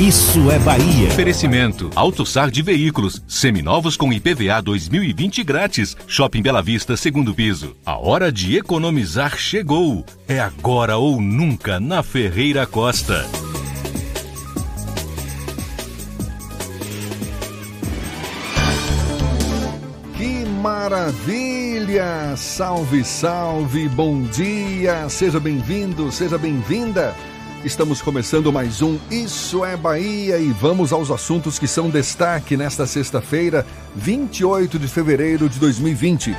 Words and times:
Isso 0.00 0.48
é 0.48 0.60
Bahia. 0.60 1.08
Oferecimento: 1.08 1.90
AutoSar 1.92 2.52
de 2.52 2.62
veículos, 2.62 3.20
seminovos 3.26 3.96
com 3.96 4.12
IPVA 4.12 4.62
2020 4.62 5.42
grátis. 5.42 5.96
Shopping 6.06 6.40
Bela 6.40 6.62
Vista, 6.62 6.96
segundo 6.96 7.34
piso. 7.34 7.74
A 7.84 7.98
hora 7.98 8.30
de 8.30 8.56
economizar 8.56 9.36
chegou. 9.36 10.06
É 10.28 10.38
agora 10.38 10.98
ou 10.98 11.20
nunca 11.20 11.80
na 11.80 12.04
Ferreira 12.04 12.64
Costa. 12.64 13.26
Que 20.16 20.44
maravilha! 20.62 22.36
Salve, 22.36 23.02
salve, 23.02 23.88
bom 23.88 24.22
dia! 24.22 25.08
Seja 25.08 25.40
bem-vindo, 25.40 26.12
seja 26.12 26.38
bem-vinda. 26.38 27.16
Estamos 27.68 28.00
começando 28.00 28.50
mais 28.50 28.80
um 28.80 28.98
Isso 29.10 29.62
é 29.62 29.76
Bahia 29.76 30.38
e 30.38 30.48
vamos 30.52 30.90
aos 30.90 31.10
assuntos 31.10 31.58
que 31.58 31.68
são 31.68 31.90
destaque 31.90 32.56
nesta 32.56 32.86
sexta-feira, 32.86 33.66
28 33.94 34.78
de 34.78 34.88
fevereiro 34.88 35.50
de 35.50 35.58
2020. 35.58 36.34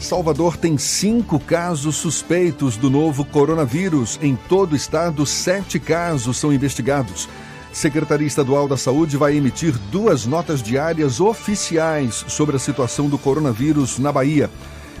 Salvador 0.00 0.56
tem 0.56 0.78
cinco 0.78 1.38
casos 1.38 1.96
suspeitos 1.96 2.78
do 2.78 2.88
novo 2.88 3.26
coronavírus. 3.26 4.18
Em 4.22 4.34
todo 4.34 4.72
o 4.72 4.76
estado, 4.76 5.26
sete 5.26 5.78
casos 5.78 6.38
são 6.38 6.50
investigados. 6.50 7.28
Secretaria 7.70 8.26
Estadual 8.26 8.66
da 8.66 8.78
Saúde 8.78 9.18
vai 9.18 9.36
emitir 9.36 9.76
duas 9.90 10.24
notas 10.24 10.62
diárias 10.62 11.20
oficiais 11.20 12.24
sobre 12.26 12.56
a 12.56 12.58
situação 12.58 13.06
do 13.06 13.18
coronavírus 13.18 13.98
na 13.98 14.10
Bahia. 14.10 14.48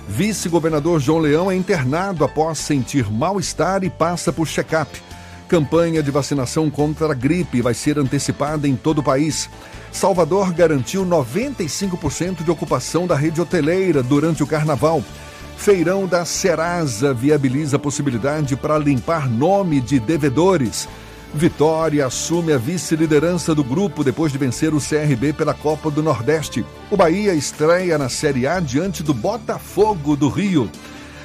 Vice-governador 0.06 1.00
João 1.00 1.20
Leão 1.20 1.50
é 1.50 1.56
internado 1.56 2.22
após 2.22 2.58
sentir 2.58 3.10
mal-estar 3.10 3.82
e 3.82 3.88
passa 3.88 4.30
por 4.30 4.46
check-up. 4.46 5.11
Campanha 5.52 6.02
de 6.02 6.10
vacinação 6.10 6.70
contra 6.70 7.12
a 7.12 7.14
gripe 7.14 7.60
vai 7.60 7.74
ser 7.74 7.98
antecipada 7.98 8.66
em 8.66 8.74
todo 8.74 9.00
o 9.00 9.02
país. 9.02 9.50
Salvador 9.92 10.50
garantiu 10.50 11.04
95% 11.04 12.42
de 12.42 12.50
ocupação 12.50 13.06
da 13.06 13.14
rede 13.14 13.38
hoteleira 13.38 14.02
durante 14.02 14.42
o 14.42 14.46
carnaval. 14.46 15.04
Feirão 15.58 16.06
da 16.06 16.24
Serasa 16.24 17.12
viabiliza 17.12 17.76
a 17.76 17.78
possibilidade 17.78 18.56
para 18.56 18.78
limpar 18.78 19.28
nome 19.28 19.78
de 19.82 20.00
devedores. 20.00 20.88
Vitória 21.34 22.06
assume 22.06 22.54
a 22.54 22.56
vice-liderança 22.56 23.54
do 23.54 23.62
grupo 23.62 24.02
depois 24.02 24.32
de 24.32 24.38
vencer 24.38 24.72
o 24.72 24.80
CRB 24.80 25.34
pela 25.34 25.52
Copa 25.52 25.90
do 25.90 26.02
Nordeste. 26.02 26.64
O 26.90 26.96
Bahia 26.96 27.34
estreia 27.34 27.98
na 27.98 28.08
Série 28.08 28.46
A 28.46 28.58
diante 28.58 29.02
do 29.02 29.12
Botafogo 29.12 30.16
do 30.16 30.30
Rio. 30.30 30.70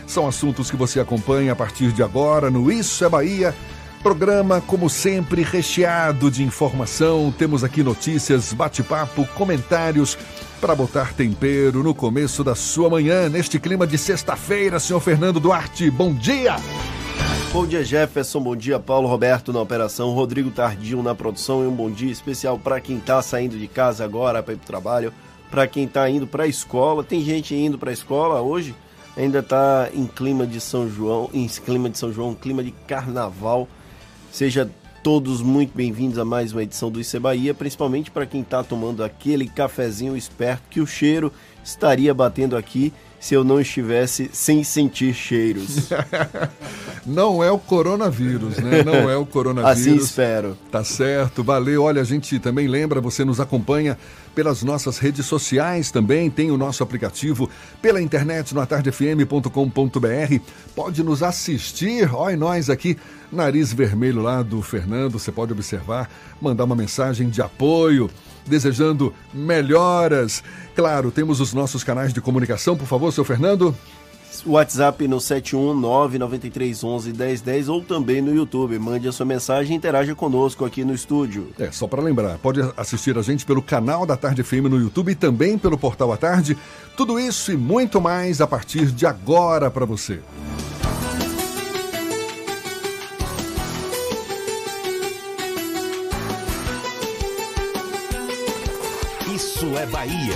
São 0.06 0.28
assuntos 0.28 0.70
que 0.70 0.76
você 0.76 1.00
acompanha 1.00 1.54
a 1.54 1.56
partir 1.56 1.94
de 1.94 2.04
agora 2.04 2.50
no 2.50 2.70
Isso 2.70 3.06
é 3.06 3.10
Bahia 3.10 3.56
Programa, 4.02 4.62
como 4.62 4.90
sempre, 4.90 5.42
recheado 5.42 6.30
de 6.30 6.44
informação. 6.44 7.34
Temos 7.38 7.64
aqui 7.64 7.84
notícias, 7.84 8.54
bate-papo, 8.54 9.28
comentários 9.36 10.18
para 10.62 10.76
botar 10.76 11.14
tempero 11.14 11.84
no 11.84 11.94
começo 11.94 12.44
da 12.44 12.56
sua 12.56 12.90
manhã, 12.90 13.28
neste 13.28 13.60
clima 13.60 13.86
de 13.86 13.98
sexta-feira, 13.98 14.80
senhor 14.80 15.00
Fernando 15.00 15.40
Duarte. 15.40 15.90
Bom 15.90 16.14
dia! 16.14 16.56
Bom 17.52 17.66
dia, 17.66 17.84
Jefferson. 17.84 18.40
Bom 18.40 18.56
dia, 18.56 18.80
Paulo 18.80 19.08
Roberto 19.08 19.52
na 19.52 19.62
operação, 19.62 20.12
Rodrigo 20.12 20.52
Tardio 20.52 21.02
na 21.02 21.16
produção 21.16 21.64
e 21.64 21.68
um 21.68 21.72
bom 21.72 21.90
dia 21.90 22.12
especial 22.12 22.60
para 22.60 22.80
quem 22.80 22.98
está 22.98 23.22
saindo 23.22 23.58
de 23.58 23.68
casa 23.68 24.04
agora 24.04 24.44
para 24.44 24.54
ir 24.54 24.58
para 24.58 24.64
o 24.64 24.68
trabalho, 24.68 25.14
para 25.50 25.66
quem 25.66 25.86
está 25.86 26.10
indo 26.10 26.28
para 26.28 26.44
a 26.44 26.48
escola. 26.48 27.04
Tem 27.04 27.24
gente 27.24 27.56
indo 27.56 27.78
para 27.78 27.90
a 27.90 27.94
escola 27.94 28.42
hoje, 28.42 28.76
ainda 29.16 29.40
está 29.40 29.90
em 29.94 30.06
clima 30.06 30.46
de 30.46 30.62
São 30.62 30.90
João, 30.90 31.30
em 31.34 31.48
clima 31.48 31.90
de 31.90 31.98
São 31.98 32.12
João, 32.12 32.36
clima 32.36 32.64
de 32.64 32.72
carnaval. 32.86 33.68
Seja 34.38 34.70
todos 35.02 35.42
muito 35.42 35.76
bem-vindos 35.76 36.20
a 36.20 36.24
mais 36.24 36.52
uma 36.52 36.62
edição 36.62 36.92
do 36.92 37.02
Isso 37.02 37.20
Bahia, 37.20 37.56
principalmente 37.56 38.12
para 38.12 38.24
quem 38.24 38.42
está 38.42 38.64
tomando 38.64 39.04
aquele 39.04 39.48
cafezinho 39.48 40.16
esperto 40.16 40.62
que 40.70 40.80
o 40.80 40.86
cheiro 40.86 41.34
estaria 41.64 42.14
batendo 42.14 42.56
aqui 42.56 42.94
se 43.28 43.36
eu 43.36 43.44
não 43.44 43.60
estivesse 43.60 44.30
sem 44.32 44.64
sentir 44.64 45.14
cheiros. 45.14 45.90
não 47.06 47.44
é 47.44 47.52
o 47.52 47.60
coronavírus, 47.60 48.56
né? 48.56 48.84
Não 48.86 49.10
é 49.10 49.18
o 49.18 49.26
coronavírus. 49.26 49.82
assim 49.82 49.98
espero. 49.98 50.58
Tá 50.72 50.82
certo, 50.82 51.44
valeu. 51.44 51.84
Olha, 51.84 52.02
a 52.02 52.06
gente 52.06 52.40
também 52.40 52.70
lembra, 52.70 53.02
você 53.02 53.26
nos 53.26 53.42
acompanha 53.42 53.98
pelas 54.34 54.64
nossas 54.64 54.98
redes 54.98 55.26
sociais 55.26 55.92
também, 55.92 56.30
tem 56.30 56.52
o 56.52 56.58
nosso 56.58 56.82
aplicativo 56.84 57.50
pela 57.82 58.02
internet 58.02 58.56
no 58.56 58.62
atardefm.com.br. 58.62 59.50
Pode 60.74 61.04
nos 61.04 61.22
assistir, 61.22 62.10
olha 62.16 62.38
nós 62.38 62.70
aqui, 62.70 62.96
nariz 63.30 63.74
vermelho 63.74 64.22
lá 64.22 64.42
do 64.42 64.62
Fernando, 64.62 65.20
você 65.20 65.34
pode 65.34 65.52
observar, 65.52 66.10
mandar 66.42 66.64
uma 66.64 66.78
mensagem 66.78 67.30
de 67.30 67.42
apoio 67.42 68.10
desejando 68.48 69.14
melhoras. 69.34 70.44
Claro, 70.76 71.12
temos 71.12 71.40
os 71.40 71.54
nossos 71.54 71.84
canais 71.84 72.14
de 72.14 72.22
comunicação, 72.22 72.78
por 72.78 72.88
favor, 72.88 73.12
seu 73.12 73.24
Fernando. 73.24 73.76
WhatsApp 74.46 75.08
no 75.08 75.18
71993111010 75.18 77.70
ou 77.70 77.82
também 77.82 78.22
no 78.22 78.36
YouTube. 78.36 78.78
Mande 78.78 79.08
a 79.08 79.12
sua 79.12 79.26
mensagem 79.26 79.74
e 79.74 79.78
interaja 79.78 80.14
conosco 80.14 80.64
aqui 80.66 80.86
no 80.86 80.94
estúdio. 80.94 81.48
É, 81.58 81.72
só 81.72 81.88
para 81.88 82.02
lembrar, 82.02 82.38
pode 82.38 82.62
assistir 82.76 83.18
a 83.18 83.22
gente 83.22 83.46
pelo 83.46 83.62
canal 83.62 84.06
da 84.06 84.16
Tarde 84.16 84.44
FM 84.44 84.66
no 84.70 84.80
YouTube 84.80 85.12
e 85.12 85.16
também 85.16 85.58
pelo 85.58 85.78
portal 85.78 86.12
à 86.12 86.18
tarde. 86.18 86.58
Tudo 86.96 87.20
isso 87.20 87.52
e 87.52 87.58
muito 87.58 88.00
mais 88.00 88.40
a 88.42 88.48
partir 88.48 88.86
de 88.88 89.06
agora 89.06 89.72
para 89.72 89.86
você. 89.86 90.20
É 99.78 99.86
Bahia. 99.86 100.34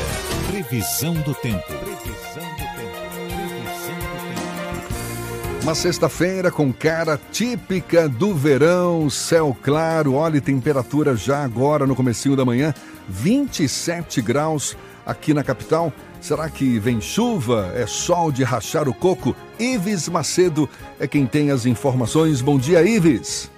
Previsão 0.51 1.13
do 1.13 1.33
tempo. 1.33 1.65
Previsão 1.65 2.43
do 2.43 2.65
tempo. 2.75 2.91
Previsão 3.15 3.95
do 3.95 4.35
tempo. 4.35 5.63
Uma 5.63 5.73
sexta-feira 5.73 6.51
com 6.51 6.71
cara 6.71 7.19
típica 7.31 8.07
do 8.07 8.35
verão, 8.35 9.09
céu 9.09 9.57
claro, 9.63 10.13
olha 10.13 10.39
temperatura 10.39 11.15
já 11.15 11.43
agora 11.43 11.87
no 11.87 11.95
comecinho 11.95 12.35
da 12.35 12.45
manhã, 12.45 12.73
27 13.09 14.21
graus 14.21 14.77
aqui 15.05 15.33
na 15.33 15.43
capital. 15.43 15.91
Será 16.19 16.47
que 16.47 16.77
vem 16.77 17.01
chuva? 17.01 17.71
É 17.75 17.87
sol 17.87 18.31
de 18.31 18.43
rachar 18.43 18.87
o 18.87 18.93
coco? 18.93 19.35
Ives 19.59 20.07
Macedo 20.07 20.69
é 20.99 21.07
quem 21.07 21.25
tem 21.25 21.49
as 21.49 21.65
informações. 21.65 22.41
Bom 22.41 22.59
dia, 22.59 22.83
Ives. 22.83 23.51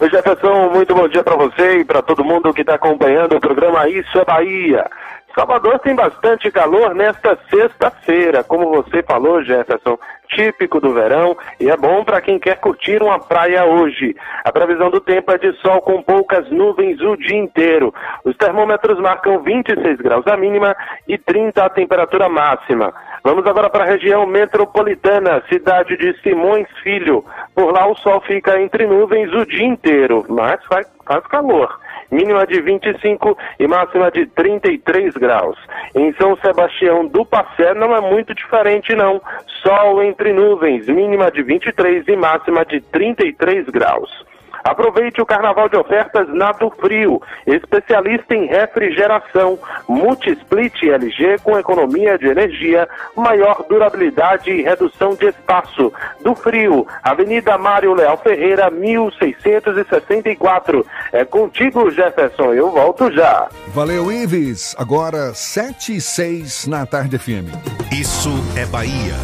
Oi, 0.00 0.08
Jefferson, 0.08 0.70
muito 0.70 0.94
bom 0.94 1.06
dia 1.08 1.22
para 1.22 1.36
você 1.36 1.80
e 1.80 1.84
para 1.84 2.00
todo 2.00 2.24
mundo 2.24 2.54
que 2.54 2.62
está 2.62 2.74
acompanhando 2.74 3.36
o 3.36 3.40
programa 3.40 3.86
Isso 3.86 4.18
é 4.18 4.24
Bahia. 4.24 4.90
Salvador 5.34 5.78
tem 5.78 5.94
bastante 5.94 6.50
calor 6.50 6.94
nesta 6.94 7.38
sexta-feira, 7.48 8.42
como 8.42 8.68
você 8.68 9.02
falou, 9.02 9.42
Jefferson, 9.42 9.96
típico 10.28 10.80
do 10.80 10.92
verão 10.92 11.36
e 11.58 11.70
é 11.70 11.76
bom 11.76 12.04
para 12.04 12.20
quem 12.20 12.38
quer 12.38 12.56
curtir 12.58 13.00
uma 13.02 13.18
praia 13.18 13.64
hoje. 13.64 14.16
A 14.44 14.50
previsão 14.50 14.90
do 14.90 15.00
tempo 15.00 15.30
é 15.30 15.38
de 15.38 15.52
sol 15.60 15.80
com 15.82 16.02
poucas 16.02 16.50
nuvens 16.50 17.00
o 17.00 17.16
dia 17.16 17.36
inteiro. 17.36 17.94
Os 18.24 18.36
termômetros 18.36 18.98
marcam 18.98 19.40
26 19.40 19.98
graus 19.98 20.26
a 20.26 20.36
mínima 20.36 20.76
e 21.06 21.16
30 21.16 21.64
a 21.64 21.70
temperatura 21.70 22.28
máxima. 22.28 22.92
Vamos 23.22 23.46
agora 23.46 23.70
para 23.70 23.84
a 23.84 23.88
região 23.88 24.26
metropolitana, 24.26 25.42
cidade 25.48 25.96
de 25.96 26.12
Simões 26.22 26.66
Filho. 26.82 27.24
Por 27.54 27.72
lá 27.72 27.86
o 27.86 27.96
sol 27.96 28.20
fica 28.22 28.60
entre 28.60 28.86
nuvens 28.86 29.32
o 29.32 29.46
dia 29.46 29.66
inteiro, 29.66 30.24
mas 30.28 30.64
faz, 30.64 30.90
faz 31.06 31.24
calor 31.26 31.78
mínima 32.10 32.46
de 32.46 32.60
25 32.60 33.36
e 33.58 33.66
máxima 33.66 34.10
de 34.10 34.26
33 34.26 35.14
graus. 35.14 35.58
Em 35.94 36.12
São 36.14 36.36
Sebastião 36.36 37.06
do 37.06 37.24
Passé 37.24 37.74
não 37.74 37.94
é 37.94 38.00
muito 38.00 38.34
diferente 38.34 38.94
não. 38.94 39.20
Sol 39.62 40.02
entre 40.02 40.32
nuvens, 40.32 40.86
mínima 40.86 41.30
de 41.30 41.42
23 41.42 42.06
e 42.08 42.16
máxima 42.16 42.64
de 42.64 42.80
33 42.80 43.66
graus. 43.68 44.29
Aproveite 44.62 45.20
o 45.20 45.26
carnaval 45.26 45.68
de 45.68 45.76
ofertas 45.76 46.28
na 46.28 46.52
do 46.52 46.70
Frio, 46.70 47.20
especialista 47.46 48.34
em 48.34 48.46
refrigeração, 48.46 49.58
multi-split 49.88 50.82
LG 50.82 51.38
com 51.42 51.58
economia 51.58 52.18
de 52.18 52.26
energia, 52.26 52.86
maior 53.16 53.64
durabilidade 53.68 54.50
e 54.50 54.62
redução 54.62 55.14
de 55.14 55.26
espaço. 55.26 55.92
Do 56.22 56.34
Frio, 56.34 56.86
Avenida 57.02 57.58
Mário 57.58 57.94
Leal 57.94 58.16
Ferreira, 58.18 58.70
1664. 58.70 60.86
É 61.12 61.24
contigo, 61.24 61.90
Jefferson, 61.90 62.52
eu 62.52 62.70
volto 62.70 63.10
já. 63.12 63.48
Valeu, 63.68 64.12
Ives. 64.12 64.74
Agora 64.78 65.32
7 65.34 65.96
e 65.96 66.00
6 66.00 66.66
na 66.66 66.86
tarde 66.86 67.18
FM. 67.18 67.50
Isso 67.92 68.30
é 68.56 68.64
Bahia. 68.66 69.14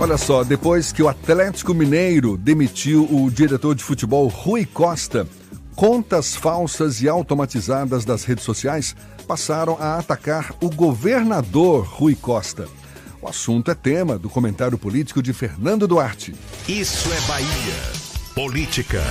Olha 0.00 0.16
só, 0.16 0.44
depois 0.44 0.92
que 0.92 1.02
o 1.02 1.08
Atlético 1.08 1.74
Mineiro 1.74 2.36
demitiu 2.36 3.02
o 3.10 3.28
diretor 3.28 3.74
de 3.74 3.82
futebol 3.82 4.28
Rui 4.28 4.64
Costa, 4.64 5.26
contas 5.74 6.36
falsas 6.36 7.02
e 7.02 7.08
automatizadas 7.08 8.04
das 8.04 8.22
redes 8.22 8.44
sociais 8.44 8.94
passaram 9.26 9.76
a 9.80 9.98
atacar 9.98 10.54
o 10.62 10.70
governador 10.70 11.84
Rui 11.84 12.14
Costa. 12.14 12.68
O 13.20 13.26
assunto 13.26 13.72
é 13.72 13.74
tema 13.74 14.16
do 14.16 14.30
comentário 14.30 14.78
político 14.78 15.20
de 15.20 15.32
Fernando 15.32 15.88
Duarte. 15.88 16.32
Isso 16.68 17.12
é 17.12 17.20
Bahia. 17.26 17.74
Política. 18.36 19.02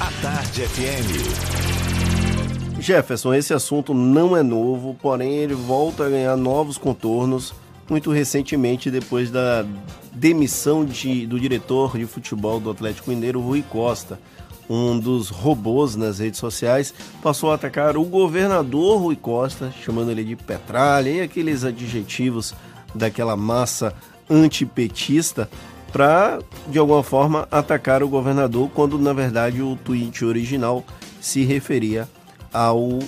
A 0.00 0.10
Tarde 0.22 0.62
FM. 0.62 1.68
Jefferson, 2.80 3.34
esse 3.34 3.52
assunto 3.52 3.92
não 3.92 4.34
é 4.34 4.42
novo, 4.42 4.96
porém 5.02 5.34
ele 5.34 5.54
volta 5.54 6.06
a 6.06 6.08
ganhar 6.08 6.34
novos 6.34 6.78
contornos 6.78 7.52
muito 7.88 8.10
recentemente 8.10 8.90
depois 8.90 9.30
da 9.30 9.64
demissão 10.12 10.84
de, 10.84 11.26
do 11.26 11.38
diretor 11.40 11.96
de 11.96 12.06
futebol 12.06 12.60
do 12.60 12.70
Atlético 12.70 13.10
Mineiro, 13.10 13.40
Rui 13.40 13.62
Costa. 13.62 14.18
Um 14.68 14.98
dos 14.98 15.30
robôs 15.30 15.96
nas 15.96 16.18
redes 16.18 16.38
sociais 16.38 16.92
passou 17.22 17.50
a 17.50 17.54
atacar 17.54 17.96
o 17.96 18.04
governador 18.04 19.00
Rui 19.00 19.16
Costa, 19.16 19.72
chamando 19.82 20.10
ele 20.10 20.22
de 20.22 20.36
petralha 20.36 21.08
e 21.08 21.20
aqueles 21.22 21.64
adjetivos 21.64 22.54
daquela 22.94 23.34
massa 23.34 23.94
antipetista 24.28 25.48
para, 25.90 26.38
de 26.66 26.78
alguma 26.78 27.02
forma, 27.02 27.48
atacar 27.50 28.02
o 28.02 28.08
governador, 28.08 28.70
quando 28.74 28.98
na 28.98 29.14
verdade 29.14 29.62
o 29.62 29.74
tweet 29.74 30.22
original 30.22 30.84
se 31.18 31.44
referia 31.44 32.06
ao 32.52 32.98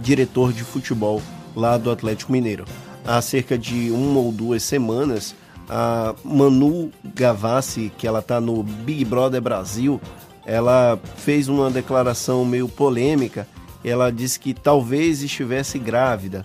diretor 0.00 0.52
de 0.52 0.64
futebol 0.64 1.22
lá 1.54 1.78
do 1.78 1.92
Atlético 1.92 2.32
Mineiro 2.32 2.64
há 3.06 3.20
cerca 3.20 3.58
de 3.58 3.90
uma 3.90 4.20
ou 4.20 4.32
duas 4.32 4.62
semanas, 4.62 5.34
a 5.68 6.14
Manu 6.24 6.90
Gavassi, 7.14 7.92
que 7.96 8.06
ela 8.06 8.18
está 8.18 8.40
no 8.40 8.62
Big 8.62 9.04
Brother 9.04 9.40
Brasil, 9.40 10.00
ela 10.44 10.98
fez 11.16 11.48
uma 11.48 11.70
declaração 11.70 12.44
meio 12.44 12.68
polêmica. 12.68 13.46
Ela 13.84 14.10
disse 14.10 14.38
que 14.38 14.54
talvez 14.54 15.22
estivesse 15.22 15.78
grávida. 15.78 16.44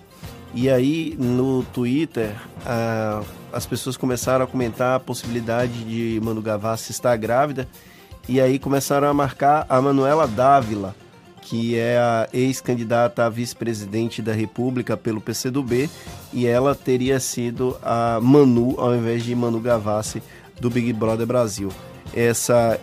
E 0.54 0.70
aí 0.70 1.16
no 1.20 1.64
Twitter 1.64 2.34
a, 2.66 3.22
as 3.52 3.66
pessoas 3.66 3.98
começaram 3.98 4.46
a 4.46 4.48
comentar 4.48 4.96
a 4.96 5.00
possibilidade 5.00 5.84
de 5.84 6.20
Manu 6.24 6.42
Gavassi 6.42 6.92
estar 6.92 7.16
grávida. 7.18 7.68
E 8.30 8.42
aí 8.42 8.60
começaram 8.60 9.08
a 9.08 9.14
marcar 9.14 9.66
a 9.70 9.82
Manuela 9.82 10.28
Dávila 10.28 10.96
que 11.50 11.78
é 11.78 11.98
a 11.98 12.28
ex-candidata 12.34 13.26
a 13.26 13.30
vice-presidente 13.30 14.22
da 14.22 14.34
República 14.34 14.98
pelo 14.98 15.22
PCdoB, 15.22 15.90
e 16.34 16.46
ela 16.46 16.76
teria 16.76 17.22
sido 17.22 17.78
a 17.82 18.20
Manu, 18.22 18.76
ao 18.78 18.94
invés 18.94 19.24
de 19.24 19.34
Manu 19.34 19.62
Gavassi, 19.62 20.22
do 20.60 20.70
Big 20.70 20.92
Brother 20.92 21.26
Brasil. 21.26 21.70
Essa 22.14 22.80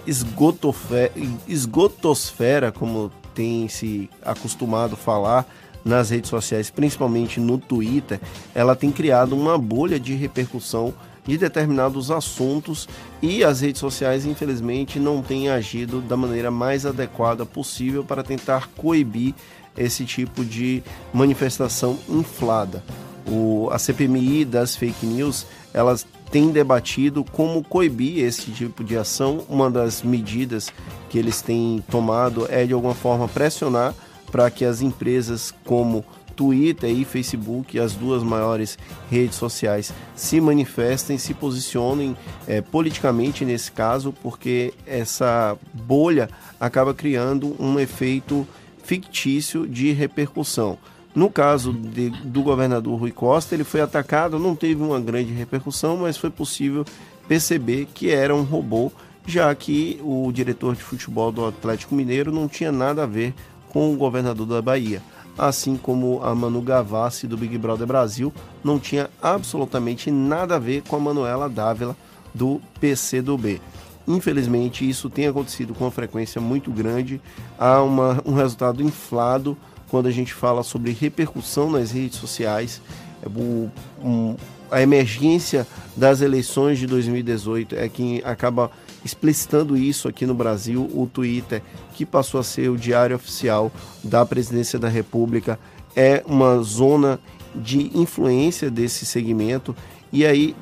esgotosfera, 1.47 2.73
como 2.73 3.13
tem 3.35 3.69
se 3.69 4.09
acostumado 4.23 4.97
falar 4.97 5.47
nas 5.85 6.09
redes 6.09 6.31
sociais, 6.31 6.71
principalmente 6.71 7.39
no 7.39 7.59
Twitter, 7.59 8.19
ela 8.55 8.75
tem 8.75 8.91
criado 8.91 9.37
uma 9.37 9.59
bolha 9.59 10.01
de 10.01 10.15
repercussão 10.15 10.95
de 11.27 11.39
determinados 11.39 12.11
assuntos 12.11 12.89
e 13.23 13.43
as 13.43 13.61
redes 13.61 13.81
sociais, 13.81 14.27
infelizmente, 14.27 14.99
não 14.99 15.23
têm 15.23 15.49
agido 15.49 16.01
da 16.01 16.17
maneira 16.17 16.51
mais 16.51 16.85
adequada 16.85 17.47
possível 17.47 18.05
para 18.05 18.23
tentar 18.23 18.69
coibir 18.77 19.35
esse 19.77 20.05
tipo 20.05 20.45
de 20.45 20.83
manifestação 21.13 21.99
inflada. 22.09 22.85
O, 23.27 23.69
a 23.73 23.79
CPMI 23.79 24.45
das 24.45 24.77
fake 24.77 25.07
news, 25.07 25.47
elas 25.73 26.07
têm 26.31 26.51
debatido 26.51 27.25
como 27.25 27.65
coibir 27.65 28.23
esse 28.23 28.51
tipo 28.51 28.85
de 28.85 28.97
ação. 28.97 29.45
Uma 29.49 29.71
das 29.71 30.03
medidas 30.03 30.71
que 31.09 31.19
eles 31.19 31.41
têm 31.41 31.83
tomado 31.91 32.47
é, 32.51 32.67
de 32.67 32.73
alguma 32.73 32.95
forma, 32.95 33.27
pressionar 33.27 33.95
para 34.31 34.51
que 34.51 34.65
as 34.65 34.83
empresas 34.83 35.55
como 35.65 36.05
Twitter 36.35 36.91
e 36.91 37.05
Facebook, 37.05 37.79
as 37.79 37.93
duas 37.93 38.23
maiores 38.23 38.79
redes 39.11 39.37
sociais, 39.37 39.93
se 40.15 40.41
manifestem, 40.41 41.19
se 41.19 41.35
posicionem 41.35 42.17
é, 42.47 42.61
politicamente 42.61 43.45
nesse 43.45 43.71
caso, 43.73 44.15
porque 44.23 44.75
essa 44.87 45.57
bolha 45.73 46.29
acaba 46.59 46.93
criando 46.93 47.55
um 47.59 47.79
efeito 47.79 48.47
fictício 48.83 49.67
de 49.67 49.93
repercussão. 49.93 50.79
No 51.15 51.31
caso 51.31 51.73
de, 51.73 52.11
do 52.11 52.43
governador 52.43 52.99
Rui 52.99 53.13
Costa, 53.13 53.55
ele 53.55 53.65
foi 53.65 53.81
atacado, 53.81 54.39
não 54.39 54.57
teve 54.57 54.83
uma 54.83 55.01
grande 55.01 55.33
repercussão, 55.33 55.97
mas 55.97 56.17
foi 56.17 56.31
possível 56.31 56.85
perceber 57.29 57.87
que 57.95 58.11
era 58.11 58.35
um 58.35 58.43
robô, 58.43 58.91
já 59.25 59.55
que 59.55 60.01
o 60.03 60.31
diretor 60.33 60.75
de 60.75 60.83
futebol 60.83 61.31
do 61.31 61.47
Atlético 61.47 61.95
Mineiro 61.95 62.33
não 62.33 62.49
tinha 62.49 62.73
nada 62.73 63.05
a 63.05 63.07
ver 63.07 63.33
com 63.69 63.93
o 63.93 63.97
governador 63.97 64.47
da 64.47 64.61
Bahia 64.61 65.01
assim 65.37 65.77
como 65.77 66.23
a 66.23 66.35
Manu 66.35 66.61
Gavassi 66.63 67.27
do 67.27 67.37
Big 67.37 67.57
Brother 67.59 67.87
Brasil, 67.87 68.33
não 68.63 68.79
tinha 68.79 69.11
absolutamente 69.23 70.11
nada 70.11 70.57
a 70.57 70.59
ver 70.59 70.83
com 70.83 70.97
a 70.97 71.01
Manuela 71.01 71.49
Dávila 71.49 71.97
do 72.33 72.61
PCdoB. 72.81 73.61
Infelizmente, 74.07 74.89
isso 74.89 75.09
tem 75.09 75.27
acontecido 75.27 75.75
com 75.75 75.85
uma 75.85 75.91
frequência 75.91 76.41
muito 76.41 76.71
grande. 76.71 77.21
Há 77.59 77.83
uma, 77.83 78.23
um 78.25 78.35
resultado 78.35 78.83
inflado 78.83 79.57
quando 79.89 80.07
a 80.07 80.11
gente 80.11 80.35
fala 80.35 80.63
sobre 80.63 80.93
repercussão 80.93 81.71
nas 81.71 81.91
redes 81.91 82.19
sociais. 82.19 82.83
É 83.23 83.29
o, 83.29 83.71
um, 84.03 84.37
a 84.71 84.83
emergência 84.83 85.67
das 85.97 86.21
eleições 86.21 86.79
de 86.79 86.87
2018 86.87 87.77
é 87.77 87.89
quem 87.89 88.21
acaba 88.25 88.71
explicitando 89.05 89.77
isso 89.77 90.09
aqui 90.09 90.25
no 90.27 90.35
Brasil, 90.35 90.91
o 90.95 91.07
Twitter, 91.07 91.63
que 91.95 92.07
passou 92.07 92.41
a 92.41 92.45
ser 92.45 92.71
o 92.71 92.77
diário 92.77 93.15
oficial 93.15 93.71
da 94.03 94.25
Presidência 94.25 94.79
da 94.79 94.89
República, 94.89 95.59
é 95.95 96.23
uma 96.27 96.63
zona 96.63 97.21
de 97.55 97.91
influência 97.97 98.71
desse 98.71 99.05
segmento. 99.07 99.77
E 100.13 100.25
aí, 100.25 100.57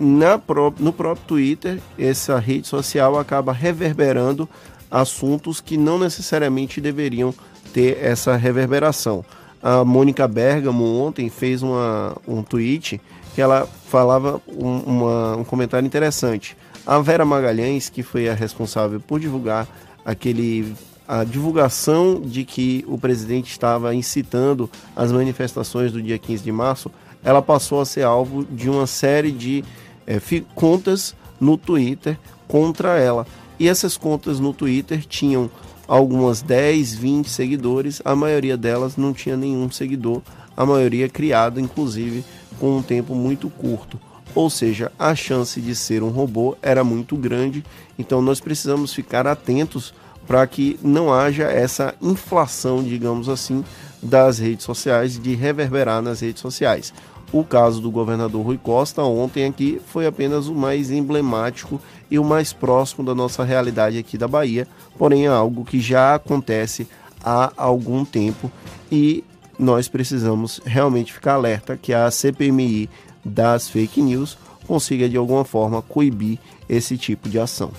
pró 0.47 0.73
no 0.79 0.93
próprio 0.93 1.27
Twitter, 1.27 1.81
essa 1.99 2.39
rede 2.39 2.67
social 2.67 3.19
acaba 3.19 3.53
reverberando 3.53 4.49
assuntos 4.91 5.61
que 5.61 5.77
não 5.77 5.99
necessariamente 5.99 6.81
deveriam 6.81 7.35
ter 7.73 7.99
essa 8.03 8.37
reverberação. 8.37 9.25
A 9.63 9.85
Mônica 9.85 10.27
Bergamo 10.27 10.85
ontem 11.01 11.31
fez 11.31 11.63
uma, 11.63 12.17
um 12.27 12.43
tweet 12.43 13.01
que 13.35 13.41
ela 13.41 13.67
falava 13.89 14.41
um, 14.49 14.79
uma, 14.79 15.37
um 15.37 15.45
comentário 15.45 15.87
interessante. 15.87 16.57
A 16.85 16.99
Vera 17.01 17.25
Magalhães, 17.25 17.89
que 17.89 18.03
foi 18.03 18.29
a 18.29 18.35
responsável 18.35 19.01
por 19.01 19.21
divulgar 19.21 19.69
aquele 20.05 20.75
a 21.07 21.25
divulgação 21.25 22.21
de 22.21 22.45
que 22.45 22.85
o 22.89 22.97
presidente 22.97 23.51
estava 23.51 23.95
incitando 23.95 24.71
as 24.97 25.13
manifestações 25.13 25.93
do 25.93 26.01
dia 26.01 26.19
15 26.19 26.43
de 26.43 26.53
março, 26.53 26.91
ela 27.23 27.43
passou 27.43 27.81
a 27.81 27.85
ser 27.85 28.03
alvo 28.03 28.45
de 28.45 28.71
uma 28.71 28.87
série 28.87 29.31
de 29.31 29.65
é, 30.07 30.21
contas 30.55 31.15
no 31.41 31.57
Twitter 31.57 32.19
contra 32.49 32.99
ela. 32.99 33.27
E 33.59 33.69
essas 33.69 33.97
contas 33.97 34.41
no 34.41 34.53
Twitter 34.53 35.05
tinham 35.05 35.51
algumas 35.87 36.41
10, 36.41 36.95
20 36.95 37.29
seguidores, 37.29 38.01
a 38.05 38.17
maioria 38.17 38.57
delas 38.57 38.97
não 38.97 39.13
tinha 39.13 39.37
nenhum 39.37 39.71
seguidor, 39.71 40.23
a 40.57 40.65
maioria 40.65 41.09
criada 41.09 41.61
inclusive 41.61 42.25
com 42.59 42.79
um 42.79 42.83
tempo 42.83 43.15
muito 43.15 43.51
curto 43.51 43.99
ou 44.35 44.49
seja, 44.49 44.91
a 44.99 45.15
chance 45.15 45.61
de 45.61 45.75
ser 45.75 46.03
um 46.03 46.09
robô 46.09 46.57
era 46.63 46.83
muito 46.83 47.17
grande. 47.17 47.65
Então 47.99 48.23
nós 48.23 48.41
precisamos 48.41 48.93
ficar 48.95 49.27
atentos 49.27 49.95
para 50.27 50.47
que 50.47 50.79
não 50.83 51.13
haja 51.13 51.45
essa 51.45 51.95
inflação, 52.01 52.83
digamos 52.83 53.29
assim, 53.29 53.65
das 54.03 54.39
redes 54.39 54.65
sociais, 54.65 55.19
de 55.19 55.35
reverberar 55.35 56.01
nas 56.01 56.21
redes 56.21 56.41
sociais. 56.41 56.93
O 57.33 57.43
caso 57.43 57.81
do 57.81 57.91
governador 57.91 58.45
Rui 58.45 58.59
Costa 58.59 59.03
ontem 59.03 59.47
aqui 59.47 59.81
foi 59.87 60.07
apenas 60.07 60.49
o 60.49 60.55
mais 60.55 60.91
emblemático 60.91 61.81
e 62.11 62.19
o 62.19 62.25
mais 62.25 62.53
próximo 62.53 63.05
da 63.05 63.15
nossa 63.15 63.43
realidade 63.43 63.97
aqui 63.97 64.19
da 64.19 64.29
Bahia, 64.29 64.69
porém 64.99 65.25
é 65.25 65.29
algo 65.29 65.65
que 65.65 65.81
já 65.81 66.15
acontece 66.15 66.87
há 67.25 67.51
algum 67.57 68.05
tempo 68.05 68.51
e 68.91 69.25
nós 69.59 69.89
precisamos 69.89 70.61
realmente 70.65 71.13
ficar 71.13 71.35
alerta 71.35 71.77
que 71.77 71.95
a 71.95 72.11
CPMI 72.11 72.91
das 73.25 73.69
fake 73.69 74.01
news 74.01 74.37
consiga 74.67 75.09
de 75.09 75.17
alguma 75.17 75.45
forma 75.45 75.83
coibir 75.83 76.39
esse 76.69 76.97
tipo 76.97 77.29
de 77.29 77.39
ação. 77.39 77.73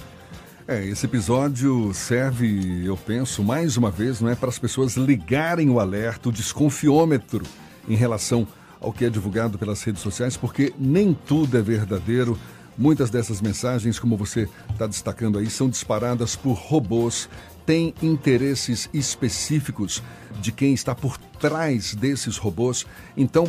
É, 0.67 0.85
esse 0.85 1.05
episódio 1.05 1.93
serve, 1.93 2.85
eu 2.85 2.95
penso, 2.95 3.43
mais 3.43 3.75
uma 3.75 3.91
vez, 3.91 4.21
não 4.21 4.29
é, 4.29 4.35
para 4.35 4.47
as 4.47 4.57
pessoas 4.57 4.95
ligarem 4.95 5.69
o 5.69 5.79
alerta, 5.79 6.29
o 6.29 6.31
desconfiômetro 6.31 7.45
em 7.87 7.95
relação 7.95 8.47
ao 8.79 8.93
que 8.93 9.03
é 9.03 9.09
divulgado 9.09 9.57
pelas 9.57 9.83
redes 9.83 10.01
sociais, 10.01 10.37
porque 10.37 10.73
nem 10.77 11.13
tudo 11.13 11.57
é 11.57 11.61
verdadeiro. 11.61 12.37
Muitas 12.77 13.09
dessas 13.09 13.41
mensagens, 13.41 13.99
como 13.99 14.15
você 14.15 14.47
está 14.71 14.87
destacando 14.87 15.37
aí, 15.37 15.49
são 15.49 15.69
disparadas 15.69 16.35
por 16.35 16.53
robôs, 16.53 17.29
têm 17.65 17.93
interesses 18.01 18.89
específicos 18.93 20.01
de 20.41 20.51
quem 20.51 20.73
está 20.73 20.95
por 20.95 21.17
trás 21.17 21.93
desses 21.93 22.37
robôs. 22.37 22.85
Então, 23.17 23.47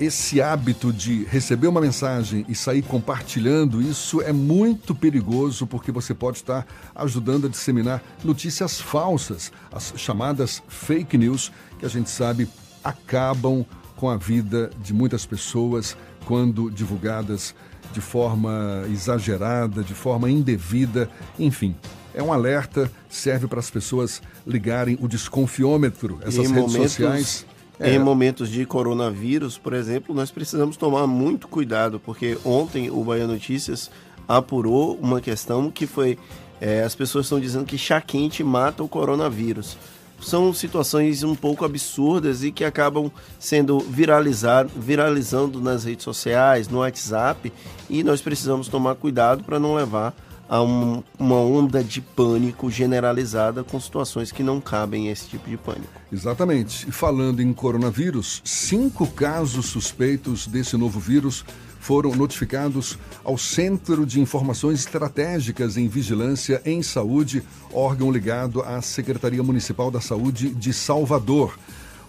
esse 0.00 0.40
hábito 0.40 0.92
de 0.92 1.24
receber 1.24 1.66
uma 1.66 1.80
mensagem 1.80 2.44
e 2.48 2.54
sair 2.54 2.82
compartilhando 2.82 3.82
isso 3.82 4.22
é 4.22 4.32
muito 4.32 4.94
perigoso 4.94 5.66
porque 5.66 5.90
você 5.90 6.14
pode 6.14 6.38
estar 6.38 6.66
ajudando 6.94 7.46
a 7.46 7.50
disseminar 7.50 8.02
notícias 8.22 8.80
falsas, 8.80 9.52
as 9.72 9.92
chamadas 9.96 10.62
fake 10.68 11.18
news, 11.18 11.50
que 11.78 11.86
a 11.86 11.88
gente 11.88 12.10
sabe 12.10 12.48
acabam 12.84 13.66
com 13.96 14.08
a 14.08 14.16
vida 14.16 14.70
de 14.80 14.94
muitas 14.94 15.26
pessoas 15.26 15.96
quando 16.24 16.70
divulgadas 16.70 17.54
de 17.92 18.00
forma 18.00 18.84
exagerada, 18.92 19.82
de 19.82 19.94
forma 19.94 20.30
indevida, 20.30 21.10
enfim. 21.38 21.74
É 22.14 22.22
um 22.22 22.32
alerta, 22.32 22.90
serve 23.08 23.46
para 23.46 23.60
as 23.60 23.70
pessoas 23.70 24.22
ligarem 24.46 24.98
o 25.00 25.08
desconfiômetro, 25.08 26.18
essas 26.22 26.36
em 26.36 26.52
redes 26.52 26.72
momentos, 26.72 26.92
sociais. 26.92 27.46
Em 27.80 27.94
É. 27.94 27.98
momentos 27.98 28.48
de 28.50 28.66
coronavírus, 28.66 29.56
por 29.56 29.72
exemplo, 29.72 30.14
nós 30.14 30.30
precisamos 30.30 30.76
tomar 30.76 31.06
muito 31.06 31.46
cuidado, 31.46 32.00
porque 32.00 32.36
ontem 32.44 32.90
o 32.90 33.04
Bahia 33.04 33.26
Notícias 33.26 33.90
apurou 34.26 34.98
uma 35.00 35.20
questão 35.20 35.70
que 35.70 35.86
foi: 35.86 36.18
é, 36.60 36.82
as 36.82 36.94
pessoas 36.94 37.26
estão 37.26 37.38
dizendo 37.38 37.64
que 37.64 37.78
chá 37.78 38.00
quente 38.00 38.42
mata 38.42 38.82
o 38.82 38.88
coronavírus. 38.88 39.76
São 40.20 40.52
situações 40.52 41.22
um 41.22 41.36
pouco 41.36 41.64
absurdas 41.64 42.42
e 42.42 42.50
que 42.50 42.64
acabam 42.64 43.08
sendo 43.38 43.78
viralizado, 43.78 44.68
viralizando 44.76 45.60
nas 45.60 45.84
redes 45.84 46.02
sociais, 46.02 46.68
no 46.68 46.78
WhatsApp, 46.78 47.52
e 47.88 48.02
nós 48.02 48.20
precisamos 48.20 48.66
tomar 48.66 48.96
cuidado 48.96 49.44
para 49.44 49.60
não 49.60 49.76
levar 49.76 50.12
a 50.48 50.62
um- 50.62 51.02
uma 51.18 51.36
onda 51.36 51.84
de 51.84 52.00
pânico 52.00 52.70
generalizada 52.70 53.62
com 53.62 53.78
situações 53.78 54.32
que 54.32 54.42
não 54.42 54.60
cabem 54.60 55.08
a 55.08 55.12
esse 55.12 55.26
tipo 55.28 55.48
de 55.48 55.56
pânico. 55.56 55.92
Exatamente. 56.10 56.88
E 56.88 56.92
falando 56.92 57.40
em 57.42 57.52
coronavírus, 57.52 58.40
cinco 58.44 59.06
casos 59.06 59.66
suspeitos 59.66 60.46
desse 60.46 60.76
novo 60.76 60.98
vírus 60.98 61.44
foram 61.80 62.14
notificados 62.14 62.98
ao 63.22 63.38
Centro 63.38 64.04
de 64.04 64.20
Informações 64.20 64.80
Estratégicas 64.80 65.76
em 65.76 65.86
Vigilância 65.86 66.60
em 66.64 66.82
Saúde, 66.82 67.42
órgão 67.72 68.10
ligado 68.10 68.62
à 68.62 68.82
Secretaria 68.82 69.42
Municipal 69.42 69.90
da 69.90 70.00
Saúde 70.00 70.50
de 70.50 70.72
Salvador. 70.72 71.58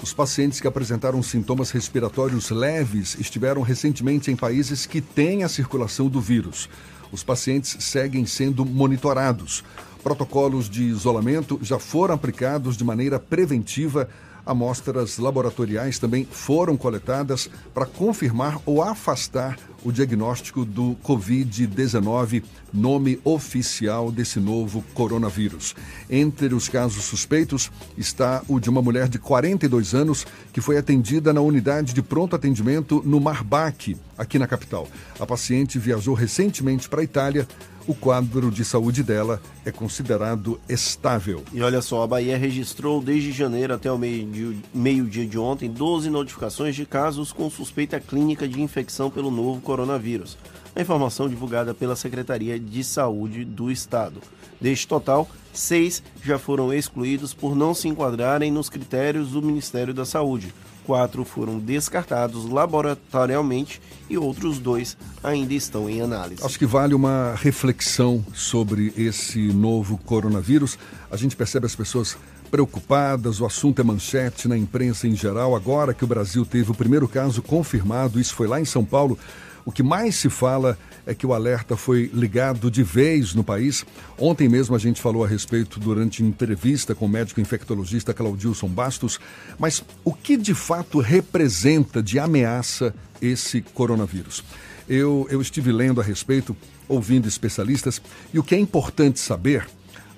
Os 0.01 0.13
pacientes 0.13 0.61
que 0.61 0.67
apresentaram 0.67 1.21
sintomas 1.21 1.71
respiratórios 1.71 2.49
leves 2.49 3.17
estiveram 3.19 3.61
recentemente 3.61 4.31
em 4.31 4.35
países 4.35 4.85
que 4.85 5.01
têm 5.01 5.43
a 5.43 5.49
circulação 5.49 6.07
do 6.07 6.21
vírus. 6.21 6.69
Os 7.11 7.23
pacientes 7.23 7.83
seguem 7.83 8.25
sendo 8.25 8.65
monitorados. 8.65 9.63
Protocolos 10.03 10.69
de 10.69 10.83
isolamento 10.83 11.59
já 11.61 11.77
foram 11.77 12.13
aplicados 12.15 12.77
de 12.77 12.83
maneira 12.83 13.19
preventiva. 13.19 14.09
Amostras 14.49 15.19
laboratoriais 15.19 15.99
também 15.99 16.25
foram 16.25 16.75
coletadas 16.75 17.47
para 17.71 17.85
confirmar 17.85 18.59
ou 18.65 18.81
afastar 18.81 19.59
o 19.83 19.91
diagnóstico 19.91 20.65
do 20.65 20.97
Covid-19, 21.03 22.43
nome 22.73 23.19
oficial 23.23 24.11
desse 24.11 24.39
novo 24.39 24.83
coronavírus. 24.95 25.75
Entre 26.09 26.53
os 26.55 26.67
casos 26.67 27.03
suspeitos 27.03 27.71
está 27.95 28.41
o 28.47 28.59
de 28.59 28.71
uma 28.71 28.81
mulher 28.81 29.07
de 29.07 29.19
42 29.19 29.93
anos 29.93 30.25
que 30.51 30.61
foi 30.61 30.77
atendida 30.77 31.31
na 31.31 31.41
unidade 31.41 31.93
de 31.93 32.01
pronto 32.01 32.35
atendimento 32.35 33.03
no 33.05 33.19
Marbac, 33.19 33.95
aqui 34.17 34.39
na 34.39 34.47
capital. 34.47 34.87
A 35.19 35.27
paciente 35.27 35.77
viajou 35.77 36.15
recentemente 36.15 36.89
para 36.89 37.01
a 37.01 37.03
Itália. 37.03 37.47
O 37.87 37.95
quadro 37.95 38.51
de 38.51 38.63
saúde 38.63 39.01
dela 39.01 39.41
é 39.65 39.71
considerado 39.71 40.59
estável. 40.69 41.43
E 41.51 41.61
olha 41.61 41.81
só, 41.81 42.03
a 42.03 42.07
Bahia 42.07 42.37
registrou 42.37 43.01
desde 43.01 43.31
janeiro 43.31 43.73
até 43.73 43.91
o 43.91 43.97
meio-dia 43.97 44.55
meio 44.73 45.05
de 45.05 45.37
ontem 45.37 45.69
12 45.69 46.09
notificações 46.09 46.75
de 46.75 46.85
casos 46.85 47.31
com 47.31 47.49
suspeita 47.49 47.99
clínica 47.99 48.47
de 48.47 48.61
infecção 48.61 49.09
pelo 49.09 49.31
novo 49.31 49.61
coronavírus. 49.61 50.37
A 50.75 50.81
informação 50.81 51.27
divulgada 51.27 51.73
pela 51.73 51.95
Secretaria 51.95 52.59
de 52.59 52.83
Saúde 52.83 53.43
do 53.43 53.71
Estado. 53.71 54.21
Deste 54.61 54.87
total, 54.87 55.27
seis 55.53 56.03
já 56.23 56.37
foram 56.37 56.73
excluídos 56.73 57.33
por 57.33 57.55
não 57.55 57.73
se 57.73 57.87
enquadrarem 57.87 58.51
nos 58.51 58.69
critérios 58.69 59.31
do 59.31 59.41
Ministério 59.41 59.93
da 59.93 60.05
Saúde. 60.05 60.53
Quatro 60.89 61.23
foram 61.23 61.59
descartados 61.59 62.49
laboratorialmente 62.49 63.79
e 64.09 64.17
outros 64.17 64.57
dois 64.57 64.97
ainda 65.23 65.53
estão 65.53 65.87
em 65.87 66.01
análise. 66.01 66.43
Acho 66.43 66.57
que 66.57 66.65
vale 66.65 66.95
uma 66.95 67.35
reflexão 67.35 68.25
sobre 68.33 68.91
esse 68.97 69.53
novo 69.53 69.99
coronavírus. 69.99 70.79
A 71.11 71.15
gente 71.15 71.35
percebe 71.35 71.67
as 71.67 71.75
pessoas 71.75 72.17
preocupadas, 72.49 73.39
o 73.39 73.45
assunto 73.45 73.79
é 73.79 73.83
manchete 73.83 74.47
na 74.47 74.57
imprensa 74.57 75.07
em 75.07 75.15
geral. 75.15 75.55
Agora 75.55 75.93
que 75.93 76.03
o 76.03 76.07
Brasil 76.07 76.43
teve 76.43 76.71
o 76.71 76.73
primeiro 76.73 77.07
caso 77.07 77.43
confirmado, 77.43 78.19
isso 78.19 78.33
foi 78.33 78.47
lá 78.47 78.59
em 78.59 78.65
São 78.65 78.83
Paulo. 78.83 79.15
O 79.63 79.71
que 79.71 79.83
mais 79.83 80.15
se 80.15 80.27
fala 80.27 80.75
é 81.05 81.13
que 81.13 81.25
o 81.25 81.33
alerta 81.33 81.75
foi 81.75 82.09
ligado 82.13 82.69
de 82.69 82.83
vez 82.83 83.33
no 83.33 83.43
país. 83.43 83.85
Ontem 84.17 84.47
mesmo 84.47 84.75
a 84.75 84.79
gente 84.79 85.01
falou 85.01 85.23
a 85.23 85.27
respeito 85.27 85.79
durante 85.79 86.23
entrevista 86.23 86.93
com 86.93 87.05
o 87.05 87.09
médico 87.09 87.41
infectologista 87.41 88.13
Claudilson 88.13 88.67
Bastos. 88.67 89.19
Mas 89.57 89.83
o 90.03 90.13
que 90.13 90.37
de 90.37 90.53
fato 90.53 90.99
representa 90.99 92.01
de 92.01 92.19
ameaça 92.19 92.93
esse 93.21 93.61
coronavírus? 93.61 94.43
Eu, 94.87 95.27
eu 95.29 95.41
estive 95.41 95.71
lendo 95.71 96.01
a 96.01 96.03
respeito, 96.03 96.55
ouvindo 96.87 97.27
especialistas, 97.27 98.01
e 98.33 98.39
o 98.39 98.43
que 98.43 98.55
é 98.55 98.59
importante 98.59 99.19
saber 99.19 99.67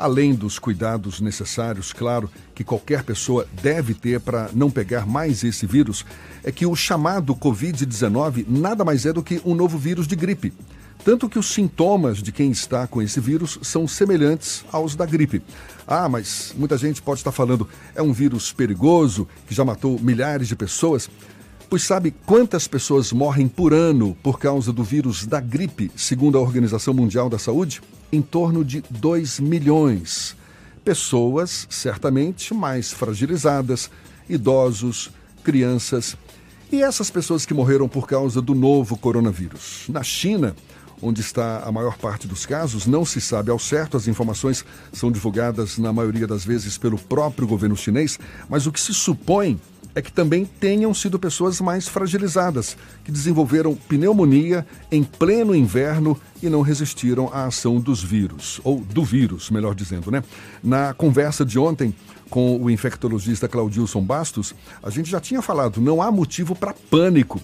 além 0.02 0.34
dos 0.34 0.58
cuidados 0.58 1.22
necessários, 1.22 1.94
claro, 1.94 2.30
que 2.56 2.64
qualquer 2.64 3.04
pessoa 3.04 3.48
deve 3.62 3.94
ter 3.94 4.20
para 4.20 4.50
não 4.52 4.72
pegar 4.72 5.06
mais 5.06 5.44
esse 5.44 5.68
vírus, 5.68 6.04
é 6.44 6.52
que 6.52 6.66
o 6.66 6.76
chamado 6.76 7.36
Covid-19 7.36 8.46
nada 8.48 8.84
mais 8.84 9.06
é 9.06 9.14
do 9.14 9.22
que 9.22 9.40
um 9.46 9.54
novo 9.54 9.78
vírus 9.78 10.08
de 10.08 10.16
gripe. 10.16 10.52
Tanto 11.06 11.30
que 11.30 11.38
os 11.38 11.54
sintomas 11.54 12.18
de 12.18 12.32
quem 12.32 12.50
está 12.52 12.88
com 12.88 13.02
esse 13.02 13.20
vírus 13.20 13.60
são 13.62 13.88
semelhantes 13.88 14.66
aos 14.72 14.96
da 14.96 15.06
gripe. 15.06 15.42
Ah, 15.86 16.10
mas 16.10 16.54
muita 16.58 16.78
gente 16.78 17.02
pode 17.02 17.20
estar 17.20 17.32
falando, 17.32 17.68
é 17.94 18.02
um 18.02 18.14
vírus 18.14 18.52
perigoso 18.52 19.28
que 19.48 19.54
já 19.54 19.64
matou 19.64 20.00
milhares 20.00 20.48
de 20.48 20.56
pessoas. 20.56 21.10
Pois 21.70 21.84
sabe 21.84 22.14
quantas 22.26 22.68
pessoas 22.68 23.12
morrem 23.12 23.48
por 23.48 23.72
ano 23.74 24.18
por 24.24 24.40
causa 24.40 24.74
do 24.74 24.84
vírus 24.84 25.26
da 25.28 25.40
gripe, 25.40 25.92
segundo 25.96 26.38
a 26.38 26.42
Organização 26.42 26.94
Mundial 26.94 27.30
da 27.30 27.40
Saúde? 27.40 27.82
Em 28.12 28.22
torno 28.22 28.64
de 28.66 28.84
2 28.90 29.40
milhões. 29.40 30.36
Pessoas, 30.84 31.68
certamente, 31.70 32.54
mais 32.54 32.92
fragilizadas, 32.92 33.90
idosos, 34.30 35.12
crianças. 35.44 36.18
E 36.72 36.82
essas 36.82 37.10
pessoas 37.10 37.46
que 37.46 37.54
morreram 37.54 37.88
por 37.88 38.08
causa 38.08 38.42
do 38.42 38.56
novo 38.56 38.98
coronavírus? 38.98 39.86
Na 39.90 40.04
China, 40.04 40.56
onde 41.02 41.22
está 41.22 41.64
a 41.64 41.72
maior 41.72 41.98
parte 41.98 42.28
dos 42.28 42.46
casos, 42.46 42.86
não 42.86 43.04
se 43.04 43.20
sabe 43.20 43.50
ao 43.50 43.60
certo, 43.60 43.98
as 43.98 44.08
informações 44.08 44.64
são 44.94 45.12
divulgadas 45.12 45.78
na 45.78 45.92
maioria 45.92 46.28
das 46.28 46.46
vezes 46.46 46.78
pelo 46.78 46.98
próprio 46.98 47.48
governo 47.48 47.76
chinês, 47.76 48.20
mas 48.48 48.68
o 48.68 48.72
que 48.72 48.80
se 48.80 48.94
supõe 48.94 49.60
é 49.94 50.02
que 50.02 50.12
também 50.12 50.46
tenham 50.46 50.94
sido 50.94 51.20
pessoas 51.20 51.60
mais 51.60 51.88
fragilizadas, 51.88 52.78
que 53.04 53.12
desenvolveram 53.12 53.76
pneumonia 53.76 54.66
em 54.92 55.04
pleno 55.04 55.56
inverno 55.56 56.20
e 56.42 56.50
não 56.50 56.62
resistiram 56.62 57.30
à 57.34 57.46
ação 57.46 57.80
dos 57.80 58.04
vírus, 58.04 58.62
ou 58.64 58.80
do 58.80 59.04
vírus, 59.04 59.50
melhor 59.50 59.76
dizendo, 59.76 60.10
né? 60.10 60.24
Na 60.64 60.94
conversa 60.94 61.46
de 61.46 61.60
ontem 61.60 61.94
com 62.30 62.58
o 62.62 62.70
infectologista 62.70 63.48
Claudilson 63.48 64.02
Bastos, 64.02 64.56
a 64.82 64.90
gente 64.90 65.10
já 65.10 65.20
tinha 65.20 65.42
falado, 65.42 65.82
não 65.82 66.02
há 66.02 66.10
motivo 66.10 66.56
para 66.56 66.74
pânico. 66.74 67.42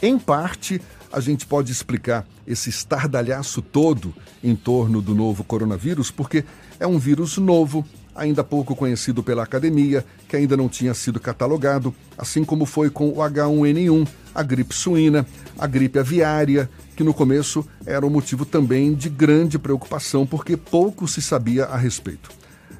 Em 0.00 0.18
parte, 0.18 0.80
a 1.12 1.20
gente 1.20 1.46
pode 1.46 1.70
explicar 1.70 2.26
esse 2.46 2.70
estardalhaço 2.70 3.60
todo 3.60 4.14
em 4.42 4.56
torno 4.56 5.02
do 5.02 5.14
novo 5.14 5.44
coronavírus, 5.44 6.10
porque 6.10 6.44
é 6.80 6.86
um 6.86 6.98
vírus 6.98 7.36
novo, 7.36 7.84
ainda 8.14 8.44
pouco 8.44 8.76
conhecido 8.76 9.22
pela 9.22 9.42
academia, 9.42 10.04
que 10.28 10.36
ainda 10.36 10.56
não 10.56 10.68
tinha 10.68 10.94
sido 10.94 11.18
catalogado, 11.18 11.94
assim 12.16 12.44
como 12.44 12.66
foi 12.66 12.90
com 12.90 13.08
o 13.08 13.16
H1N1, 13.16 14.06
a 14.34 14.42
gripe 14.42 14.74
suína, 14.74 15.26
a 15.58 15.66
gripe 15.66 15.98
aviária, 15.98 16.68
que 16.96 17.04
no 17.04 17.14
começo 17.14 17.66
era 17.86 18.06
um 18.06 18.10
motivo 18.10 18.44
também 18.44 18.94
de 18.94 19.08
grande 19.08 19.58
preocupação, 19.58 20.26
porque 20.26 20.56
pouco 20.56 21.08
se 21.08 21.22
sabia 21.22 21.64
a 21.64 21.76
respeito. 21.76 22.30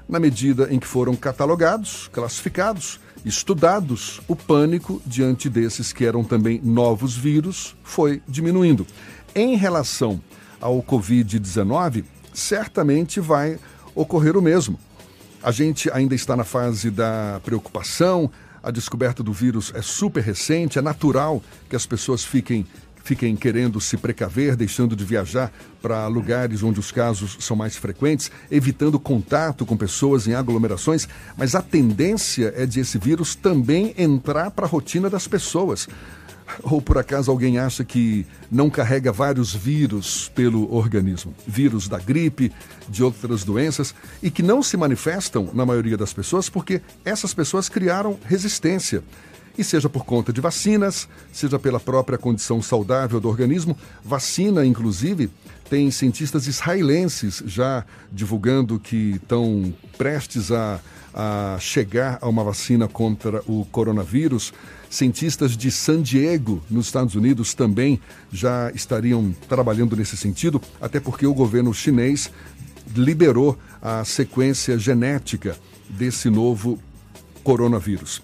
Na 0.08 0.20
medida 0.20 0.68
em 0.70 0.78
que 0.78 0.86
foram 0.86 1.14
catalogados, 1.16 2.08
classificados, 2.12 3.00
estudados, 3.24 4.20
o 4.28 4.34
pânico 4.34 5.00
diante 5.06 5.48
desses 5.48 5.92
que 5.92 6.04
eram 6.04 6.24
também 6.24 6.60
novos 6.62 7.16
vírus 7.16 7.74
foi 7.82 8.20
diminuindo. 8.28 8.86
Em 9.34 9.56
relação 9.56 10.20
ao 10.60 10.82
Covid-19, 10.82 12.04
certamente 12.34 13.20
vai 13.20 13.58
ocorrer 13.94 14.36
o 14.36 14.42
mesmo. 14.42 14.78
A 15.42 15.50
gente 15.50 15.90
ainda 15.92 16.14
está 16.14 16.36
na 16.36 16.44
fase 16.44 16.88
da 16.88 17.40
preocupação, 17.44 18.30
a 18.62 18.70
descoberta 18.70 19.24
do 19.24 19.32
vírus 19.32 19.72
é 19.74 19.82
super 19.82 20.22
recente, 20.22 20.78
é 20.78 20.82
natural 20.82 21.42
que 21.68 21.74
as 21.74 21.84
pessoas 21.84 22.24
fiquem 22.24 22.64
fiquem 23.04 23.34
querendo 23.34 23.80
se 23.80 23.96
precaver, 23.96 24.54
deixando 24.54 24.94
de 24.94 25.04
viajar 25.04 25.52
para 25.80 26.06
lugares 26.06 26.62
onde 26.62 26.78
os 26.78 26.92
casos 26.92 27.36
são 27.40 27.56
mais 27.56 27.76
frequentes, 27.76 28.30
evitando 28.48 28.98
contato 28.98 29.66
com 29.66 29.76
pessoas 29.76 30.28
em 30.28 30.34
aglomerações, 30.34 31.08
mas 31.36 31.56
a 31.56 31.60
tendência 31.60 32.54
é 32.56 32.64
de 32.64 32.78
esse 32.78 32.98
vírus 32.98 33.34
também 33.34 33.92
entrar 33.98 34.52
para 34.52 34.66
a 34.66 34.68
rotina 34.68 35.10
das 35.10 35.26
pessoas. 35.26 35.88
Ou 36.62 36.80
por 36.82 36.98
acaso 36.98 37.30
alguém 37.30 37.58
acha 37.58 37.84
que 37.84 38.26
não 38.50 38.68
carrega 38.68 39.12
vários 39.12 39.54
vírus 39.54 40.30
pelo 40.34 40.74
organismo? 40.74 41.34
Vírus 41.46 41.88
da 41.88 41.98
gripe, 41.98 42.52
de 42.88 43.02
outras 43.02 43.44
doenças, 43.44 43.94
e 44.22 44.30
que 44.30 44.42
não 44.42 44.62
se 44.62 44.76
manifestam 44.76 45.48
na 45.52 45.64
maioria 45.64 45.96
das 45.96 46.12
pessoas 46.12 46.48
porque 46.48 46.82
essas 47.04 47.32
pessoas 47.32 47.68
criaram 47.68 48.18
resistência. 48.24 49.02
E 49.56 49.62
seja 49.62 49.88
por 49.88 50.04
conta 50.04 50.32
de 50.32 50.40
vacinas, 50.40 51.08
seja 51.30 51.58
pela 51.58 51.78
própria 51.78 52.16
condição 52.16 52.62
saudável 52.62 53.20
do 53.20 53.28
organismo, 53.28 53.76
vacina, 54.02 54.64
inclusive, 54.64 55.30
tem 55.68 55.90
cientistas 55.90 56.46
israelenses 56.46 57.42
já 57.46 57.84
divulgando 58.10 58.78
que 58.78 59.12
estão 59.16 59.72
prestes 59.98 60.50
a, 60.50 60.80
a 61.14 61.56
chegar 61.60 62.18
a 62.20 62.28
uma 62.28 62.42
vacina 62.42 62.88
contra 62.88 63.42
o 63.46 63.66
coronavírus. 63.66 64.52
Cientistas 64.92 65.56
de 65.56 65.70
San 65.70 66.02
Diego, 66.02 66.62
nos 66.70 66.84
Estados 66.84 67.14
Unidos, 67.14 67.54
também 67.54 67.98
já 68.30 68.70
estariam 68.74 69.34
trabalhando 69.48 69.96
nesse 69.96 70.18
sentido, 70.18 70.60
até 70.78 71.00
porque 71.00 71.26
o 71.26 71.32
governo 71.32 71.72
chinês 71.72 72.30
liberou 72.94 73.58
a 73.80 74.04
sequência 74.04 74.78
genética 74.78 75.56
desse 75.88 76.28
novo 76.28 76.78
coronavírus. 77.42 78.22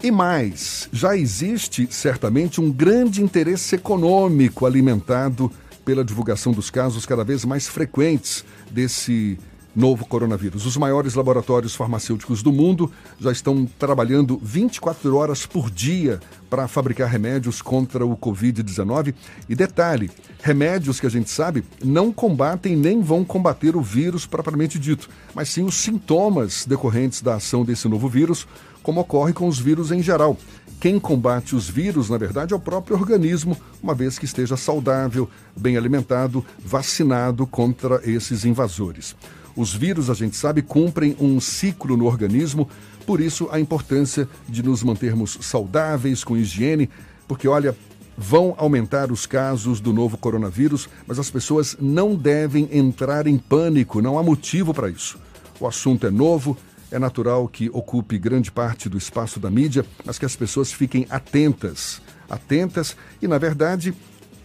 E 0.00 0.12
mais, 0.12 0.88
já 0.92 1.16
existe 1.16 1.88
certamente 1.90 2.60
um 2.60 2.70
grande 2.70 3.20
interesse 3.20 3.74
econômico 3.74 4.66
alimentado 4.66 5.50
pela 5.84 6.04
divulgação 6.04 6.52
dos 6.52 6.70
casos 6.70 7.04
cada 7.04 7.24
vez 7.24 7.44
mais 7.44 7.66
frequentes 7.66 8.44
desse 8.70 9.36
novo 9.74 10.06
coronavírus. 10.06 10.66
Os 10.66 10.76
maiores 10.76 11.14
laboratórios 11.14 11.74
farmacêuticos 11.74 12.42
do 12.42 12.52
mundo 12.52 12.90
já 13.18 13.32
estão 13.32 13.66
trabalhando 13.78 14.40
24 14.42 15.16
horas 15.16 15.46
por 15.46 15.70
dia 15.70 16.20
para 16.48 16.68
fabricar 16.68 17.08
remédios 17.08 17.60
contra 17.60 18.06
o 18.06 18.16
Covid-19. 18.16 19.14
E 19.48 19.54
detalhe: 19.54 20.10
remédios 20.42 21.00
que 21.00 21.06
a 21.06 21.10
gente 21.10 21.30
sabe 21.30 21.64
não 21.82 22.12
combatem 22.12 22.76
nem 22.76 23.02
vão 23.02 23.24
combater 23.24 23.76
o 23.76 23.82
vírus 23.82 24.26
propriamente 24.26 24.78
dito, 24.78 25.08
mas 25.34 25.48
sim 25.48 25.64
os 25.64 25.74
sintomas 25.74 26.64
decorrentes 26.64 27.22
da 27.22 27.34
ação 27.34 27.64
desse 27.64 27.88
novo 27.88 28.08
vírus, 28.08 28.46
como 28.82 29.00
ocorre 29.00 29.32
com 29.32 29.48
os 29.48 29.58
vírus 29.58 29.90
em 29.90 30.02
geral. 30.02 30.36
Quem 30.78 31.00
combate 31.00 31.56
os 31.56 31.68
vírus, 31.68 32.10
na 32.10 32.18
verdade, 32.18 32.52
é 32.52 32.56
o 32.56 32.60
próprio 32.60 32.96
organismo, 32.96 33.56
uma 33.82 33.94
vez 33.94 34.18
que 34.18 34.26
esteja 34.26 34.56
saudável, 34.56 35.28
bem 35.56 35.78
alimentado, 35.78 36.44
vacinado 36.62 37.46
contra 37.46 38.02
esses 38.04 38.44
invasores. 38.44 39.16
Os 39.56 39.72
vírus, 39.72 40.10
a 40.10 40.14
gente 40.14 40.36
sabe, 40.36 40.62
cumprem 40.62 41.16
um 41.20 41.40
ciclo 41.40 41.96
no 41.96 42.06
organismo, 42.06 42.68
por 43.06 43.20
isso 43.20 43.48
a 43.52 43.60
importância 43.60 44.28
de 44.48 44.62
nos 44.62 44.82
mantermos 44.82 45.38
saudáveis, 45.40 46.24
com 46.24 46.36
higiene, 46.36 46.90
porque 47.28 47.46
olha, 47.46 47.76
vão 48.16 48.54
aumentar 48.56 49.12
os 49.12 49.26
casos 49.26 49.80
do 49.80 49.92
novo 49.92 50.16
coronavírus, 50.16 50.88
mas 51.06 51.18
as 51.18 51.30
pessoas 51.30 51.76
não 51.80 52.14
devem 52.14 52.68
entrar 52.72 53.26
em 53.26 53.38
pânico, 53.38 54.02
não 54.02 54.18
há 54.18 54.22
motivo 54.22 54.74
para 54.74 54.88
isso. 54.88 55.18
O 55.60 55.66
assunto 55.66 56.06
é 56.06 56.10
novo, 56.10 56.56
é 56.90 56.98
natural 56.98 57.48
que 57.48 57.68
ocupe 57.72 58.18
grande 58.18 58.50
parte 58.50 58.88
do 58.88 58.98
espaço 58.98 59.40
da 59.40 59.50
mídia, 59.50 59.84
mas 60.04 60.18
que 60.18 60.24
as 60.24 60.36
pessoas 60.36 60.72
fiquem 60.72 61.06
atentas. 61.10 62.00
Atentas 62.28 62.96
e, 63.20 63.28
na 63.28 63.38
verdade, 63.38 63.94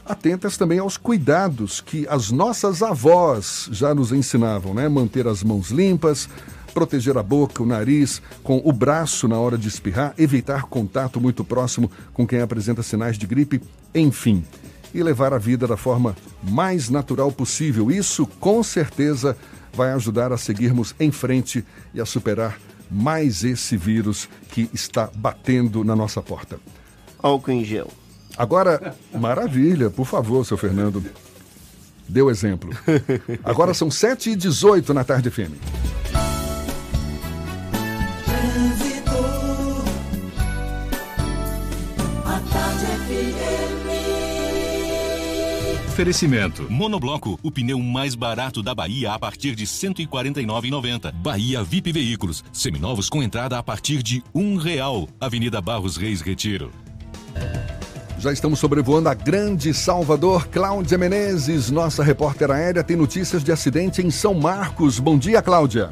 atentas 0.10 0.58
também 0.58 0.80
aos 0.80 0.98
cuidados 0.98 1.80
que 1.80 2.08
as 2.10 2.32
nossas 2.32 2.82
avós 2.82 3.70
já 3.72 3.94
nos 3.94 4.12
ensinavam, 4.12 4.74
né? 4.74 4.90
Manter 4.90 5.28
as 5.28 5.44
mãos 5.44 5.70
limpas, 5.70 6.28
proteger 6.74 7.18
a 7.18 7.24
boca, 7.24 7.62
o 7.62 7.66
nariz, 7.66 8.22
com 8.44 8.60
o 8.66 8.74
braço 8.74 9.28
na 9.28 9.38
hora 9.38 9.58
de 9.58 9.68
espirrar, 9.68 10.14
evitar 10.18 10.64
contato 10.64 11.22
muito 11.22 11.44
próximo 11.44 11.92
com 12.14 12.26
quem 12.26 12.42
apresenta 12.42 12.82
sinais 12.82 13.18
de 13.18 13.28
gripe, 13.28 13.62
enfim. 13.94 14.44
E 14.94 15.04
levar 15.04 15.34
a 15.34 15.38
vida 15.38 15.68
da 15.68 15.78
forma 15.78 16.18
mais 16.42 16.90
natural 16.90 17.32
possível. 17.32 17.92
Isso, 17.92 18.26
com 18.40 18.64
certeza, 18.64 19.38
vai 19.72 19.92
ajudar 19.92 20.34
a 20.34 20.38
seguirmos 20.38 20.96
em 21.00 21.12
frente 21.12 21.64
e 21.94 22.02
a 22.02 22.06
superar 22.06 22.58
mais 22.90 23.44
esse 23.44 23.78
vírus 23.78 24.28
que 24.52 24.68
está 24.74 25.12
batendo 25.14 25.84
na 25.84 25.96
nossa 25.96 26.24
porta. 26.24 26.60
Álcool 27.22 27.52
em 27.52 27.64
gel. 27.64 27.92
Agora, 28.40 28.96
maravilha, 29.14 29.90
por 29.90 30.06
favor, 30.06 30.46
seu 30.46 30.56
Fernando. 30.56 31.04
Deu 32.08 32.30
exemplo. 32.30 32.70
Agora 33.44 33.74
são 33.74 33.90
7h18 33.90 34.90
na 34.90 35.04
tarde 35.04 35.30
FM. 35.30 35.52
Oferecimento. 45.90 46.66
Monobloco, 46.72 47.38
o 47.44 47.52
pneu 47.52 47.78
mais 47.80 48.16
barato 48.16 48.64
da 48.64 48.74
Bahia 48.74 49.12
a 49.12 49.20
partir 49.20 49.54
de 49.54 49.66
R$ 49.66 49.70
149,90. 49.70 51.12
Bahia 51.12 51.62
VIP 51.62 51.92
Veículos, 51.92 52.42
seminovos 52.54 53.10
com 53.10 53.22
entrada 53.22 53.60
a 53.60 53.62
partir 53.62 54.02
de 54.02 54.24
um 54.34 54.56
real. 54.56 55.10
Avenida 55.20 55.60
Barros 55.60 55.98
Reis 55.98 56.22
Retiro. 56.22 56.72
Já 58.20 58.34
estamos 58.34 58.60
sobrevoando 58.60 59.08
a 59.08 59.14
grande 59.14 59.74
Salvador. 59.74 60.46
Cláudia 60.50 60.98
Menezes, 60.98 61.72
nossa 61.72 62.04
repórter 62.04 62.52
aérea, 62.52 62.84
tem 62.84 62.98
notícias 62.98 63.42
de 63.46 63.50
acidente 63.50 64.02
em 64.02 64.12
São 64.12 64.34
Marcos. 64.34 65.00
Bom 65.00 65.18
dia, 65.18 65.42
Cláudia. 65.42 65.90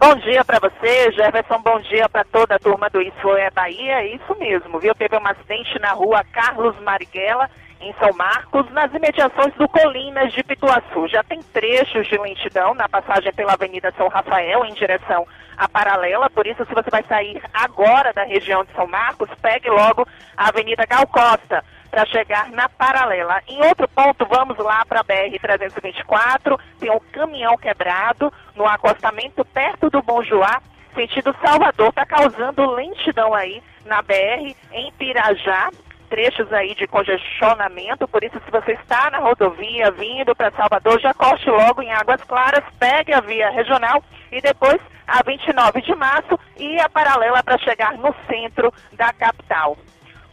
Bom 0.00 0.16
dia 0.16 0.44
para 0.44 0.58
você, 0.58 1.12
Jefferson. 1.12 1.62
Bom 1.62 1.80
dia 1.82 2.08
para 2.08 2.24
toda 2.24 2.56
a 2.56 2.58
turma 2.58 2.90
do 2.90 3.00
Isso 3.00 3.28
é 3.36 3.48
Bahia. 3.52 4.04
Isso 4.16 4.36
mesmo, 4.36 4.80
viu? 4.80 4.92
Teve 4.96 5.16
um 5.16 5.26
acidente 5.28 5.78
na 5.78 5.92
rua 5.92 6.24
Carlos 6.32 6.74
Marighella 6.82 7.48
em 7.80 7.94
São 7.94 8.12
Marcos, 8.12 8.70
nas 8.70 8.92
imediações 8.92 9.54
do 9.54 9.68
Colinas 9.68 10.32
de 10.32 10.42
Pituaçu. 10.42 11.08
Já 11.08 11.22
tem 11.24 11.40
trechos 11.42 12.06
de 12.06 12.18
lentidão 12.18 12.74
na 12.74 12.88
passagem 12.88 13.32
pela 13.32 13.54
Avenida 13.54 13.92
São 13.96 14.08
Rafael 14.08 14.64
em 14.64 14.74
direção 14.74 15.26
à 15.56 15.68
Paralela, 15.68 16.30
por 16.30 16.46
isso 16.46 16.64
se 16.64 16.74
você 16.74 16.90
vai 16.90 17.02
sair 17.04 17.42
agora 17.52 18.12
da 18.12 18.24
região 18.24 18.64
de 18.64 18.72
São 18.72 18.86
Marcos, 18.86 19.28
pegue 19.42 19.68
logo 19.68 20.06
a 20.36 20.48
Avenida 20.48 20.86
Gal 20.86 21.06
Costa 21.06 21.64
para 21.90 22.06
chegar 22.06 22.50
na 22.50 22.68
Paralela. 22.68 23.42
Em 23.48 23.60
outro 23.66 23.88
ponto, 23.88 24.24
vamos 24.26 24.56
lá 24.58 24.84
para 24.86 25.00
a 25.00 25.04
BR-324, 25.04 26.58
tem 26.78 26.90
um 26.90 27.00
caminhão 27.12 27.56
quebrado 27.56 28.32
no 28.54 28.66
acostamento 28.66 29.44
perto 29.44 29.90
do 29.90 30.02
Bom 30.02 30.22
Joá, 30.22 30.62
sentido 30.94 31.34
Salvador, 31.44 31.88
está 31.88 32.06
causando 32.06 32.70
lentidão 32.70 33.34
aí 33.34 33.62
na 33.84 34.02
BR 34.02 34.54
em 34.72 34.92
Pirajá, 34.92 35.70
trechos 36.10 36.52
aí 36.52 36.74
de 36.74 36.86
congestionamento, 36.88 38.08
por 38.08 38.22
isso 38.22 38.38
se 38.44 38.50
você 38.50 38.72
está 38.72 39.10
na 39.10 39.18
rodovia 39.18 39.90
vindo 39.92 40.34
para 40.34 40.50
Salvador, 40.50 41.00
já 41.00 41.14
corte 41.14 41.48
logo 41.48 41.80
em 41.80 41.92
Águas 41.92 42.20
Claras, 42.24 42.64
pegue 42.78 43.14
a 43.14 43.20
via 43.20 43.48
regional 43.50 44.02
e 44.32 44.40
depois 44.40 44.80
a 45.06 45.22
29 45.22 45.80
de 45.80 45.94
março 45.94 46.38
e 46.58 46.78
a 46.80 46.88
paralela 46.88 47.42
para 47.42 47.58
chegar 47.58 47.96
no 47.96 48.14
centro 48.28 48.72
da 48.92 49.12
capital. 49.12 49.78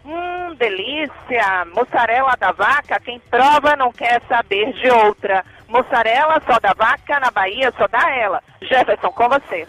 Hum, 0.04 0.56
delícia! 0.56 1.66
Mussarela 1.76 2.36
da 2.40 2.52
vaca, 2.52 3.00
quem 3.00 3.20
prova 3.30 3.76
não 3.76 3.92
quer 3.92 4.22
saber 4.28 4.74
de 4.74 4.90
outra. 4.90 5.44
Mussarela 5.68 6.42
só 6.46 6.60
da 6.60 6.74
vaca, 6.74 7.20
na 7.20 7.30
Bahia 7.30 7.72
só 7.78 7.88
dá 7.88 8.10
ela. 8.16 8.42
Jefferson, 8.62 9.12
com 9.12 9.30
você. 9.30 9.68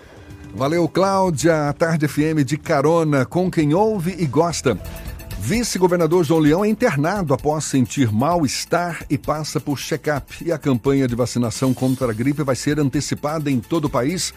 Valeu, 0.54 0.88
Cláudia. 0.88 1.68
A 1.68 1.72
Tarde 1.72 2.08
FM 2.08 2.44
de 2.44 2.56
carona 2.56 3.26
com 3.26 3.50
quem 3.50 3.74
ouve 3.74 4.14
e 4.18 4.26
gosta. 4.26 4.78
Vice-governador 5.40 6.24
João 6.24 6.40
Leão 6.40 6.64
é 6.64 6.68
internado 6.68 7.32
após 7.32 7.64
sentir 7.64 8.12
mal-estar 8.12 9.04
e 9.08 9.16
passa 9.16 9.60
por 9.60 9.78
check-up. 9.78 10.44
E 10.44 10.52
a 10.52 10.58
campanha 10.58 11.06
de 11.06 11.14
vacinação 11.14 11.72
contra 11.72 12.10
a 12.10 12.12
gripe 12.12 12.42
vai 12.42 12.56
ser 12.56 12.78
antecipada 12.78 13.50
em 13.50 13.60
todo 13.60 13.86
o 13.86 13.90
país. 13.90 14.34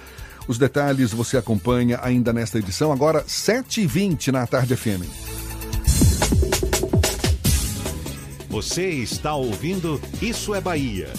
Os 0.47 0.57
detalhes 0.57 1.11
você 1.11 1.37
acompanha 1.37 1.99
ainda 2.01 2.31
nesta 2.31 2.59
edição, 2.59 2.91
agora 2.91 3.23
7h20 3.23 4.27
na 4.27 4.47
Tarde 4.47 4.75
FM. 4.75 5.03
Você 8.49 8.89
está 8.89 9.33
ouvindo 9.33 9.99
Isso 10.21 10.53
é 10.53 10.61
Bahia. 10.61 11.09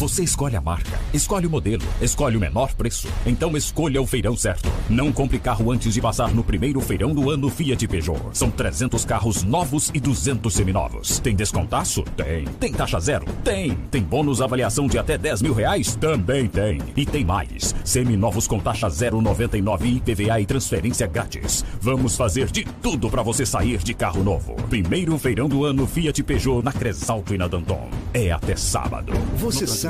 Você 0.00 0.24
escolhe 0.24 0.56
a 0.56 0.62
marca, 0.62 0.98
escolhe 1.12 1.46
o 1.46 1.50
modelo, 1.50 1.84
escolhe 2.00 2.34
o 2.34 2.40
menor 2.40 2.72
preço. 2.72 3.06
Então 3.26 3.54
escolha 3.54 4.00
o 4.00 4.06
feirão 4.06 4.34
certo. 4.34 4.66
Não 4.88 5.12
compre 5.12 5.38
carro 5.38 5.70
antes 5.70 5.92
de 5.92 6.00
passar 6.00 6.34
no 6.34 6.42
primeiro 6.42 6.80
feirão 6.80 7.12
do 7.12 7.28
ano 7.28 7.50
Fiat 7.50 7.86
Peugeot. 7.86 8.18
São 8.32 8.50
300 8.50 9.04
carros 9.04 9.42
novos 9.42 9.90
e 9.92 10.00
200 10.00 10.54
seminovos. 10.54 11.18
Tem 11.18 11.36
descontaço? 11.36 12.02
Tem. 12.16 12.46
Tem 12.58 12.72
taxa 12.72 12.98
zero? 12.98 13.26
Tem. 13.44 13.74
Tem 13.90 14.02
bônus 14.02 14.40
avaliação 14.40 14.86
de 14.86 14.98
até 14.98 15.18
10 15.18 15.42
mil 15.42 15.52
reais? 15.52 15.94
Também 15.96 16.48
tem. 16.48 16.80
E 16.96 17.04
tem 17.04 17.22
mais. 17.22 17.74
Seminovos 17.84 18.48
com 18.48 18.58
taxa 18.58 18.88
0,99 18.88 19.96
IPVA 19.96 20.40
e 20.40 20.46
transferência 20.46 21.06
grátis. 21.06 21.62
Vamos 21.78 22.16
fazer 22.16 22.50
de 22.50 22.64
tudo 22.80 23.10
para 23.10 23.22
você 23.22 23.44
sair 23.44 23.76
de 23.76 23.92
carro 23.92 24.24
novo. 24.24 24.54
Primeiro 24.70 25.18
feirão 25.18 25.46
do 25.46 25.62
ano 25.62 25.86
Fiat 25.86 26.22
Peugeot 26.22 26.64
na 26.64 26.72
Cresalto 26.72 27.34
e 27.34 27.38
na 27.38 27.46
Danton. 27.46 27.90
É 28.14 28.32
até 28.32 28.56
sábado. 28.56 29.12
Você 29.36 29.66
sabe 29.66 29.89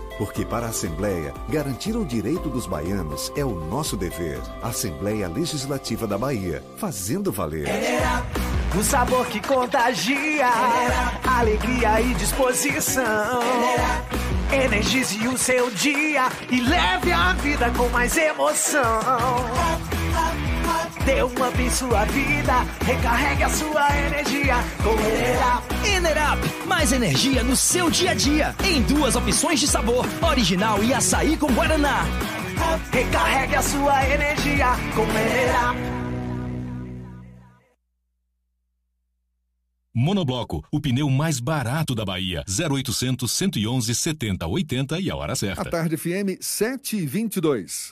Porque 0.17 0.45
para 0.45 0.67
a 0.67 0.69
Assembleia, 0.69 1.33
garantir 1.49 1.95
o 1.95 2.05
direito 2.05 2.49
dos 2.49 2.65
baianos 2.65 3.31
é 3.35 3.43
o 3.43 3.55
nosso 3.55 3.97
dever. 3.97 4.39
Assembleia 4.61 5.27
Legislativa 5.27 6.05
da 6.07 6.17
Bahia, 6.17 6.63
fazendo 6.77 7.31
valer. 7.31 7.67
O 8.79 8.83
sabor 8.83 9.25
que 9.27 9.41
contagia, 9.41 10.47
alegria 11.27 11.99
e 12.01 12.13
disposição. 12.13 13.03
Energize 14.51 15.27
o 15.27 15.37
seu 15.37 15.71
dia 15.71 16.29
e 16.49 16.61
leve 16.61 17.11
a 17.11 17.33
vida 17.33 17.71
com 17.71 17.87
mais 17.89 18.15
emoção. 18.17 18.81
Dê 21.05 21.23
um 21.23 21.27
up 21.27 21.59
em 21.59 21.69
sua 21.69 22.05
vida, 22.05 22.63
recarregue 22.85 23.43
a 23.43 23.49
sua 23.49 23.97
energia 24.05 24.55
com 24.83 24.91
Enerap. 24.91 25.63
Enerap, 25.83 26.39
mais 26.67 26.91
energia 26.91 27.43
no 27.43 27.55
seu 27.55 27.89
dia 27.89 28.11
a 28.11 28.13
dia. 28.13 28.55
Em 28.63 28.81
duas 28.83 29.15
opções 29.15 29.59
de 29.59 29.67
sabor, 29.67 30.05
original 30.21 30.83
e 30.83 30.93
açaí 30.93 31.35
com 31.37 31.51
guaraná. 31.51 32.03
Recarregue 32.91 33.55
a 33.55 33.61
sua 33.63 34.07
energia 34.07 34.67
com 34.95 35.03
Enerap. 35.03 36.01
Monobloco, 39.93 40.63
o 40.71 40.79
pneu 40.79 41.09
mais 41.09 41.39
barato 41.39 41.93
da 41.93 42.05
Bahia. 42.05 42.45
0800 42.47 43.29
111 43.29 43.93
70 43.93 44.47
80 44.47 44.99
e 44.99 45.11
a 45.11 45.15
hora 45.15 45.35
certa. 45.35 45.61
A 45.63 45.65
tarde 45.65 45.97
FM 45.97 46.39
722. 46.39 47.91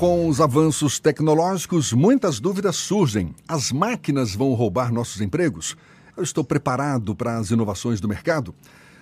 Com 0.00 0.28
os 0.28 0.40
avanços 0.40 0.98
tecnológicos, 0.98 1.92
muitas 1.92 2.40
dúvidas 2.40 2.76
surgem. 2.76 3.34
As 3.46 3.70
máquinas 3.70 4.34
vão 4.34 4.54
roubar 4.54 4.90
nossos 4.90 5.20
empregos? 5.20 5.76
Eu 6.16 6.22
estou 6.22 6.42
preparado 6.42 7.14
para 7.14 7.36
as 7.36 7.50
inovações 7.50 8.00
do 8.00 8.08
mercado? 8.08 8.54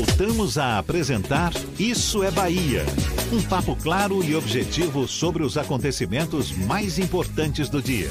Voltamos 0.00 0.56
a 0.56 0.78
apresentar 0.78 1.52
Isso 1.78 2.22
é 2.22 2.30
Bahia. 2.30 2.86
Um 3.30 3.42
papo 3.42 3.76
claro 3.76 4.24
e 4.24 4.34
objetivo 4.34 5.06
sobre 5.06 5.42
os 5.42 5.58
acontecimentos 5.58 6.52
mais 6.52 6.98
importantes 6.98 7.68
do 7.68 7.82
dia. 7.82 8.08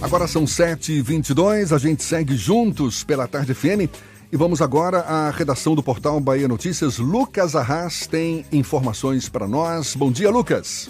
Agora 0.00 0.28
são 0.28 0.44
7h22, 0.44 1.74
a 1.74 1.78
gente 1.78 2.04
segue 2.04 2.36
juntos 2.36 3.02
pela 3.02 3.26
Tarde 3.26 3.52
FM 3.52 3.90
e 4.30 4.36
vamos 4.36 4.62
agora 4.62 5.00
à 5.00 5.30
redação 5.32 5.74
do 5.74 5.82
portal 5.82 6.20
Bahia 6.20 6.46
Notícias. 6.46 6.98
Lucas 6.98 7.56
Arras 7.56 8.06
tem 8.06 8.44
informações 8.52 9.28
para 9.28 9.48
nós. 9.48 9.96
Bom 9.96 10.12
dia, 10.12 10.30
Lucas. 10.30 10.88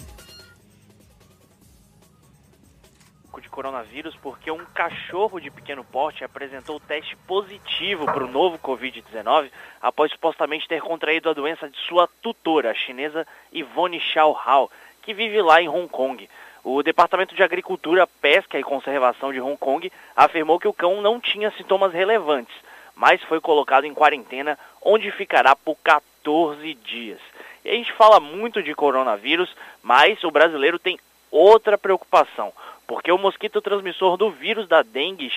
Coronavírus 3.53 4.15
porque 4.15 4.49
um 4.49 4.65
cachorro 4.73 5.39
de 5.39 5.51
pequeno 5.51 5.83
porte 5.83 6.23
apresentou 6.23 6.79
teste 6.79 7.15
positivo 7.27 8.03
para 8.05 8.25
o 8.25 8.27
novo 8.27 8.57
Covid-19 8.57 9.51
após 9.79 10.11
supostamente 10.11 10.67
ter 10.67 10.81
contraído 10.81 11.29
a 11.29 11.33
doença 11.33 11.69
de 11.69 11.77
sua 11.77 12.09
tutora, 12.19 12.71
a 12.71 12.73
chinesa 12.73 13.27
Yvonne 13.53 13.99
Xiao 13.99 14.35
Hao, 14.43 14.71
que 15.03 15.13
vive 15.13 15.39
lá 15.39 15.61
em 15.61 15.69
Hong 15.69 15.87
Kong. 15.87 16.27
O 16.63 16.81
Departamento 16.81 17.35
de 17.35 17.43
Agricultura, 17.43 18.07
Pesca 18.07 18.57
e 18.57 18.63
Conservação 18.63 19.31
de 19.31 19.39
Hong 19.39 19.57
Kong 19.57 19.91
afirmou 20.15 20.59
que 20.59 20.67
o 20.67 20.73
cão 20.73 20.99
não 20.99 21.19
tinha 21.19 21.51
sintomas 21.51 21.93
relevantes, 21.93 22.55
mas 22.95 23.21
foi 23.21 23.39
colocado 23.39 23.85
em 23.85 23.93
quarentena, 23.93 24.57
onde 24.81 25.11
ficará 25.11 25.55
por 25.55 25.77
14 25.83 26.73
dias. 26.73 27.19
E 27.63 27.69
a 27.69 27.73
gente 27.73 27.93
fala 27.93 28.19
muito 28.19 28.63
de 28.63 28.73
coronavírus, 28.73 29.55
mas 29.83 30.23
o 30.23 30.31
brasileiro 30.31 30.79
tem 30.79 30.97
outra 31.29 31.77
preocupação 31.77 32.51
porque 32.87 33.11
o 33.11 33.17
mosquito 33.17 33.61
transmissor 33.61 34.17
do 34.17 34.29
vírus 34.29 34.67
da 34.67 34.81
dengue, 34.81 35.31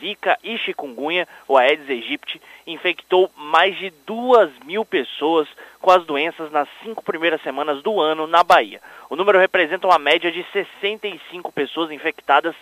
zika 0.00 0.38
e 0.42 0.58
chikungunya, 0.58 1.28
o 1.46 1.56
Aedes 1.56 1.88
aegypti, 1.88 2.40
infectou 2.66 3.30
mais 3.36 3.76
de 3.78 3.90
duas 4.06 4.50
mil 4.64 4.84
pessoas 4.84 5.48
com 5.80 5.90
as 5.90 6.04
doenças 6.04 6.50
nas 6.50 6.68
cinco 6.82 7.02
primeiras 7.02 7.40
semanas 7.42 7.82
do 7.82 8.00
ano 8.00 8.26
na 8.26 8.42
Bahia. 8.42 8.80
O 9.08 9.16
número 9.16 9.38
representa 9.38 9.86
uma 9.86 9.98
média 9.98 10.30
de 10.30 10.44
65 10.52 11.52
pessoas 11.52 11.90
infectadas 11.90 12.54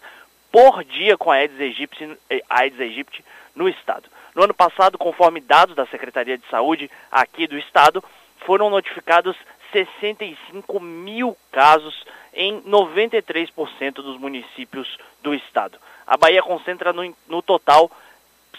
por 0.53 0.85
dia 0.85 1.17
com 1.17 1.31
Aedes 1.31 1.61
aegypti, 1.61 2.19
eh, 2.31 2.43
Aedes 2.49 2.81
aegypti 2.81 3.25
no 3.55 3.69
estado. 3.69 4.09
No 4.35 4.45
ano 4.45 4.55
passado, 4.55 4.99
conforme 4.99 5.41
dados 5.41 5.75
da 5.75 5.87
Secretaria 5.87 6.37
de 6.37 6.47
Saúde 6.49 6.91
aqui 7.11 7.47
do 7.47 7.57
estado, 7.59 8.05
foram 8.45 8.71
notificados 8.71 9.37
65 9.73 10.79
mil 10.79 11.37
casos 11.51 12.05
em 12.37 12.61
93% 12.61 13.95
dos 13.95 14.21
municípios 14.21 14.97
do 15.23 15.35
estado. 15.35 15.79
A 16.07 16.17
Bahia 16.17 16.43
concentra 16.43 16.93
no, 16.93 17.13
no 17.27 17.43
total 17.43 17.91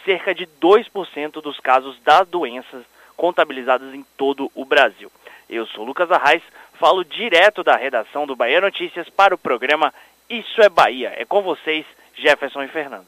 cerca 0.04 0.34
de 0.34 0.48
2% 0.60 1.42
dos 1.42 1.60
casos 1.60 1.98
das 2.02 2.28
doenças 2.28 2.84
contabilizadas 3.16 3.94
em 3.94 4.04
todo 4.18 4.52
o 4.56 4.66
Brasil. 4.66 5.12
Eu 5.50 5.66
sou 5.68 5.86
Lucas 5.86 6.12
Arraes, 6.12 6.44
falo 6.74 7.06
direto 7.06 7.64
da 7.64 7.76
redação 7.76 8.26
do 8.28 8.36
Bahia 8.36 8.60
Notícias 8.60 9.08
para 9.10 9.36
o 9.36 9.38
programa 9.38 9.94
Isso 10.30 10.62
é 10.62 10.70
Bahia. 10.70 11.14
É 11.16 11.24
com 11.24 11.42
vocês, 11.42 11.86
Jefferson 12.16 12.64
e 12.64 12.68
Fernando. 12.68 13.08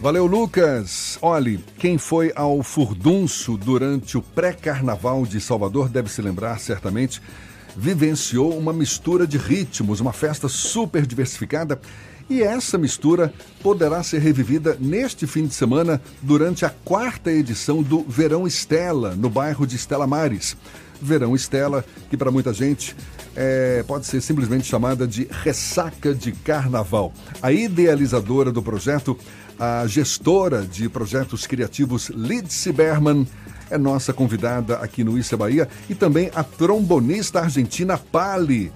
Valeu, 0.00 0.26
Lucas. 0.26 1.18
Olhe, 1.22 1.58
quem 1.78 1.96
foi 1.96 2.32
ao 2.36 2.62
Furdunço 2.62 3.56
durante 3.56 4.18
o 4.18 4.22
pré-carnaval 4.22 5.24
de 5.24 5.40
Salvador 5.40 5.88
deve 5.88 6.10
se 6.10 6.20
lembrar 6.20 6.58
certamente 6.58 7.22
vivenciou 7.76 8.56
uma 8.56 8.72
mistura 8.72 9.26
de 9.26 9.38
ritmos, 9.38 10.00
uma 10.00 10.12
festa 10.12 10.48
super 10.48 11.06
diversificada. 11.06 11.80
E 12.28 12.42
essa 12.42 12.78
mistura 12.78 13.32
poderá 13.62 14.02
ser 14.02 14.18
revivida 14.20 14.78
neste 14.80 15.26
fim 15.26 15.46
de 15.46 15.52
semana 15.52 16.00
durante 16.22 16.64
a 16.64 16.70
quarta 16.70 17.30
edição 17.30 17.82
do 17.82 18.02
Verão 18.02 18.46
Estela, 18.46 19.14
no 19.14 19.28
bairro 19.28 19.66
de 19.66 19.76
Estela 19.76 20.06
Mares. 20.06 20.56
Verão 21.00 21.34
Estela, 21.34 21.84
que 22.08 22.16
para 22.16 22.30
muita 22.30 22.52
gente 22.52 22.96
é, 23.36 23.84
pode 23.86 24.06
ser 24.06 24.22
simplesmente 24.22 24.66
chamada 24.66 25.06
de 25.06 25.28
ressaca 25.42 26.14
de 26.14 26.32
carnaval. 26.32 27.12
A 27.42 27.52
idealizadora 27.52 28.50
do 28.50 28.62
projeto, 28.62 29.18
a 29.58 29.86
gestora 29.86 30.62
de 30.62 30.88
projetos 30.88 31.46
criativos 31.46 32.08
Lidse 32.08 32.72
Berman, 32.72 33.26
é 33.74 33.78
nossa 33.78 34.12
convidada 34.12 34.76
aqui 34.76 35.02
no 35.02 35.18
Issa 35.18 35.36
Bahia 35.36 35.68
e 35.90 35.94
também 35.94 36.30
a 36.34 36.44
trombonista 36.44 37.40
argentina 37.40 37.98
Pali, 37.98 38.72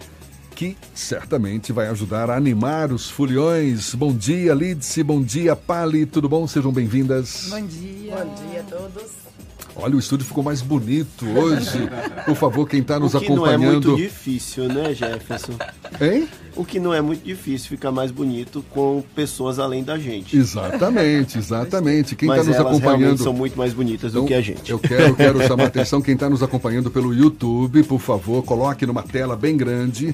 que 0.54 0.76
certamente 0.92 1.72
vai 1.72 1.86
ajudar 1.86 2.28
a 2.28 2.36
animar 2.36 2.90
os 2.92 3.08
foliões. 3.08 3.94
Bom 3.94 4.12
dia, 4.12 4.52
Lidse, 4.54 5.02
bom 5.04 5.22
dia, 5.22 5.54
Pali, 5.54 6.04
tudo 6.04 6.28
bom? 6.28 6.46
Sejam 6.48 6.72
bem-vindas. 6.72 7.46
Bom 7.48 7.64
dia. 7.64 8.16
Bom 8.16 8.34
dia 8.50 8.60
a 8.60 8.64
todos. 8.64 9.28
Olha, 9.76 9.94
o 9.94 9.98
estúdio 10.00 10.26
ficou 10.26 10.42
mais 10.42 10.60
bonito 10.60 11.24
hoje. 11.38 11.88
Por 12.26 12.34
favor, 12.34 12.68
quem 12.68 12.80
está 12.80 12.98
nos 12.98 13.14
o 13.14 13.20
que 13.20 13.26
acompanhando. 13.26 13.60
não 13.62 13.68
é 13.68 13.72
muito 13.74 13.96
difícil, 13.96 14.66
né, 14.66 14.92
Jefferson? 14.92 15.52
Hein? 16.00 16.28
O 16.58 16.64
que 16.64 16.80
não 16.80 16.92
é 16.92 17.00
muito 17.00 17.24
difícil 17.24 17.68
ficar 17.68 17.92
mais 17.92 18.10
bonito 18.10 18.64
com 18.70 19.00
pessoas 19.14 19.60
além 19.60 19.84
da 19.84 19.96
gente. 19.96 20.36
Exatamente, 20.36 21.38
exatamente. 21.38 22.16
Quem 22.16 22.28
está 22.28 22.42
nos 22.42 22.56
acompanhando. 22.56 23.22
são 23.22 23.32
muito 23.32 23.56
mais 23.56 23.72
bonitas 23.72 24.12
do 24.12 24.18
Então, 24.18 24.26
que 24.26 24.34
a 24.34 24.40
gente. 24.40 24.68
Eu 24.68 24.78
quero, 24.80 25.14
quero 25.14 25.40
chamar 25.46 25.64
a 25.64 25.66
atenção. 25.68 26.02
Quem 26.02 26.14
está 26.14 26.28
nos 26.28 26.42
acompanhando 26.42 26.90
pelo 26.90 27.14
YouTube, 27.14 27.84
por 27.84 28.00
favor, 28.00 28.42
coloque 28.42 28.84
numa 28.84 29.04
tela 29.04 29.36
bem 29.36 29.56
grande. 29.56 30.12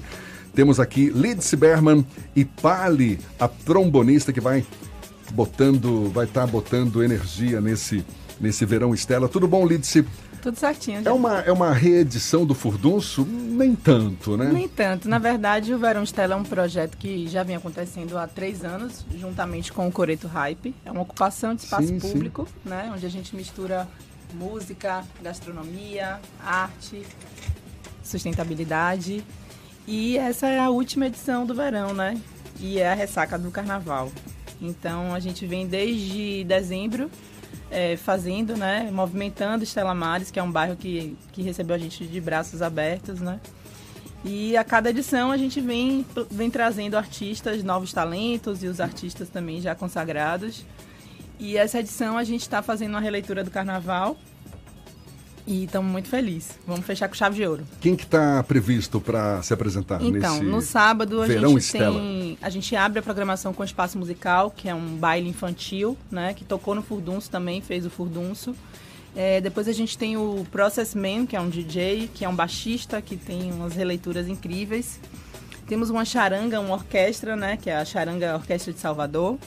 Temos 0.55 0.79
aqui 0.79 1.09
Lidse 1.09 1.57
Berman 1.57 2.05
e 2.37 2.45
Pali, 2.45 3.19
a 3.41 3.49
trombonista 3.49 4.31
que 4.31 4.41
vai 4.41 4.65
botando, 5.33 6.11
vai 6.13 6.27
estar 6.27 6.47
botando 6.47 7.03
energia 7.03 7.59
nesse, 7.59 8.05
nesse 8.39 8.67
verão 8.67 8.93
Estela. 8.93 9.29
Tudo 9.29 9.49
bom, 9.49 9.67
Lidse? 9.67 10.05
Tudo 10.45 10.59
certinho. 10.59 11.01
É 11.03 11.11
uma, 11.11 11.41
é 11.41 11.51
uma 11.51 11.73
reedição 11.73 12.45
do 12.45 12.55
Furdunço? 12.55 13.25
Nem 13.25 13.75
tanto, 13.75 14.37
né? 14.37 14.51
Nem 14.53 14.69
tanto. 14.69 15.09
Na 15.09 15.19
verdade, 15.19 15.73
o 15.73 15.79
Verão 15.79 16.03
Estela 16.03 16.35
é 16.35 16.37
um 16.37 16.43
projeto 16.43 16.99
que 16.99 17.27
já 17.27 17.43
vem 17.43 17.57
acontecendo 17.57 18.19
há 18.19 18.27
três 18.27 18.63
anos, 18.63 19.07
juntamente 19.19 19.73
com 19.73 19.89
o 19.89 19.91
Coreto 19.91 20.27
Hype. 20.27 20.75
É 20.85 20.93
uma 20.93 21.01
ocupação 21.01 21.55
de 21.55 21.63
espaço 21.63 21.89
Sim, 21.89 21.99
sim. 21.99 22.13
público, 22.13 22.47
né? 22.63 22.93
Onde 22.95 23.07
a 23.07 23.09
gente 23.09 23.35
mistura 23.35 23.89
música, 24.35 25.03
gastronomia, 25.23 26.21
arte, 26.45 27.01
sustentabilidade. 28.03 29.25
E 29.87 30.19
essa 30.19 30.47
é 30.47 30.59
a 30.59 30.69
última 30.69 31.07
edição 31.07 31.47
do 31.47 31.55
verão, 31.55 31.95
né? 31.95 32.21
E 32.61 32.79
é 32.79 32.93
a 32.93 32.95
ressaca 32.95 33.39
do 33.39 33.51
carnaval. 33.51 34.13
Então 34.61 35.15
a 35.15 35.21
gente 35.21 35.47
vem 35.47 35.67
desde 35.67 36.45
dezembro 36.45 37.11
é, 37.75 37.97
fazendo, 37.97 38.57
né? 38.57 38.89
Movimentando 38.93 39.65
Estela 39.65 39.93
Mares, 39.93 40.31
que 40.31 40.39
é 40.39 40.43
um 40.43 40.51
bairro 40.51 40.77
que, 40.77 41.17
que 41.33 41.43
recebeu 41.43 41.75
a 41.75 41.79
gente 41.79 42.07
de 42.07 42.21
braços 42.21 42.63
abertos, 42.63 43.21
né? 43.21 43.41
E 44.25 44.57
a 44.57 44.63
cada 44.63 44.91
edição 44.91 45.33
a 45.33 45.37
gente 45.37 45.61
vem, 45.61 46.07
vem 46.31 46.51
trazendo 46.51 46.97
artistas, 46.97 47.65
novos 47.65 47.93
talentos 47.93 48.63
e 48.63 48.69
os 48.69 48.81
artistas 48.81 49.29
também 49.29 49.61
já 49.61 49.75
consagrados. 49.75 50.65
E 51.39 51.57
essa 51.57 51.81
edição 51.81 52.17
a 52.17 52.23
gente 52.23 52.43
está 52.43 52.63
fazendo 52.63 52.91
uma 52.91 53.01
releitura 53.01 53.43
do 53.43 53.51
carnaval 53.51 54.17
e 55.47 55.65
estamos 55.65 55.91
muito 55.91 56.09
felizes. 56.09 56.59
Vamos 56.67 56.87
fechar 56.87 57.09
com 57.09 57.15
chave 57.15 57.37
de 57.37 57.47
ouro. 57.47 57.65
Quem 57.81 57.95
que 57.95 58.05
está 58.05 58.43
previsto 58.43 59.01
para 59.01 59.43
se 59.43 59.53
apresentar 59.53 60.03
Então, 60.03 60.43
no 60.43 60.61
sábado 60.61 61.21
a 61.21 61.29
gente 61.29 61.59
Estela? 61.59 61.99
tem, 61.99 62.39
a 62.41 62.51
gente 62.51 62.75
abre 62.75 62.99
a 62.99 63.03
programação 63.03 63.53
com 63.53 63.63
o 63.63 63.65
Espaço 63.65 63.99
Musical, 63.99 64.51
que 64.51 64.69
é 64.69 64.75
um 64.75 64.97
baile 64.97 65.29
infantil, 65.29 65.97
né, 66.11 66.35
que 66.35 66.45
tocou 66.45 66.75
no 66.75 66.83
Furdunço 66.83 67.31
também, 67.31 67.61
fez 67.61 67.85
o 67.85 67.91
Furdunço. 67.91 68.55
É, 69.17 69.41
depois 69.41 69.69
a 69.69 69.73
gente 69.73 69.97
tem 69.97 70.17
o 70.17 70.45
Process 70.51 70.95
Man, 70.95 71.27
que 71.27 71.37
é 71.37 71.41
um 71.41 71.49
DJ, 71.49 72.11
que 72.13 72.25
é 72.25 72.29
um 72.29 72.35
baixista, 72.35 73.01
que 73.01 73.17
tem 73.17 73.53
umas 73.53 73.75
releituras 73.75 74.27
incríveis. 74.27 74.99
Temos 75.69 75.89
uma 75.89 76.05
charanga, 76.05 76.61
uma 76.61 76.75
orquestra, 76.75 77.37
né, 77.37 77.57
que 77.57 77.71
é 77.71 77.77
a 77.77 77.85
Charanga 77.85 78.35
Orquestra 78.35 78.73
de 78.73 78.81
Salvador. 78.81 79.39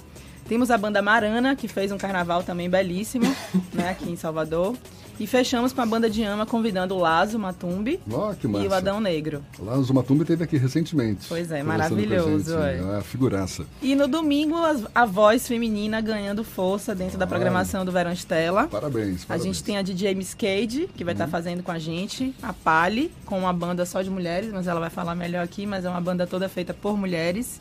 Temos 0.48 0.72
a 0.72 0.78
banda 0.78 1.02
Marana, 1.02 1.56
que 1.56 1.68
fez 1.68 1.92
um 1.92 1.98
carnaval 1.98 2.42
também 2.44 2.70
belíssimo, 2.70 3.26
né, 3.74 3.90
aqui 3.90 4.10
em 4.10 4.16
Salvador. 4.16 4.76
E 5.20 5.26
fechamos 5.26 5.74
com 5.74 5.82
a 5.82 5.86
banda 5.86 6.10
de 6.10 6.22
ama 6.24 6.46
convidando 6.46 6.96
o 6.96 7.00
Lazo 7.00 7.40
Matumbi 7.40 8.00
que 8.40 8.48
e 8.48 8.68
o. 8.68 8.74
Adão 8.74 9.00
Negro. 9.00 9.44
Lá 9.60 9.76
no 9.76 9.84
Zumatumbi 9.84 10.24
teve 10.26 10.44
aqui 10.44 10.58
recentemente. 10.58 11.26
Pois 11.28 11.52
é, 11.52 11.62
a 11.62 11.64
maravilhoso, 11.64 12.56
é. 12.58 12.82
Uma 12.82 13.02
figuraça. 13.02 13.66
E 13.82 13.96
no 13.96 14.08
domingo, 14.08 14.56
a 14.94 15.06
voz 15.06 15.48
feminina 15.48 16.00
ganhando 16.02 16.44
força 16.44 16.94
dentro 16.94 17.18
da 17.18 17.26
programação 17.26 17.84
do 17.84 17.92
Verão 17.92 18.12
Estela. 18.12 18.68
Parabéns, 18.68 19.24
A 19.24 19.28
parabéns. 19.28 19.44
gente 19.56 19.64
tem 19.64 19.78
a 19.78 19.82
DJ 19.82 20.14
Miss 20.14 20.34
Cade, 20.36 20.88
que 20.96 21.04
vai 21.04 21.14
estar 21.14 21.28
fazendo 21.28 21.64
com 21.64 21.72
a 21.72 21.80
gente, 21.80 22.34
a 22.42 22.54
Pali, 22.54 23.12
com 23.26 23.40
uma 23.40 23.54
banda 23.54 23.86
só 23.86 24.02
de 24.02 24.10
mulheres, 24.10 24.52
mas 24.54 24.68
ela 24.68 24.80
vai 24.80 24.90
falar 24.90 25.16
melhor 25.16 25.44
aqui, 25.44 25.66
mas 25.66 25.84
é 25.84 25.90
uma 25.90 26.02
banda 26.02 26.28
toda 26.28 26.48
feita 26.48 26.74
por 26.74 26.96
mulheres. 26.96 27.60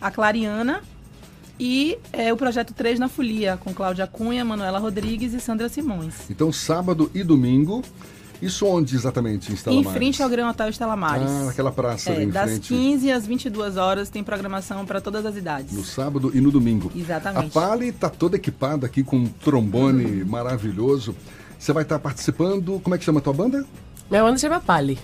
A 0.00 0.10
Clariana 0.10 0.82
e 1.58 1.98
é, 2.12 2.32
o 2.32 2.36
Projeto 2.36 2.72
3 2.74 2.98
na 2.98 3.08
Folia, 3.08 3.56
com 3.62 3.72
Cláudia 3.74 4.06
Cunha, 4.06 4.44
Manuela 4.44 4.78
Rodrigues 4.78 5.32
e 5.34 5.40
Sandra 5.40 5.68
Simões. 5.68 6.14
Então, 6.30 6.52
sábado 6.52 7.10
e 7.14 7.22
domingo. 7.22 7.82
Isso 8.40 8.64
onde 8.66 8.94
exatamente 8.94 9.50
em 9.50 9.54
Estela 9.56 9.74
em 9.74 9.82
frente 9.82 10.22
ao 10.22 10.28
Gran 10.28 10.48
Hotel 10.48 10.68
Estela 10.68 10.94
Mares. 10.94 11.28
Ah, 11.28 11.44
naquela 11.46 11.72
praça 11.72 12.12
ali 12.12 12.20
É, 12.20 12.24
em 12.24 12.30
das 12.30 12.50
frente. 12.50 12.68
15 12.68 13.10
às 13.10 13.26
22 13.26 13.76
horas 13.76 14.08
tem 14.10 14.22
programação 14.22 14.86
para 14.86 15.00
todas 15.00 15.26
as 15.26 15.34
idades. 15.34 15.72
No 15.72 15.84
sábado 15.84 16.30
e 16.32 16.40
no 16.40 16.52
domingo. 16.52 16.92
Exatamente. 16.94 17.48
A 17.48 17.60
Pali 17.60 17.88
está 17.88 18.08
toda 18.08 18.36
equipada 18.36 18.86
aqui 18.86 19.02
com 19.02 19.16
um 19.16 19.26
trombone 19.26 20.22
maravilhoso. 20.24 21.16
Você 21.58 21.72
vai 21.72 21.82
estar 21.82 21.98
participando. 21.98 22.78
Como 22.80 22.94
é 22.94 22.98
que 22.98 23.04
chama 23.04 23.18
a 23.18 23.22
tua 23.22 23.32
banda? 23.32 23.66
Minha 24.08 24.22
banda 24.22 24.38
chama 24.38 24.60
Pali. 24.60 24.96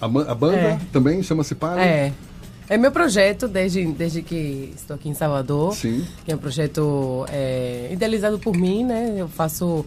A, 0.00 0.06
a 0.06 0.34
banda 0.34 0.56
É. 0.56 0.80
também 0.92 1.22
chama-se 1.22 1.54
Pali? 1.54 1.80
É. 1.80 2.12
É 2.68 2.76
meu 2.76 2.92
projeto 2.92 3.48
desde, 3.48 3.84
desde 3.86 4.22
que 4.22 4.72
estou 4.76 4.94
aqui 4.96 5.08
em 5.08 5.14
Salvador. 5.14 5.74
Sim. 5.74 6.04
Que 6.24 6.32
é 6.32 6.34
um 6.34 6.38
projeto 6.38 7.24
é, 7.30 7.88
idealizado 7.90 8.38
por 8.38 8.54
mim, 8.56 8.84
né? 8.84 9.14
Eu 9.16 9.28
faço. 9.28 9.84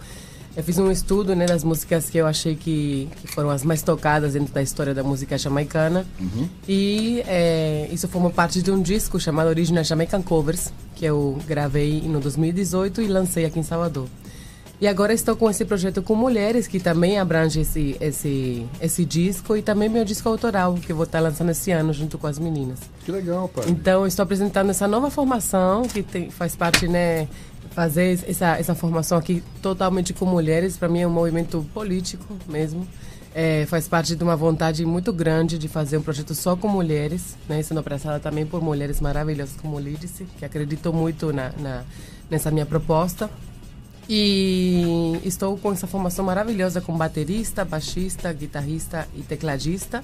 Eu 0.56 0.64
fiz 0.64 0.78
um 0.78 0.92
estudo 0.92 1.34
né, 1.34 1.46
das 1.46 1.64
músicas 1.64 2.10
que 2.10 2.18
eu 2.18 2.28
achei 2.28 2.56
que, 2.56 3.08
que 3.22 3.28
foram 3.28 3.50
as 3.50 3.64
mais 3.64 3.82
tocadas 3.82 4.34
dentro 4.34 4.54
da 4.54 4.62
história 4.62 4.94
da 4.94 5.02
música 5.02 5.38
jamaicana. 5.38 6.06
Uhum. 6.20 6.50
E 6.68 7.24
é, 7.26 7.88
isso 7.90 8.06
formou 8.10 8.32
parte 8.32 8.62
de 8.62 8.70
um 8.70 8.82
disco 8.82 9.18
chamado 9.18 9.48
Original 9.48 9.84
Jamaican 9.84 10.22
Covers, 10.22 10.74
que 10.94 11.06
eu 11.06 11.40
gravei 11.48 12.02
no 12.02 12.20
2018 12.20 13.02
e 13.02 13.08
lancei 13.08 13.46
aqui 13.46 13.60
em 13.60 13.64
Salvador. 13.64 14.08
E 14.82 14.88
agora 14.88 15.14
estou 15.14 15.36
com 15.36 15.48
esse 15.48 15.64
projeto 15.64 16.02
com 16.02 16.16
mulheres, 16.16 16.66
que 16.66 16.80
também 16.80 17.20
abrange 17.20 17.60
esse, 17.60 17.96
esse, 18.02 18.66
esse 18.82 19.06
disco, 19.06 19.56
e 19.56 19.62
também 19.62 19.88
meu 19.88 20.04
disco 20.04 20.28
autoral, 20.28 20.74
que 20.74 20.92
eu 20.92 20.96
vou 20.96 21.06
estar 21.06 21.20
lançando 21.20 21.52
esse 21.52 21.70
ano 21.70 21.94
junto 21.94 22.18
com 22.18 22.26
as 22.26 22.40
meninas. 22.40 22.80
Que 23.06 23.12
legal, 23.12 23.48
pai. 23.48 23.66
Então, 23.68 24.08
estou 24.08 24.24
apresentando 24.24 24.72
essa 24.72 24.88
nova 24.88 25.12
formação, 25.12 25.84
que 25.84 26.02
tem, 26.02 26.32
faz 26.32 26.56
parte, 26.56 26.88
né, 26.88 27.28
fazer 27.70 28.24
essa, 28.28 28.58
essa 28.58 28.74
formação 28.74 29.20
aqui 29.20 29.44
totalmente 29.62 30.16
com 30.16 30.26
mulheres, 30.26 30.78
para 30.78 30.90
mim 30.90 31.02
é 31.02 31.08
um 31.08 31.12
movimento 31.12 31.64
político 31.76 32.36
mesmo. 32.50 32.88
É, 33.36 33.68
faz 33.68 33.88
parte 33.88 34.16
de 34.16 34.24
uma 34.24 34.36
vontade 34.36 34.84
muito 34.84 35.14
grande 35.14 35.60
de 35.60 35.68
fazer 35.68 35.98
um 35.98 36.02
projeto 36.02 36.34
só 36.34 36.56
com 36.56 36.68
mulheres, 36.68 37.38
né, 37.48 37.62
sendo 37.62 37.80
abraçada 37.80 38.20
também 38.20 38.48
por 38.48 38.64
mulheres 38.64 39.00
maravilhosas 39.00 39.56
como 39.62 39.80
Lídice, 39.80 40.26
que 40.40 40.44
acreditou 40.44 40.92
muito 40.92 41.32
na, 41.32 41.52
na, 41.60 41.84
nessa 42.32 42.50
minha 42.50 42.66
proposta. 42.66 43.30
E 44.14 45.22
estou 45.24 45.58
com 45.58 45.72
essa 45.72 45.88
formação 45.88 46.26
maravilhosa 46.26 46.82
com 46.82 46.98
baterista, 46.98 47.64
baixista, 47.64 48.34
guitarrista 48.34 49.08
e 49.16 49.22
tecladista. 49.22 50.04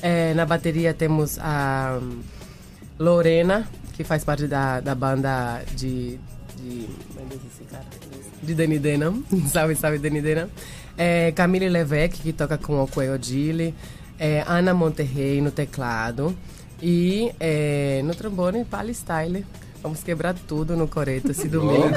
É, 0.00 0.32
na 0.32 0.46
bateria 0.46 0.94
temos 0.94 1.38
a 1.38 2.00
Lorena, 2.98 3.68
que 3.92 4.02
faz 4.02 4.24
parte 4.24 4.46
da, 4.46 4.80
da 4.80 4.94
banda 4.94 5.62
de. 5.76 6.18
de 6.56 6.88
meu 7.14 7.26
Deus, 7.28 7.42
esse 7.52 7.64
cara, 7.70 7.84
de 8.42 8.54
Danny 8.54 8.78
Denham. 8.78 9.22
salve, 9.52 9.76
salve, 9.76 9.98
Danny 9.98 10.22
Denham. 10.22 10.48
É, 10.96 11.30
Camille 11.32 11.68
Levesque, 11.68 12.22
que 12.22 12.32
toca 12.32 12.56
com 12.56 12.82
o 12.82 12.88
Coelho. 12.88 13.74
É, 14.18 14.42
Ana 14.46 14.72
Monterrey 14.72 15.42
no 15.42 15.50
teclado. 15.50 16.34
E 16.80 17.30
é, 17.38 18.00
no 18.04 18.14
trombone, 18.14 18.64
Pali 18.64 18.94
Style. 18.94 19.44
Vamos 19.84 20.02
quebrar 20.02 20.34
tudo 20.48 20.78
no 20.78 20.88
coreto 20.88 21.30
esse 21.30 21.46
domingo. 21.46 21.90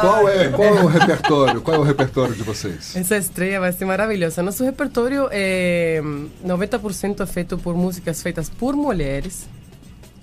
Qual 0.00 0.28
é, 0.28 0.48
qual 0.50 0.76
é 0.76 0.80
o 0.80 0.86
repertório? 0.86 1.60
Qual 1.60 1.76
é 1.76 1.80
o 1.80 1.82
repertório 1.82 2.36
de 2.36 2.44
vocês? 2.44 2.94
Essa 2.94 3.16
estreia 3.16 3.58
vai 3.58 3.72
ser 3.72 3.84
maravilhosa. 3.84 4.44
Nosso 4.44 4.62
repertório 4.62 5.28
é 5.32 6.00
90% 6.46 7.20
é 7.20 7.26
feito 7.26 7.58
por 7.58 7.74
músicas 7.74 8.22
feitas 8.22 8.48
por 8.48 8.76
mulheres. 8.76 9.48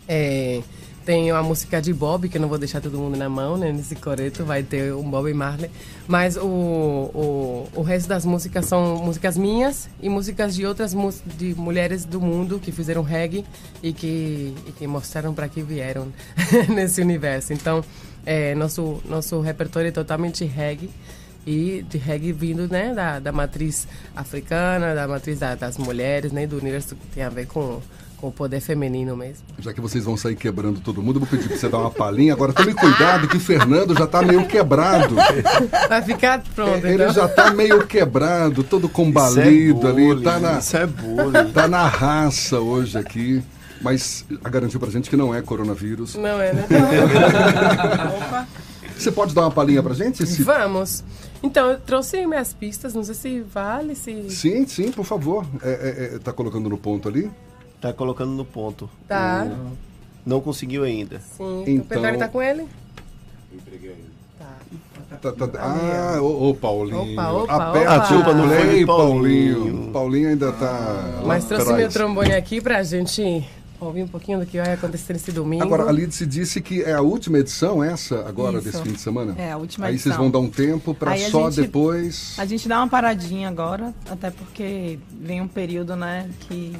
É, 0.07 0.61
Tem 1.05 1.31
a 1.31 1.43
música 1.43 1.81
de 1.81 1.93
Bob, 1.93 2.29
que 2.29 2.37
eu 2.37 2.41
não 2.41 2.47
vou 2.47 2.57
deixar 2.57 2.79
todo 2.79 2.97
mundo 2.97 3.17
na 3.17 3.27
mão, 3.27 3.57
né? 3.57 3.73
Nesse 3.73 3.93
coreto 3.93 4.45
vai 4.45 4.63
ter 4.63 4.93
um 4.93 5.09
Bob 5.09 5.33
Marley. 5.33 5.69
Mas 6.07 6.37
o, 6.37 6.45
o, 6.47 7.69
o 7.75 7.81
resto 7.81 8.07
das 8.07 8.23
músicas 8.25 8.65
são 8.65 8.97
músicas 9.03 9.37
minhas 9.37 9.89
e 10.01 10.07
músicas 10.07 10.55
de 10.55 10.65
outras 10.65 10.95
de 11.37 11.53
mulheres 11.55 12.05
do 12.05 12.21
mundo 12.21 12.57
que 12.57 12.71
fizeram 12.71 13.01
reggae 13.03 13.43
e 13.81 13.91
que, 13.91 14.55
e 14.65 14.71
que 14.71 14.87
mostraram 14.87 15.33
para 15.33 15.49
que 15.49 15.61
vieram 15.61 16.07
nesse 16.73 17.01
universo. 17.01 17.51
Então, 17.51 17.83
é, 18.25 18.55
nosso, 18.55 19.01
nosso 19.03 19.41
repertório 19.41 19.89
é 19.89 19.91
totalmente 19.91 20.45
reggae 20.45 20.89
e 21.45 21.85
de 21.89 21.97
reggae 21.97 22.31
vindo 22.31 22.65
né, 22.69 22.93
da, 22.93 23.19
da 23.19 23.33
matriz 23.33 23.85
africana, 24.15 24.95
da 24.95 25.05
matriz 25.05 25.39
da- 25.39 25.55
das 25.55 25.77
mulheres, 25.77 26.31
né, 26.31 26.47
do 26.47 26.57
universo 26.57 26.95
que 26.95 27.07
tem 27.07 27.23
a 27.23 27.29
ver 27.29 27.45
com, 27.47 27.81
com 28.23 28.29
o 28.29 28.31
poder 28.31 28.61
feminino 28.61 29.17
mesmo. 29.17 29.43
Já 29.59 29.73
que 29.73 29.81
vocês 29.81 30.05
vão 30.05 30.15
sair 30.15 30.37
quebrando 30.37 30.79
todo 30.79 31.03
mundo, 31.03 31.17
eu 31.17 31.19
vou 31.19 31.27
pedir 31.29 31.49
pra 31.49 31.57
você 31.57 31.67
dar 31.67 31.79
uma 31.79 31.91
palhinha. 31.91 32.31
Agora 32.31 32.53
tome 32.53 32.73
cuidado 32.73 33.27
que 33.27 33.35
o 33.35 33.39
Fernando 33.39 33.93
já 33.97 34.07
tá 34.07 34.21
meio 34.21 34.47
quebrado. 34.47 35.13
Vai 35.89 36.01
ficar 36.01 36.41
pronto, 36.55 36.87
Ele 36.87 37.03
então. 37.03 37.13
já 37.13 37.27
tá 37.27 37.51
meio 37.51 37.85
quebrado, 37.85 38.63
todo 38.63 38.87
combalido 38.87 39.85
ali. 39.89 40.05
bullying, 40.05 40.23
Tá 40.23 40.39
na, 40.39 40.59
isso 40.59 40.77
é 40.77 40.85
bullying. 40.87 41.51
tá 41.51 41.67
na 41.67 41.85
raça 41.85 42.61
hoje 42.61 42.97
aqui. 42.97 43.43
Mas 43.81 44.23
garantiu 44.41 44.79
pra 44.79 44.89
gente 44.89 45.09
que 45.09 45.17
não 45.17 45.35
é 45.35 45.41
coronavírus. 45.41 46.15
Não 46.15 46.41
é, 46.41 46.53
né? 46.53 46.65
Opa. 48.25 48.47
Você 48.97 49.11
pode 49.11 49.35
dar 49.35 49.41
uma 49.41 49.51
palhinha 49.51 49.83
pra 49.83 49.93
gente? 49.93 50.25
Se- 50.25 50.43
Vamos. 50.43 51.03
Então, 51.41 51.71
eu 51.71 51.77
trouxe 51.81 52.25
minhas 52.25 52.53
pistas, 52.53 52.93
não 52.93 53.03
sei 53.03 53.15
se 53.15 53.41
vale, 53.41 53.95
se... 53.95 54.29
Sim, 54.29 54.65
sim, 54.65 54.91
por 54.91 55.03
favor. 55.03 55.45
É, 55.61 55.69
é, 56.11 56.15
é, 56.15 56.19
tá 56.19 56.31
colocando 56.31 56.69
no 56.69 56.77
ponto 56.77 57.09
ali? 57.09 57.29
Tá 57.83 57.91
colocando 57.91 58.31
no 58.31 58.45
ponto. 58.45 58.89
Tá. 59.09 59.45
O- 59.45 59.77
Não 60.25 60.39
conseguiu 60.39 60.83
ainda. 60.85 61.19
Sim, 61.19 61.63
Então- 61.67 61.99
o 61.99 62.01
Pedro 62.01 62.17
tá 62.17 62.29
com 62.29 62.41
ele? 62.41 62.65
Tá, 65.21 65.31
tá, 65.31 65.49
ah, 65.59 66.21
ô, 66.21 66.49
ô, 66.49 66.55
Paulinho. 66.55 67.11
Opa, 67.13 67.31
opa, 67.31 67.55
Aperta 67.69 67.93
opa. 67.93 68.03
A 68.03 68.07
culpa 68.07 68.33
não 68.33 68.47
foi 68.47 68.57
play, 68.61 68.85
Paulinho. 68.85 69.55
Paulinho. 69.65 69.91
Paulinho 69.91 70.29
ainda 70.29 70.51
tá. 70.53 71.21
Mas 71.25 71.43
trouxe 71.45 71.63
atrás. 71.65 71.81
meu 71.81 71.89
trombone 71.91 72.33
aqui 72.33 72.59
pra 72.61 72.81
gente 72.83 73.45
ouvir 73.79 74.03
um 74.03 74.07
pouquinho 74.07 74.39
do 74.39 74.45
que 74.45 74.57
vai 74.57 74.73
acontecer 74.73 75.11
nesse 75.13 75.31
domingo. 75.33 75.63
Agora, 75.63 75.87
a 75.87 75.91
Lidice 75.91 76.25
disse 76.25 76.61
que 76.61 76.81
é 76.83 76.93
a 76.93 77.01
última 77.01 77.37
edição 77.39 77.83
essa, 77.83 78.25
agora, 78.27 78.57
Isso. 78.59 78.65
desse 78.71 78.81
fim 78.81 78.93
de 78.93 78.99
semana? 79.01 79.35
É, 79.37 79.51
a 79.51 79.57
última 79.57 79.87
Aí 79.87 79.93
vocês 79.99 80.05
edição. 80.07 80.23
vão 80.23 80.31
dar 80.31 80.39
um 80.39 80.49
tempo 80.49 80.93
para 80.95 81.11
Aí 81.11 81.25
a 81.25 81.29
só 81.29 81.49
gente- 81.51 81.65
depois. 81.67 82.33
A 82.37 82.45
gente 82.45 82.67
dá 82.67 82.77
uma 82.79 82.87
paradinha 82.87 83.49
agora, 83.49 83.93
até 84.09 84.31
porque 84.31 84.97
vem 85.11 85.41
um 85.41 85.47
período, 85.49 85.95
né, 85.97 86.29
que 86.41 86.73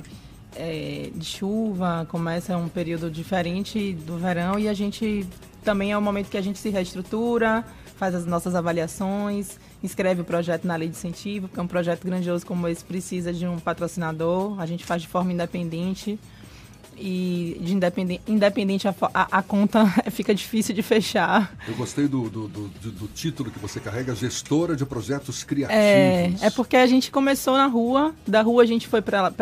é, 0.56 1.10
de 1.14 1.26
chuva, 1.26 2.06
começa 2.10 2.58
um 2.58 2.68
período 2.68 3.10
diferente 3.10 3.94
do 3.94 4.18
verão 4.18 4.58
e 4.58 4.68
a 4.68 4.74
gente 4.74 5.28
também 5.64 5.92
é 5.92 5.98
o 5.98 6.02
momento 6.02 6.30
que 6.30 6.38
a 6.38 6.42
gente 6.42 6.60
se 6.60 6.70
reestrutura, 6.70 7.64
faz 7.96 8.14
as 8.14 8.26
nossas 8.26 8.54
avaliações, 8.54 9.58
inscreve 9.82 10.22
o 10.22 10.26
projeto 10.26 10.66
na 10.66 10.76
lei 10.76 10.90
de 10.90 10.96
incentivo, 10.96 11.48
porque 11.48 11.62
um 11.62 11.68
projeto 11.68 12.04
grandioso 12.06 12.46
como 12.46 12.68
esse 12.68 12.84
precisa 12.84 13.32
de 13.32 13.48
um 13.48 13.58
patrocinador, 13.58 14.60
a 14.60 14.66
gente 14.66 14.84
faz 14.84 15.02
de 15.02 15.08
forma 15.08 15.32
independente 15.32 16.20
e 17.06 17.58
de 17.60 17.74
independente, 17.74 18.22
independente 18.26 18.88
a, 18.88 18.96
a, 19.14 19.40
a 19.40 19.44
conta 19.44 19.86
fica 20.10 20.34
difícil 20.34 20.74
de 20.74 20.82
fechar. 20.82 21.54
Eu 21.68 21.76
gostei 21.76 22.08
do, 22.08 22.30
do, 22.30 22.48
do- 22.48 22.68
do- 22.70 22.92
do 22.92 23.08
título 23.10 23.52
que 23.52 23.60
você 23.60 23.82
carrega, 23.82 24.16
gestora 24.16 24.74
de 24.74 24.86
projetos 24.86 25.44
criativos. 25.44 25.76
É, 25.84 26.32
é 26.42 26.50
porque 26.50 26.78
a 26.78 26.88
gente 26.88 27.12
começou 27.12 27.58
na 27.58 27.68
rua, 27.68 28.16
da 28.26 28.42
rua 28.42 28.64
a 28.64 28.66
gente 28.66 28.88
foi 28.88 29.02
para 29.02 29.34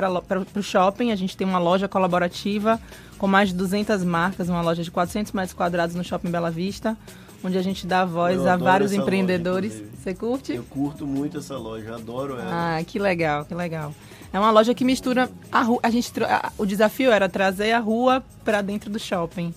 o 0.56 0.64
shopping, 0.64 1.12
a 1.12 1.16
gente 1.16 1.38
tem 1.38 1.46
uma 1.46 1.60
loja 1.60 1.88
colaborativa 1.88 2.82
com 3.20 3.28
mais 3.28 3.50
de 3.50 3.56
200 3.56 4.04
marcas, 4.04 4.50
uma 4.50 4.62
loja 4.62 4.82
de 4.84 4.90
400 4.90 5.32
metros 5.32 5.54
quadrados 5.54 5.96
no 5.96 6.04
Shopping 6.04 6.32
Bela 6.32 6.50
Vista, 6.50 6.98
onde 7.44 7.56
a 7.60 7.62
gente 7.62 7.86
dá 7.86 8.04
voz 8.04 8.38
Eu 8.38 8.50
a 8.50 8.58
vários 8.58 8.90
loja, 8.92 9.04
empreendedores. 9.04 9.74
inclusive. 9.76 9.98
Você 10.02 10.14
curte? 10.16 10.54
Eu 10.54 10.64
curto 10.64 11.06
muito 11.06 11.38
essa 11.38 11.56
loja, 11.58 11.94
adoro 11.94 12.34
ela. 12.40 12.78
Ah, 12.78 12.84
que 12.84 12.98
legal, 12.98 13.46
que 13.46 13.54
legal. 13.54 13.94
É 14.34 14.40
uma 14.40 14.52
loja 14.52 14.74
que 14.74 14.86
mistura 14.86 15.30
a 15.52 15.62
rua. 15.62 15.80
A 15.84 15.90
gente, 15.90 16.12
a- 16.24 16.52
o 16.58 16.66
desafio 16.66 17.12
era 17.12 17.28
trazer 17.28 17.72
a 17.74 17.80
rua 17.80 18.24
para 18.46 18.62
dentro 18.62 18.90
do 18.90 18.98
shopping. 19.00 19.54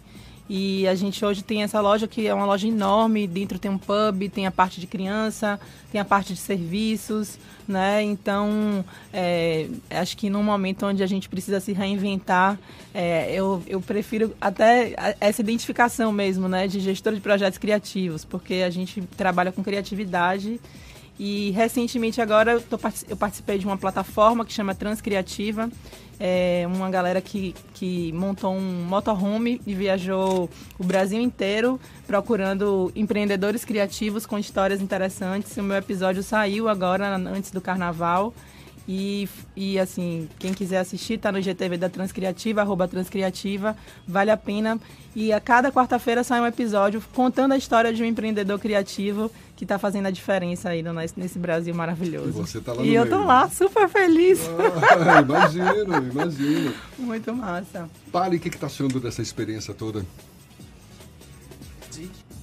E 0.48 0.86
a 0.86 0.94
gente 0.94 1.24
hoje 1.24 1.42
tem 1.42 1.62
essa 1.62 1.80
loja 1.80 2.06
que 2.06 2.26
é 2.26 2.34
uma 2.34 2.44
loja 2.44 2.68
enorme, 2.68 3.26
dentro 3.26 3.58
tem 3.58 3.70
um 3.70 3.78
pub, 3.78 4.28
tem 4.28 4.46
a 4.46 4.50
parte 4.50 4.78
de 4.78 4.86
criança, 4.86 5.58
tem 5.90 5.98
a 5.98 6.04
parte 6.04 6.34
de 6.34 6.38
serviços, 6.38 7.38
né? 7.66 8.02
Então, 8.02 8.84
é, 9.10 9.68
acho 9.88 10.14
que 10.18 10.28
num 10.28 10.42
momento 10.42 10.84
onde 10.84 11.02
a 11.02 11.06
gente 11.06 11.30
precisa 11.30 11.60
se 11.60 11.72
reinventar, 11.72 12.58
é, 12.92 13.32
eu, 13.32 13.62
eu 13.66 13.80
prefiro 13.80 14.34
até 14.38 14.94
essa 15.18 15.40
identificação 15.40 16.12
mesmo, 16.12 16.46
né? 16.46 16.66
De 16.68 16.78
gestor 16.78 17.14
de 17.14 17.20
projetos 17.22 17.56
criativos, 17.58 18.22
porque 18.22 18.56
a 18.56 18.68
gente 18.68 19.00
trabalha 19.16 19.50
com 19.50 19.64
criatividade 19.64 20.60
e 21.18 21.52
recentemente 21.52 22.20
agora 22.20 22.52
eu, 22.52 22.60
tô 22.60 22.78
eu 23.08 23.16
participei 23.16 23.58
de 23.58 23.66
uma 23.66 23.76
plataforma 23.76 24.44
que 24.44 24.52
chama 24.52 24.74
Transcriativa. 24.74 25.70
É 26.18 26.64
uma 26.66 26.88
galera 26.90 27.20
que, 27.20 27.54
que 27.74 28.12
montou 28.12 28.54
um 28.54 28.84
motorhome 28.84 29.60
e 29.66 29.74
viajou 29.74 30.48
o 30.78 30.84
Brasil 30.84 31.20
inteiro 31.20 31.80
procurando 32.06 32.92
empreendedores 32.94 33.64
criativos 33.64 34.24
com 34.24 34.38
histórias 34.38 34.80
interessantes. 34.80 35.56
O 35.56 35.62
meu 35.62 35.76
episódio 35.76 36.22
saiu 36.22 36.68
agora 36.68 37.16
antes 37.16 37.50
do 37.50 37.60
carnaval. 37.60 38.32
E, 38.86 39.28
e 39.56 39.78
assim, 39.78 40.28
quem 40.38 40.52
quiser 40.52 40.78
assistir, 40.78 41.18
tá 41.18 41.32
no 41.32 41.40
GTV 41.40 41.78
da 41.78 41.88
Transcriativa, 41.88 42.60
arroba 42.60 42.86
Transcriativa, 42.86 43.76
vale 44.06 44.30
a 44.30 44.36
pena. 44.36 44.78
E 45.16 45.32
a 45.32 45.40
cada 45.40 45.72
quarta-feira 45.72 46.22
sai 46.22 46.40
um 46.40 46.46
episódio 46.46 47.02
contando 47.14 47.52
a 47.52 47.56
história 47.56 47.92
de 47.92 48.02
um 48.02 48.06
empreendedor 48.06 48.58
criativo 48.58 49.30
que 49.64 49.72
está 49.72 49.78
fazendo 49.78 50.06
a 50.06 50.10
diferença 50.10 50.68
aí 50.68 50.82
no, 50.82 50.92
nesse 50.92 51.38
Brasil 51.38 51.74
maravilhoso. 51.74 52.28
E 52.28 52.32
você 52.32 52.60
tá 52.60 52.72
lá 52.74 52.82
E 52.82 52.88
no 52.88 52.94
eu 52.94 53.08
tô 53.08 53.16
meio. 53.16 53.26
lá, 53.26 53.48
super 53.48 53.88
feliz. 53.88 54.40
Ah, 55.06 55.22
imagino, 55.22 56.10
imagino. 56.10 56.74
Muito 56.98 57.34
massa. 57.34 57.88
Pali, 58.12 58.36
o 58.36 58.40
que 58.40 58.48
está 58.48 58.66
achando 58.66 59.00
dessa 59.00 59.22
experiência 59.22 59.72
toda? 59.72 60.04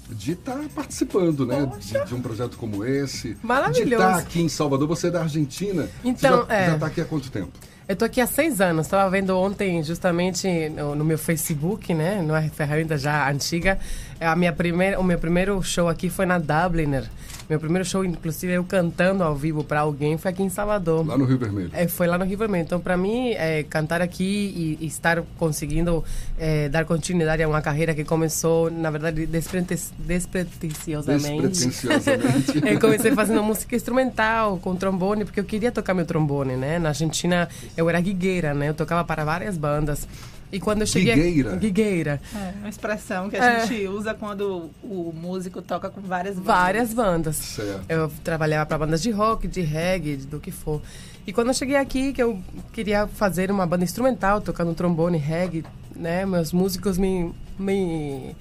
De 0.10 0.34
estar 0.34 0.60
participando, 0.76 1.46
né? 1.46 1.72
De, 1.80 2.06
de 2.06 2.16
um 2.16 2.22
projeto 2.22 2.58
como 2.58 2.84
esse. 2.84 3.38
Maravilhoso. 3.42 3.86
De 3.88 3.94
estar 3.94 4.18
aqui 4.18 4.42
em 4.42 4.50
Salvador. 4.50 4.88
Você 4.88 5.08
é 5.08 5.12
da 5.12 5.22
Argentina. 5.22 5.88
Então, 6.04 6.42
você 6.42 6.48
já, 6.50 6.56
é. 6.56 6.66
já 6.68 6.74
está 6.76 6.88
aqui 6.88 7.02
há 7.02 7.06
quanto 7.06 7.32
tempo? 7.32 7.52
Eu 7.92 7.96
tô 7.98 8.06
aqui 8.06 8.22
há 8.22 8.26
seis 8.26 8.62
anos. 8.62 8.86
Estava 8.86 9.10
vendo 9.10 9.38
ontem, 9.38 9.84
justamente 9.84 10.70
no, 10.70 10.96
no 10.96 11.04
meu 11.04 11.18
Facebook, 11.18 11.94
né? 11.94 12.22
Numa 12.22 12.42
ferramenta 12.44 12.98
já 12.98 13.30
antiga. 13.30 13.78
A 14.18 14.34
minha 14.34 14.54
primeira, 14.54 14.98
o 14.98 15.04
meu 15.04 15.20
primeiro 15.20 15.62
show 15.62 15.90
aqui 15.90 16.10
foi 16.10 16.26
na 16.26 16.40
Dubliner. 16.40 17.04
Meu 17.52 17.60
primeiro 17.60 17.84
show, 17.84 18.06
inclusive, 18.06 18.54
eu 18.54 18.64
cantando 18.64 19.26
ao 19.26 19.36
vivo 19.36 19.62
para 19.62 19.82
alguém, 19.82 20.18
foi 20.18 20.32
aqui 20.32 20.42
em 20.42 20.48
Salvador. 20.48 21.06
Lá 21.06 21.18
no 21.18 21.26
Rio 21.26 21.38
Vermelho. 21.38 21.70
É, 21.74 21.86
foi 21.86 22.08
lá 22.08 22.18
no 22.18 22.24
Rio 22.24 22.38
Vermelho. 22.38 22.64
Então, 22.64 22.80
para 22.80 22.96
mim, 22.96 23.32
é, 23.32 23.62
cantar 23.64 24.02
aqui 24.02 24.78
e, 24.80 24.86
e 24.86 24.88
estar 24.88 25.22
conseguindo 25.38 26.02
é, 26.40 26.70
dar 26.70 26.86
continuidade 26.86 27.44
a 27.44 27.50
uma 27.50 27.62
carreira 27.62 27.94
que 27.94 28.06
começou, 28.06 28.72
na 28.72 28.90
verdade, 28.90 29.26
desprete- 29.26 29.92
despretensiosamente. 30.00 31.68
Despretensiosamente. 31.68 32.62
eu 32.72 32.80
comecei 32.80 33.12
fazendo 33.12 33.44
música 33.44 33.76
instrumental, 33.76 34.58
com 34.60 34.74
trombone, 34.74 35.26
porque 35.26 35.42
eu 35.42 35.44
queria 35.44 35.74
tocar 35.74 35.94
meu 35.94 36.06
trombone, 36.06 36.56
né? 36.56 36.80
Na 36.80 36.88
Argentina, 36.90 37.50
eu 37.76 37.90
era 37.90 38.00
guigueira, 38.00 38.54
né? 38.54 38.70
Eu 38.70 38.74
tocava 38.74 39.04
para 39.04 39.26
várias 39.26 39.58
bandas. 39.58 40.08
E 40.52 40.60
quando 40.60 40.82
eu 40.82 40.88
cheguei... 40.88 41.16
Guigueira? 41.16 41.56
Guigueira. 41.56 42.22
É 42.36 42.54
uma 42.60 42.70
expressão 42.70 43.30
que 43.30 43.38
a 43.38 43.44
É. 43.46 43.66
gente 43.68 43.88
usa 43.88 44.14
quando 44.14 44.70
o 44.84 45.14
músico 45.16 45.62
toca 45.62 45.90
com 45.90 46.02
várias 46.02 46.36
bandas. 46.36 46.46
Várias 46.56 46.94
bandas. 46.94 47.36
Certo. 47.38 47.84
Eu 47.88 48.12
trabalhava 48.24 48.66
para 48.66 48.78
bandas 48.80 49.02
de 49.02 49.12
rock, 49.12 49.48
de 49.48 49.62
reggae, 49.62 50.18
do 50.18 50.40
que 50.40 50.52
for. 50.52 50.82
E 51.26 51.32
quando 51.32 51.48
eu 51.50 51.54
cheguei 51.54 51.76
aqui, 51.78 52.12
que 52.12 52.22
eu 52.22 52.40
queria 52.74 53.08
fazer 53.08 53.50
uma 53.52 53.66
banda 53.66 53.84
instrumental, 53.84 54.42
tocando 54.42 54.74
trombone, 54.74 55.18
reggae, 55.18 55.64
né? 55.96 56.26
Meus 56.26 56.52
músicos 56.52 56.98
me... 56.98 57.32
me 57.58 58.36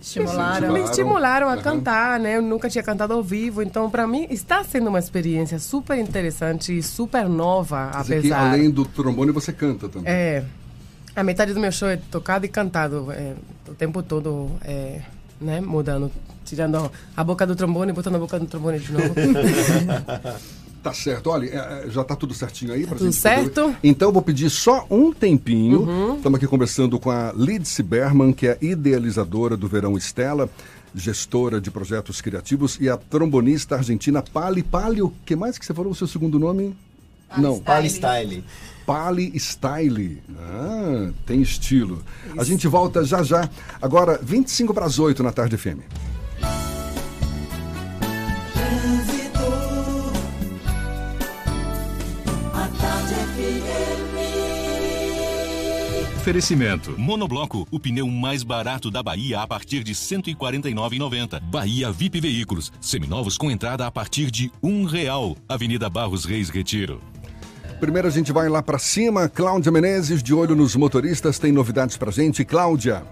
Estimularam. 0.00 0.72
Me 0.72 0.80
estimularam 0.80 1.48
a 1.48 1.52
Aham. 1.52 1.62
cantar, 1.62 2.18
né? 2.18 2.38
Eu 2.38 2.42
nunca 2.42 2.70
tinha 2.70 2.82
cantado 2.82 3.12
ao 3.12 3.22
vivo, 3.22 3.60
então 3.60 3.90
para 3.90 4.06
mim 4.06 4.26
está 4.30 4.64
sendo 4.64 4.88
uma 4.88 4.98
experiência 4.98 5.58
super 5.58 5.98
interessante 5.98 6.78
e 6.78 6.82
super 6.82 7.28
nova, 7.28 7.90
Quer 7.92 8.00
dizer 8.00 8.12
que 8.22 8.32
apesar. 8.32 8.52
além 8.52 8.70
do 8.70 8.86
trombone 8.86 9.30
você 9.30 9.52
canta 9.52 9.90
também. 9.90 10.10
É. 10.10 10.42
A 11.20 11.22
metade 11.22 11.52
do 11.52 11.60
meu 11.60 11.70
show 11.70 11.86
é 11.88 11.98
tocado 12.10 12.46
e 12.46 12.48
cantado. 12.48 13.12
é, 13.12 13.34
o 13.68 13.74
tempo 13.74 14.02
todo, 14.02 14.50
é, 14.64 15.00
né? 15.40 15.60
Mudando. 15.60 16.10
Tirando 16.46 16.90
a 17.14 17.22
boca 17.22 17.46
do 17.46 17.54
trombone 17.54 17.90
e 17.92 17.94
botando 17.94 18.14
a 18.16 18.18
boca 18.18 18.38
do 18.40 18.46
trombone 18.46 18.78
de 18.80 18.90
novo. 18.92 19.14
Tá 20.82 20.94
certo. 20.94 21.28
Olha, 21.28 21.44
é, 21.46 21.86
é, 21.88 21.90
já 21.90 22.02
tá 22.02 22.16
tudo 22.16 22.32
certinho 22.32 22.72
aí? 22.72 22.86
Pra 22.86 22.96
Tudo 22.96 23.12
gente 23.12 23.20
poder- 23.20 23.36
certo. 23.36 23.60
Uhum. 23.66 23.74
Então 23.84 24.08
eu 24.08 24.12
vou 24.14 24.22
pedir 24.22 24.48
só 24.48 24.86
um 24.90 25.12
tempinho. 25.12 26.16
Estamos 26.16 26.38
aqui 26.38 26.46
conversando 26.46 26.98
com 26.98 27.10
a 27.10 27.34
Lidse 27.36 27.82
Berman, 27.82 28.32
que 28.32 28.46
é 28.48 28.56
idealizadora 28.62 29.58
do 29.58 29.68
Verão 29.68 29.94
Estela, 29.98 30.48
gestora 30.94 31.60
de 31.60 31.70
projetos 31.70 32.22
criativos, 32.22 32.78
e 32.80 32.88
a 32.88 32.96
trombonista 32.96 33.76
argentina 33.76 34.22
Pali. 34.22 34.62
Pali, 34.62 35.02
o 35.02 35.12
que 35.26 35.36
mais 35.36 35.58
que 35.58 35.66
você 35.66 35.74
falou? 35.74 35.92
O 35.92 35.94
seu 35.94 36.06
segundo 36.06 36.38
nome? 36.38 36.74
Não. 37.36 37.60
Palistyle. 37.60 38.42
Pali 38.90 39.30
Style. 39.38 40.20
Ah, 40.36 41.12
tem 41.24 41.40
estilo. 41.40 42.02
A 42.36 42.42
gente 42.42 42.66
volta 42.66 43.04
já 43.04 43.22
já. 43.22 43.48
Agora, 43.80 44.18
25 44.20 44.74
para 44.74 44.84
as 44.84 44.98
8 44.98 45.22
na 45.22 45.30
tarde 45.30 45.56
FM. 45.56 45.78
A 52.52 52.66
tarde 52.80 53.14
FM. 53.14 54.10
Oferecimento. 56.16 56.98
Monobloco, 56.98 57.68
o 57.70 57.78
pneu 57.78 58.08
mais 58.08 58.42
barato 58.42 58.90
da 58.90 59.04
Bahia 59.04 59.40
a 59.40 59.46
partir 59.46 59.84
de 59.84 59.92
R$ 59.92 59.98
149,90. 59.98 61.40
Bahia 61.42 61.92
VIP 61.92 62.20
Veículos, 62.20 62.72
seminovos 62.80 63.38
com 63.38 63.52
entrada 63.52 63.86
a 63.86 63.90
partir 63.92 64.32
de 64.32 64.50
um 64.60 64.84
real. 64.84 65.36
Avenida 65.48 65.88
Barros 65.88 66.24
Reis 66.24 66.50
Retiro. 66.50 67.00
Primeiro 67.80 68.06
a 68.06 68.10
gente 68.10 68.30
vai 68.30 68.46
lá 68.46 68.62
para 68.62 68.78
cima. 68.78 69.26
Cláudia 69.26 69.72
Menezes, 69.72 70.22
de 70.22 70.34
olho 70.34 70.54
nos 70.54 70.76
motoristas, 70.76 71.38
tem 71.38 71.50
novidades 71.50 71.96
pra 71.96 72.10
gente. 72.10 72.44
Cláudia. 72.44 73.02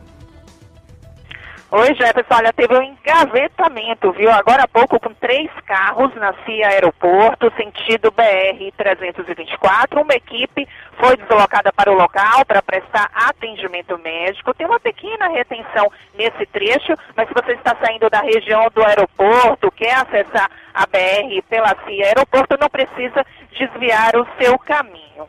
Oi, 1.70 1.94
Jefferson. 1.94 2.34
Olha, 2.34 2.50
teve 2.50 2.74
um 2.74 2.82
engavetamento, 2.82 4.10
viu? 4.12 4.30
Agora 4.30 4.62
há 4.62 4.68
pouco, 4.68 4.98
com 4.98 5.12
três 5.12 5.50
carros 5.66 6.14
na 6.14 6.32
CIA 6.44 6.68
Aeroporto, 6.68 7.52
sentido 7.58 8.10
BR-324. 8.10 10.00
Uma 10.00 10.14
equipe 10.14 10.66
foi 10.98 11.18
deslocada 11.18 11.70
para 11.70 11.92
o 11.92 11.94
local 11.94 12.46
para 12.46 12.62
prestar 12.62 13.10
atendimento 13.12 13.98
médico. 13.98 14.54
Tem 14.54 14.66
uma 14.66 14.80
pequena 14.80 15.28
retenção 15.28 15.92
nesse 16.14 16.46
trecho, 16.46 16.94
mas 17.14 17.28
se 17.28 17.34
você 17.34 17.52
está 17.52 17.76
saindo 17.84 18.08
da 18.08 18.22
região 18.22 18.66
do 18.74 18.82
aeroporto, 18.82 19.70
quer 19.72 19.96
acessar 19.96 20.50
a 20.72 20.86
BR 20.86 21.42
pela 21.50 21.76
CIA 21.84 22.06
Aeroporto, 22.06 22.56
não 22.58 22.70
precisa 22.70 23.26
desviar 23.50 24.16
o 24.16 24.26
seu 24.40 24.58
caminho. 24.58 25.28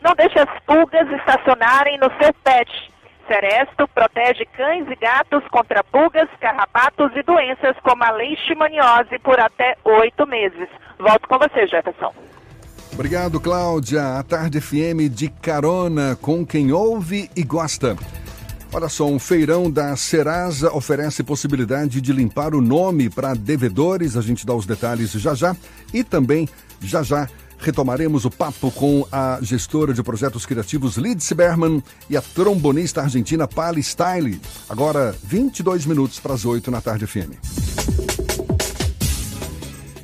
Não 0.00 0.14
deixe 0.14 0.38
as 0.38 0.48
pulgas 0.64 1.10
estacionarem 1.10 1.98
no 1.98 2.10
seu 2.18 2.32
pet. 2.42 2.91
Seresto 3.26 3.88
protege 3.88 4.44
cães 4.56 4.86
e 4.88 4.96
gatos 4.96 5.42
contra 5.48 5.82
pulgas, 5.84 6.28
carrapatos 6.40 7.10
e 7.16 7.22
doenças 7.22 7.76
como 7.82 8.02
a 8.04 8.10
leishmaniose 8.10 9.18
por 9.22 9.38
até 9.40 9.76
oito 9.84 10.26
meses. 10.26 10.68
Volto 10.98 11.28
com 11.28 11.38
você, 11.38 11.66
Jefferson. 11.66 12.12
Obrigado, 12.92 13.40
Cláudia. 13.40 14.18
A 14.18 14.22
Tarde 14.22 14.60
FM 14.60 15.08
de 15.10 15.28
carona 15.28 16.16
com 16.20 16.44
quem 16.44 16.72
ouve 16.72 17.30
e 17.34 17.42
gosta. 17.42 17.96
Olha 18.74 18.88
só, 18.88 19.06
um 19.06 19.18
feirão 19.18 19.70
da 19.70 19.94
Serasa 19.96 20.72
oferece 20.72 21.22
possibilidade 21.22 22.00
de 22.00 22.12
limpar 22.12 22.54
o 22.54 22.60
nome 22.60 23.10
para 23.10 23.34
devedores. 23.34 24.16
A 24.16 24.22
gente 24.22 24.46
dá 24.46 24.54
os 24.54 24.64
detalhes 24.64 25.12
já 25.12 25.34
já. 25.34 25.54
E 25.92 26.02
também, 26.02 26.48
já 26.80 27.02
já, 27.02 27.28
retomaremos 27.62 28.24
o 28.24 28.30
papo 28.30 28.70
com 28.72 29.06
a 29.10 29.38
gestora 29.40 29.94
de 29.94 30.02
projetos 30.02 30.44
criativos 30.44 30.96
Lidse 30.96 31.34
Berman 31.34 31.82
e 32.10 32.16
a 32.16 32.20
trombonista 32.20 33.00
argentina 33.00 33.46
Pali 33.46 33.82
Style. 33.82 34.40
Agora, 34.68 35.14
22 35.22 35.86
minutos 35.86 36.18
para 36.18 36.34
as 36.34 36.44
8 36.44 36.70
na 36.70 36.80
Tarde 36.80 37.06
FM. 37.06 37.32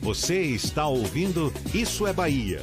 Você 0.01 0.41
está 0.41 0.87
ouvindo 0.87 1.53
Isso 1.75 2.07
é 2.07 2.13
Bahia. 2.13 2.63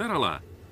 Pera 0.00 0.16
lá. 0.16 0.49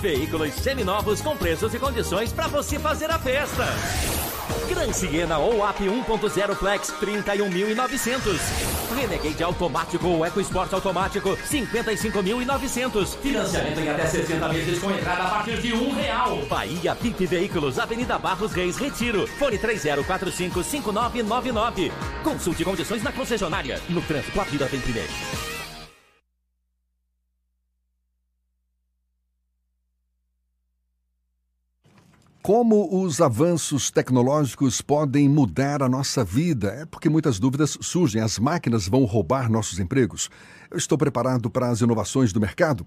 Veículos 0.00 0.54
seminovos 0.54 1.20
com 1.20 1.36
preços 1.36 1.72
e 1.72 1.78
condições 1.78 2.32
para 2.32 2.48
você 2.48 2.78
fazer 2.78 3.10
a 3.10 3.18
festa. 3.18 3.66
Gran 4.68 4.92
Siena 4.92 5.38
ou 5.38 5.64
AP 5.64 5.80
1.0 5.80 6.54
Flex 6.56 6.92
31.900. 7.00 8.38
Renegade 8.94 9.42
automático 9.42 10.06
ou 10.06 10.26
EcoSport 10.26 10.70
automático 10.72 11.36
55.900. 11.36 13.16
Financiamento 13.18 13.80
em 13.80 13.88
até 13.88 14.06
60 14.06 14.48
meses 14.48 14.78
com 14.80 14.90
entrada 14.90 15.22
a 15.22 15.30
partir 15.30 15.60
de 15.60 15.72
um 15.72 15.94
real. 15.94 16.38
Bahia 16.48 16.94
VIP 16.94 17.26
Veículos, 17.26 17.78
Avenida 17.78 18.18
Barros 18.18 18.52
Reis, 18.52 18.76
Retiro. 18.76 19.26
Fone 19.38 19.58
30455999. 19.58 21.92
Consulte 22.24 22.64
condições 22.64 23.02
na 23.02 23.12
concessionária. 23.12 23.80
No 23.88 24.02
trânsito, 24.02 24.40
a 24.40 24.44
vida 24.44 24.66
vem 24.66 24.80
primeiro. 24.80 25.55
Como 32.46 33.02
os 33.02 33.20
avanços 33.20 33.90
tecnológicos 33.90 34.80
podem 34.80 35.28
mudar 35.28 35.82
a 35.82 35.88
nossa 35.88 36.22
vida? 36.22 36.68
É 36.68 36.86
porque 36.86 37.08
muitas 37.08 37.40
dúvidas 37.40 37.76
surgem. 37.80 38.22
As 38.22 38.38
máquinas 38.38 38.86
vão 38.86 39.04
roubar 39.04 39.50
nossos 39.50 39.80
empregos? 39.80 40.30
Eu 40.70 40.78
estou 40.78 40.96
preparado 40.96 41.50
para 41.50 41.68
as 41.68 41.80
inovações 41.80 42.32
do 42.32 42.40
mercado? 42.40 42.86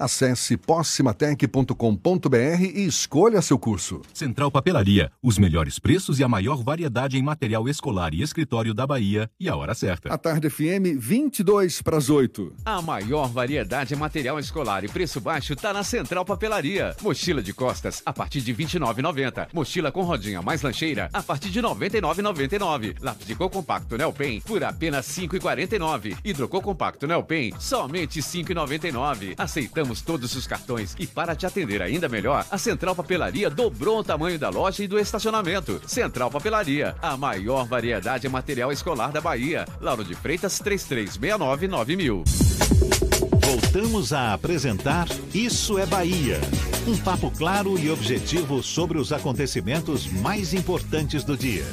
Acesse 0.00 0.56
possimatec.com.br 0.56 2.62
e 2.62 2.86
escolha 2.86 3.42
seu 3.42 3.58
curso. 3.58 4.00
Central 4.14 4.50
Papelaria, 4.50 5.12
os 5.22 5.36
melhores 5.36 5.78
preços 5.78 6.18
e 6.18 6.24
a 6.24 6.28
maior 6.28 6.62
variedade 6.62 7.18
em 7.18 7.22
material 7.22 7.68
escolar 7.68 8.14
e 8.14 8.22
escritório 8.22 8.72
da 8.72 8.86
Bahia 8.86 9.30
e 9.38 9.46
a 9.46 9.54
hora 9.54 9.74
certa. 9.74 10.10
A 10.10 10.16
tarde 10.16 10.48
FM 10.48 10.98
22 10.98 11.82
para 11.82 11.98
as 11.98 12.08
8. 12.08 12.50
A 12.64 12.80
maior 12.80 13.28
variedade 13.28 13.92
em 13.92 13.96
material 13.98 14.38
escolar 14.38 14.84
e 14.84 14.88
preço 14.88 15.20
baixo 15.20 15.52
está 15.52 15.70
na 15.70 15.84
Central 15.84 16.24
Papelaria. 16.24 16.96
Mochila 17.02 17.42
de 17.42 17.52
costas 17.52 18.00
a 18.06 18.10
partir 18.10 18.40
de 18.40 18.52
R$ 18.52 18.64
29,90. 18.64 19.48
Mochila 19.52 19.92
com 19.92 20.00
rodinha 20.00 20.40
mais 20.40 20.62
lancheira 20.62 21.10
a 21.12 21.22
partir 21.22 21.50
de 21.50 21.60
R$ 21.60 21.68
99,99. 21.68 22.96
Lápis 23.02 23.26
de 23.26 23.34
cor 23.34 23.50
compacto 23.50 23.98
Nelpen 23.98 24.40
por 24.40 24.64
apenas 24.64 25.14
R$ 25.14 25.28
5,49. 25.28 26.16
Hidrocor 26.24 26.62
compacto 26.62 27.06
Nelpen 27.06 27.52
somente 27.58 28.20
R$ 28.20 28.24
5,99. 28.24 29.34
Aceitamos 29.36 29.89
todos 30.02 30.36
os 30.36 30.46
cartões 30.46 30.94
e 30.98 31.06
para 31.06 31.34
te 31.34 31.46
atender 31.46 31.80
ainda 31.80 32.08
melhor, 32.08 32.44
a 32.50 32.58
Central 32.58 32.94
Papelaria 32.94 33.48
dobrou 33.48 34.00
o 34.00 34.04
tamanho 34.04 34.38
da 34.38 34.50
loja 34.50 34.84
e 34.84 34.88
do 34.88 34.98
estacionamento. 34.98 35.80
Central 35.86 36.30
Papelaria, 36.30 36.94
a 37.00 37.16
maior 37.16 37.66
variedade 37.66 38.26
em 38.26 38.30
material 38.30 38.70
escolar 38.70 39.10
da 39.10 39.20
Bahia. 39.20 39.64
Lauro 39.80 40.04
de 40.04 40.14
Freitas 40.14 40.58
3369 40.58 41.68
9000. 41.68 42.24
Voltamos 43.40 44.12
a 44.12 44.32
apresentar 44.32 45.08
Isso 45.34 45.78
é 45.78 45.86
Bahia. 45.86 46.40
Um 46.86 46.96
papo 46.96 47.30
claro 47.30 47.78
e 47.78 47.90
objetivo 47.90 48.62
sobre 48.62 48.98
os 48.98 49.12
acontecimentos 49.12 50.06
mais 50.06 50.52
importantes 50.52 51.24
do 51.24 51.36
dia. 51.36 51.64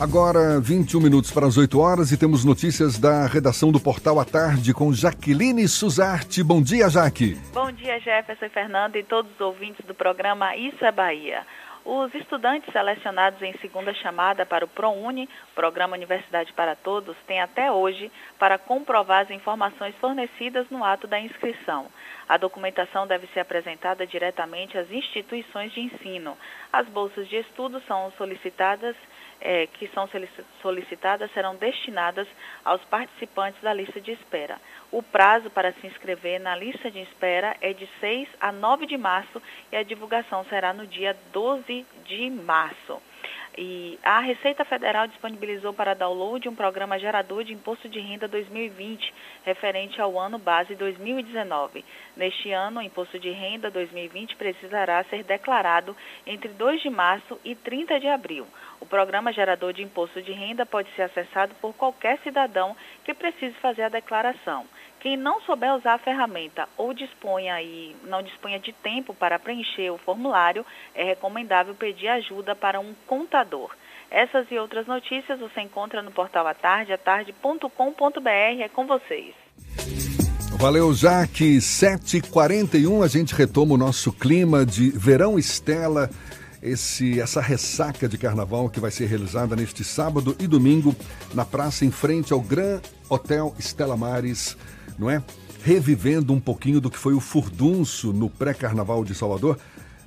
Agora, 0.00 0.58
21 0.58 0.98
minutos 0.98 1.30
para 1.30 1.46
as 1.46 1.58
8 1.58 1.78
horas 1.78 2.10
e 2.10 2.16
temos 2.16 2.42
notícias 2.42 2.98
da 2.98 3.26
redação 3.26 3.70
do 3.70 3.78
Portal 3.78 4.18
à 4.18 4.24
Tarde 4.24 4.72
com 4.72 4.90
Jaqueline 4.94 5.68
Suzarte. 5.68 6.42
Bom 6.42 6.62
dia, 6.62 6.88
Jaque. 6.88 7.34
Bom 7.52 7.70
dia, 7.70 8.00
Jefferson 8.00 8.46
e 8.46 8.48
Fernando 8.48 8.96
e 8.96 9.02
todos 9.04 9.30
os 9.30 9.40
ouvintes 9.42 9.84
do 9.84 9.94
programa 9.94 10.56
Isso 10.56 10.82
é 10.82 10.90
Bahia. 10.90 11.44
Os 11.84 12.14
estudantes 12.14 12.72
selecionados 12.72 13.42
em 13.42 13.52
segunda 13.58 13.92
chamada 13.92 14.46
para 14.46 14.64
o 14.64 14.68
ProUni, 14.68 15.28
Programa 15.54 15.96
Universidade 15.96 16.52
para 16.52 16.76
Todos, 16.76 17.16
têm 17.26 17.40
até 17.40 17.70
hoje 17.70 18.10
para 18.38 18.58
comprovar 18.58 19.22
as 19.22 19.30
informações 19.30 19.94
fornecidas 19.96 20.66
no 20.70 20.84
ato 20.84 21.06
da 21.06 21.18
inscrição. 21.18 21.86
A 22.28 22.36
documentação 22.36 23.06
deve 23.06 23.26
ser 23.28 23.40
apresentada 23.40 24.06
diretamente 24.06 24.78
às 24.78 24.90
instituições 24.90 25.72
de 25.72 25.80
ensino. 25.80 26.36
As 26.72 26.86
bolsas 26.88 27.26
de 27.28 27.36
estudo 27.36 27.82
são 27.88 28.12
solicitadas 28.16 28.94
eh, 29.40 29.66
que 29.74 29.88
são 29.88 30.08
solicitadas 30.62 31.30
serão 31.32 31.56
destinadas 31.56 32.28
aos 32.64 32.82
participantes 32.84 33.60
da 33.62 33.72
lista 33.72 34.00
de 34.00 34.12
espera. 34.12 34.60
O 34.90 35.02
prazo 35.02 35.50
para 35.50 35.72
se 35.72 35.86
inscrever 35.86 36.40
na 36.40 36.56
lista 36.56 36.90
de 36.90 37.00
espera 37.00 37.56
é 37.60 37.72
de 37.72 37.88
6 38.00 38.28
a 38.40 38.52
9 38.52 38.86
de 38.86 38.96
março 38.96 39.40
e 39.72 39.76
a 39.76 39.82
divulgação 39.82 40.44
será 40.44 40.72
no 40.72 40.86
dia 40.86 41.16
12 41.32 41.86
de 42.04 42.30
março. 42.30 43.00
E 43.58 43.98
a 44.02 44.20
Receita 44.20 44.64
Federal 44.64 45.08
disponibilizou 45.08 45.72
para 45.72 45.94
download 45.94 46.48
um 46.48 46.54
programa 46.54 46.98
gerador 46.98 47.42
de 47.42 47.52
imposto 47.52 47.88
de 47.88 47.98
renda 47.98 48.28
2020, 48.28 49.12
referente 49.44 50.00
ao 50.00 50.18
ano 50.18 50.38
base 50.38 50.74
2019. 50.76 51.84
Neste 52.16 52.52
ano, 52.52 52.78
o 52.78 52.82
imposto 52.82 53.18
de 53.18 53.30
renda 53.30 53.70
2020 53.70 54.36
precisará 54.36 55.02
ser 55.04 55.24
declarado 55.24 55.96
entre 56.26 56.48
2 56.50 56.80
de 56.80 56.90
março 56.90 57.40
e 57.44 57.54
30 57.56 57.98
de 57.98 58.06
abril. 58.06 58.46
O 58.80 58.86
programa 58.86 59.32
gerador 59.32 59.72
de 59.72 59.82
imposto 59.82 60.22
de 60.22 60.32
renda 60.32 60.64
pode 60.64 60.90
ser 60.94 61.02
acessado 61.02 61.54
por 61.60 61.74
qualquer 61.74 62.18
cidadão 62.20 62.76
que 63.04 63.12
precise 63.12 63.54
fazer 63.56 63.82
a 63.82 63.88
declaração. 63.88 64.64
Quem 65.00 65.16
não 65.16 65.40
souber 65.40 65.74
usar 65.74 65.94
a 65.94 65.98
ferramenta 65.98 66.68
ou 66.76 66.92
disponha 66.92 67.60
e 67.62 67.96
não 68.04 68.22
disponha 68.22 68.60
de 68.60 68.70
tempo 68.70 69.14
para 69.14 69.38
preencher 69.38 69.90
o 69.90 69.96
formulário, 69.96 70.64
é 70.94 71.02
recomendável 71.02 71.74
pedir 71.74 72.08
ajuda 72.08 72.54
para 72.54 72.78
um 72.78 72.94
contador. 73.06 73.74
Essas 74.10 74.46
e 74.50 74.58
outras 74.58 74.86
notícias 74.86 75.40
você 75.40 75.62
encontra 75.62 76.02
no 76.02 76.10
portal 76.10 76.46
Atarde, 76.46 76.92
atarde.com.br. 76.92 78.60
É 78.60 78.68
com 78.68 78.86
vocês. 78.86 79.34
Valeu, 80.58 80.92
Jaque. 80.92 81.56
7h41, 81.56 83.02
a 83.02 83.08
gente 83.08 83.34
retoma 83.34 83.74
o 83.74 83.78
nosso 83.78 84.12
clima 84.12 84.66
de 84.66 84.90
verão 84.90 85.38
Estela. 85.38 86.10
Esse, 86.62 87.18
essa 87.18 87.40
ressaca 87.40 88.06
de 88.06 88.18
carnaval 88.18 88.68
que 88.68 88.80
vai 88.80 88.90
ser 88.90 89.06
realizada 89.06 89.56
neste 89.56 89.82
sábado 89.82 90.36
e 90.38 90.46
domingo 90.46 90.94
na 91.32 91.42
praça 91.42 91.86
em 91.86 91.90
frente 91.90 92.34
ao 92.34 92.40
Gran 92.42 92.82
Hotel 93.08 93.54
Estela 93.58 93.96
Mares 93.96 94.58
não 95.00 95.10
é? 95.10 95.22
Revivendo 95.64 96.32
um 96.32 96.40
pouquinho 96.40 96.80
do 96.80 96.90
que 96.90 96.98
foi 96.98 97.14
o 97.14 97.20
furdunço 97.20 98.12
no 98.12 98.28
pré-carnaval 98.30 99.04
de 99.04 99.14
Salvador. 99.14 99.58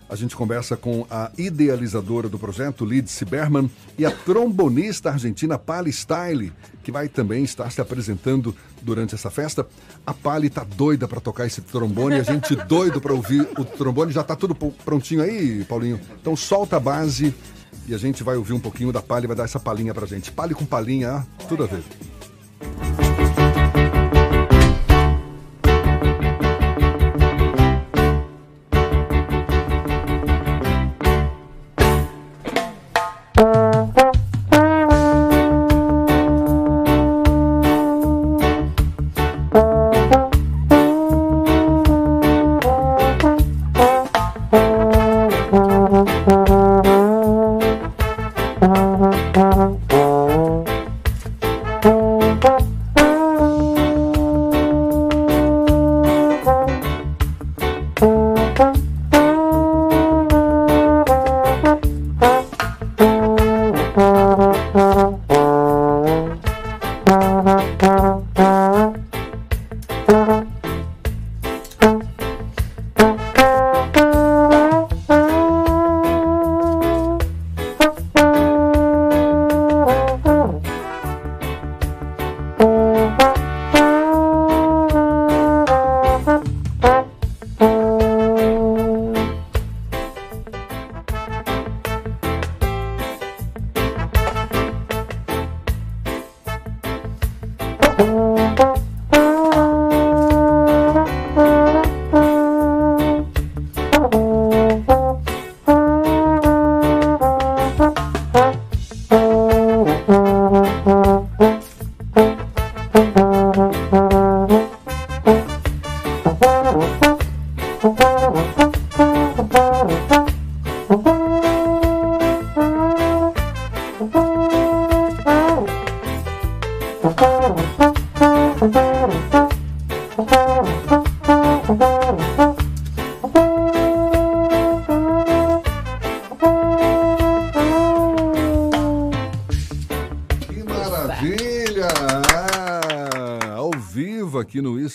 A 0.09 0.15
gente 0.15 0.35
conversa 0.35 0.77
com 0.77 1.07
a 1.09 1.31
idealizadora 1.37 2.29
do 2.29 2.37
projeto, 2.37 2.85
Lidse 2.85 3.25
Berman, 3.25 3.69
e 3.97 4.05
a 4.05 4.11
trombonista 4.11 5.09
argentina 5.09 5.57
Pali 5.57 5.91
Style, 5.91 6.53
que 6.83 6.91
vai 6.91 7.07
também 7.07 7.43
estar 7.43 7.71
se 7.71 7.81
apresentando 7.81 8.55
durante 8.81 9.15
essa 9.15 9.31
festa. 9.31 9.65
A 10.05 10.13
Pali 10.13 10.49
tá 10.49 10.63
doida 10.63 11.07
para 11.07 11.19
tocar 11.19 11.47
esse 11.47 11.61
trombone, 11.61 12.15
a 12.15 12.23
gente 12.23 12.55
doido 12.67 13.01
para 13.01 13.13
ouvir 13.13 13.47
o 13.57 13.65
trombone. 13.65 14.11
Já 14.11 14.23
tá 14.23 14.35
tudo 14.35 14.53
prontinho 14.53 15.23
aí, 15.23 15.65
Paulinho? 15.65 15.99
Então 16.21 16.35
solta 16.35 16.77
a 16.77 16.79
base 16.79 17.33
e 17.87 17.95
a 17.95 17.97
gente 17.97 18.23
vai 18.23 18.35
ouvir 18.35 18.53
um 18.53 18.59
pouquinho 18.59 18.91
da 18.91 19.01
Pali, 19.01 19.25
vai 19.25 19.35
dar 19.35 19.45
essa 19.45 19.59
palhinha 19.59 19.93
pra 19.93 20.05
gente. 20.05 20.31
Pali 20.31 20.53
com 20.53 20.65
palhinha, 20.65 21.25
tudo 21.49 21.63
a 21.63 21.67
ver. 21.67 23.02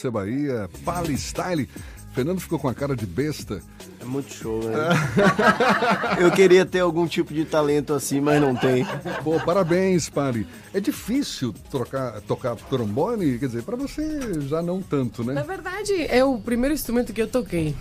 Polícia 0.09 0.11
Bahia, 0.11 0.71
Palestyle. 0.85 1.69
Fernando 2.13 2.41
ficou 2.41 2.59
com 2.59 2.69
a 2.69 2.75
cara 2.75 2.97
de 2.97 3.07
besta. 3.07 3.63
É 4.01 4.05
muito 4.05 4.33
show, 4.33 4.61
né? 4.65 4.89
Eu 6.19 6.33
queria 6.33 6.67
ter 6.67 6.81
algum 6.81 7.07
tipo 7.07 7.33
de 7.33 7.45
talento 7.45 7.93
assim, 7.93 8.21
mas 8.21 8.41
não 8.41 8.57
tem. 8.57 8.85
Pô, 9.23 9.39
parabéns, 9.39 10.09
Pali. 10.09 10.47
É 10.75 10.81
difícil 10.81 11.55
trocar, 11.71 12.21
tocar 12.23 12.57
trombone? 12.57 13.39
Quer 13.39 13.47
dizer, 13.47 13.63
para 13.63 13.77
você 13.77 14.41
já 14.49 14.61
não 14.63 14.83
tanto, 14.83 15.23
né? 15.23 15.35
Na 15.35 15.43
verdade, 15.43 15.93
é 16.09 16.25
o 16.25 16.39
primeiro 16.39 16.75
instrumento 16.75 17.13
que 17.13 17.23
eu 17.23 17.29
toquei. 17.29 17.77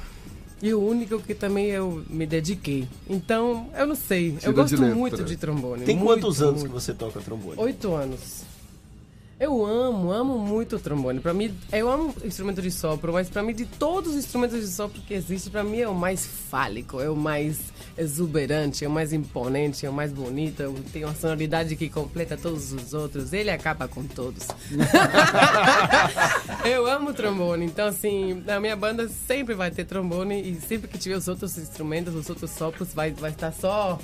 E 0.62 0.74
o 0.74 0.84
único 0.84 1.20
que 1.20 1.34
também 1.34 1.68
eu 1.68 2.04
me 2.10 2.26
dediquei. 2.26 2.88
Então, 3.10 3.70
eu 3.76 3.88
não 3.88 3.96
sei. 3.96 4.34
Tira 4.34 4.50
eu 4.52 4.54
gosto 4.54 4.82
muito 4.82 5.24
de 5.24 5.38
trombone. 5.38 5.84
Tem 5.84 5.96
muito, 5.96 6.22
quantos 6.22 6.42
anos 6.42 6.62
muito. 6.62 6.68
que 6.68 6.74
você 6.74 6.94
toca 6.94 7.20
trombone? 7.22 7.56
Oito 7.58 7.94
anos. 7.94 8.47
Muito 10.68 10.76
o 10.76 10.80
trombone. 10.80 11.22
Para 11.22 11.34
mim, 11.34 11.58
eu 11.72 11.90
amo 11.90 12.14
instrumento 12.26 12.62
de 12.62 12.70
sopro, 12.70 13.14
mas 13.14 13.30
para 13.30 13.42
mim 13.42 13.54
de 13.54 13.66
todos 13.66 14.12
os 14.12 14.18
instrumentos 14.18 14.60
de 14.60 14.68
sopro 14.68 15.02
que 15.02 15.14
existem, 15.14 15.50
para 15.50 15.64
mim 15.64 15.80
é 15.80 15.88
o 15.88 15.96
mais 15.96 16.26
fálico, 16.26 17.00
é 17.00 17.10
o 17.10 17.16
mais 17.16 17.58
exuberante, 17.98 18.84
é 18.84 18.88
o 18.90 18.92
mais 18.92 19.14
imponente, 19.14 19.86
é 19.86 19.90
o 19.90 19.94
mais 19.94 20.12
bonito, 20.12 20.76
tem 20.92 21.06
uma 21.06 21.16
sonoridade 21.16 21.74
que 21.78 21.88
completa 21.88 22.36
todos 22.36 22.74
os 22.74 22.94
outros. 22.94 23.32
Ele 23.32 23.50
acaba 23.50 23.88
com 23.88 24.04
todos. 24.04 24.46
eu 26.70 26.86
amo 26.86 27.14
trombone, 27.14 27.66
então 27.66 27.88
assim, 27.88 28.44
na 28.46 28.60
minha 28.60 28.76
banda 28.76 29.08
sempre 29.08 29.56
vai 29.56 29.72
ter 29.72 29.86
trombone 29.86 30.52
e 30.52 30.60
sempre 30.60 30.90
que 30.90 30.98
tiver 30.98 31.16
os 31.16 31.30
outros 31.30 31.58
instrumentos, 31.58 32.14
os 32.14 32.30
outros 32.30 32.52
sopros, 32.52 32.94
vai, 32.94 33.12
vai 33.12 33.32
estar 33.32 33.54
só 33.54 33.98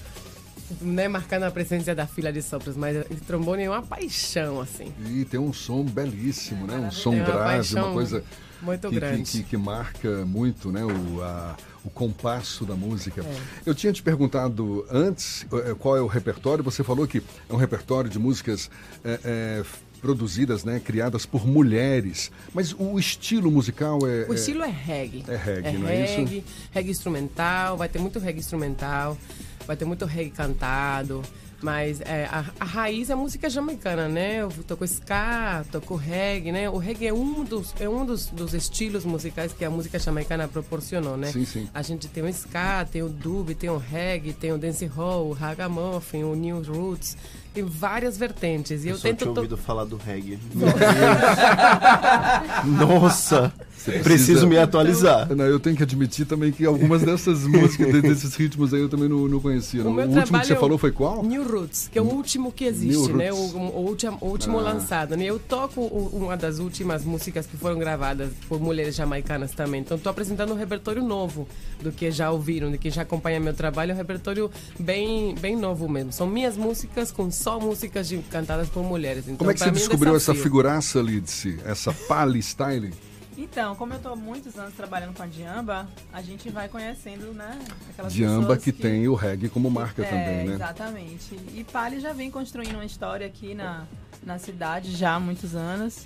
né, 0.81 1.07
marcando 1.07 1.43
a 1.43 1.51
presença 1.51 1.93
da 1.95 2.05
fila 2.07 2.31
de 2.31 2.41
sopros, 2.41 2.75
mas 2.75 2.95
esse 3.09 3.21
trombone 3.21 3.63
é 3.63 3.69
uma 3.69 3.81
paixão, 3.81 4.59
assim. 4.61 4.91
E 5.09 5.25
tem 5.25 5.39
um 5.39 5.53
som 5.53 5.83
belíssimo, 5.83 6.65
né? 6.67 6.75
Um 6.77 6.91
som 6.91 7.13
É 7.13 7.17
uma 7.17 7.25
grave, 7.25 7.39
uma 7.39 7.45
paixão 7.45 7.93
coisa 7.93 8.23
muito 8.61 8.89
que, 8.89 8.95
grande. 8.95 9.23
Que, 9.23 9.37
que- 9.39 9.43
que 9.43 9.57
marca 9.57 10.25
muito, 10.25 10.71
né? 10.71 10.83
O, 10.83 11.21
a- 11.21 11.55
o 11.85 11.89
compasso 11.89 12.63
da 12.65 12.75
música. 12.75 13.21
É. 13.21 13.37
Eu 13.65 13.75
tinha 13.75 13.91
te 13.91 14.01
perguntado 14.01 14.85
antes 14.89 15.45
eh, 15.51 15.75
qual 15.77 15.97
é 15.97 16.01
o 16.01 16.07
repertório. 16.07 16.63
Você 16.63 16.81
falou 16.81 17.05
que 17.05 17.17
é 17.49 17.53
um 17.53 17.57
repertório 17.57 18.09
de 18.09 18.17
músicas 18.17 18.69
eh, 19.03 19.19
eh, 19.25 19.57
f- 19.59 19.79
produzidas, 20.01 20.63
né? 20.63 20.79
Criadas 20.79 21.25
por 21.25 21.45
mulheres. 21.45 22.31
Mas 22.53 22.73
o 22.77 22.97
estilo 22.97 23.51
musical 23.51 23.99
é... 24.07 24.25
O 24.29 24.33
estilo 24.33 24.63
é 24.63 24.69
reggae. 24.69 25.25
É 25.27 25.35
reggae, 25.35 25.77
não 25.77 25.89
é 25.89 26.05
isso? 26.05 26.15
reggae, 26.19 26.43
reggae 26.71 26.91
instrumental, 26.91 27.75
vai 27.77 27.89
ter 27.89 27.99
muito 27.99 28.17
reggae 28.19 28.39
instrumental, 28.39 29.17
vai 29.65 29.75
ter 29.75 29.85
muito 29.85 30.05
reggae 30.05 30.31
cantado. 30.31 31.21
Mas 31.63 32.01
é, 32.01 32.25
a, 32.25 32.43
a 32.59 32.65
raiz 32.65 33.09
é 33.09 33.13
a 33.13 33.15
música 33.15 33.49
jamaicana, 33.49 34.09
né? 34.09 34.41
Eu 34.41 34.49
toco 34.67 34.83
ska, 34.83 35.63
toco 35.71 35.95
reggae, 35.95 36.51
né? 36.51 36.69
O 36.69 36.77
reggae 36.77 37.07
é 37.07 37.13
um 37.13 37.45
dos, 37.45 37.73
é 37.79 37.87
um 37.87 38.05
dos, 38.05 38.27
dos 38.27 38.53
estilos 38.53 39.05
musicais 39.05 39.53
que 39.53 39.63
a 39.63 39.69
música 39.69 39.97
jamaicana 39.97 40.45
proporcionou, 40.45 41.15
né? 41.15 41.31
Sim, 41.31 41.45
sim. 41.45 41.69
A 41.73 41.81
gente 41.81 42.09
tem 42.09 42.21
o 42.21 42.27
ska, 42.27 42.83
tem 42.83 43.01
o 43.01 43.07
dub, 43.07 43.55
tem 43.55 43.69
o 43.69 43.77
reggae, 43.77 44.33
tem 44.33 44.51
o 44.51 44.57
dancehall, 44.57 45.25
o 45.27 45.31
ragamuffin, 45.31 46.23
o 46.23 46.35
new 46.35 46.61
roots. 46.61 47.15
Tem 47.53 47.63
várias 47.63 48.17
vertentes. 48.17 48.83
E 48.83 48.87
eu, 48.87 48.93
Eu 48.93 48.97
só 48.97 49.03
tento... 49.07 49.17
tinha 49.19 49.33
to- 49.33 49.39
ouvido 49.41 49.57
falar 49.57 49.85
do 49.85 49.95
reggae. 49.97 50.39
Nossa! 52.65 53.53
Você 53.75 53.91
Preciso 53.99 54.03
precisa- 54.03 54.47
me 54.47 54.57
atualizar. 54.57 55.35
Não, 55.35 55.43
eu 55.45 55.59
tenho 55.59 55.75
que 55.75 55.83
admitir 55.83 56.25
também 56.25 56.53
que 56.53 56.65
algumas 56.65 57.01
dessas 57.01 57.43
músicas, 57.45 57.91
de- 57.91 58.01
desses 58.01 58.33
ritmos 58.35 58.73
aí, 58.73 58.79
eu 58.79 58.87
também 58.87 59.09
não, 59.09 59.27
não 59.27 59.39
conhecia. 59.41 59.83
O. 59.83 59.87
O, 59.93 59.99
último 59.99 60.39
que 60.39 60.47
você 60.47 60.53
é 60.53 60.55
o 60.55 60.59
falou 60.59 60.77
foi 60.77 60.91
qual? 60.91 61.21
New 61.23 61.43
Roots, 61.45 61.89
que 61.91 61.99
é 61.99 62.01
o 62.01 62.05
último 62.05 62.49
que 62.51 62.63
New 62.63 62.73
existe, 62.73 63.11
né? 63.13 63.31
O, 63.33 63.35
Roots. 63.35 63.53
o 63.55 63.59
último, 63.79 64.17
o 64.21 64.27
último 64.27 64.59
Ah. 64.59 64.61
lançado. 64.61 65.17
Né? 65.17 65.25
Eu 65.25 65.37
toco 65.37 65.81
uma 65.81 66.37
das 66.37 66.59
últimas 66.59 67.03
músicas 67.03 67.45
que 67.45 67.57
foram 67.57 67.77
gravadas 67.77 68.29
por 68.47 68.59
mulheres 68.61 68.95
jamaicanas 68.95 69.51
também. 69.51 69.81
Então 69.81 69.97
estou 69.97 70.11
apresentando 70.11 70.53
um 70.53 70.57
repertório 70.57 71.03
novo 71.03 71.45
do 71.81 71.91
que 71.91 72.09
já 72.09 72.31
ouviram, 72.31 72.71
do 72.71 72.77
que 72.77 72.89
já 72.89 73.01
acompanha 73.01 73.37
meu 73.39 73.53
trabalho. 73.53 73.91
É 73.91 73.93
um 73.93 73.97
repertório 73.97 74.49
bem, 74.79 75.35
bem 75.35 75.57
novo 75.57 75.89
mesmo. 75.89 76.13
São 76.13 76.25
minhas 76.25 76.55
músicas 76.55 77.11
com 77.11 77.29
só 77.43 77.59
músicas 77.59 78.07
de- 78.07 78.19
cantadas 78.31 78.69
por 78.69 78.83
mulheres. 78.83 79.25
Então, 79.25 79.37
Como 79.37 79.51
é 79.51 79.53
que 79.53 79.59
você 79.59 79.65
mim 79.65 79.71
um 79.71 79.73
descobriu 79.75 80.15
essa 80.15 80.33
figuraça, 80.33 81.01
Lidse? 81.01 81.59
Essa 81.65 81.91
pali 81.91 82.41
style? 82.41 82.93
Então, 83.37 83.75
como 83.75 83.93
eu 83.93 83.99
tô 83.99 84.09
há 84.09 84.15
muitos 84.15 84.57
anos 84.57 84.73
trabalhando 84.75 85.13
com 85.15 85.23
a 85.23 85.25
Diamba, 85.25 85.87
a 86.13 86.21
gente 86.21 86.49
vai 86.49 86.69
conhecendo, 86.69 87.33
né? 87.33 87.59
Aquelas 87.89 88.13
Diamba 88.13 88.41
pessoas 88.41 88.63
que, 88.63 88.71
tem 88.71 89.07
o 89.07 89.15
reggae 89.15 89.49
como 89.49 89.69
marca 89.69 90.03
é, 90.03 90.05
também, 90.05 90.47
né? 90.47 90.53
Exatamente. 90.53 91.37
E 91.53 91.63
Pali 91.63 91.99
já 91.99 92.13
vem 92.13 92.31
construindo 92.31 92.75
uma 92.75 92.85
história 92.85 93.25
aqui 93.27 93.53
na, 93.53 93.85
na 94.23 94.37
cidade 94.39 94.95
já 94.95 95.15
há 95.15 95.19
muitos 95.19 95.55
anos. 95.55 96.05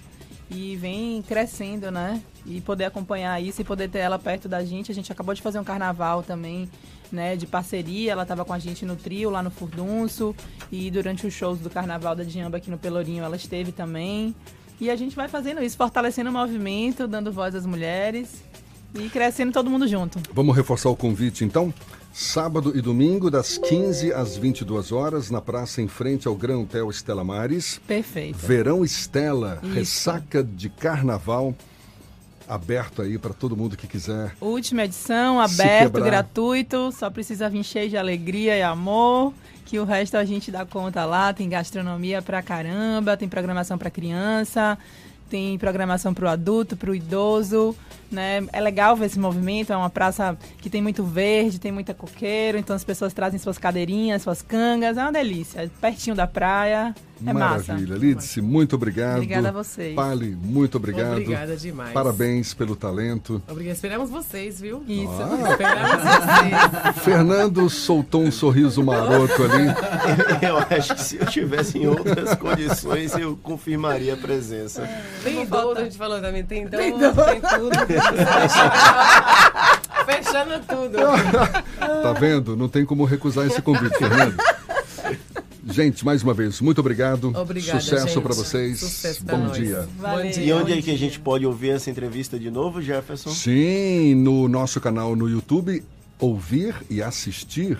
E 0.49 0.77
vem 0.77 1.21
crescendo, 1.21 1.91
né? 1.91 2.21
E 2.45 2.61
poder 2.61 2.85
acompanhar 2.85 3.41
isso 3.43 3.59
e 3.61 3.65
poder 3.65 3.89
ter 3.89 3.99
ela 3.99 4.17
perto 4.17 4.47
da 4.47 4.63
gente. 4.63 4.89
A 4.89 4.95
gente 4.95 5.11
acabou 5.11 5.35
de 5.35 5.41
fazer 5.41 5.59
um 5.59 5.63
carnaval 5.63 6.23
também, 6.23 6.69
né? 7.11 7.35
De 7.35 7.45
parceria. 7.45 8.11
Ela 8.11 8.23
estava 8.23 8.43
com 8.45 8.53
a 8.53 8.59
gente 8.59 8.85
no 8.85 8.95
trio 8.95 9.29
lá 9.29 9.41
no 9.43 9.51
Furdunço. 9.51 10.35
E 10.71 10.89
durante 10.91 11.25
os 11.25 11.33
shows 11.33 11.59
do 11.59 11.69
carnaval 11.69 12.15
da 12.15 12.23
Diamba 12.23 12.57
aqui 12.57 12.69
no 12.69 12.77
Pelourinho 12.77 13.23
ela 13.23 13.35
esteve 13.35 13.71
também. 13.71 14.35
E 14.79 14.89
a 14.89 14.95
gente 14.95 15.15
vai 15.15 15.27
fazendo 15.27 15.63
isso, 15.63 15.75
fortalecendo 15.75 16.29
o 16.29 16.33
movimento, 16.33 17.07
dando 17.07 17.31
voz 17.31 17.55
às 17.55 17.65
mulheres 17.65 18.43
e 18.93 19.09
crescendo 19.09 19.51
todo 19.51 19.69
mundo 19.69 19.87
junto. 19.87 20.19
Vamos 20.33 20.55
reforçar 20.55 20.89
o 20.89 20.95
convite, 20.95 21.43
então? 21.43 21.73
Sábado 22.13 22.75
e 22.75 22.81
domingo, 22.81 23.29
das 23.29 23.57
15 23.59 24.11
às 24.11 24.37
22 24.37 24.91
horas, 24.91 25.29
na 25.29 25.39
praça 25.39 25.81
em 25.81 25.87
frente 25.87 26.27
ao 26.27 26.35
Gran 26.35 26.59
Hotel 26.59 26.89
Estela 26.89 27.23
Mares. 27.23 27.79
Perfeito. 27.87 28.37
Verão 28.37 28.83
Estela, 28.83 29.59
Isso. 29.61 29.73
ressaca 29.73 30.43
de 30.43 30.69
carnaval, 30.69 31.53
aberto 32.47 33.01
aí 33.01 33.17
para 33.17 33.33
todo 33.33 33.57
mundo 33.57 33.75
que 33.75 33.87
quiser. 33.87 34.35
Última 34.39 34.85
edição, 34.85 35.39
aberto, 35.39 36.01
gratuito. 36.01 36.91
Só 36.91 37.09
precisa 37.09 37.49
vir 37.49 37.63
cheio 37.63 37.89
de 37.89 37.97
alegria 37.97 38.57
e 38.57 38.61
amor. 38.61 39.33
Que 39.65 39.79
o 39.79 39.83
resto 39.83 40.15
a 40.15 40.23
gente 40.23 40.49
dá 40.49 40.65
conta 40.65 41.03
lá. 41.05 41.33
Tem 41.33 41.49
gastronomia 41.49 42.21
pra 42.21 42.41
caramba, 42.41 43.17
tem 43.17 43.27
programação 43.27 43.77
pra 43.77 43.89
criança, 43.89 44.77
tem 45.29 45.57
programação 45.57 46.13
pro 46.13 46.29
adulto, 46.29 46.77
pro 46.77 46.95
idoso. 46.95 47.75
Né? 48.11 48.45
É 48.53 48.61
legal 48.61 48.95
ver 48.95 49.05
esse 49.07 49.19
movimento. 49.19 49.73
É 49.73 49.77
uma 49.77 49.89
praça 49.89 50.37
que 50.59 50.69
tem 50.69 50.81
muito 50.81 51.03
verde, 51.03 51.59
tem 51.59 51.71
muita 51.71 51.93
coqueiro. 51.93 52.57
Então 52.57 52.75
as 52.75 52.83
pessoas 52.83 53.13
trazem 53.13 53.39
suas 53.39 53.57
cadeirinhas, 53.57 54.21
suas 54.21 54.41
cangas. 54.41 54.97
É 54.97 55.01
uma 55.01 55.11
delícia. 55.11 55.69
Pertinho 55.81 56.15
da 56.15 56.27
praia. 56.27 56.95
É 57.25 57.33
massa. 57.33 57.73
Maravilha. 57.73 57.95
Lidse, 57.95 58.41
muito 58.41 58.75
obrigado. 58.75 59.15
Obrigada 59.15 59.49
a 59.49 59.51
vocês. 59.51 59.95
Pali, 59.95 60.35
muito 60.35 60.77
obrigado. 60.77 61.13
Obrigada 61.13 61.57
demais. 61.57 61.91
Parabéns 61.91 62.53
pelo 62.53 62.75
talento. 62.75 63.41
Obrigada. 63.47 63.75
Esperamos 63.75 64.09
vocês, 64.09 64.61
viu? 64.61 64.83
Isso. 64.87 65.11
Ah. 65.19 65.49
Esperamos 65.51 65.91
vocês. 66.03 67.03
Fernando 67.03 67.69
soltou 67.69 68.21
um 68.21 68.31
sorriso 68.31 68.83
maroto 68.83 69.43
ali. 69.43 69.67
Eu 70.45 70.57
acho 70.57 70.95
que 70.95 71.01
se 71.01 71.17
eu 71.17 71.25
tivesse 71.25 71.77
em 71.79 71.87
outras 71.87 72.35
condições, 72.35 73.15
eu 73.17 73.35
confirmaria 73.41 74.13
a 74.13 74.17
presença. 74.17 74.87
Tem 75.23 75.45
dono, 75.45 75.79
a 75.79 75.83
gente 75.83 75.97
falou 75.97 76.21
também. 76.21 76.43
Tem 76.43 76.67
dono, 76.67 76.77
Tem 76.77 76.91
tudo. 76.93 77.96
Fechando 80.05 80.59
tudo. 80.67 80.97
Tá 82.03 82.13
vendo? 82.13 82.55
Não 82.55 82.69
tem 82.69 82.85
como 82.85 83.03
recusar 83.05 83.45
esse 83.45 83.61
convite, 83.61 83.97
Fernando. 83.97 84.35
Gente, 85.69 86.05
mais 86.05 86.23
uma 86.23 86.33
vez, 86.33 86.61
muito 86.61 86.79
obrigado. 86.79 87.31
Obrigada, 87.35 87.81
Sucesso 87.81 88.21
para 88.21 88.33
vocês. 88.33 88.79
Sucesso 88.79 89.23
Bom 89.25 89.37
nós. 89.37 89.57
dia. 89.57 89.87
Bom 89.99 90.21
dia. 90.21 90.43
E 90.43 90.53
onde 90.53 90.71
é 90.71 90.81
que 90.81 90.89
a 90.89 90.97
gente 90.97 91.19
pode 91.19 91.45
ouvir 91.45 91.71
essa 91.71 91.89
entrevista 91.89 92.39
de 92.39 92.49
novo, 92.49 92.81
Jefferson? 92.81 93.31
Sim, 93.31 94.15
no 94.15 94.47
nosso 94.47 94.79
canal 94.79 95.13
no 95.15 95.29
YouTube, 95.29 95.83
ouvir 96.19 96.73
e 96.89 97.01
assistir. 97.01 97.77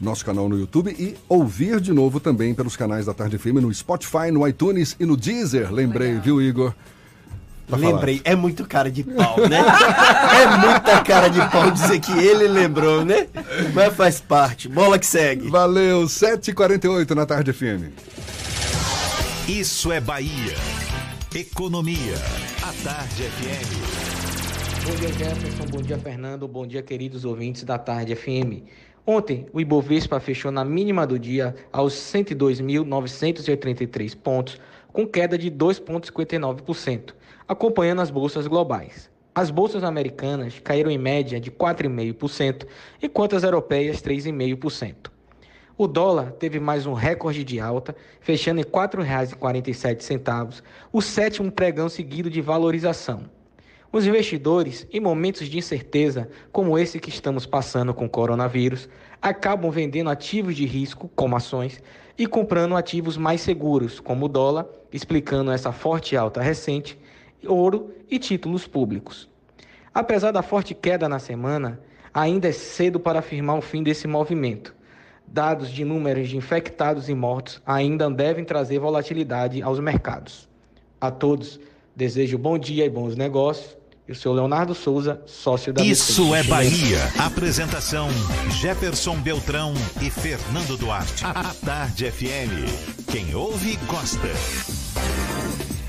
Nosso 0.00 0.24
canal 0.24 0.48
no 0.48 0.58
YouTube 0.58 0.94
e 0.98 1.16
ouvir 1.28 1.80
de 1.80 1.90
novo 1.92 2.20
também 2.20 2.54
pelos 2.54 2.76
canais 2.76 3.06
da 3.06 3.14
Tarde 3.14 3.38
FM 3.38 3.62
no 3.62 3.72
Spotify, 3.72 4.30
no 4.30 4.46
iTunes 4.46 4.94
e 5.00 5.06
no 5.06 5.16
Deezer. 5.16 5.72
Lembrei, 5.72 6.18
viu, 6.18 6.40
Igor? 6.40 6.74
Lembrei, 7.68 8.20
é 8.24 8.36
muito 8.36 8.66
cara 8.66 8.90
de 8.90 9.02
pau, 9.02 9.36
né? 9.48 9.60
é 9.60 10.56
muita 10.58 11.02
cara 11.02 11.28
de 11.28 11.40
pau 11.50 11.70
dizer 11.70 11.98
que 12.00 12.12
ele 12.12 12.46
lembrou, 12.46 13.04
né? 13.04 13.26
Mas 13.74 13.94
faz 13.94 14.20
parte. 14.20 14.68
Bola 14.68 14.98
que 14.98 15.06
segue. 15.06 15.48
Valeu, 15.48 16.04
7h48 16.04 17.10
na 17.10 17.26
Tarde 17.26 17.52
FM. 17.52 17.90
Isso 19.48 19.92
é 19.92 20.00
Bahia. 20.00 20.54
Economia. 21.34 22.14
A 22.62 22.72
Tarde 22.84 23.24
FM. 23.24 24.86
Bom 24.86 24.94
dia, 24.94 25.08
Jefferson. 25.08 25.64
Bom 25.70 25.82
dia, 25.82 25.98
Fernando. 25.98 26.46
Bom 26.46 26.66
dia, 26.66 26.82
queridos 26.82 27.24
ouvintes 27.24 27.64
da 27.64 27.76
Tarde 27.76 28.14
FM. 28.14 28.62
Ontem, 29.04 29.46
o 29.52 29.60
Ibovespa 29.60 30.18
fechou 30.18 30.50
na 30.50 30.64
mínima 30.64 31.06
do 31.06 31.18
dia 31.18 31.54
aos 31.72 31.92
102.983 31.94 34.16
pontos, 34.16 34.58
com 34.92 35.06
queda 35.06 35.36
de 35.36 35.50
2,59%, 35.50 37.12
acompanhando 37.48 38.02
as 38.02 38.10
bolsas 38.10 38.46
globais. 38.46 39.10
As 39.34 39.50
bolsas 39.50 39.84
americanas 39.84 40.58
caíram 40.58 40.90
em 40.90 40.98
média 40.98 41.38
de 41.38 41.50
4,5%, 41.50 42.66
enquanto 43.02 43.36
as 43.36 43.42
europeias 43.42 44.00
3,5%. 44.00 45.10
O 45.78 45.86
dólar 45.86 46.32
teve 46.32 46.58
mais 46.58 46.86
um 46.86 46.94
recorde 46.94 47.44
de 47.44 47.60
alta, 47.60 47.94
fechando 48.18 48.60
em 48.60 48.64
R$ 48.64 48.70
4,47, 48.70 50.62
o 50.90 51.02
sétimo 51.02 51.52
pregão 51.52 51.90
seguido 51.90 52.30
de 52.30 52.40
valorização. 52.40 53.24
Os 53.92 54.06
investidores, 54.06 54.86
em 54.90 55.00
momentos 55.00 55.48
de 55.48 55.58
incerteza, 55.58 56.30
como 56.50 56.78
esse 56.78 56.98
que 56.98 57.10
estamos 57.10 57.44
passando 57.44 57.92
com 57.92 58.06
o 58.06 58.10
coronavírus, 58.10 58.88
acabam 59.20 59.70
vendendo 59.70 60.10
ativos 60.10 60.56
de 60.56 60.64
risco, 60.64 61.10
como 61.14 61.36
ações, 61.36 61.82
e 62.18 62.26
comprando 62.26 62.74
ativos 62.74 63.18
mais 63.18 63.42
seguros, 63.42 64.00
como 64.00 64.24
o 64.24 64.28
dólar, 64.28 64.66
explicando 64.90 65.52
essa 65.52 65.72
forte 65.72 66.16
alta 66.16 66.40
recente, 66.40 66.98
ouro 67.46 67.92
e 68.10 68.18
títulos 68.18 68.66
públicos. 68.66 69.28
Apesar 69.92 70.30
da 70.30 70.42
forte 70.42 70.74
queda 70.74 71.08
na 71.08 71.18
semana, 71.18 71.80
ainda 72.12 72.48
é 72.48 72.52
cedo 72.52 73.00
para 73.00 73.18
afirmar 73.18 73.56
o 73.56 73.62
fim 73.62 73.82
desse 73.82 74.06
movimento. 74.06 74.74
Dados 75.26 75.70
de 75.70 75.84
números 75.84 76.28
de 76.28 76.36
infectados 76.36 77.08
e 77.08 77.14
mortos 77.14 77.60
ainda 77.66 78.08
devem 78.08 78.44
trazer 78.44 78.78
volatilidade 78.78 79.60
aos 79.60 79.80
mercados. 79.80 80.48
A 81.00 81.10
todos, 81.10 81.58
desejo 81.94 82.38
bom 82.38 82.56
dia 82.56 82.84
e 82.84 82.90
bons 82.90 83.16
negócios. 83.16 83.76
Eu 84.06 84.14
sou 84.14 84.32
Leonardo 84.32 84.72
Souza, 84.72 85.20
sócio 85.26 85.72
da 85.72 85.82
Isso 85.82 86.30
B3. 86.30 86.34
é 86.38 86.42
Bahia. 86.44 86.98
Apresentação: 87.18 88.08
Jefferson 88.60 89.16
Beltrão 89.16 89.74
e 90.00 90.08
Fernando 90.08 90.76
Duarte. 90.78 91.24
A 91.24 91.52
Tarde 91.64 92.08
FM. 92.08 93.10
Quem 93.10 93.34
ouve, 93.34 93.76
gosta. 93.88 94.28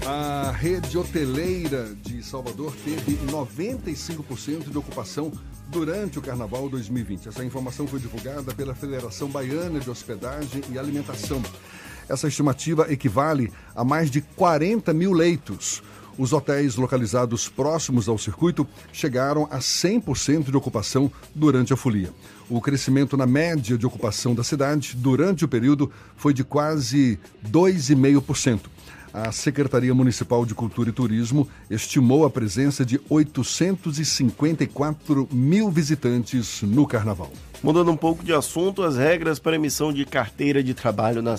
A 0.10 0.52
rede 0.52 0.98
hoteleira 0.98 1.94
de 2.02 2.24
Salvador 2.24 2.74
teve 2.86 3.18
95% 3.26 4.72
de 4.72 4.78
ocupação 4.78 5.34
durante 5.68 6.18
o 6.18 6.22
Carnaval 6.22 6.70
2020. 6.70 7.28
Essa 7.28 7.44
informação 7.44 7.86
foi 7.86 8.00
divulgada 8.00 8.54
pela 8.56 8.74
Federação 8.74 9.28
Baiana 9.28 9.82
de 9.82 9.90
Hospedagem 9.90 10.64
e 10.72 10.80
Alimentação. 10.80 11.44
Essa 12.08 12.30
estimativa 12.30 12.90
equivale 12.90 13.52
a 13.76 13.84
mais 13.84 14.10
de 14.10 14.22
40 14.22 14.94
mil 14.94 15.12
leitos. 15.12 15.84
Os 16.18 16.32
hotéis 16.32 16.78
localizados 16.78 17.50
próximos 17.50 18.08
ao 18.08 18.18
circuito 18.18 18.66
chegaram 18.94 19.46
a 19.52 19.60
100% 19.60 20.46
de 20.46 20.56
ocupação 20.56 21.12
durante 21.36 21.74
a 21.74 21.76
folia. 21.76 22.14
O 22.50 22.62
crescimento 22.62 23.18
na 23.18 23.28
média 23.28 23.78
de 23.78 23.86
ocupação 23.86 24.34
da 24.34 24.42
cidade 24.42 24.96
durante 24.96 25.44
o 25.44 25.50
período 25.50 25.92
foi 26.16 26.34
de 26.34 26.46
quase 26.46 27.20
2,5%. 27.52 28.77
A 29.14 29.32
Secretaria 29.32 29.94
Municipal 29.94 30.46
de 30.46 30.54
Cultura 30.54 30.90
e 30.90 30.94
Turismo 30.94 31.48
estimou 31.70 32.26
a 32.26 32.30
presença 32.30 32.86
de 32.86 33.00
854 33.10 35.28
mil 35.32 35.72
visitantes 35.72 36.62
no 36.62 36.86
Carnaval. 36.86 37.32
Mudando 37.64 37.92
um 37.92 37.98
pouco 37.98 38.24
de 38.24 38.34
assunto, 38.34 38.84
as 38.84 38.98
regras 38.98 39.40
para 39.40 39.56
emissão 39.56 39.92
de 39.92 40.06
carteira 40.06 40.62
de 40.62 40.74
trabalho 40.74 41.22
na, 41.22 41.36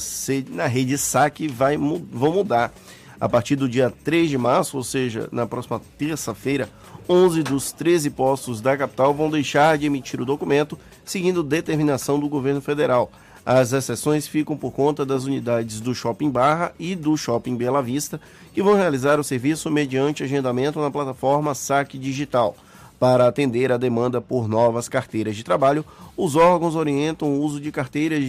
na 0.50 0.66
rede 0.66 0.98
SAC 0.98 1.46
vai, 1.48 1.76
vão 1.76 2.32
mudar. 2.32 2.72
A 3.20 3.28
partir 3.28 3.56
do 3.56 3.68
dia 3.68 3.92
3 4.04 4.30
de 4.30 4.38
março, 4.38 4.76
ou 4.76 4.84
seja, 4.84 5.28
na 5.32 5.44
próxima 5.44 5.82
terça-feira, 5.98 6.68
11 7.08 7.42
dos 7.42 7.72
13 7.72 8.10
postos 8.10 8.60
da 8.60 8.76
capital 8.76 9.12
vão 9.12 9.28
deixar 9.28 9.76
de 9.76 9.86
emitir 9.86 10.20
o 10.20 10.24
documento, 10.24 10.78
seguindo 11.04 11.42
determinação 11.42 12.20
do 12.20 12.28
governo 12.28 12.60
federal. 12.60 13.10
As 13.50 13.72
exceções 13.72 14.28
ficam 14.28 14.58
por 14.58 14.72
conta 14.72 15.06
das 15.06 15.24
unidades 15.24 15.80
do 15.80 15.94
Shopping 15.94 16.28
Barra 16.28 16.74
e 16.78 16.94
do 16.94 17.16
Shopping 17.16 17.56
Bela 17.56 17.82
Vista, 17.82 18.20
que 18.52 18.62
vão 18.62 18.74
realizar 18.74 19.18
o 19.18 19.24
serviço 19.24 19.70
mediante 19.70 20.22
agendamento 20.22 20.78
na 20.78 20.90
plataforma 20.90 21.54
Saque 21.54 21.96
Digital. 21.96 22.54
Para 23.00 23.26
atender 23.26 23.72
a 23.72 23.78
demanda 23.78 24.20
por 24.20 24.46
novas 24.46 24.86
carteiras 24.86 25.34
de 25.34 25.42
trabalho, 25.42 25.82
os 26.14 26.36
órgãos 26.36 26.76
orientam 26.76 27.26
o 27.26 27.40
uso 27.40 27.58
de 27.58 27.72
carteiras 27.72 28.22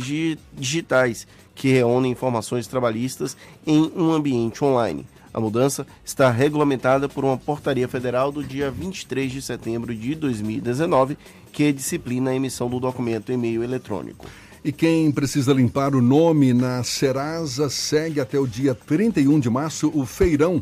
digitais, 0.58 1.28
que 1.54 1.68
reúnem 1.68 2.14
informações 2.14 2.66
trabalhistas 2.66 3.36
em 3.68 3.92
um 3.98 4.14
ambiente 4.14 4.64
online. 4.64 5.06
A 5.34 5.42
mudança 5.42 5.86
está 6.06 6.32
regulamentada 6.32 7.10
por 7.10 7.26
uma 7.26 7.38
portaria 7.38 7.90
federal 7.90 8.32
do 8.32 8.42
dia 8.42 8.72
23 8.72 9.30
de 9.30 9.42
setembro 9.42 9.94
de 9.94 10.16
2019, 10.16 11.18
que 11.52 11.74
disciplina 11.74 12.32
a 12.32 12.36
emissão 12.36 12.70
do 12.70 12.80
documento 12.80 13.34
em 13.34 13.38
meio 13.38 13.62
eletrônico. 13.62 14.26
E 14.64 14.74
quem 14.74 15.10
precisa 15.10 15.54
limpar 15.54 15.96
o 15.96 16.02
nome 16.02 16.54
na 16.54 16.84
Serasa 16.84 17.70
segue 17.70 18.20
até 18.20 18.38
o 18.38 18.46
dia 18.46 18.76
31 18.76 19.40
de 19.40 19.50
março 19.50 19.90
o 19.96 20.06
feirão, 20.06 20.62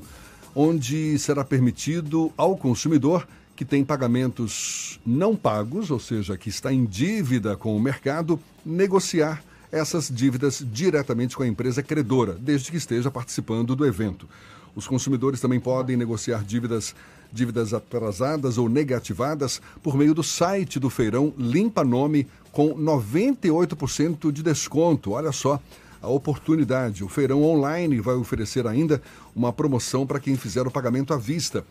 onde 0.54 1.18
será 1.18 1.43
permitido 1.43 2.32
ao 2.38 2.56
consumidor 2.56 3.28
que 3.56 3.66
tem 3.66 3.84
pagamentos 3.84 5.00
não 5.04 5.36
pagos, 5.36 5.89
ou 5.89 6.00
seja, 6.00 6.38
que 6.38 6.48
está 6.48 6.72
em 6.72 6.86
dívida 6.86 7.58
com 7.58 7.76
o 7.76 7.82
mercado, 7.82 8.39
negociar 8.64 9.43
essas 9.72 10.10
dívidas 10.14 10.64
diretamente 10.72 11.36
com 11.36 11.41
a 11.41 11.48
empresa 11.48 11.82
credora, 11.82 12.34
desde 12.39 12.70
que 12.70 12.78
esteja 12.78 13.10
participando 13.10 13.76
do 13.76 13.84
evento. 13.84 14.30
Os 14.76 14.88
consumidores 14.88 15.41
também 15.41 15.60
podem 15.60 15.98
negociar 15.98 16.43
dívidas, 16.43 16.93
dívidas 17.34 17.74
atrasadas 17.74 18.60
ou 18.60 18.70
negativadas 18.70 19.60
por 19.82 19.98
meio 19.98 20.14
do 20.14 20.22
site 20.22 20.80
do 20.80 20.88
feirão 20.88 21.34
Limpa 21.36 21.84
Nome 21.84 22.28
com 22.58 22.74
98% 22.74 24.32
de 24.32 24.41
desconto. 24.41 25.12
Olha 25.12 25.32
só 25.32 25.62
a 26.01 26.08
oportunidade. 26.08 27.03
O 27.03 27.08
feirão 27.08 27.43
online 27.43 28.01
vai 28.01 28.16
oferecer 28.16 28.66
ainda 28.66 28.99
uma 29.36 29.53
promoção 29.53 30.08
para 30.08 30.20
quem 30.20 30.36
fizer 30.36 30.66
o 30.66 30.72
pagamento 30.72 31.14
à 31.14 31.18
vista 31.18 31.64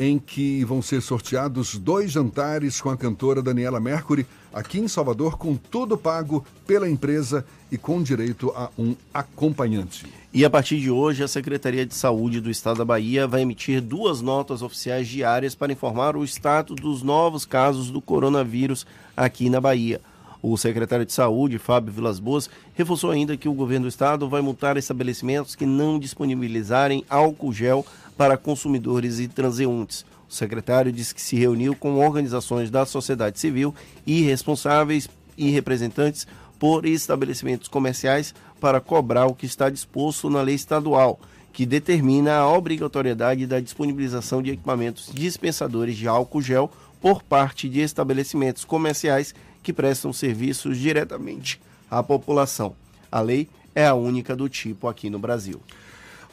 em 0.00 0.18
que 0.18 0.64
vão 0.64 0.80
ser 0.80 1.02
sorteados 1.02 1.76
dois 1.76 2.10
jantares 2.10 2.80
com 2.80 2.90
a 2.90 2.96
cantora 2.96 3.42
Daniela 3.42 3.80
Mercury, 3.80 4.26
aqui 4.52 4.78
em 4.78 4.86
Salvador, 4.86 5.36
com 5.36 5.56
tudo 5.56 5.98
pago 5.98 6.44
pela 6.66 6.88
empresa 6.88 7.44
e 7.70 7.76
com 7.76 8.02
direito 8.02 8.50
a 8.56 8.70
um 8.78 8.94
acompanhante. 9.12 10.06
E 10.32 10.44
a 10.44 10.50
partir 10.50 10.78
de 10.78 10.90
hoje, 10.90 11.22
a 11.22 11.28
Secretaria 11.28 11.84
de 11.84 11.94
Saúde 11.94 12.40
do 12.40 12.50
Estado 12.50 12.78
da 12.78 12.84
Bahia 12.84 13.26
vai 13.26 13.42
emitir 13.42 13.80
duas 13.80 14.20
notas 14.20 14.62
oficiais 14.62 15.08
diárias 15.08 15.54
para 15.54 15.72
informar 15.72 16.16
o 16.16 16.24
status 16.24 16.76
dos 16.76 17.02
novos 17.02 17.44
casos 17.44 17.90
do 17.90 18.00
coronavírus 18.00 18.86
aqui 19.16 19.50
na 19.50 19.60
Bahia. 19.60 20.00
O 20.40 20.56
secretário 20.56 21.04
de 21.04 21.12
Saúde, 21.12 21.58
Fábio 21.58 21.92
Vilas 21.92 22.20
Boas, 22.20 22.48
reforçou 22.74 23.10
ainda 23.10 23.36
que 23.36 23.48
o 23.48 23.52
governo 23.52 23.86
do 23.86 23.88
estado 23.88 24.28
vai 24.28 24.40
multar 24.40 24.76
estabelecimentos 24.76 25.56
que 25.56 25.66
não 25.66 25.98
disponibilizarem 25.98 27.04
álcool 27.08 27.52
gel 27.52 27.84
para 28.16 28.36
consumidores 28.36 29.18
e 29.18 29.26
transeuntes. 29.26 30.04
O 30.28 30.32
secretário 30.32 30.92
disse 30.92 31.14
que 31.14 31.22
se 31.22 31.36
reuniu 31.36 31.74
com 31.74 32.04
organizações 32.04 32.70
da 32.70 32.86
sociedade 32.86 33.40
civil 33.40 33.74
e 34.06 34.20
responsáveis 34.20 35.08
e 35.36 35.50
representantes 35.50 36.26
por 36.58 36.86
estabelecimentos 36.86 37.68
comerciais 37.68 38.34
para 38.60 38.80
cobrar 38.80 39.26
o 39.26 39.34
que 39.34 39.46
está 39.46 39.70
disposto 39.70 40.30
na 40.30 40.42
lei 40.42 40.54
estadual, 40.54 41.18
que 41.52 41.66
determina 41.66 42.36
a 42.36 42.52
obrigatoriedade 42.52 43.46
da 43.46 43.58
disponibilização 43.58 44.40
de 44.42 44.50
equipamentos 44.50 45.10
dispensadores 45.12 45.96
de 45.96 46.06
álcool 46.06 46.42
gel 46.42 46.70
por 47.00 47.22
parte 47.22 47.68
de 47.68 47.80
estabelecimentos 47.80 48.64
comerciais 48.64 49.34
que 49.62 49.72
prestam 49.72 50.12
serviços 50.12 50.78
diretamente 50.78 51.60
à 51.90 52.02
população. 52.02 52.74
A 53.10 53.20
lei 53.20 53.48
é 53.74 53.86
a 53.86 53.94
única 53.94 54.34
do 54.34 54.48
tipo 54.48 54.88
aqui 54.88 55.08
no 55.08 55.18
Brasil. 55.18 55.60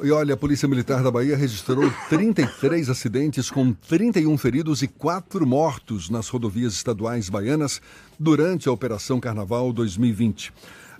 E 0.03 0.11
olha, 0.11 0.33
a 0.33 0.37
Polícia 0.37 0.67
Militar 0.67 1.01
da 1.01 1.09
Bahia 1.09 1.37
registrou 1.37 1.89
33 2.09 2.89
acidentes 2.89 3.49
com 3.49 3.71
31 3.71 4.37
feridos 4.37 4.81
e 4.81 4.87
4 4.87 5.47
mortos 5.47 6.09
nas 6.09 6.27
rodovias 6.27 6.73
estaduais 6.73 7.29
baianas 7.29 7.81
durante 8.19 8.67
a 8.67 8.71
Operação 8.73 9.21
Carnaval 9.21 9.71
2020. 9.71 10.51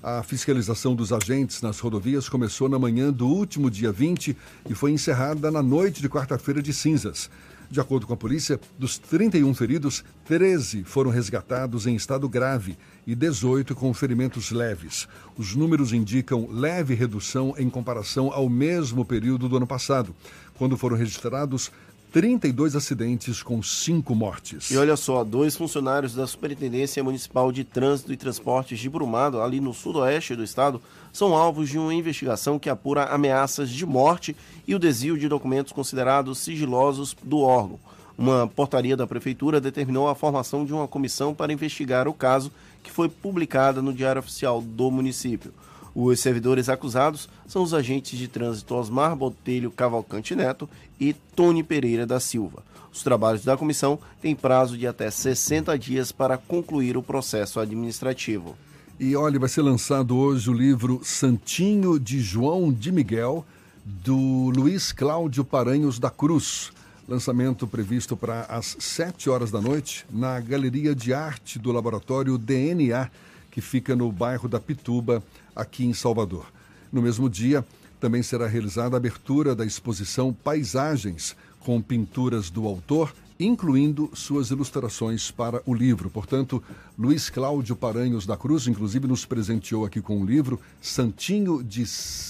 A 0.02 0.24
fiscalização 0.24 0.96
dos 0.96 1.12
agentes 1.12 1.62
nas 1.62 1.80
rodovias 1.80 2.30
começou 2.30 2.70
na 2.70 2.80
manhã 2.80 3.12
do 3.12 3.28
último 3.28 3.70
dia 3.70 3.92
20 3.92 4.38
e 4.70 4.76
foi 4.76 4.92
encerrada 4.92 5.52
na 5.52 5.64
noite 5.64 6.02
de 6.02 6.08
quarta-feira 6.08 6.62
de 6.62 6.72
cinzas. 6.72 7.30
De 7.76 7.82
acordo 7.82 8.08
com 8.08 8.14
a 8.14 8.18
polícia, 8.18 8.58
dos 8.80 8.98
31 8.98 9.54
feridos, 9.54 10.02
13 10.24 10.86
foram 10.86 11.12
resgatados 11.12 11.86
em 11.86 11.94
estado 11.94 12.30
grave 12.30 12.78
e 13.06 13.14
18 13.14 13.76
com 13.76 13.94
ferimentos 13.94 14.50
leves. 14.50 15.10
Os 15.36 15.58
números 15.58 15.92
indicam 15.92 16.48
leve 16.50 16.94
redução 16.94 17.54
em 17.58 17.70
comparação 17.70 18.32
ao 18.32 18.48
mesmo 18.48 19.04
período 19.04 19.50
do 19.50 19.58
ano 19.58 19.68
passado, 19.68 20.16
quando 20.58 20.78
foram 20.78 20.96
registrados 20.96 21.70
32 22.16 22.78
acidentes 22.78 23.44
com 23.44 23.62
cinco 23.62 24.16
mortes. 24.16 24.72
E 24.72 24.78
olha 24.78 24.96
só, 24.96 25.22
dois 25.22 25.58
funcionários 25.58 26.16
da 26.16 26.26
Superintendência 26.26 27.04
Municipal 27.04 27.52
de 27.52 27.66
Trânsito 27.66 28.14
e 28.14 28.16
Transportes 28.16 28.80
de 28.80 28.90
Brumado, 28.90 29.42
ali 29.42 29.60
no 29.60 29.74
sudoeste 29.74 30.34
do 30.34 30.42
estado, 30.42 30.82
são 31.12 31.36
alvos 31.36 31.68
de 31.68 31.78
uma 31.78 31.94
investigação 31.94 32.58
que 32.58 32.70
apura 32.70 33.04
ameaças 33.04 33.70
de 33.70 33.86
morte 33.86 34.34
e 34.66 34.74
o 34.74 34.80
desvio 34.80 35.18
de 35.18 35.28
documentos 35.28 35.74
considerados 35.74 36.40
sigilosos 36.40 37.14
do 37.22 37.40
órgão. 37.40 37.78
Uma 38.18 38.48
portaria 38.48 38.96
da 38.96 39.06
Prefeitura 39.06 39.60
determinou 39.60 40.08
a 40.08 40.16
formação 40.16 40.64
de 40.64 40.72
uma 40.72 40.88
comissão 40.88 41.36
para 41.36 41.52
investigar 41.52 42.08
o 42.08 42.14
caso, 42.14 42.50
que 42.82 42.92
foi 42.92 43.10
publicada 43.10 43.82
no 43.82 43.92
Diário 43.92 44.20
Oficial 44.20 44.62
do 44.62 44.90
município. 44.90 45.52
Os 45.96 46.20
servidores 46.20 46.68
acusados 46.68 47.30
são 47.48 47.64
os 47.64 47.74
agentes 47.74 48.20
de 48.20 48.28
trânsito 48.28 48.76
Osmar 48.76 49.16
Botelho 49.16 49.72
Cavalcante 49.72 50.36
Neto 50.36 50.70
e 51.00 51.14
Tony 51.14 51.64
Pereira 51.64 52.06
da 52.06 52.20
Silva. 52.20 52.62
Os 52.92 53.02
trabalhos 53.02 53.46
da 53.46 53.56
comissão 53.56 53.98
têm 54.22 54.36
prazo 54.36 54.78
de 54.78 54.86
até 54.86 55.10
60 55.10 55.78
dias 55.80 56.12
para 56.12 56.38
concluir 56.38 56.98
o 56.98 57.04
processo 57.04 57.62
administrativo. 57.62 58.58
E 59.00 59.16
olha, 59.16 59.40
vai 59.40 59.48
ser 59.48 59.62
lançado 59.62 60.18
hoje 60.18 60.50
o 60.50 60.54
livro 60.54 61.00
Santinho 61.02 61.98
de 61.98 62.20
João 62.20 62.74
de 62.74 62.92
Miguel, 62.92 63.46
do 63.86 64.52
Luiz 64.56 64.92
Cláudio 64.92 65.46
Paranhos 65.46 65.98
da 65.98 66.10
Cruz. 66.10 66.72
Lançamento 67.08 67.68
previsto 67.68 68.18
para 68.18 68.42
as 68.44 68.76
7 68.80 69.30
horas 69.30 69.52
da 69.52 69.62
noite 69.62 70.06
na 70.10 70.40
Galeria 70.40 70.96
de 70.96 71.14
Arte 71.14 71.60
do 71.60 71.72
Laboratório 71.72 72.38
DNA, 72.38 73.10
que 73.52 73.62
fica 73.62 73.96
no 73.96 74.12
bairro 74.12 74.50
da 74.50 74.60
Pituba, 74.60 75.22
aqui 75.56 75.86
em 75.86 75.94
Salvador. 75.94 76.46
No 76.92 77.02
mesmo 77.02 77.30
dia, 77.30 77.66
também 78.00 78.22
será 78.22 78.48
realizada 78.48 78.96
a 78.96 78.98
abertura 78.98 79.56
da 79.56 79.66
exposição 79.66 80.34
Paisagens, 80.34 81.36
com 81.60 81.82
pinturas 81.82 82.50
do 82.50 82.68
autor, 82.68 83.14
incluindo 83.40 84.10
suas 84.14 84.50
ilustrações 84.50 85.30
para 85.32 85.62
o 85.66 85.74
livro. 85.74 86.10
Portanto, 86.10 86.64
Luiz 86.98 87.30
Cláudio 87.30 87.76
Paranhos 87.76 88.26
da 88.26 88.38
Cruz, 88.38 88.68
inclusive, 88.68 89.08
nos 89.08 89.26
presenteou 89.26 89.86
aqui 89.86 90.02
com 90.02 90.22
o 90.22 90.26
livro 90.26 90.60
Santinho 90.82 91.62
de, 91.64 91.84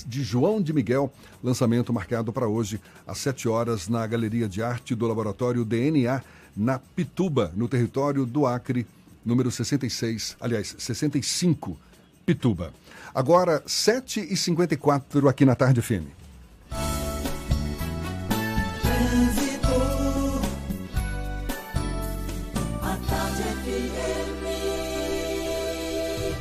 de 0.08 0.24
João 0.24 0.62
de 0.62 0.74
Miguel, 0.74 1.14
lançamento 1.44 1.94
marcado 1.94 2.34
para 2.34 2.48
hoje, 2.48 2.80
às 3.06 3.20
7 3.20 3.48
horas, 3.48 3.88
na 3.88 4.06
Galeria 4.08 4.48
de 4.48 4.64
Arte 4.64 4.96
do 4.96 5.06
Laboratório 5.06 5.64
DNA, 5.64 6.24
na 6.56 6.80
Pituba, 6.80 7.52
no 7.56 7.68
território 7.68 8.26
do 8.26 8.48
Acre, 8.48 8.88
número 9.24 9.52
66, 9.52 10.38
aliás, 10.40 10.76
65, 10.78 11.78
Pituba. 12.26 12.74
Agora, 13.16 13.64
7h54 13.66 15.30
aqui 15.30 15.46
na 15.46 15.56
Tarde 15.56 15.82
filme. 15.82 16.12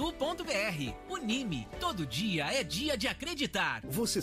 Unime, 1.08 1.68
todo 1.80 2.08
dia 2.08 2.52
é 2.52 2.64
dia 2.64 2.98
de 2.98 3.08
acreditar. 3.08 3.84
Você 3.88 4.23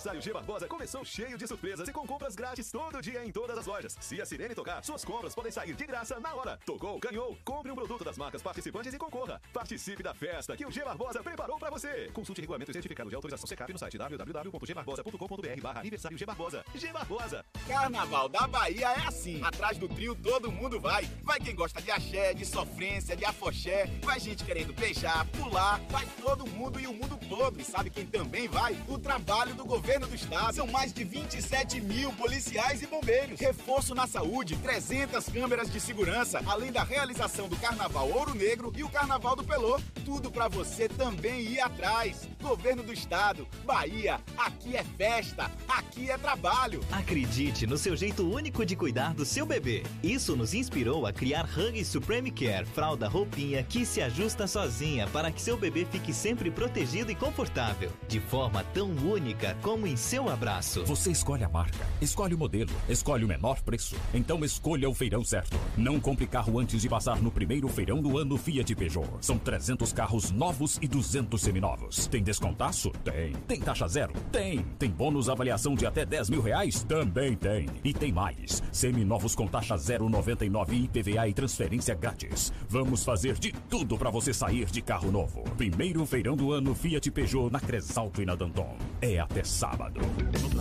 Aniversário 0.00 0.22
G 0.22 0.32
Barbosa 0.32 0.66
começou 0.66 1.04
cheio 1.04 1.36
de 1.36 1.46
surpresas 1.46 1.86
e 1.86 1.92
com 1.92 2.06
compras 2.06 2.34
grátis 2.34 2.70
todo 2.70 3.02
dia 3.02 3.22
em 3.24 3.30
todas 3.30 3.58
as 3.58 3.66
lojas. 3.66 3.96
Se 4.00 4.20
a 4.20 4.24
sirene 4.24 4.54
tocar, 4.54 4.82
suas 4.82 5.04
compras 5.04 5.34
podem 5.34 5.52
sair 5.52 5.74
de 5.74 5.86
graça 5.86 6.18
na 6.18 6.34
hora. 6.34 6.58
Tocou, 6.64 6.98
ganhou. 6.98 7.36
Compre 7.44 7.70
um 7.70 7.74
produto 7.74 8.02
das 8.02 8.16
marcas 8.16 8.40
participantes 8.42 8.94
e 8.94 8.98
concorra. 8.98 9.40
Participe 9.52 10.02
da 10.02 10.14
festa 10.14 10.56
que 10.56 10.64
o 10.64 10.70
G 10.70 10.82
Barbosa 10.82 11.22
preparou 11.22 11.58
para 11.58 11.70
você. 11.70 12.10
Consulte 12.12 12.40
regulamento 12.40 12.70
e 12.70 12.74
certificado 12.74 13.10
de 13.10 13.14
autorização 13.14 13.46
Secap 13.46 13.70
no 13.70 13.78
site 13.78 13.98
www.gbarbosa.com.br 13.98 15.60
barra 15.60 15.80
aniversário 15.80 16.16
G 16.16 16.24
Barbosa. 16.24 16.64
G 16.74 16.92
Barbosa. 16.92 17.44
Carnaval 17.68 18.28
da 18.28 18.46
Bahia 18.46 18.92
é 18.92 19.06
assim. 19.06 19.42
Atrás 19.42 19.76
do 19.76 19.88
trio 19.88 20.14
todo 20.14 20.50
mundo 20.50 20.80
vai. 20.80 21.04
Vai 21.22 21.38
quem 21.40 21.54
gosta 21.54 21.80
de 21.82 21.90
axé, 21.90 22.32
de 22.32 22.46
sofrência, 22.46 23.14
de 23.14 23.24
afoxé. 23.24 23.86
Vai 24.02 24.18
gente 24.18 24.44
querendo 24.44 24.72
beijar, 24.72 25.26
pular. 25.26 25.78
Vai 25.90 26.06
todo 26.22 26.46
mundo 26.46 26.80
e 26.80 26.86
o 26.86 26.92
mundo 26.94 27.18
todo. 27.28 27.60
E 27.60 27.64
sabe 27.64 27.90
quem 27.90 28.06
também 28.06 28.48
vai? 28.48 28.76
O 28.88 28.98
trabalho 28.98 29.54
do 29.54 29.64
governo 29.64 29.89
do 29.98 30.14
estado. 30.14 30.54
São 30.54 30.66
mais 30.66 30.92
de 30.92 31.02
27 31.02 31.80
mil 31.80 32.12
policiais 32.12 32.82
e 32.82 32.86
bombeiros. 32.86 33.40
Reforço 33.40 33.94
na 33.94 34.06
saúde, 34.06 34.56
300 34.56 35.26
câmeras 35.26 35.70
de 35.70 35.80
segurança. 35.80 36.40
Além 36.46 36.70
da 36.70 36.82
realização 36.82 37.48
do 37.48 37.56
Carnaval 37.56 38.08
Ouro 38.10 38.34
Negro 38.34 38.72
e 38.76 38.84
o 38.84 38.88
Carnaval 38.88 39.34
do 39.34 39.42
Pelô. 39.42 39.80
Tudo 40.04 40.30
pra 40.30 40.48
você 40.48 40.88
também 40.88 41.40
ir 41.40 41.60
atrás. 41.60 42.28
Governo 42.40 42.82
do 42.82 42.92
estado. 42.92 43.46
Bahia, 43.64 44.20
aqui 44.38 44.76
é 44.76 44.84
festa. 44.84 45.50
Aqui 45.68 46.10
é 46.10 46.16
trabalho. 46.16 46.80
Acredite 46.92 47.66
no 47.66 47.76
seu 47.76 47.96
jeito 47.96 48.28
único 48.28 48.64
de 48.64 48.76
cuidar 48.76 49.14
do 49.14 49.24
seu 49.24 49.44
bebê. 49.44 49.82
Isso 50.02 50.36
nos 50.36 50.54
inspirou 50.54 51.06
a 51.06 51.12
criar 51.12 51.44
Hug 51.44 51.84
Supreme 51.84 52.30
Care, 52.30 52.66
fralda 52.66 53.08
roupinha 53.08 53.62
que 53.62 53.84
se 53.84 54.00
ajusta 54.00 54.46
sozinha 54.46 55.06
para 55.08 55.30
que 55.30 55.40
seu 55.40 55.56
bebê 55.56 55.84
fique 55.84 56.12
sempre 56.12 56.50
protegido 56.50 57.10
e 57.10 57.14
confortável, 57.14 57.90
de 58.08 58.20
forma 58.20 58.62
tão 58.64 58.90
única 58.90 59.56
como 59.62 59.79
em 59.86 59.96
seu 59.96 60.28
abraço. 60.28 60.84
Você 60.84 61.10
escolhe 61.10 61.44
a 61.44 61.48
marca, 61.48 61.86
escolhe 62.00 62.34
o 62.34 62.38
modelo, 62.38 62.70
escolhe 62.88 63.24
o 63.24 63.28
menor 63.28 63.60
preço. 63.62 63.96
Então 64.12 64.44
escolha 64.44 64.88
o 64.88 64.94
feirão 64.94 65.24
certo. 65.24 65.56
Não 65.76 65.98
compre 65.98 66.26
carro 66.26 66.58
antes 66.58 66.82
de 66.82 66.88
passar 66.88 67.20
no 67.22 67.30
primeiro 67.30 67.68
feirão 67.68 68.02
do 68.02 68.18
ano 68.18 68.36
Fiat 68.36 68.74
Peugeot. 68.74 69.08
São 69.20 69.38
300 69.38 69.92
carros 69.92 70.30
novos 70.30 70.78
e 70.82 70.88
200 70.88 71.40
seminovos. 71.40 72.06
Tem 72.06 72.22
descontaço? 72.22 72.90
Tem. 73.04 73.32
Tem 73.46 73.60
taxa 73.60 73.88
zero? 73.88 74.12
Tem. 74.30 74.64
Tem 74.78 74.90
bônus 74.90 75.28
avaliação 75.28 75.74
de 75.74 75.86
até 75.86 76.04
10 76.04 76.30
mil 76.30 76.42
reais? 76.42 76.82
Também 76.82 77.34
tem. 77.34 77.68
E 77.82 77.94
tem 77.94 78.12
mais. 78.12 78.62
Seminovos 78.72 79.34
com 79.34 79.46
taxa 79.46 79.76
0,99 79.76 80.84
IPVA 80.84 81.28
e 81.28 81.32
transferência 81.32 81.94
grátis. 81.94 82.52
Vamos 82.68 83.04
fazer 83.04 83.38
de 83.38 83.52
tudo 83.68 83.96
para 83.96 84.10
você 84.10 84.34
sair 84.34 84.66
de 84.66 84.82
carro 84.82 85.10
novo. 85.10 85.42
Primeiro 85.56 86.04
feirão 86.04 86.36
do 86.36 86.52
ano 86.52 86.74
Fiat 86.74 87.10
Peugeot 87.10 87.50
na 87.50 87.60
Cresalto 87.60 88.20
e 88.20 88.26
na 88.26 88.34
Danton. 88.34 88.76
É 89.00 89.18
até 89.18 89.42
sábado. 89.44 89.69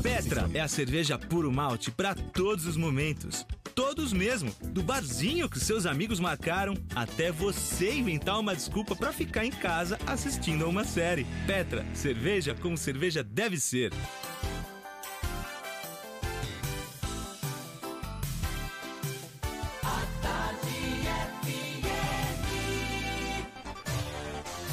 Petra 0.01 0.49
é 0.53 0.59
a 0.59 0.67
cerveja 0.67 1.17
puro 1.17 1.51
malte 1.51 1.91
para 1.91 2.15
todos 2.15 2.65
os 2.65 2.77
momentos. 2.77 3.45
Todos 3.75 4.11
mesmo. 4.11 4.51
Do 4.61 4.83
barzinho 4.83 5.49
que 5.49 5.59
seus 5.59 5.85
amigos 5.85 6.19
marcaram 6.19 6.75
até 6.95 7.31
você 7.31 7.93
inventar 7.93 8.39
uma 8.39 8.55
desculpa 8.55 8.95
para 8.95 9.13
ficar 9.13 9.45
em 9.45 9.51
casa 9.51 9.97
assistindo 10.05 10.65
a 10.65 10.67
uma 10.67 10.83
série. 10.83 11.25
Petra, 11.47 11.85
cerveja 11.93 12.55
como 12.55 12.77
cerveja 12.77 13.23
deve 13.23 13.57
ser. 13.57 13.91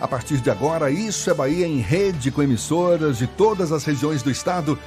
A 0.00 0.08
partir 0.08 0.38
de 0.38 0.50
agora, 0.50 0.90
Isso 0.90 1.30
é 1.30 1.34
Bahia 1.34 1.66
em 1.66 1.80
rede 1.80 2.30
com 2.30 2.42
emissoras 2.42 3.18
de 3.18 3.26
todas 3.26 3.70
as 3.70 3.84
regiões 3.84 4.22
do 4.22 4.30
estado. 4.30 4.78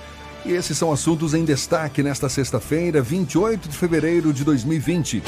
E 0.44 0.52
esses 0.52 0.78
são 0.78 0.92
assuntos 0.92 1.34
em 1.34 1.46
destaque 1.46 2.02
nesta 2.02 2.28
sexta-feira, 2.28 3.02
28 3.02 3.70
de 3.70 3.78
fevereiro 3.78 4.34
de 4.34 4.44
2020. 4.44 5.22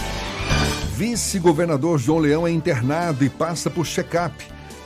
Vice-governador 0.95 1.99
João 1.99 2.19
Leão 2.19 2.47
é 2.47 2.51
internado 2.51 3.23
e 3.23 3.29
passa 3.29 3.69
por 3.69 3.85
check-up. 3.85 4.33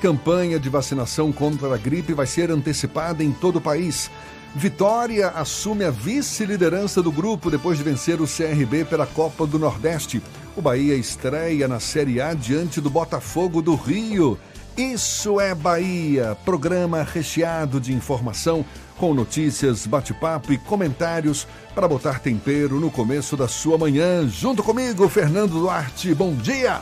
Campanha 0.02 0.60
de 0.60 0.70
vacinação 0.70 1.32
contra 1.32 1.74
a 1.74 1.78
gripe 1.78 2.14
vai 2.14 2.28
ser 2.28 2.52
antecipada 2.52 3.24
em 3.24 3.32
todo 3.32 3.56
o 3.56 3.62
país. 3.62 4.12
Vitória 4.56 5.30
assume 5.30 5.86
a 5.86 5.92
vice-liderança 5.92 7.02
do 7.02 7.12
grupo 7.12 7.50
depois 7.50 7.78
de 7.78 7.84
vencer 7.84 8.20
o 8.20 8.28
CRB 8.28 8.84
pela 8.86 9.06
Copa 9.06 9.46
do 9.46 9.58
Nordeste. 9.58 10.22
O 10.58 10.62
Bahia 10.62 10.96
estreia 10.96 11.68
na 11.68 11.80
Série 11.80 12.20
A 12.20 12.34
diante 12.34 12.82
do 12.82 12.90
Botafogo 12.90 13.62
do 13.62 13.76
Rio. 13.76 14.38
Isso 14.80 15.42
é 15.42 15.54
Bahia, 15.54 16.38
programa 16.46 17.04
recheado 17.04 17.82
de 17.82 17.94
informação, 17.94 18.64
com 18.98 19.14
notícias, 19.14 19.86
bate-papo 19.86 20.54
e 20.54 20.58
comentários 20.58 21.46
para 21.76 21.86
botar 21.86 22.20
tempero 22.20 22.80
no 22.80 22.90
começo 22.90 23.36
da 23.36 23.46
sua 23.46 23.78
manhã. 23.78 24.26
Junto 24.30 24.64
comigo, 24.64 25.10
Fernando 25.10 25.60
Duarte. 25.60 26.16
Bom 26.16 26.34
dia! 26.34 26.80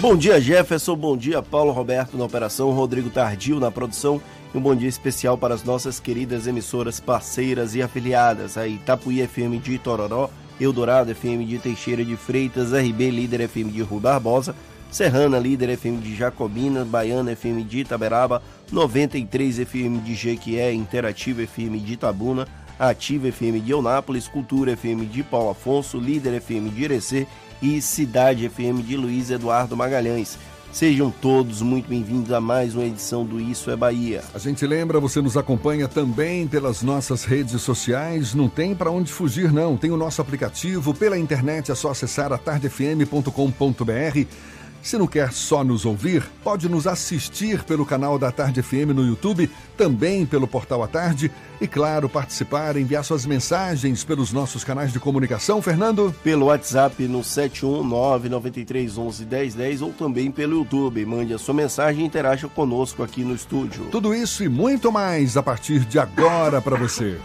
Bom 0.00 0.16
dia, 0.16 0.40
Jefferson. 0.40 0.96
Bom 0.96 1.14
dia, 1.14 1.42
Paulo 1.42 1.72
Roberto 1.72 2.16
na 2.16 2.24
operação, 2.24 2.70
Rodrigo 2.70 3.10
Tardio 3.10 3.60
na 3.60 3.70
produção 3.70 4.18
um 4.54 4.60
bom 4.60 4.74
dia 4.74 4.88
especial 4.88 5.36
para 5.36 5.54
as 5.54 5.62
nossas 5.62 6.00
queridas 6.00 6.46
emissoras 6.46 6.98
parceiras 6.98 7.74
e 7.74 7.82
afiliadas, 7.82 8.56
a 8.56 8.66
Itapuí 8.66 9.26
FM 9.26 9.62
de 9.62 9.76
Tororó, 9.76 10.30
Eldorado 10.58 11.14
FM 11.14 11.46
de 11.46 11.58
Teixeira 11.58 12.02
de 12.02 12.16
Freitas, 12.16 12.72
RB 12.72 13.10
Líder 13.10 13.46
FM 13.46 13.70
de 13.70 13.82
Rui 13.82 14.00
Barbosa, 14.00 14.56
Serrana 14.96 15.38
Líder 15.38 15.76
FM 15.76 16.00
de 16.00 16.16
Jacobina, 16.16 16.82
Baiana 16.82 17.36
FM 17.36 17.68
de 17.68 17.80
Itaberaba, 17.80 18.42
93 18.72 19.58
FM 19.58 20.02
de 20.02 20.14
Jequié, 20.14 20.72
Interativa 20.72 21.46
FM 21.46 21.76
de 21.84 21.92
Itabuna, 21.92 22.48
Ativa 22.78 23.30
FM 23.30 23.62
de 23.62 23.72
Eunápolis, 23.72 24.26
Cultura 24.26 24.74
FM 24.74 25.04
de 25.04 25.22
Paulo 25.22 25.50
Afonso, 25.50 26.00
Líder 26.00 26.40
FM 26.40 26.70
de 26.74 26.84
Irecê 26.84 27.26
e 27.60 27.82
Cidade 27.82 28.48
FM 28.48 28.80
de 28.82 28.96
Luiz 28.96 29.30
Eduardo 29.30 29.76
Magalhães. 29.76 30.38
Sejam 30.72 31.10
todos 31.10 31.60
muito 31.60 31.90
bem-vindos 31.90 32.32
a 32.32 32.40
mais 32.40 32.74
uma 32.74 32.84
edição 32.84 33.22
do 33.22 33.38
Isso 33.38 33.70
é 33.70 33.76
Bahia. 33.76 34.22
A 34.34 34.38
gente 34.38 34.66
lembra, 34.66 34.98
você 34.98 35.20
nos 35.20 35.36
acompanha 35.36 35.88
também 35.88 36.46
pelas 36.46 36.82
nossas 36.82 37.24
redes 37.24 37.60
sociais. 37.60 38.34
Não 38.34 38.48
tem 38.48 38.74
para 38.74 38.90
onde 38.90 39.12
fugir, 39.12 39.52
não. 39.52 39.76
Tem 39.76 39.90
o 39.90 39.96
nosso 39.96 40.22
aplicativo 40.22 40.94
pela 40.94 41.18
internet, 41.18 41.70
é 41.70 41.74
só 41.74 41.90
acessar 41.90 42.32
atardefm.com.br 42.32 44.26
se 44.86 44.96
não 44.96 45.06
quer 45.08 45.32
só 45.32 45.64
nos 45.64 45.84
ouvir, 45.84 46.22
pode 46.44 46.68
nos 46.68 46.86
assistir 46.86 47.64
pelo 47.64 47.84
canal 47.84 48.20
da 48.20 48.30
Tarde 48.30 48.62
FM 48.62 48.94
no 48.94 49.04
YouTube, 49.04 49.50
também 49.76 50.24
pelo 50.24 50.46
portal 50.46 50.84
A 50.84 50.86
Tarde 50.86 51.28
e, 51.60 51.66
claro, 51.66 52.08
participar, 52.08 52.76
enviar 52.76 53.04
suas 53.04 53.26
mensagens 53.26 54.04
pelos 54.04 54.32
nossos 54.32 54.62
canais 54.62 54.92
de 54.92 55.00
comunicação, 55.00 55.60
Fernando? 55.60 56.14
Pelo 56.22 56.46
WhatsApp 56.46 57.02
no 57.08 57.22
71993111010 57.22 59.82
ou 59.82 59.92
também 59.92 60.30
pelo 60.30 60.58
YouTube. 60.58 61.04
Mande 61.04 61.34
a 61.34 61.38
sua 61.38 61.54
mensagem 61.54 62.04
e 62.04 62.06
interaja 62.06 62.46
conosco 62.46 63.02
aqui 63.02 63.24
no 63.24 63.34
estúdio. 63.34 63.88
Tudo 63.90 64.14
isso 64.14 64.44
e 64.44 64.48
muito 64.48 64.92
mais 64.92 65.36
a 65.36 65.42
partir 65.42 65.80
de 65.80 65.98
agora 65.98 66.62
para 66.62 66.76
você. 66.76 67.18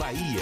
Bahia. 0.00 0.40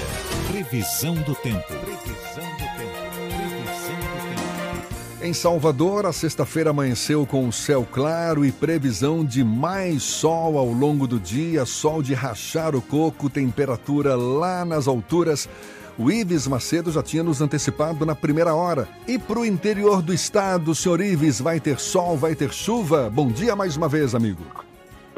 Previsão 0.52 1.16
do 1.16 1.34
tempo. 1.34 1.66
Previsão 1.66 2.44
do 2.44 2.64
tempo. 2.78 2.92
Previsão 3.26 3.96
do 3.96 4.86
tempo. 4.86 5.20
Em 5.20 5.32
Salvador, 5.32 6.06
a 6.06 6.12
sexta-feira 6.12 6.70
amanheceu 6.70 7.26
com 7.26 7.50
céu 7.50 7.84
claro 7.90 8.46
e 8.46 8.52
previsão 8.52 9.24
de 9.24 9.42
mais 9.42 10.04
sol 10.04 10.56
ao 10.56 10.68
longo 10.68 11.08
do 11.08 11.18
dia, 11.18 11.66
sol 11.66 12.00
de 12.04 12.14
rachar 12.14 12.76
o 12.76 12.80
coco, 12.80 13.28
temperatura 13.28 14.14
lá 14.14 14.64
nas 14.64 14.86
alturas. 14.86 15.48
O 15.98 16.08
Ives 16.08 16.46
Macedo 16.46 16.92
já 16.92 17.02
tinha 17.02 17.24
nos 17.24 17.40
antecipado 17.40 18.06
na 18.06 18.14
primeira 18.14 18.54
hora. 18.54 18.88
E 19.08 19.18
para 19.18 19.40
o 19.40 19.44
interior 19.44 20.00
do 20.00 20.14
estado, 20.14 20.72
senhor 20.72 21.00
Ives, 21.00 21.40
vai 21.40 21.58
ter 21.58 21.80
sol, 21.80 22.16
vai 22.16 22.36
ter 22.36 22.52
chuva? 22.52 23.10
Bom 23.10 23.26
dia 23.26 23.56
mais 23.56 23.76
uma 23.76 23.88
vez, 23.88 24.14
amigo. 24.14 24.67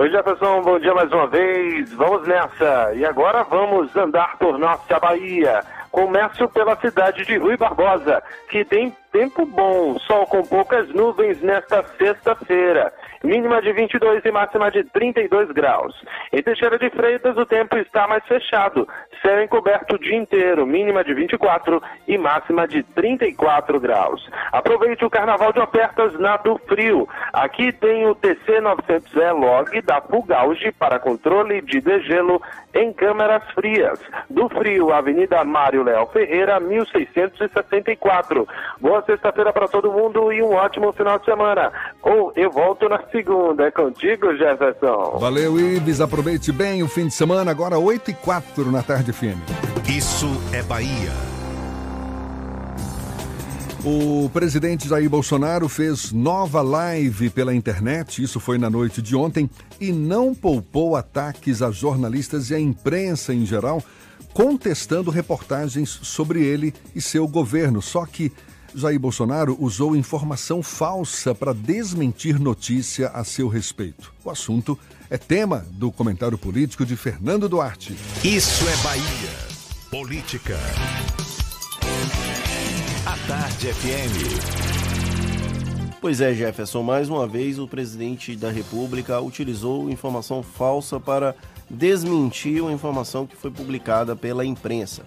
Oi 0.00 0.08
Jefferson, 0.08 0.62
bom 0.62 0.78
dia 0.78 0.94
mais 0.94 1.12
uma 1.12 1.26
vez. 1.26 1.92
Vamos 1.92 2.26
nessa. 2.26 2.94
E 2.94 3.04
agora 3.04 3.42
vamos 3.42 3.94
andar 3.94 4.38
por 4.38 4.58
nossa 4.58 4.98
Bahia. 4.98 5.62
Começo 5.90 6.48
pela 6.48 6.74
cidade 6.76 7.26
de 7.26 7.36
Rui 7.36 7.54
Barbosa, 7.58 8.22
que 8.48 8.64
tem 8.64 8.96
tempo 9.12 9.44
bom, 9.44 9.98
sol 9.98 10.24
com 10.24 10.42
poucas 10.42 10.88
nuvens 10.94 11.42
nesta 11.42 11.84
sexta-feira 11.98 12.90
mínima 13.22 13.60
de 13.60 13.72
22 13.72 14.24
e 14.24 14.30
máxima 14.30 14.70
de 14.70 14.84
32 14.84 15.50
graus. 15.50 15.94
Em 16.32 16.42
Teixeira 16.42 16.78
de 16.78 16.88
Freitas, 16.90 17.36
o 17.36 17.44
tempo 17.44 17.76
está 17.76 18.06
mais 18.08 18.24
fechado, 18.26 18.88
céu 19.20 19.42
encoberto 19.42 19.96
o 19.96 19.98
dia 19.98 20.16
inteiro, 20.16 20.66
mínima 20.66 21.04
de 21.04 21.12
24 21.12 21.82
e 22.08 22.16
máxima 22.16 22.66
de 22.66 22.82
34 22.82 23.78
graus. 23.78 24.26
Aproveite 24.52 25.04
o 25.04 25.10
carnaval 25.10 25.52
de 25.52 25.60
ofertas 25.60 26.18
na 26.18 26.36
do 26.38 26.58
Frio. 26.66 27.08
Aqui 27.32 27.72
tem 27.72 28.06
o 28.06 28.14
TC900E 28.16 29.32
Log 29.32 29.80
da 29.82 30.00
Pulgauge 30.00 30.72
para 30.72 30.98
controle 30.98 31.60
de 31.60 31.80
degelo 31.80 32.40
em 32.74 32.92
câmeras 32.92 33.42
frias. 33.52 34.00
Do 34.28 34.48
Frio, 34.48 34.92
Avenida 34.92 35.44
Mário 35.44 35.82
Léo 35.82 36.06
Ferreira, 36.06 36.58
1664. 36.60 38.48
Boa 38.80 39.02
sexta-feira 39.02 39.52
para 39.52 39.68
todo 39.68 39.92
mundo 39.92 40.32
e 40.32 40.42
um 40.42 40.54
ótimo 40.54 40.92
final 40.92 41.18
de 41.18 41.24
semana. 41.24 41.72
Ou 42.02 42.32
eu 42.36 42.50
volto 42.50 42.88
na 42.88 42.98
segunda. 43.10 43.64
É 43.64 43.70
contigo, 43.70 44.34
Jefferson. 44.36 45.18
Valeu, 45.18 45.58
Ives. 45.58 46.00
Aproveite 46.00 46.52
bem 46.52 46.82
o 46.82 46.88
fim 46.88 47.06
de 47.06 47.14
semana, 47.14 47.50
agora 47.50 47.78
8 47.78 48.10
e 48.10 48.14
4 48.14 48.70
na 48.70 48.82
tarde 48.82 49.12
FM. 49.12 49.38
Isso 49.88 50.28
é 50.52 50.62
Bahia. 50.62 51.30
O 53.82 54.28
presidente 54.28 54.86
Jair 54.86 55.08
Bolsonaro 55.08 55.66
fez 55.66 56.12
nova 56.12 56.60
live 56.60 57.30
pela 57.30 57.54
internet, 57.54 58.22
isso 58.22 58.38
foi 58.38 58.58
na 58.58 58.68
noite 58.68 59.00
de 59.00 59.16
ontem, 59.16 59.48
e 59.80 59.90
não 59.90 60.34
poupou 60.34 60.96
ataques 60.96 61.62
a 61.62 61.70
jornalistas 61.70 62.50
e 62.50 62.54
à 62.54 62.60
imprensa 62.60 63.32
em 63.32 63.46
geral, 63.46 63.82
contestando 64.34 65.10
reportagens 65.10 65.88
sobre 65.88 66.44
ele 66.44 66.74
e 66.94 67.00
seu 67.00 67.26
governo. 67.26 67.80
Só 67.80 68.04
que 68.04 68.30
Jair 68.74 68.98
Bolsonaro 69.00 69.56
usou 69.60 69.96
informação 69.96 70.62
falsa 70.62 71.34
para 71.34 71.52
desmentir 71.52 72.38
notícia 72.38 73.08
a 73.08 73.24
seu 73.24 73.48
respeito. 73.48 74.12
O 74.24 74.30
assunto 74.30 74.78
é 75.08 75.18
tema 75.18 75.66
do 75.72 75.90
comentário 75.90 76.38
político 76.38 76.86
de 76.86 76.96
Fernando 76.96 77.48
Duarte. 77.48 77.96
Isso 78.24 78.64
é 78.68 78.76
Bahia. 78.82 79.50
Política. 79.90 80.56
A 83.06 83.16
Tarde 83.26 83.72
FM. 83.72 84.70
Pois 86.00 86.20
é, 86.20 86.32
Jefferson, 86.32 86.82
mais 86.82 87.08
uma 87.10 87.26
vez 87.26 87.58
o 87.58 87.66
presidente 87.66 88.36
da 88.36 88.50
República 88.50 89.20
utilizou 89.20 89.90
informação 89.90 90.42
falsa 90.42 90.98
para 90.98 91.34
desmentir 91.68 92.62
uma 92.62 92.72
informação 92.72 93.26
que 93.26 93.36
foi 93.36 93.50
publicada 93.50 94.16
pela 94.16 94.44
imprensa. 94.44 95.04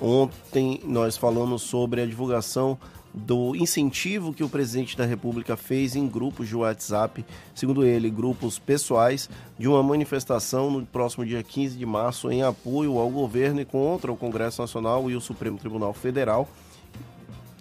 Ontem 0.00 0.80
nós 0.84 1.16
falamos 1.16 1.62
sobre 1.62 2.02
a 2.02 2.06
divulgação 2.06 2.78
do 3.18 3.56
incentivo 3.56 4.32
que 4.32 4.44
o 4.44 4.48
presidente 4.48 4.96
da 4.96 5.04
República 5.04 5.56
fez 5.56 5.96
em 5.96 6.06
grupos 6.06 6.48
de 6.48 6.56
WhatsApp, 6.56 7.24
segundo 7.54 7.84
ele, 7.84 8.08
grupos 8.10 8.58
pessoais, 8.58 9.28
de 9.58 9.66
uma 9.66 9.82
manifestação 9.82 10.70
no 10.70 10.86
próximo 10.86 11.26
dia 11.26 11.42
15 11.42 11.76
de 11.76 11.84
março 11.84 12.30
em 12.30 12.42
apoio 12.42 12.98
ao 12.98 13.10
governo 13.10 13.60
e 13.60 13.64
contra 13.64 14.12
o 14.12 14.16
Congresso 14.16 14.60
Nacional 14.60 15.10
e 15.10 15.16
o 15.16 15.20
Supremo 15.20 15.58
Tribunal 15.58 15.92
Federal. 15.92 16.48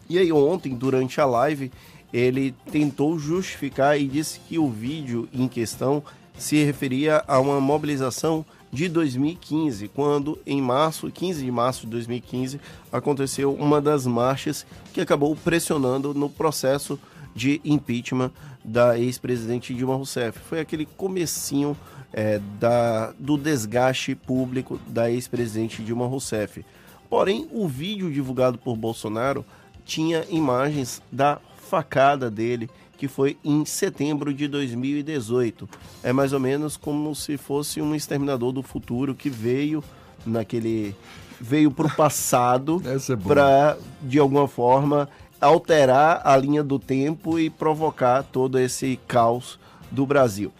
E 0.09 0.17
aí, 0.17 0.31
ontem, 0.31 0.75
durante 0.75 1.19
a 1.19 1.25
live, 1.25 1.71
ele 2.13 2.53
tentou 2.71 3.17
justificar 3.19 3.99
e 3.99 4.07
disse 4.07 4.39
que 4.39 4.57
o 4.57 4.69
vídeo 4.69 5.27
em 5.33 5.47
questão 5.47 6.03
se 6.37 6.63
referia 6.63 7.23
a 7.27 7.39
uma 7.39 7.59
mobilização 7.59 8.45
de 8.71 8.89
2015, 8.89 9.87
quando 9.89 10.37
em 10.45 10.61
março, 10.61 11.09
15 11.09 11.43
de 11.43 11.51
março 11.51 11.81
de 11.81 11.87
2015, 11.87 12.59
aconteceu 12.91 13.53
uma 13.53 13.81
das 13.81 14.05
marchas 14.05 14.65
que 14.93 15.01
acabou 15.01 15.35
pressionando 15.35 16.13
no 16.13 16.29
processo 16.29 16.99
de 17.33 17.61
impeachment 17.63 18.31
da 18.63 18.97
ex-presidente 18.99 19.73
Dilma 19.73 19.95
Rousseff. 19.95 20.39
Foi 20.39 20.59
aquele 20.59 20.85
comecinho 20.85 21.77
é, 22.11 22.41
da, 22.59 23.13
do 23.17 23.37
desgaste 23.37 24.15
público 24.15 24.79
da 24.87 25.09
ex-presidente 25.09 25.83
Dilma 25.83 26.07
Rousseff. 26.07 26.65
Porém, 27.09 27.47
o 27.51 27.67
vídeo 27.67 28.11
divulgado 28.11 28.57
por 28.57 28.75
Bolsonaro 28.75 29.45
tinha 29.85 30.25
imagens 30.29 31.01
da 31.11 31.39
facada 31.69 32.29
dele, 32.29 32.69
que 32.97 33.07
foi 33.07 33.37
em 33.43 33.63
setembro 33.63 34.33
de 34.33 34.47
2018. 34.47 35.69
É 36.03 36.11
mais 36.11 36.33
ou 36.33 36.39
menos 36.39 36.75
como 36.75 37.13
se 37.15 37.37
fosse 37.37 37.81
um 37.81 37.93
exterminador 37.93 38.51
do 38.51 38.63
futuro 38.63 39.13
que 39.13 39.29
veio 39.29 39.83
naquele 40.25 40.95
veio 41.39 41.69
para 41.69 41.85
o 41.85 41.95
passado 41.95 42.81
é 42.83 43.15
para 43.15 43.77
de 44.01 44.17
alguma 44.17 44.47
forma 44.47 45.07
alterar 45.39 46.21
a 46.23 46.35
linha 46.35 46.63
do 46.63 46.79
tempo 46.79 47.37
e 47.37 47.49
provocar 47.49 48.23
todo 48.23 48.57
esse 48.57 48.99
caos 49.07 49.59
do 49.91 50.05
Brasil. 50.05 50.51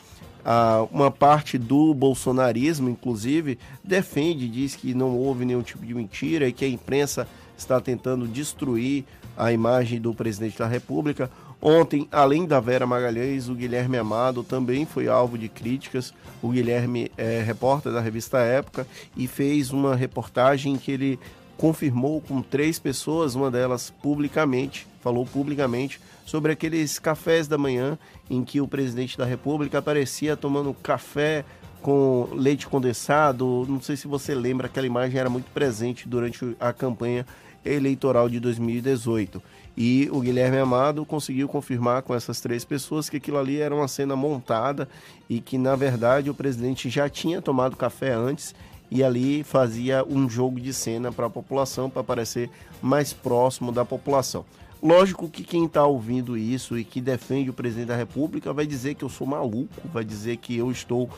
Ah, 0.46 0.88
uma 0.92 1.12
parte 1.12 1.58
do 1.58 1.94
bolsonarismo, 1.94 2.90
inclusive, 2.90 3.60
defende, 3.84 4.48
diz 4.48 4.76
que 4.76 4.94
não 4.94 5.18
houve 5.18 5.44
nenhum 5.44 5.62
tipo 5.62 5.86
de 5.86 5.94
mentira 5.94 6.48
e 6.48 6.54
que 6.54 6.64
a 6.64 6.70
imprensa 6.70 7.28
está 7.58 7.82
tentando 7.82 8.28
destruir 8.28 9.04
a 9.36 9.52
imagem 9.52 10.00
do 10.00 10.14
presidente 10.14 10.58
da 10.58 10.68
República. 10.68 11.30
Ontem, 11.62 12.08
além 12.12 12.45
da 12.45 12.60
Vera 12.60 12.86
Magalhães, 12.86 13.49
o 13.49 13.55
Guilherme 13.55 13.97
Amado 13.97 14.43
também 14.43 14.86
foi 14.86 15.08
alvo 15.08 15.38
de 15.38 15.49
críticas. 15.49 16.14
O 16.41 16.49
Guilherme 16.49 17.12
é 17.18 17.41
repórter 17.41 17.91
da 17.91 17.99
revista 17.99 18.38
Época 18.39 18.88
e 19.16 19.28
fez 19.28 19.72
uma 19.72 19.95
reportagem 19.95 20.74
em 20.74 20.78
que 20.78 20.91
ele 20.91 21.20
confirmou 21.58 22.22
com 22.22 22.41
três 22.41 22.78
pessoas, 22.78 23.34
uma 23.34 23.49
delas 23.49 23.89
publicamente, 23.89 24.86
falou 25.01 25.26
publicamente, 25.26 25.99
sobre 26.26 26.51
aqueles 26.51 26.99
cafés 26.99 27.47
da 27.47 27.58
manhã 27.58 27.97
em 28.30 28.43
que 28.43 28.62
o 28.62 28.68
presidente 28.68 29.18
da 29.18 29.26
República 29.26 29.80
aparecia 29.80 30.38
tomando 30.38 30.74
café 30.76 31.43
com 31.82 32.28
leite 32.34 32.68
condensado. 32.68 33.66
Não 33.68 33.82
sei 33.82 33.95
se 33.95 34.08
você 34.08 34.36
lembra, 34.36 34.68
aquela 34.68 34.86
imagem 34.86 35.20
era 35.20 35.30
muito 35.30 35.49
presente 35.51 36.08
durante 36.08 36.55
a 36.60 36.72
campanha 36.72 37.26
eleitoral 37.66 38.30
de 38.30 38.39
2018. 38.39 39.41
E 39.78 40.10
o 40.12 40.22
Guilherme 40.22 40.58
Amado 40.58 41.06
conseguiu 41.06 41.48
confirmar 41.48 42.02
com 42.02 42.16
essas 42.16 42.42
três 42.42 42.66
pessoas 42.66 43.10
que 43.10 43.18
aquilo 43.18 43.38
ali 43.38 43.62
era 43.62 43.76
uma 43.76 43.88
cena 43.88 44.16
montada 44.16 44.90
e 45.30 45.40
que, 45.40 45.56
na 45.56 45.76
verdade, 45.76 46.32
o 46.32 46.34
presidente 46.34 46.90
já 46.90 47.08
tinha 47.08 47.44
tomado 47.44 47.78
café 47.78 48.12
antes 48.12 48.56
e 48.90 49.04
ali 49.04 49.44
fazia 49.44 50.04
um 50.04 50.28
jogo 50.28 50.60
de 50.60 50.74
cena 50.74 51.12
para 51.12 51.28
a 51.28 51.30
população, 51.30 51.92
para 51.92 52.04
parecer 52.04 52.50
mais 52.82 53.14
próximo 53.14 53.72
da 53.72 53.86
população. 53.86 54.44
Lógico 54.82 55.30
que 55.30 55.44
quem 55.44 55.66
está 55.66 55.86
ouvindo 55.86 56.36
isso 56.38 56.78
e 56.78 56.84
que 56.84 57.00
defende 57.00 57.50
o 57.50 57.54
presidente 57.54 57.88
da 57.88 57.96
República 57.96 58.54
vai 58.54 58.66
dizer 58.66 58.96
que 58.96 59.04
eu 59.04 59.10
sou 59.10 59.28
maluco, 59.28 59.74
vai 59.94 60.04
dizer 60.04 60.38
que 60.38 60.58
eu 60.58 60.72
estou 60.72 61.10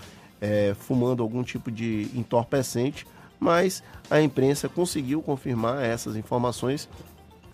é, 0.41 0.75
fumando 0.77 1.23
algum 1.23 1.43
tipo 1.43 1.71
de 1.71 2.09
entorpecente, 2.13 3.05
mas 3.39 3.83
a 4.09 4.21
imprensa 4.21 4.67
conseguiu 4.67 5.21
confirmar 5.21 5.83
essas 5.83 6.15
informações, 6.15 6.89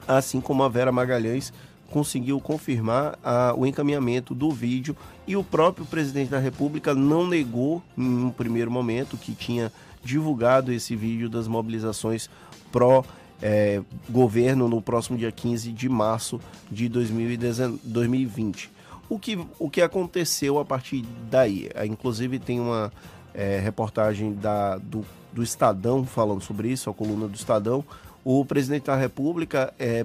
assim 0.07 0.41
como 0.41 0.63
a 0.63 0.69
Vera 0.69 0.91
Magalhães 0.91 1.51
conseguiu 1.89 2.39
confirmar 2.39 3.17
a, 3.23 3.53
o 3.55 3.65
encaminhamento 3.65 4.33
do 4.33 4.51
vídeo 4.51 4.95
e 5.27 5.35
o 5.35 5.43
próprio 5.43 5.85
presidente 5.85 6.29
da 6.29 6.39
República 6.39 6.93
não 6.93 7.27
negou 7.27 7.81
em 7.97 8.25
um 8.25 8.31
primeiro 8.31 8.71
momento 8.71 9.17
que 9.17 9.33
tinha 9.33 9.71
divulgado 10.03 10.71
esse 10.71 10.95
vídeo 10.95 11.29
das 11.29 11.47
mobilizações 11.47 12.29
pró 12.71 13.03
é, 13.41 13.81
governo 14.09 14.67
no 14.67 14.81
próximo 14.81 15.17
dia 15.17 15.31
15 15.31 15.71
de 15.71 15.89
março 15.89 16.39
de 16.71 16.87
2020. 16.87 18.71
O 19.07 19.19
que, 19.19 19.37
o 19.59 19.69
que 19.69 19.81
aconteceu 19.81 20.59
a 20.59 20.65
partir 20.65 21.05
daí? 21.29 21.69
É, 21.73 21.85
inclusive 21.85 22.39
tem 22.39 22.59
uma 22.59 22.91
é, 23.33 23.59
reportagem 23.59 24.33
da, 24.33 24.77
do, 24.77 25.05
do 25.31 25.43
Estadão 25.43 26.05
falando 26.05 26.41
sobre 26.41 26.69
isso, 26.69 26.89
a 26.89 26.93
coluna 26.93 27.27
do 27.27 27.35
Estadão. 27.35 27.83
O 28.27 28.43
presidente 28.43 28.85
da 28.85 28.95
República 28.95 29.71
é, 29.77 30.03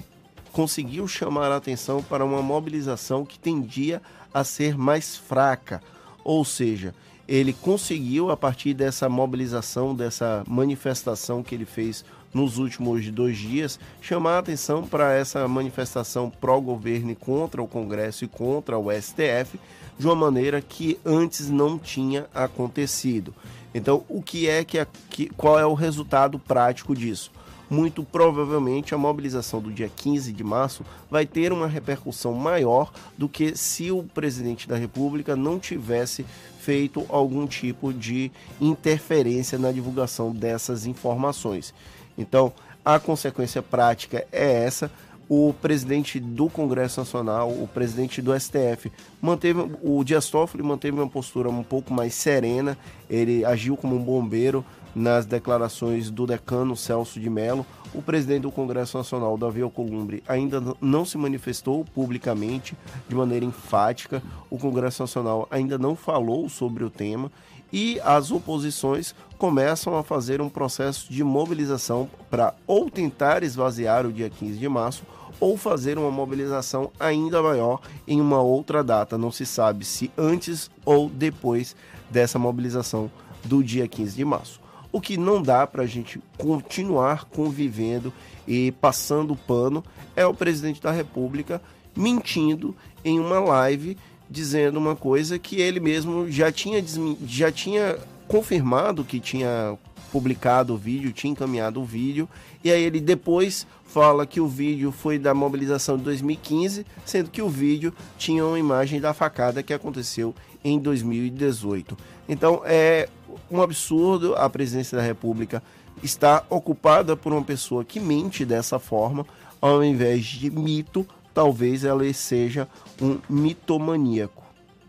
conseguiu 0.52 1.08
chamar 1.08 1.50
a 1.50 1.56
atenção 1.56 2.02
para 2.02 2.22
uma 2.22 2.42
mobilização 2.42 3.24
que 3.24 3.38
tendia 3.38 4.02
a 4.32 4.44
ser 4.44 4.76
mais 4.76 5.16
fraca, 5.16 5.82
ou 6.22 6.44
seja, 6.44 6.94
ele 7.26 7.54
conseguiu, 7.54 8.30
a 8.30 8.36
partir 8.36 8.74
dessa 8.74 9.08
mobilização, 9.08 9.94
dessa 9.94 10.44
manifestação 10.46 11.42
que 11.42 11.54
ele 11.54 11.64
fez 11.64 12.04
nos 12.34 12.58
últimos 12.58 13.10
dois 13.10 13.38
dias, 13.38 13.80
chamar 14.02 14.34
a 14.34 14.38
atenção 14.40 14.86
para 14.86 15.14
essa 15.14 15.48
manifestação 15.48 16.28
pró-governo 16.28 17.16
contra 17.16 17.62
o 17.62 17.66
Congresso 17.66 18.26
e 18.26 18.28
contra 18.28 18.78
o 18.78 18.92
STF, 18.92 19.58
de 19.98 20.06
uma 20.06 20.14
maneira 20.14 20.60
que 20.60 21.00
antes 21.06 21.48
não 21.48 21.78
tinha 21.78 22.26
acontecido. 22.34 23.34
Então, 23.74 24.04
o 24.10 24.20
que 24.20 24.46
é 24.46 24.62
que, 24.62 24.86
que 25.08 25.30
qual 25.30 25.58
é 25.58 25.64
o 25.64 25.72
resultado 25.72 26.38
prático 26.38 26.94
disso? 26.94 27.30
Muito 27.70 28.02
provavelmente 28.02 28.94
a 28.94 28.98
mobilização 28.98 29.60
do 29.60 29.70
dia 29.70 29.88
15 29.88 30.32
de 30.32 30.42
março 30.42 30.84
vai 31.08 31.24
ter 31.24 31.52
uma 31.52 31.68
repercussão 31.68 32.34
maior 32.34 32.92
do 33.16 33.28
que 33.28 33.56
se 33.56 33.92
o 33.92 34.02
presidente 34.02 34.68
da 34.68 34.76
República 34.76 35.36
não 35.36 35.58
tivesse 35.58 36.26
feito 36.58 37.06
algum 37.08 37.46
tipo 37.46 37.92
de 37.92 38.30
interferência 38.60 39.58
na 39.58 39.70
divulgação 39.70 40.32
dessas 40.32 40.84
informações. 40.84 41.72
Então, 42.18 42.52
a 42.84 42.98
consequência 42.98 43.62
prática 43.62 44.26
é 44.32 44.64
essa. 44.64 44.90
O 45.28 45.54
presidente 45.62 46.18
do 46.18 46.48
Congresso 46.48 46.98
Nacional, 46.98 47.50
o 47.50 47.68
presidente 47.72 48.20
do 48.20 48.38
STF, 48.38 48.90
manteve 49.22 49.70
o 49.80 50.02
Dias 50.02 50.28
Toffoli 50.28 50.60
manteve 50.60 50.96
uma 50.96 51.08
postura 51.08 51.48
um 51.48 51.62
pouco 51.62 51.94
mais 51.94 52.14
serena. 52.14 52.76
Ele 53.08 53.44
agiu 53.44 53.76
como 53.76 53.94
um 53.94 54.02
bombeiro, 54.02 54.64
nas 54.94 55.26
declarações 55.26 56.10
do 56.10 56.26
decano 56.26 56.76
Celso 56.76 57.20
de 57.20 57.30
Mello. 57.30 57.64
O 57.92 58.00
presidente 58.00 58.42
do 58.42 58.52
Congresso 58.52 58.96
Nacional, 58.96 59.36
Davi 59.36 59.62
Alcolumbre, 59.62 60.22
ainda 60.28 60.62
não 60.80 61.04
se 61.04 61.18
manifestou 61.18 61.84
publicamente 61.84 62.76
de 63.08 63.14
maneira 63.14 63.44
enfática. 63.44 64.22
O 64.48 64.58
Congresso 64.58 65.02
Nacional 65.02 65.48
ainda 65.50 65.76
não 65.76 65.96
falou 65.96 66.48
sobre 66.48 66.84
o 66.84 66.90
tema 66.90 67.30
e 67.72 68.00
as 68.00 68.30
oposições 68.30 69.14
começam 69.38 69.96
a 69.96 70.02
fazer 70.02 70.40
um 70.40 70.48
processo 70.48 71.12
de 71.12 71.22
mobilização 71.22 72.08
para 72.28 72.54
ou 72.66 72.90
tentar 72.90 73.42
esvaziar 73.42 74.06
o 74.06 74.12
dia 74.12 74.28
15 74.28 74.58
de 74.58 74.68
março 74.68 75.02
ou 75.38 75.56
fazer 75.56 75.98
uma 75.98 76.10
mobilização 76.10 76.90
ainda 77.00 77.42
maior 77.42 77.80
em 78.06 78.20
uma 78.20 78.40
outra 78.42 78.84
data. 78.84 79.16
Não 79.16 79.32
se 79.32 79.46
sabe 79.46 79.84
se 79.84 80.10
antes 80.18 80.70
ou 80.84 81.08
depois 81.08 81.74
dessa 82.10 82.38
mobilização 82.38 83.10
do 83.44 83.64
dia 83.64 83.88
15 83.88 84.16
de 84.16 84.24
março. 84.24 84.59
O 84.92 85.00
que 85.00 85.16
não 85.16 85.40
dá 85.40 85.66
para 85.66 85.82
a 85.82 85.86
gente 85.86 86.20
continuar 86.36 87.24
convivendo 87.24 88.12
e 88.46 88.72
passando 88.72 89.36
pano 89.36 89.84
é 90.16 90.26
o 90.26 90.34
presidente 90.34 90.80
da 90.80 90.90
República 90.90 91.62
mentindo 91.96 92.74
em 93.04 93.18
uma 93.18 93.40
live 93.40 93.96
dizendo 94.30 94.78
uma 94.78 94.94
coisa 94.94 95.38
que 95.38 95.60
ele 95.60 95.80
mesmo 95.80 96.30
já 96.30 96.52
tinha, 96.52 96.82
já 97.26 97.50
tinha 97.50 97.98
confirmado 98.28 99.04
que 99.04 99.18
tinha 99.18 99.76
publicado 100.12 100.74
o 100.74 100.76
vídeo, 100.76 101.12
tinha 101.12 101.32
encaminhado 101.32 101.80
o 101.80 101.84
vídeo, 101.84 102.28
e 102.62 102.70
aí 102.70 102.82
ele 102.82 103.00
depois 103.00 103.66
fala 103.84 104.26
que 104.26 104.40
o 104.40 104.46
vídeo 104.46 104.92
foi 104.92 105.18
da 105.18 105.34
mobilização 105.34 105.96
de 105.96 106.04
2015, 106.04 106.86
sendo 107.04 107.30
que 107.30 107.42
o 107.42 107.48
vídeo 107.48 107.92
tinha 108.16 108.44
uma 108.44 108.58
imagem 108.58 109.00
da 109.00 109.12
facada 109.12 109.62
que 109.62 109.72
aconteceu 109.74 110.34
em 110.64 110.78
2018. 110.78 111.96
Então 112.28 112.62
é 112.64 113.08
um 113.50 113.62
absurdo 113.62 114.34
a 114.36 114.48
presidência 114.48 114.96
da 114.96 115.02
República 115.02 115.62
estar 116.02 116.46
ocupada 116.48 117.16
por 117.16 117.32
uma 117.32 117.42
pessoa 117.42 117.84
que 117.84 118.00
mente 118.00 118.44
dessa 118.44 118.78
forma, 118.78 119.26
ao 119.60 119.84
invés 119.84 120.24
de 120.24 120.50
mito, 120.50 121.06
talvez 121.34 121.84
ela 121.84 122.10
seja 122.12 122.68
um 123.00 123.18
mitomaníaco, 123.28 124.42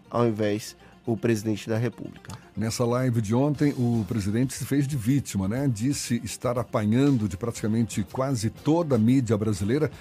ao 0.09 0.27
invés 0.27 0.75
o 1.05 1.17
presidente 1.17 1.67
da 1.67 1.77
República. 1.77 2.31
Nessa 2.55 2.85
live 2.85 3.21
de 3.21 3.33
ontem, 3.33 3.73
o 3.77 4.05
presidente 4.07 4.53
se 4.53 4.65
fez 4.65 4.87
de 4.87 4.95
vítima, 4.95 5.47
né? 5.47 5.69
Disse 5.71 6.21
estar 6.23 6.57
apanhando 6.59 7.27
de 7.27 7.35
praticamente 7.35 8.05
quase 8.11 8.49
toda 8.49 8.95
a 8.95 8.99
mídia 8.99 9.37
brasileira 9.37 9.91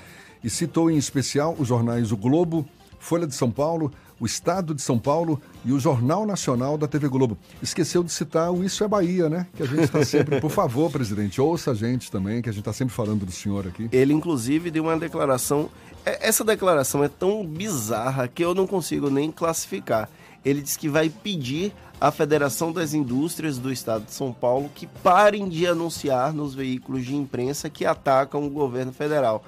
e 0.43 0.51
citou 0.51 0.91
em 0.91 0.97
especial 0.97 1.57
os 1.59 1.69
jornais 1.69 2.13
O 2.13 2.17
Globo, 2.17 2.67
Folha 2.99 3.27
de 3.27 3.35
São 3.35 3.51
Paulo, 3.51 3.93
o 4.21 4.27
Estado 4.27 4.75
de 4.75 4.83
São 4.83 4.99
Paulo 4.99 5.41
e 5.65 5.73
o 5.73 5.81
Jornal 5.81 6.27
Nacional 6.27 6.77
da 6.77 6.87
TV 6.87 7.09
Globo. 7.09 7.39
Esqueceu 7.63 8.05
de 8.05 8.13
citar 8.13 8.53
o 8.53 8.63
Isso 8.63 8.85
é 8.85 8.89
Bahia, 8.89 9.31
né? 9.31 9.47
Que 9.57 9.63
a 9.63 9.67
gente 9.67 9.85
está 9.85 10.05
sempre. 10.05 10.39
Por 10.41 10.51
favor, 10.51 10.91
presidente, 10.91 11.41
ouça 11.41 11.71
a 11.71 11.75
gente 11.75 12.11
também, 12.11 12.43
que 12.43 12.51
a 12.51 12.53
gente 12.53 12.61
está 12.61 12.73
sempre 12.73 12.95
falando 12.95 13.25
do 13.25 13.33
senhor 13.33 13.67
aqui. 13.67 13.89
Ele, 13.91 14.13
inclusive, 14.13 14.71
deu 14.71 14.85
uma 14.85 14.99
declaração. 14.99 15.71
É, 16.05 16.29
essa 16.29 16.45
declaração 16.45 17.03
é 17.03 17.09
tão 17.09 17.45
bizarra 17.47 18.29
que 18.29 18.45
eu 18.45 18.55
não 18.55 18.67
consigo 18.67 19.09
nem 19.09 19.33
classificar. 19.33 20.09
Ele 20.45 20.61
disse 20.61 20.79
que 20.79 20.89
vai 20.89 21.09
pedir 21.09 21.73
a 22.01 22.11
Federação 22.11 22.73
das 22.73 22.95
Indústrias 22.95 23.59
do 23.59 23.71
Estado 23.71 24.07
de 24.07 24.13
São 24.13 24.33
Paulo 24.33 24.71
que 24.75 24.87
parem 24.87 25.49
de 25.49 25.67
anunciar 25.67 26.33
nos 26.33 26.55
veículos 26.55 27.05
de 27.05 27.15
imprensa 27.15 27.69
que 27.69 27.85
atacam 27.85 28.47
o 28.47 28.51
governo 28.51 28.93
federal. 28.93 29.45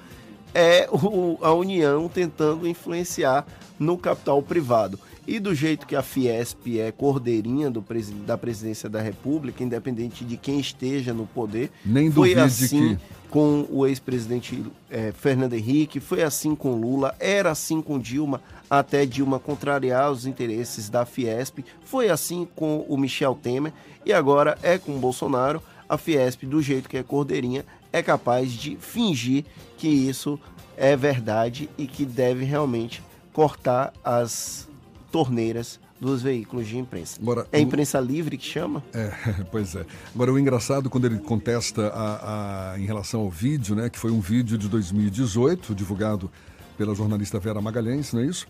É 0.53 0.87
o, 0.91 1.37
a 1.41 1.51
União 1.53 2.07
tentando 2.07 2.67
influenciar 2.67 3.45
no 3.79 3.97
capital 3.97 4.41
privado. 4.41 4.99
E 5.25 5.39
do 5.39 5.55
jeito 5.55 5.87
que 5.87 5.95
a 5.95 6.01
Fiesp 6.03 6.79
é 6.79 6.91
cordeirinha 6.91 7.71
do, 7.71 7.83
da 8.25 8.37
presidência 8.37 8.89
da 8.89 9.01
República, 9.01 9.63
independente 9.63 10.25
de 10.25 10.35
quem 10.35 10.59
esteja 10.59 11.13
no 11.13 11.25
poder, 11.25 11.71
Nem 11.85 12.11
foi 12.11 12.33
assim 12.45 12.95
que- 12.97 13.01
com 13.29 13.65
o 13.71 13.87
ex-presidente 13.87 14.63
eh, 14.91 15.11
Fernando 15.17 15.53
Henrique, 15.53 15.99
foi 15.99 16.21
assim 16.21 16.53
com 16.53 16.75
Lula, 16.75 17.15
era 17.19 17.49
assim 17.51 17.81
com 17.81 17.97
Dilma, 17.97 18.41
até 18.69 19.05
Dilma 19.07 19.39
contrariar 19.39 20.11
os 20.11 20.27
interesses 20.27 20.87
da 20.89 21.03
Fiesp, 21.05 21.59
foi 21.83 22.09
assim 22.09 22.45
com 22.55 22.85
o 22.87 22.95
Michel 22.97 23.33
Temer 23.41 23.71
e 24.05 24.13
agora 24.13 24.55
é 24.61 24.77
com 24.77 24.95
o 24.95 24.99
Bolsonaro. 24.99 25.63
A 25.89 25.97
Fiesp, 25.97 26.45
do 26.45 26.61
jeito 26.61 26.87
que 26.89 26.97
é 26.97 27.01
cordeirinha, 27.03 27.65
é 27.93 28.01
capaz 28.03 28.51
de 28.51 28.75
fingir 28.75 29.45
que 29.77 29.87
isso 29.87 30.37
é 30.75 30.95
verdade 30.97 31.69
e 31.77 31.85
que 31.87 32.03
deve 32.05 32.43
realmente 32.43 33.01
cortar 33.31 33.93
as 34.03 34.67
torneiras 35.11 35.79
dos 36.01 36.21
veículos 36.21 36.67
de 36.67 36.77
imprensa. 36.77 37.17
Agora, 37.21 37.47
é 37.51 37.59
o- 37.59 37.61
imprensa 37.61 37.99
livre 37.99 38.37
que 38.37 38.45
chama? 38.45 38.83
É, 38.93 39.13
pois 39.51 39.73
é. 39.75 39.85
Agora, 40.13 40.33
o 40.33 40.39
engraçado 40.39 40.89
quando 40.89 41.05
ele 41.05 41.19
contesta 41.19 41.87
a, 41.89 42.73
a- 42.73 42.79
em 42.79 42.85
relação 42.85 43.21
ao 43.21 43.29
vídeo, 43.29 43.75
né, 43.75 43.89
que 43.89 43.97
foi 43.97 44.11
um 44.11 44.19
vídeo 44.19 44.57
de 44.57 44.67
2018, 44.67 45.73
divulgado 45.73 46.29
pela 46.77 46.93
jornalista 46.95 47.39
Vera 47.39 47.61
Magalhães, 47.61 48.11
não 48.11 48.21
é 48.21 48.25
isso? 48.25 48.47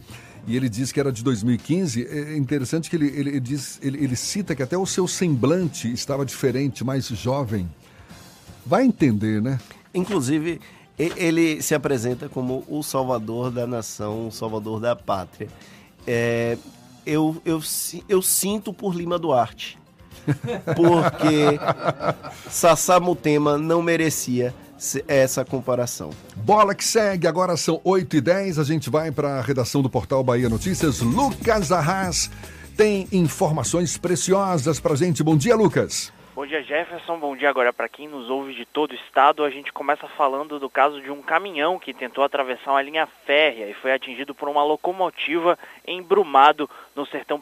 E 0.47 0.55
ele 0.55 0.67
diz 0.69 0.91
que 0.91 0.99
era 0.99 1.11
de 1.11 1.23
2015. 1.23 2.05
É 2.05 2.35
interessante 2.37 2.89
que 2.89 2.95
ele, 2.95 3.07
ele, 3.07 3.29
ele 3.31 3.39
diz, 3.39 3.79
ele, 3.83 4.03
ele 4.03 4.15
cita 4.15 4.55
que 4.55 4.63
até 4.63 4.77
o 4.77 4.85
seu 4.85 5.07
semblante 5.07 5.91
estava 5.91 6.25
diferente, 6.25 6.83
mais 6.83 7.07
jovem. 7.07 7.69
Vai 8.65 8.85
entender, 8.85 9.41
né? 9.41 9.59
Inclusive, 9.93 10.59
ele 10.97 11.61
se 11.61 11.73
apresenta 11.75 12.29
como 12.29 12.63
o 12.67 12.83
salvador 12.83 13.51
da 13.51 13.67
nação, 13.67 14.27
o 14.27 14.31
salvador 14.31 14.79
da 14.79 14.95
pátria. 14.95 15.47
É, 16.05 16.57
eu, 17.05 17.41
eu, 17.45 17.61
eu 18.07 18.21
sinto 18.21 18.73
por 18.73 18.95
Lima 18.95 19.19
Duarte. 19.19 19.77
Porque 20.75 21.59
Sassá 22.49 22.99
Mutema 22.99 23.57
não 23.57 23.81
merecia 23.81 24.53
essa 25.07 25.45
comparação. 25.45 26.09
Bola 26.35 26.75
que 26.75 26.83
segue, 26.83 27.27
agora 27.27 27.55
são 27.55 27.79
8 27.83 28.17
e 28.17 28.21
10 28.21 28.59
a 28.59 28.63
gente 28.63 28.89
vai 28.89 29.11
para 29.11 29.39
a 29.39 29.41
redação 29.41 29.81
do 29.81 29.89
portal 29.89 30.23
Bahia 30.23 30.49
Notícias. 30.49 30.99
Lucas 30.99 31.71
Arras 31.71 32.29
tem 32.75 33.07
informações 33.11 33.97
preciosas 33.97 34.79
para 34.79 34.95
gente. 34.95 35.23
Bom 35.23 35.37
dia, 35.37 35.55
Lucas. 35.55 36.11
Bom 36.35 36.47
dia, 36.47 36.63
Jefferson. 36.63 37.19
Bom 37.19 37.35
dia 37.37 37.47
agora 37.47 37.71
para 37.71 37.87
quem 37.87 38.07
nos 38.07 38.27
ouve 38.27 38.55
de 38.55 38.65
todo 38.65 38.93
o 38.93 38.95
estado. 38.95 39.43
A 39.43 39.51
gente 39.51 39.71
começa 39.71 40.07
falando 40.07 40.59
do 40.59 40.67
caso 40.67 40.99
de 40.99 41.11
um 41.11 41.21
caminhão 41.21 41.77
que 41.77 41.93
tentou 41.93 42.23
atravessar 42.23 42.71
uma 42.71 42.81
linha 42.81 43.05
férrea 43.23 43.69
e 43.69 43.73
foi 43.75 43.93
atingido 43.93 44.33
por 44.33 44.49
uma 44.49 44.63
locomotiva 44.63 45.59
embrumado 45.87 46.67
no 46.95 47.05
sertão 47.05 47.39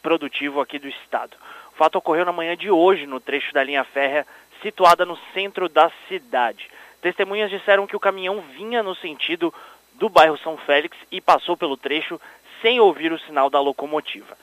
produtivo 0.00 0.60
aqui 0.60 0.78
do 0.78 0.86
estado. 0.86 1.36
O 1.74 1.76
fato 1.76 1.96
ocorreu 1.98 2.24
na 2.24 2.30
manhã 2.30 2.56
de 2.56 2.70
hoje 2.70 3.04
no 3.04 3.18
trecho 3.18 3.52
da 3.52 3.64
linha 3.64 3.82
férrea 3.82 4.24
situada 4.62 5.04
no 5.04 5.18
centro 5.34 5.68
da 5.68 5.90
cidade. 6.06 6.70
Testemunhas 7.02 7.50
disseram 7.50 7.84
que 7.84 7.96
o 7.96 8.00
caminhão 8.00 8.40
vinha 8.56 8.80
no 8.80 8.94
sentido 8.94 9.52
do 9.94 10.08
bairro 10.08 10.38
São 10.38 10.56
Félix 10.56 10.96
e 11.10 11.20
passou 11.20 11.56
pelo 11.56 11.76
trecho 11.76 12.20
sem 12.62 12.78
ouvir 12.78 13.10
o 13.12 13.18
sinal 13.18 13.50
da 13.50 13.60
locomotiva. 13.60 14.38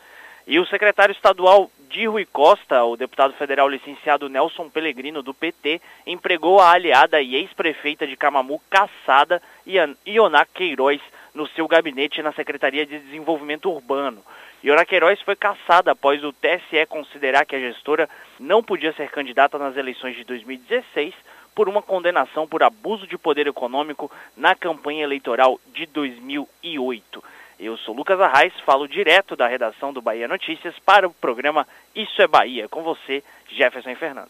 E 0.45 0.59
o 0.59 0.65
secretário 0.65 1.13
estadual 1.13 1.71
de 1.89 2.05
Rui 2.05 2.25
Costa, 2.25 2.83
o 2.83 2.97
deputado 2.97 3.33
federal 3.33 3.67
licenciado 3.67 4.29
Nelson 4.29 4.69
Pellegrino, 4.69 5.21
do 5.21 5.33
PT, 5.33 5.81
empregou 6.05 6.59
a 6.59 6.71
aliada 6.71 7.21
e 7.21 7.35
ex-prefeita 7.35 8.05
de 8.05 8.15
Camamu, 8.15 8.61
Caçada, 8.69 9.41
Ioná 10.05 10.45
Queiroz, 10.45 11.01
no 11.33 11.47
seu 11.47 11.67
gabinete 11.67 12.21
na 12.21 12.33
Secretaria 12.33 12.85
de 12.85 12.99
Desenvolvimento 12.99 13.69
Urbano. 13.69 14.23
Ioná 14.63 14.85
Queiroz 14.85 15.21
foi 15.21 15.35
caçada 15.35 15.91
após 15.91 16.23
o 16.23 16.33
TSE 16.33 16.85
considerar 16.87 17.45
que 17.45 17.55
a 17.55 17.59
gestora 17.59 18.09
não 18.39 18.63
podia 18.63 18.91
ser 18.93 19.09
candidata 19.09 19.57
nas 19.57 19.77
eleições 19.77 20.15
de 20.15 20.23
2016 20.23 21.13
por 21.53 21.69
uma 21.69 21.81
condenação 21.81 22.47
por 22.47 22.63
abuso 22.63 23.07
de 23.07 23.17
poder 23.17 23.47
econômico 23.47 24.11
na 24.35 24.55
campanha 24.55 25.03
eleitoral 25.03 25.59
de 25.73 25.85
2008. 25.87 27.23
Eu 27.59 27.75
sou 27.77 27.95
Lucas 27.95 28.19
Arraes, 28.19 28.53
falo 28.63 28.87
direto 28.87 29.35
da 29.35 29.47
redação 29.47 29.91
do 29.91 29.99
Bahia 29.99 30.27
Notícias 30.27 30.75
para 30.85 31.07
o 31.07 31.13
programa 31.13 31.67
Isso 31.95 32.21
é 32.21 32.27
Bahia. 32.27 32.69
Com 32.69 32.83
você, 32.83 33.23
Jefferson 33.49 33.95
Fernando. 33.95 34.29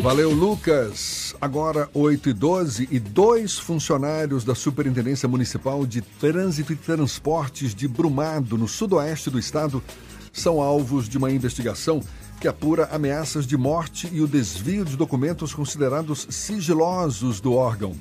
Valeu, 0.00 0.30
Lucas. 0.30 1.34
Agora 1.40 1.88
8 1.94 2.30
e 2.30 2.32
12 2.32 2.88
e 2.90 2.98
dois 2.98 3.56
funcionários 3.56 4.44
da 4.44 4.54
Superintendência 4.54 5.28
Municipal 5.28 5.86
de 5.86 6.02
Trânsito 6.02 6.72
e 6.72 6.76
Transportes 6.76 7.72
de 7.72 7.86
Brumado, 7.86 8.58
no 8.58 8.66
sudoeste 8.66 9.30
do 9.30 9.38
estado, 9.38 9.80
são 10.32 10.60
alvos 10.60 11.08
de 11.08 11.16
uma 11.16 11.30
investigação 11.30 12.00
que 12.40 12.48
apura 12.48 12.88
ameaças 12.90 13.46
de 13.46 13.56
morte 13.56 14.08
e 14.12 14.20
o 14.20 14.26
desvio 14.26 14.84
de 14.84 14.96
documentos 14.96 15.54
considerados 15.54 16.26
sigilosos 16.28 17.40
do 17.40 17.54
órgão. 17.54 17.94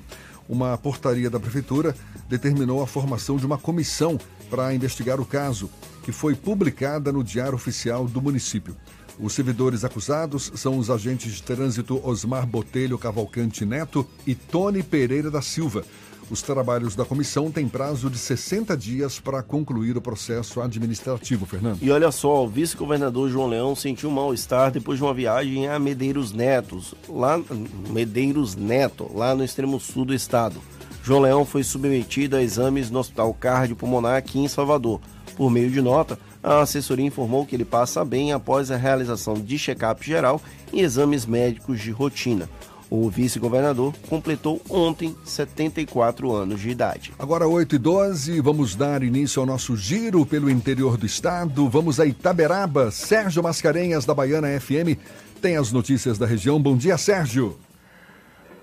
Uma 0.54 0.78
portaria 0.78 1.32
da 1.32 1.40
Prefeitura 1.40 1.96
determinou 2.30 2.84
a 2.84 2.86
formação 2.86 3.38
de 3.38 3.46
uma 3.46 3.58
comissão 3.58 4.20
para 4.52 4.72
investigar 4.72 5.20
o 5.20 5.26
caso, 5.26 5.68
que 6.04 6.12
foi 6.12 6.36
publicada 6.36 7.12
no 7.12 7.24
Diário 7.24 7.56
Oficial 7.56 8.06
do 8.08 8.22
município. 8.22 8.78
Os 9.20 9.34
servidores 9.34 9.84
acusados 9.84 10.52
são 10.54 10.78
os 10.78 10.92
agentes 10.92 11.34
de 11.34 11.42
trânsito 11.42 12.00
Osmar 12.08 12.46
Botelho 12.46 13.00
Cavalcante 13.00 13.66
Neto 13.66 14.08
e 14.28 14.36
Tony 14.36 14.84
Pereira 14.84 15.32
da 15.32 15.42
Silva. 15.42 15.84
Os 16.30 16.42
trabalhos 16.42 16.96
da 16.96 17.06
comissão 17.06 17.52
têm 17.52 17.68
prazo 17.68 18.10
de 18.10 18.18
60 18.18 18.76
dias 18.78 19.20
para 19.20 19.44
concluir 19.44 19.98
o 19.98 20.02
processo 20.02 20.62
administrativo, 20.62 21.46
Fernando. 21.46 21.80
E 21.82 21.92
olha 21.92 22.12
só, 22.12 22.44
o 22.44 22.48
vice-governador 22.48 23.30
João 23.30 23.48
Leão 23.48 23.76
sentiu 23.76 24.10
mal-estar 24.10 24.72
depois 24.72 24.98
de 24.98 25.04
uma 25.04 25.14
viagem 25.14 25.68
a 25.68 25.78
Medeiros 25.78 26.32
Netos, 26.32 26.96
lá 27.08 27.40
Medeiros 27.90 28.56
Neto, 28.56 29.12
lá 29.14 29.36
no 29.36 29.44
extremo 29.44 29.80
sul 29.80 30.06
do 30.06 30.14
estado. 30.14 30.60
João 31.04 31.20
Leão 31.20 31.46
foi 31.46 31.64
submetido 31.64 32.38
a 32.38 32.42
exames 32.42 32.90
no 32.90 33.00
Hospital 33.00 33.34
Cardiopulmonar 33.34 34.16
aqui 34.16 34.40
em 34.40 34.48
Salvador. 34.48 35.02
Por 35.36 35.52
meio 35.52 35.70
de 35.70 35.82
nota, 35.82 36.18
a 36.42 36.62
assessoria 36.62 37.06
informou 37.06 37.46
que 37.46 37.56
ele 37.56 37.66
passa 37.66 38.06
bem 38.06 38.32
após 38.32 38.72
a 38.72 38.78
realização 38.78 39.34
de 39.34 39.58
check-up 39.58 40.06
geral 40.06 40.42
e 40.72 40.82
exames 40.82 41.26
médicos 41.26 41.82
de 41.82 41.92
rotina. 41.92 42.50
O 42.96 43.10
vice-governador 43.10 43.92
completou 44.08 44.62
ontem 44.70 45.16
74 45.26 46.32
anos 46.32 46.62
de 46.62 46.70
idade. 46.70 47.12
Agora 47.18 47.48
8 47.48 47.74
e 47.74 47.78
12, 47.80 48.40
vamos 48.40 48.76
dar 48.76 49.02
início 49.02 49.40
ao 49.40 49.48
nosso 49.48 49.76
giro 49.76 50.24
pelo 50.28 50.48
interior 50.48 50.96
do 50.96 51.04
estado. 51.04 51.68
Vamos 51.68 52.00
a 52.00 52.06
Itaberaba. 52.06 52.92
Sérgio 52.92 53.42
Mascarenhas, 53.42 54.06
da 54.06 54.14
Baiana 54.14 54.48
FM, 54.60 54.96
tem 55.42 55.58
as 55.58 55.72
notícias 55.72 56.20
da 56.20 56.28
região. 56.28 56.62
Bom 56.62 56.78
dia, 56.78 56.96
Sérgio. 56.96 57.58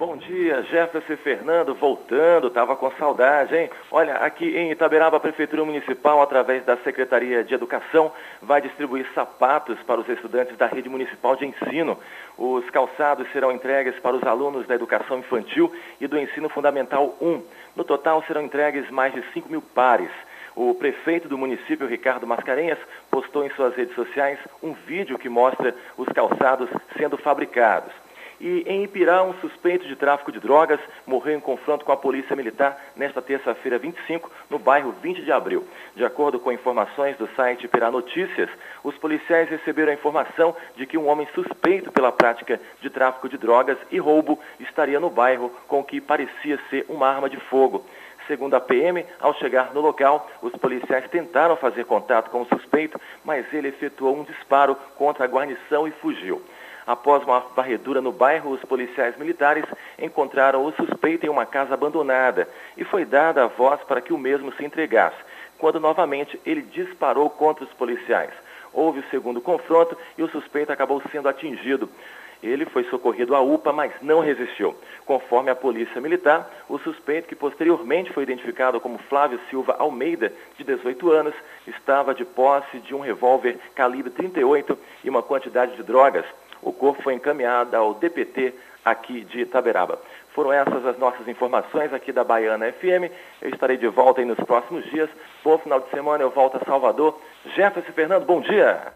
Bom 0.00 0.16
dia, 0.16 0.62
Jefferson 0.62 1.12
e 1.12 1.16
Fernando, 1.18 1.74
voltando, 1.74 2.48
tava 2.48 2.74
com 2.74 2.90
saudade, 2.92 3.54
hein? 3.54 3.68
Olha, 3.90 4.14
aqui 4.14 4.46
em 4.46 4.70
Itaberaba, 4.70 5.18
a 5.18 5.20
Prefeitura 5.20 5.62
Municipal, 5.62 6.22
através 6.22 6.64
da 6.64 6.74
Secretaria 6.78 7.44
de 7.44 7.52
Educação, 7.52 8.10
vai 8.40 8.62
distribuir 8.62 9.06
sapatos 9.14 9.78
para 9.82 10.00
os 10.00 10.08
estudantes 10.08 10.56
da 10.56 10.66
rede 10.66 10.88
municipal 10.88 11.36
de 11.36 11.44
ensino. 11.44 11.98
Os 12.40 12.70
calçados 12.70 13.30
serão 13.32 13.52
entregues 13.52 13.98
para 13.98 14.16
os 14.16 14.22
alunos 14.22 14.66
da 14.66 14.74
educação 14.74 15.18
infantil 15.18 15.70
e 16.00 16.06
do 16.06 16.18
ensino 16.18 16.48
fundamental 16.48 17.14
1. 17.20 17.42
No 17.76 17.84
total, 17.84 18.24
serão 18.26 18.40
entregues 18.40 18.88
mais 18.88 19.12
de 19.12 19.22
5 19.34 19.46
mil 19.50 19.60
pares. 19.60 20.10
O 20.56 20.72
prefeito 20.72 21.28
do 21.28 21.36
município, 21.36 21.86
Ricardo 21.86 22.26
Mascarenhas, 22.26 22.78
postou 23.10 23.44
em 23.44 23.50
suas 23.50 23.74
redes 23.74 23.94
sociais 23.94 24.38
um 24.62 24.72
vídeo 24.72 25.18
que 25.18 25.28
mostra 25.28 25.74
os 25.98 26.08
calçados 26.08 26.70
sendo 26.96 27.18
fabricados. 27.18 27.92
E 28.40 28.64
em 28.66 28.84
Ipirá, 28.84 29.22
um 29.22 29.34
suspeito 29.34 29.86
de 29.86 29.94
tráfico 29.94 30.32
de 30.32 30.40
drogas 30.40 30.80
morreu 31.06 31.36
em 31.36 31.40
confronto 31.40 31.84
com 31.84 31.92
a 31.92 31.96
polícia 31.96 32.34
militar 32.34 32.74
nesta 32.96 33.20
terça-feira 33.20 33.78
25, 33.78 34.30
no 34.48 34.58
bairro 34.58 34.94
20 35.02 35.22
de 35.22 35.30
abril. 35.30 35.68
De 35.94 36.02
acordo 36.06 36.40
com 36.40 36.50
informações 36.50 37.18
do 37.18 37.28
site 37.36 37.66
Ipirá 37.66 37.90
Notícias, 37.90 38.48
os 38.82 38.96
policiais 38.98 39.48
receberam 39.48 39.90
a 39.92 39.94
informação 39.94 40.54
de 40.76 40.86
que 40.86 40.98
um 40.98 41.08
homem 41.08 41.28
suspeito 41.34 41.92
pela 41.92 42.12
prática 42.12 42.60
de 42.80 42.90
tráfico 42.90 43.28
de 43.28 43.36
drogas 43.36 43.78
e 43.90 43.98
roubo 43.98 44.38
estaria 44.58 44.98
no 44.98 45.10
bairro 45.10 45.50
com 45.68 45.80
o 45.80 45.84
que 45.84 46.00
parecia 46.00 46.58
ser 46.70 46.86
uma 46.88 47.08
arma 47.08 47.28
de 47.28 47.38
fogo. 47.38 47.84
Segundo 48.26 48.54
a 48.54 48.60
PM, 48.60 49.04
ao 49.18 49.34
chegar 49.34 49.74
no 49.74 49.80
local, 49.80 50.30
os 50.40 50.52
policiais 50.52 51.08
tentaram 51.10 51.56
fazer 51.56 51.84
contato 51.84 52.30
com 52.30 52.42
o 52.42 52.46
suspeito, 52.46 53.00
mas 53.24 53.52
ele 53.52 53.68
efetuou 53.68 54.16
um 54.16 54.22
disparo 54.22 54.76
contra 54.96 55.24
a 55.24 55.28
guarnição 55.28 55.88
e 55.88 55.90
fugiu. 55.90 56.40
Após 56.86 57.22
uma 57.24 57.40
varredura 57.54 58.00
no 58.00 58.12
bairro, 58.12 58.50
os 58.50 58.64
policiais 58.64 59.16
militares 59.16 59.64
encontraram 59.98 60.64
o 60.64 60.72
suspeito 60.72 61.26
em 61.26 61.28
uma 61.28 61.44
casa 61.44 61.74
abandonada 61.74 62.48
e 62.76 62.84
foi 62.84 63.04
dada 63.04 63.44
a 63.44 63.46
voz 63.48 63.80
para 63.82 64.00
que 64.00 64.12
o 64.12 64.18
mesmo 64.18 64.52
se 64.54 64.64
entregasse, 64.64 65.18
quando 65.58 65.78
novamente 65.78 66.40
ele 66.46 66.62
disparou 66.62 67.28
contra 67.30 67.64
os 67.64 67.72
policiais. 67.74 68.32
Houve 68.72 69.00
o 69.00 69.10
segundo 69.10 69.40
confronto 69.40 69.96
e 70.16 70.22
o 70.22 70.28
suspeito 70.28 70.72
acabou 70.72 71.02
sendo 71.10 71.28
atingido. 71.28 71.88
Ele 72.42 72.64
foi 72.64 72.84
socorrido 72.84 73.34
à 73.34 73.40
UPA, 73.40 73.72
mas 73.72 73.92
não 74.00 74.20
resistiu. 74.20 74.74
Conforme 75.04 75.50
a 75.50 75.54
Polícia 75.54 76.00
Militar, 76.00 76.50
o 76.68 76.78
suspeito, 76.78 77.28
que 77.28 77.36
posteriormente 77.36 78.12
foi 78.12 78.22
identificado 78.22 78.80
como 78.80 78.98
Flávio 78.98 79.38
Silva 79.50 79.76
Almeida, 79.78 80.32
de 80.56 80.64
18 80.64 81.10
anos, 81.10 81.34
estava 81.66 82.14
de 82.14 82.24
posse 82.24 82.78
de 82.78 82.94
um 82.94 83.00
revólver 83.00 83.58
calibre 83.74 84.10
38 84.10 84.78
e 85.04 85.10
uma 85.10 85.22
quantidade 85.22 85.76
de 85.76 85.82
drogas. 85.82 86.24
O 86.62 86.72
corpo 86.72 87.02
foi 87.02 87.14
encaminhado 87.14 87.76
ao 87.76 87.94
DPT 87.94 88.54
aqui 88.84 89.22
de 89.24 89.40
Itaberaba. 89.40 90.00
Foram 90.34 90.52
essas 90.52 90.84
as 90.86 90.98
nossas 90.98 91.26
informações 91.26 91.92
aqui 91.92 92.12
da 92.12 92.24
Baiana 92.24 92.72
FM. 92.72 93.12
Eu 93.42 93.50
estarei 93.50 93.76
de 93.76 93.88
volta 93.88 94.20
aí 94.20 94.26
nos 94.26 94.38
próximos 94.38 94.84
dias. 94.90 95.10
Bom 95.44 95.58
final 95.58 95.80
de 95.80 95.90
semana, 95.90 96.22
eu 96.22 96.30
volto 96.30 96.56
a 96.56 96.64
Salvador. 96.64 97.18
Jefferson 97.56 97.92
Fernando, 97.92 98.24
bom 98.24 98.40
dia. 98.40 98.92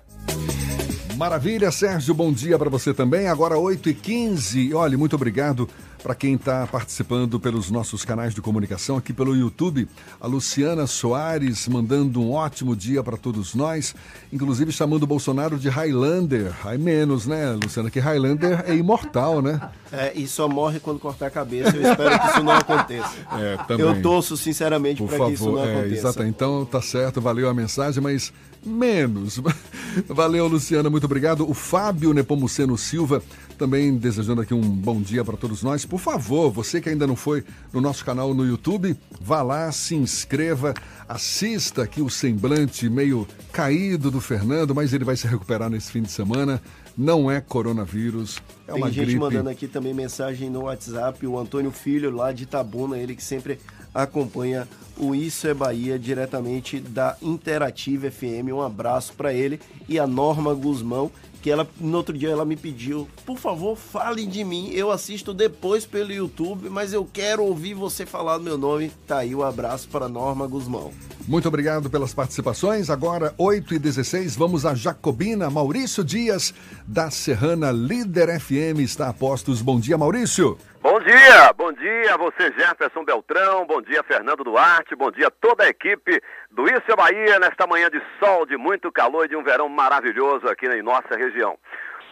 Maravilha, 1.17 1.71
Sérgio, 1.71 2.13
bom 2.13 2.33
dia 2.33 2.59
para 2.59 2.69
você 2.69 2.93
também. 2.93 3.29
Agora 3.29 3.55
8h15. 3.55 4.75
Olha, 4.75 4.99
muito 4.99 5.15
obrigado 5.15 5.69
para 6.05 6.15
quem 6.15 6.35
está 6.35 6.67
participando 6.67 7.41
pelos 7.41 7.71
nossos 7.71 8.05
canais 8.05 8.35
de 8.35 8.43
comunicação 8.43 8.99
aqui 8.99 9.11
pelo 9.11 9.35
YouTube. 9.35 9.89
A 10.21 10.27
Luciana 10.27 10.87
Soares 10.87 11.67
mandando 11.67 12.21
um 12.21 12.31
ótimo 12.31 12.77
dia 12.77 13.03
para 13.03 13.17
todos 13.17 13.55
nós, 13.55 13.95
inclusive 14.31 14.71
chamando 14.71 15.05
o 15.05 15.07
Bolsonaro 15.07 15.59
de 15.59 15.71
Highlander. 15.71 16.53
Aí 16.63 16.77
menos, 16.77 17.27
né, 17.27 17.53
Luciana? 17.53 17.91
Que 17.91 18.01
Highlander 18.01 18.65
é 18.67 18.75
imortal, 18.75 19.41
né? 19.41 19.59
É, 19.91 20.13
e 20.15 20.27
só 20.27 20.47
morre 20.47 20.79
quando 20.79 20.99
cortar 20.99 21.29
a 21.29 21.31
cabeça. 21.31 21.75
Eu 21.75 21.91
espero 21.91 22.21
que 22.21 22.27
isso 22.27 22.43
não 22.43 22.53
aconteça. 22.53 23.15
É, 23.35 23.57
também. 23.67 23.87
Eu 23.87 24.01
torço 24.03 24.37
sinceramente 24.37 25.03
para 25.03 25.27
que 25.27 25.33
isso 25.33 25.51
não 25.51 25.65
é, 25.65 25.73
aconteça. 25.73 25.95
Exato, 25.95 26.23
então 26.23 26.65
tá 26.65 26.81
certo, 26.81 27.21
valeu 27.21 27.49
a 27.49 27.55
mensagem, 27.55 28.03
mas 28.03 28.33
menos. 28.65 29.41
Valeu, 30.09 30.47
Luciana, 30.49 30.91
muito 30.91 31.05
obrigado. 31.05 31.49
O 31.49 31.55
Fábio 31.55 32.13
Nepomuceno 32.13 32.77
Silva 32.77 33.23
também 33.55 33.97
desejando 33.97 34.41
aqui 34.41 34.53
um 34.53 34.61
bom 34.61 35.01
dia 35.01 35.25
para 35.25 35.37
todos 35.37 35.63
nós. 35.63 35.85
Por 35.85 35.99
favor, 35.99 36.51
você 36.51 36.81
que 36.81 36.89
ainda 36.89 37.07
não 37.07 37.17
foi 37.17 37.45
no 37.73 37.81
nosso 37.81 38.05
canal 38.05 38.35
no 38.35 38.45
YouTube, 38.47 38.97
vá 39.21 39.43
lá, 39.43 39.71
se 39.73 39.95
inscreva, 39.95 40.75
assista 41.09 41.83
aqui 41.83 42.03
o 42.03 42.11
semblante 42.11 42.89
meio 42.89 43.27
caído 43.53 44.11
do 44.11 44.21
Fernando, 44.21 44.75
mas 44.75 44.93
ele 44.93 45.05
vai 45.05 45.17
se 45.17 45.27
recuperar 45.27 45.71
nesse 45.71 45.91
fim 45.93 46.03
de 46.03 46.11
semana. 46.11 46.61
Não 46.97 47.31
é 47.31 47.41
coronavírus, 47.41 48.41
é 48.69 48.73
Tem 48.73 48.81
uma 48.81 48.91
gente 48.91 49.07
gripe. 49.07 49.19
mandando 49.21 49.51
aqui 49.51 49.67
também 49.67 49.93
mensagem 49.93 50.49
no 50.49 50.63
WhatsApp, 50.65 51.27
o 51.27 51.39
Antônio 51.39 51.73
Filho 51.73 52.11
lá 52.11 52.33
de 52.33 52.45
Itabuna, 52.45 52.97
ele 52.99 53.17
que 53.17 53.25
sempre 53.25 53.59
acompanha 53.93 54.69
o 54.97 55.15
Isso 55.15 55.47
é 55.49 55.55
Bahia 55.55 55.99
diretamente 55.99 56.79
da 56.79 57.17
Interativa 57.21 58.11
FM. 58.11 58.53
Um 58.53 58.63
abraço 58.63 59.13
para 59.15 59.33
ele 59.33 59.61
e 59.89 59.99
a 59.99 60.07
Norma 60.07 60.55
Guzmão, 60.55 61.11
que 61.45 61.51
ela 61.51 61.69
no 61.79 61.99
outro 61.99 62.17
dia 62.17 62.31
ela 62.31 62.47
me 62.47 62.57
pediu, 62.57 63.07
por 63.27 63.37
favor, 63.37 63.77
fale 63.77 64.25
de 64.25 64.43
mim. 64.43 64.71
Eu 64.73 64.91
assisto 64.91 65.35
depois 65.35 65.85
pelo 65.85 66.11
YouTube, 66.11 66.71
mas 66.71 66.95
eu 66.95 67.07
quero 67.13 67.45
ouvir 67.45 67.75
você 67.75 68.07
falar 68.07 68.39
meu 68.39 68.57
nome. 68.57 68.91
Tá 69.07 69.19
aí 69.19 69.35
o 69.35 69.41
um 69.41 69.43
abraço 69.43 69.87
para 69.91 70.09
Norma 70.09 70.47
Guzmão. 70.47 70.91
Muito 71.29 71.47
obrigado 71.47 71.91
pelas 71.91 72.15
participações. 72.15 72.89
Agora, 72.89 73.35
8 73.37 73.75
e 73.75 73.79
16 73.79 74.37
vamos 74.37 74.65
a 74.65 74.75
Jacobina. 74.75 75.51
Maurício 75.51 76.03
Dias, 76.03 76.55
da 76.87 77.11
Serrana 77.11 77.71
Líder 77.71 78.41
FM, 78.41 78.81
está 78.81 79.11
a 79.11 79.13
postos. 79.13 79.61
Bom 79.61 79.79
dia, 79.79 79.99
Maurício. 79.99 80.57
Bom 80.85 81.01
dia, 81.01 81.51
bom 81.57 81.73
dia 81.73 82.13
a 82.13 82.19
você 82.19 82.53
Jefferson 82.59 83.07
Beltrão, 83.07 83.65
bom 83.65 83.81
dia 83.81 84.03
Fernando 84.03 84.45
Duarte, 84.45 84.95
bom 84.95 85.11
dia 85.11 85.29
a 85.29 85.31
toda 85.31 85.65
a 85.65 85.69
equipe 85.71 86.23
do 86.51 86.67
Isso 86.67 86.93
é 86.93 86.95
Bahia 86.95 87.39
nesta 87.39 87.67
manhã 87.67 87.89
de 87.89 87.99
sol, 88.21 88.45
de 88.45 88.59
muito 88.59 88.93
calor 88.93 89.25
e 89.25 89.29
de 89.29 89.35
um 89.35 89.43
verão 89.43 89.67
maravilhoso 89.67 90.47
aqui 90.47 90.67
em 90.67 90.83
nossa 90.83 91.17
região. 91.17 91.57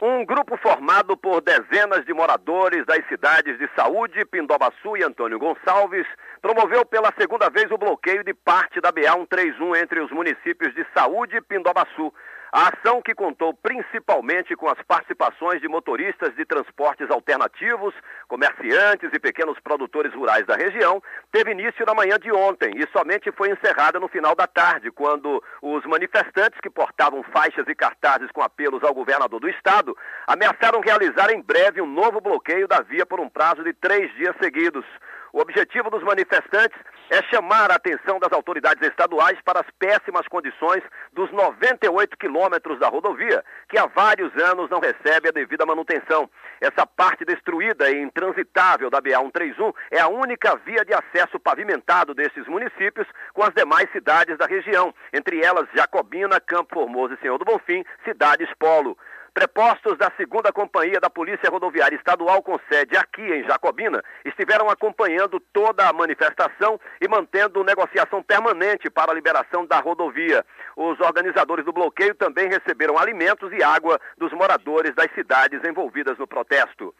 Um 0.00 0.24
grupo 0.24 0.56
formado 0.56 1.14
por 1.18 1.42
dezenas 1.42 2.02
de 2.06 2.14
moradores 2.14 2.86
das 2.86 3.06
cidades 3.08 3.58
de 3.58 3.68
Saúde, 3.76 4.24
Pindobaçu 4.24 4.96
e 4.96 5.04
Antônio 5.04 5.38
Gonçalves 5.38 6.06
promoveu 6.40 6.86
pela 6.86 7.12
segunda 7.20 7.50
vez 7.50 7.70
o 7.70 7.76
bloqueio 7.76 8.24
de 8.24 8.32
parte 8.32 8.80
da 8.80 8.90
BA 8.90 9.12
131 9.12 9.76
entre 9.76 10.00
os 10.00 10.10
municípios 10.10 10.74
de 10.74 10.86
Saúde 10.96 11.36
e 11.36 11.42
Pindobaçu. 11.42 12.10
A 12.54 12.68
ação, 12.68 13.00
que 13.00 13.14
contou 13.14 13.54
principalmente 13.54 14.54
com 14.54 14.68
as 14.68 14.76
participações 14.82 15.58
de 15.62 15.68
motoristas 15.68 16.36
de 16.36 16.44
transportes 16.44 17.10
alternativos, 17.10 17.94
comerciantes 18.28 19.08
e 19.10 19.18
pequenos 19.18 19.58
produtores 19.60 20.12
rurais 20.12 20.44
da 20.44 20.54
região, 20.54 21.02
teve 21.32 21.52
início 21.52 21.86
na 21.86 21.94
manhã 21.94 22.18
de 22.18 22.30
ontem 22.30 22.70
e 22.76 22.86
somente 22.92 23.32
foi 23.32 23.50
encerrada 23.50 23.98
no 23.98 24.06
final 24.06 24.34
da 24.34 24.46
tarde, 24.46 24.90
quando 24.90 25.42
os 25.62 25.82
manifestantes 25.86 26.60
que 26.60 26.68
portavam 26.68 27.22
faixas 27.32 27.66
e 27.66 27.74
cartazes 27.74 28.30
com 28.30 28.42
apelos 28.42 28.84
ao 28.84 28.92
governador 28.92 29.40
do 29.40 29.48
estado 29.48 29.96
ameaçaram 30.26 30.82
realizar 30.82 31.30
em 31.30 31.40
breve 31.40 31.80
um 31.80 31.86
novo 31.86 32.20
bloqueio 32.20 32.68
da 32.68 32.82
via 32.82 33.06
por 33.06 33.18
um 33.18 33.30
prazo 33.30 33.64
de 33.64 33.72
três 33.72 34.14
dias 34.16 34.36
seguidos. 34.38 34.84
O 35.32 35.40
objetivo 35.40 35.88
dos 35.88 36.02
manifestantes 36.02 36.78
é 37.12 37.22
chamar 37.24 37.70
a 37.70 37.74
atenção 37.74 38.18
das 38.18 38.32
autoridades 38.32 38.82
estaduais 38.88 39.38
para 39.44 39.60
as 39.60 39.66
péssimas 39.78 40.26
condições 40.28 40.82
dos 41.12 41.30
98 41.30 42.16
quilômetros 42.16 42.78
da 42.78 42.88
rodovia, 42.88 43.44
que 43.68 43.78
há 43.78 43.84
vários 43.84 44.34
anos 44.42 44.70
não 44.70 44.80
recebe 44.80 45.28
a 45.28 45.30
devida 45.32 45.66
manutenção. 45.66 46.30
Essa 46.58 46.86
parte 46.86 47.22
destruída 47.26 47.90
e 47.90 48.00
intransitável 48.00 48.88
da 48.88 48.98
BA-131 48.98 49.74
é 49.90 50.00
a 50.00 50.08
única 50.08 50.56
via 50.64 50.86
de 50.86 50.94
acesso 50.94 51.38
pavimentado 51.38 52.14
desses 52.14 52.46
municípios 52.46 53.06
com 53.34 53.42
as 53.42 53.52
demais 53.52 53.92
cidades 53.92 54.38
da 54.38 54.46
região, 54.46 54.94
entre 55.12 55.44
elas 55.44 55.68
Jacobina, 55.74 56.40
Campo 56.40 56.72
Formoso 56.72 57.12
e 57.12 57.18
Senhor 57.18 57.36
do 57.36 57.44
Bonfim, 57.44 57.84
cidades 58.06 58.48
polo. 58.58 58.96
Prepostos 59.34 59.96
da 59.96 60.12
segunda 60.14 60.52
companhia 60.52 61.00
da 61.00 61.08
Polícia 61.08 61.48
Rodoviária 61.48 61.96
Estadual 61.96 62.42
com 62.42 62.60
sede 62.70 62.98
aqui 62.98 63.22
em 63.22 63.42
Jacobina 63.44 64.04
estiveram 64.26 64.68
acompanhando 64.68 65.40
toda 65.54 65.88
a 65.88 65.92
manifestação 65.92 66.78
e 67.00 67.08
mantendo 67.08 67.64
negociação 67.64 68.22
permanente 68.22 68.90
para 68.90 69.10
a 69.10 69.14
liberação 69.14 69.64
da 69.64 69.80
rodovia. 69.80 70.44
Os 70.76 71.00
organizadores 71.00 71.64
do 71.64 71.72
bloqueio 71.72 72.14
também 72.14 72.46
receberam 72.46 72.98
alimentos 72.98 73.50
e 73.54 73.62
água 73.62 73.98
dos 74.18 74.30
moradores 74.34 74.94
das 74.94 75.10
cidades 75.14 75.64
envolvidas 75.64 76.18
no 76.18 76.26
protesto. 76.26 76.94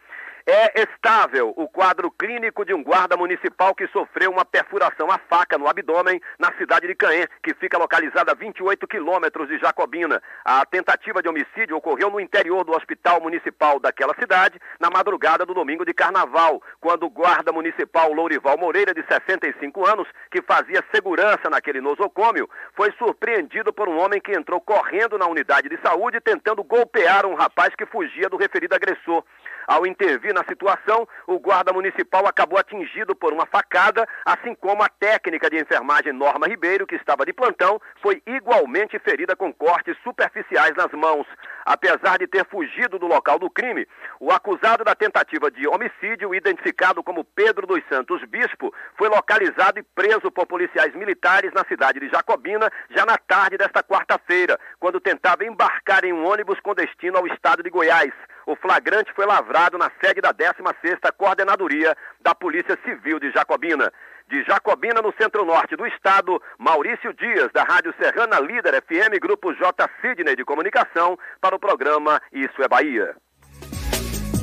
É 0.45 0.81
estável 0.81 1.53
o 1.55 1.69
quadro 1.69 2.11
clínico 2.11 2.65
de 2.65 2.73
um 2.73 2.83
guarda 2.83 3.15
municipal 3.15 3.73
que 3.73 3.87
sofreu 3.87 4.29
uma 4.29 4.43
perfuração 4.43 5.09
à 5.09 5.17
faca 5.17 5.57
no 5.57 5.69
abdômen 5.69 6.19
na 6.37 6.51
cidade 6.57 6.85
de 6.85 6.95
Caen, 6.95 7.25
que 7.41 7.53
fica 7.53 7.77
localizada 7.77 8.33
a 8.33 8.35
28 8.35 8.85
quilômetros 8.85 9.47
de 9.47 9.57
Jacobina. 9.57 10.21
A 10.43 10.65
tentativa 10.65 11.21
de 11.21 11.29
homicídio 11.29 11.77
ocorreu 11.77 12.09
no 12.09 12.19
interior 12.19 12.65
do 12.65 12.73
hospital 12.73 13.21
municipal 13.21 13.79
daquela 13.79 14.13
cidade 14.15 14.59
na 14.81 14.89
madrugada 14.89 15.45
do 15.45 15.53
domingo 15.53 15.85
de 15.85 15.93
carnaval, 15.93 16.61
quando 16.81 17.05
o 17.05 17.09
guarda 17.09 17.53
municipal 17.53 18.11
Lourival 18.11 18.57
Moreira, 18.57 18.93
de 18.93 19.01
65 19.07 19.87
anos, 19.87 20.09
que 20.29 20.41
fazia 20.41 20.83
segurança 20.93 21.49
naquele 21.49 21.79
nosocômio, 21.79 22.49
foi 22.75 22.91
surpreendido 22.97 23.71
por 23.71 23.87
um 23.87 23.97
homem 23.97 24.19
que 24.19 24.33
entrou 24.33 24.59
correndo 24.59 25.17
na 25.17 25.25
unidade 25.25 25.69
de 25.69 25.79
saúde 25.79 26.19
tentando 26.19 26.65
golpear 26.65 27.25
um 27.25 27.33
rapaz 27.33 27.73
que 27.77 27.85
fugia 27.85 28.27
do 28.27 28.35
referido 28.35 28.75
agressor. 28.75 29.23
Ao 29.67 29.85
intervir 29.85 30.33
na 30.33 30.43
situação, 30.43 31.07
o 31.27 31.39
guarda 31.39 31.71
municipal 31.71 32.25
acabou 32.27 32.59
atingido 32.59 33.15
por 33.15 33.33
uma 33.33 33.45
facada, 33.45 34.07
assim 34.25 34.53
como 34.55 34.83
a 34.83 34.89
técnica 34.89 35.49
de 35.49 35.59
enfermagem 35.59 36.13
Norma 36.13 36.47
Ribeiro, 36.47 36.85
que 36.85 36.95
estava 36.95 37.25
de 37.25 37.33
plantão, 37.33 37.79
foi 38.01 38.21
igualmente 38.25 38.99
ferida 38.99 39.35
com 39.35 39.53
cortes 39.53 39.95
superficiais 40.03 40.75
nas 40.75 40.91
mãos. 40.91 41.25
Apesar 41.65 42.17
de 42.17 42.27
ter 42.27 42.45
fugido 42.45 42.99
do 42.99 43.07
local 43.07 43.39
do 43.39 43.49
crime, 43.49 43.87
o 44.19 44.31
acusado 44.31 44.83
da 44.83 44.93
tentativa 44.93 45.49
de 45.49 45.67
homicídio, 45.67 46.35
identificado 46.35 47.01
como 47.01 47.23
Pedro 47.23 47.65
dos 47.65 47.81
Santos 47.87 48.21
Bispo, 48.25 48.73
foi 48.97 49.07
localizado 49.07 49.79
e 49.79 49.83
preso 49.83 50.29
por 50.29 50.45
policiais 50.45 50.93
militares 50.93 51.53
na 51.53 51.63
cidade 51.65 51.99
de 51.99 52.09
Jacobina 52.09 52.69
já 52.89 53.05
na 53.05 53.17
tarde 53.17 53.57
desta 53.57 53.81
quarta-feira, 53.81 54.59
quando 54.79 54.99
tentava 54.99 55.45
embarcar 55.45 56.03
em 56.03 56.11
um 56.11 56.25
ônibus 56.25 56.59
com 56.59 56.75
destino 56.75 57.17
ao 57.17 57.27
estado 57.27 57.63
de 57.63 57.69
Goiás. 57.69 58.13
O 58.45 58.55
flagrante 58.55 59.13
foi 59.13 59.25
lavrado 59.25 59.77
na 59.77 59.91
sede 60.03 60.21
da 60.21 60.33
16ª 60.33 61.11
Coordenadoria 61.17 61.95
da 62.21 62.35
Polícia 62.35 62.77
Civil 62.83 63.19
de 63.19 63.31
Jacobina. 63.31 63.91
De 64.29 64.43
Jacobina, 64.43 65.01
no 65.01 65.13
centro-norte 65.19 65.75
do 65.75 65.85
estado, 65.85 66.41
Maurício 66.57 67.13
Dias, 67.13 67.49
da 67.53 67.63
Rádio 67.63 67.93
Serrana 68.01 68.39
Líder 68.39 68.81
FM, 68.81 69.19
Grupo 69.21 69.53
J. 69.53 69.89
Sidney 70.01 70.35
de 70.35 70.45
Comunicação, 70.45 71.17
para 71.39 71.55
o 71.55 71.59
programa 71.59 72.21
Isso 72.31 72.61
é 72.61 72.67
Bahia. 72.67 73.15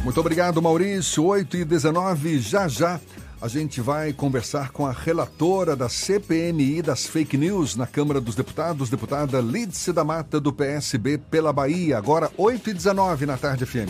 Muito 0.02 0.18
obrigado, 0.18 0.62
Maurício. 0.62 1.24
8 1.24 1.59
e 1.59 1.64
19 1.64 2.39
já 2.39 2.66
já. 2.68 2.98
A 3.42 3.48
gente 3.48 3.80
vai 3.80 4.12
conversar 4.12 4.70
com 4.70 4.86
a 4.86 4.92
relatora 4.92 5.74
da 5.74 5.88
CPMI 5.88 6.82
das 6.82 7.06
fake 7.06 7.38
news 7.38 7.74
na 7.74 7.86
Câmara 7.86 8.20
dos 8.20 8.34
Deputados, 8.34 8.90
deputada 8.90 9.40
Lídice 9.40 9.94
da 9.94 10.04
Mata, 10.04 10.38
do 10.38 10.52
PSB, 10.52 11.16
pela 11.16 11.50
Bahia. 11.50 11.96
Agora, 11.96 12.30
8 12.36 12.68
e 12.68 12.74
19 12.74 13.24
na 13.24 13.38
tarde, 13.38 13.64
FM. 13.64 13.88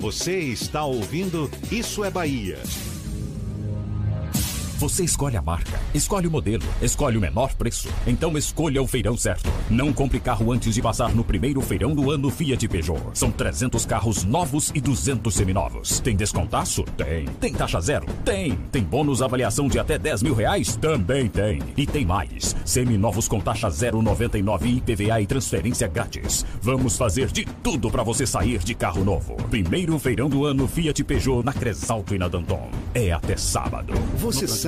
Você 0.00 0.38
está 0.40 0.84
ouvindo 0.84 1.48
Isso 1.70 2.02
é 2.02 2.10
Bahia. 2.10 2.58
Você 4.78 5.02
escolhe 5.02 5.36
a 5.36 5.42
marca, 5.42 5.80
escolhe 5.92 6.28
o 6.28 6.30
modelo, 6.30 6.62
escolhe 6.80 7.18
o 7.18 7.20
menor 7.20 7.52
preço. 7.56 7.88
Então 8.06 8.38
escolha 8.38 8.80
o 8.80 8.86
feirão 8.86 9.16
certo. 9.16 9.50
Não 9.68 9.92
compre 9.92 10.20
carro 10.20 10.52
antes 10.52 10.72
de 10.72 10.80
passar 10.80 11.12
no 11.12 11.24
primeiro 11.24 11.60
feirão 11.60 11.96
do 11.96 12.12
ano 12.12 12.30
Fiat 12.30 12.68
Peugeot. 12.68 13.02
São 13.12 13.28
300 13.28 13.84
carros 13.84 14.22
novos 14.22 14.70
e 14.72 14.80
200 14.80 15.34
seminovos. 15.34 15.98
Tem 15.98 16.14
descontaço? 16.14 16.84
Tem. 16.96 17.24
Tem 17.40 17.52
taxa 17.52 17.80
zero? 17.80 18.06
Tem. 18.24 18.54
Tem 18.70 18.84
bônus 18.84 19.20
avaliação 19.20 19.66
de 19.66 19.80
até 19.80 19.98
10 19.98 20.22
mil 20.22 20.34
reais? 20.34 20.76
Também 20.76 21.26
tem. 21.26 21.60
E 21.76 21.84
tem 21.84 22.06
mais. 22.06 22.54
Seminovos 22.64 23.26
com 23.26 23.40
taxa 23.40 23.68
0,99 23.68 24.76
IPVA 24.76 25.20
e 25.20 25.26
transferência 25.26 25.88
grátis. 25.88 26.46
Vamos 26.62 26.96
fazer 26.96 27.32
de 27.32 27.44
tudo 27.64 27.90
para 27.90 28.04
você 28.04 28.24
sair 28.24 28.58
de 28.58 28.76
carro 28.76 29.04
novo. 29.04 29.34
Primeiro 29.50 29.98
feirão 29.98 30.28
do 30.28 30.44
ano 30.44 30.68
Fiat 30.68 31.02
Peugeot 31.02 31.44
na 31.44 31.52
Cresalto 31.52 32.14
e 32.14 32.18
na 32.18 32.28
Danton. 32.28 32.70
É 32.94 33.10
até 33.10 33.36
sábado. 33.36 33.92
Você 34.18 34.46
sabe 34.46 34.67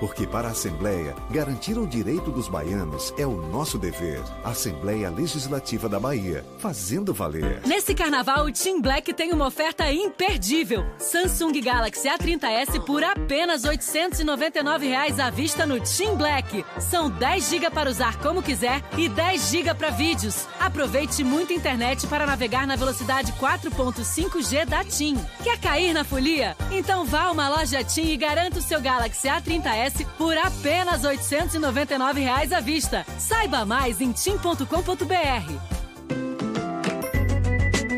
Porque 0.00 0.26
para 0.26 0.48
a 0.48 0.50
Assembleia, 0.52 1.14
garantir 1.30 1.76
o 1.76 1.86
direito 1.86 2.30
dos 2.30 2.48
baianos 2.48 3.12
é 3.18 3.26
o 3.26 3.36
nosso 3.36 3.78
dever. 3.78 4.22
Assembleia 4.42 5.10
Legislativa 5.10 5.90
da 5.90 6.00
Bahia, 6.00 6.42
fazendo 6.58 7.12
valer. 7.12 7.60
Nesse 7.66 7.94
carnaval, 7.94 8.46
o 8.46 8.52
Team 8.52 8.80
Black 8.80 9.12
tem 9.12 9.30
uma 9.30 9.46
oferta 9.46 9.92
imperdível. 9.92 10.86
Samsung 10.98 11.60
Galaxy 11.60 12.08
A30s 12.08 12.82
por 12.86 13.04
apenas 13.04 13.64
899 13.64 14.88
reais 14.88 15.20
à 15.20 15.28
vista 15.28 15.66
no 15.66 15.78
Team 15.78 16.16
Black. 16.16 16.64
São 16.80 17.10
10 17.10 17.50
GB 17.50 17.70
para 17.70 17.90
usar 17.90 18.18
como 18.20 18.42
quiser 18.42 18.82
e 18.96 19.06
10 19.06 19.50
GB 19.50 19.74
para 19.74 19.90
vídeos. 19.90 20.46
Aproveite 20.58 21.22
muita 21.22 21.52
internet 21.52 22.06
para 22.06 22.24
navegar 22.24 22.66
na 22.66 22.74
velocidade 22.74 23.32
4.5G 23.34 24.64
da 24.64 24.82
TIM. 24.82 25.18
Quer 25.44 25.58
cair 25.58 25.92
na 25.92 26.04
folia? 26.04 26.56
Então 26.70 27.04
vá 27.04 27.24
a 27.24 27.30
uma 27.32 27.50
loja 27.50 27.84
TIM 27.84 28.08
e 28.12 28.16
garanta 28.16 28.60
o 28.60 28.62
seu 28.62 28.80
Galaxy 28.80 29.28
A30s 29.28 29.89
por 30.18 30.36
apenas 30.36 31.04
899 31.04 32.20
reais 32.20 32.52
à 32.52 32.60
vista. 32.60 33.04
Saiba 33.18 33.64
mais 33.64 34.00
em 34.00 34.12
tim.com.br. 34.12 34.64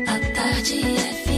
A 0.07 0.33
tarde 0.33 0.81
FM. 0.81 1.32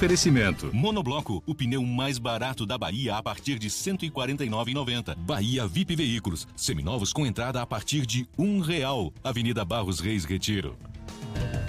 Oferecimento. 0.00 0.70
Monobloco, 0.72 1.42
o 1.46 1.54
pneu 1.54 1.82
mais 1.82 2.18
barato 2.18 2.64
da 2.64 2.78
Bahia 2.78 3.16
a 3.16 3.22
partir 3.22 3.58
de 3.58 3.66
R$ 3.66 3.74
149,90. 3.74 5.14
Bahia 5.14 5.66
VIP 5.66 5.94
Veículos, 5.94 6.48
seminovos 6.56 7.12
com 7.12 7.26
entrada 7.26 7.60
a 7.60 7.66
partir 7.66 8.06
de 8.06 8.26
um 8.38 8.60
real. 8.60 9.12
Avenida 9.22 9.62
Barros 9.62 10.00
Reis 10.00 10.24
Retiro. 10.24 10.74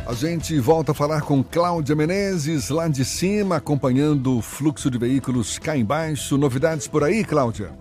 A 0.07 0.13
gente 0.13 0.57
volta 0.61 0.93
a 0.93 0.95
falar 0.95 1.23
com 1.23 1.43
Cláudia 1.43 1.93
Menezes, 1.93 2.69
lá 2.69 2.87
de 2.87 3.03
cima, 3.03 3.57
acompanhando 3.57 4.37
o 4.37 4.41
fluxo 4.41 4.89
de 4.89 4.97
veículos 4.97 5.59
cá 5.59 5.75
embaixo. 5.75 6.37
Novidades 6.37 6.87
por 6.87 7.03
aí, 7.03 7.25
Cláudia? 7.25 7.73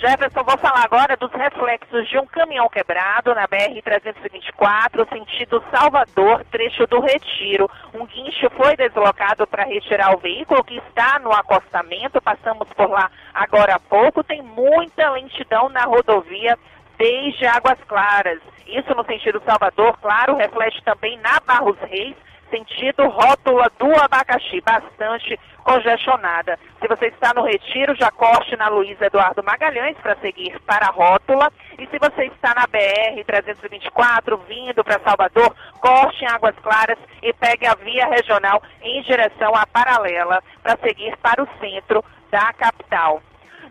Jefferson, 0.00 0.44
vou 0.44 0.56
falar 0.58 0.84
agora 0.84 1.16
dos 1.16 1.32
reflexos 1.32 2.08
de 2.08 2.18
um 2.18 2.26
caminhão 2.26 2.68
quebrado 2.68 3.34
na 3.34 3.48
BR-324, 3.48 5.08
sentido 5.08 5.62
Salvador, 5.72 6.44
trecho 6.52 6.86
do 6.86 7.00
Retiro. 7.00 7.68
Um 7.92 8.06
guincho 8.06 8.48
foi 8.56 8.76
deslocado 8.76 9.44
para 9.44 9.64
retirar 9.64 10.14
o 10.14 10.18
veículo 10.18 10.62
que 10.62 10.76
está 10.76 11.18
no 11.18 11.32
acostamento. 11.32 12.22
Passamos 12.22 12.68
por 12.76 12.88
lá 12.88 13.10
agora 13.34 13.74
há 13.74 13.80
pouco. 13.80 14.22
Tem 14.22 14.40
muita 14.40 15.10
lentidão 15.10 15.68
na 15.68 15.82
rodovia 15.82 16.56
desde 16.96 17.44
Águas 17.46 17.78
Claras. 17.88 18.38
Isso 18.68 18.94
no 18.94 19.04
sentido 19.04 19.42
Salvador, 19.44 19.98
claro, 20.00 20.36
reflete 20.36 20.80
também 20.84 21.18
na 21.18 21.40
Barros 21.44 21.78
Reis, 21.90 22.14
sentido 22.50 23.08
rótula 23.08 23.70
do 23.78 23.94
abacaxi, 24.00 24.60
bastante 24.60 25.38
congestionada. 25.62 26.58
Se 26.80 26.88
você 26.88 27.06
está 27.06 27.32
no 27.34 27.44
Retiro, 27.44 27.94
já 27.94 28.10
corte 28.10 28.56
na 28.56 28.68
Luiz 28.68 29.00
Eduardo 29.00 29.42
Magalhães 29.42 29.96
para 29.98 30.16
seguir 30.16 30.58
para 30.60 30.86
a 30.86 30.90
rótula. 30.90 31.52
E 31.78 31.86
se 31.86 31.98
você 31.98 32.24
está 32.26 32.54
na 32.54 32.66
BR-324, 32.66 34.38
vindo 34.48 34.82
para 34.82 35.00
Salvador, 35.00 35.54
corte 35.80 36.24
em 36.24 36.28
Águas 36.28 36.56
Claras 36.62 36.98
e 37.22 37.32
pegue 37.34 37.66
a 37.66 37.74
via 37.74 38.06
regional 38.06 38.62
em 38.82 39.02
direção 39.02 39.54
à 39.54 39.66
paralela 39.66 40.42
para 40.62 40.78
seguir 40.78 41.16
para 41.18 41.42
o 41.42 41.48
centro 41.60 42.04
da 42.30 42.52
capital. 42.54 43.22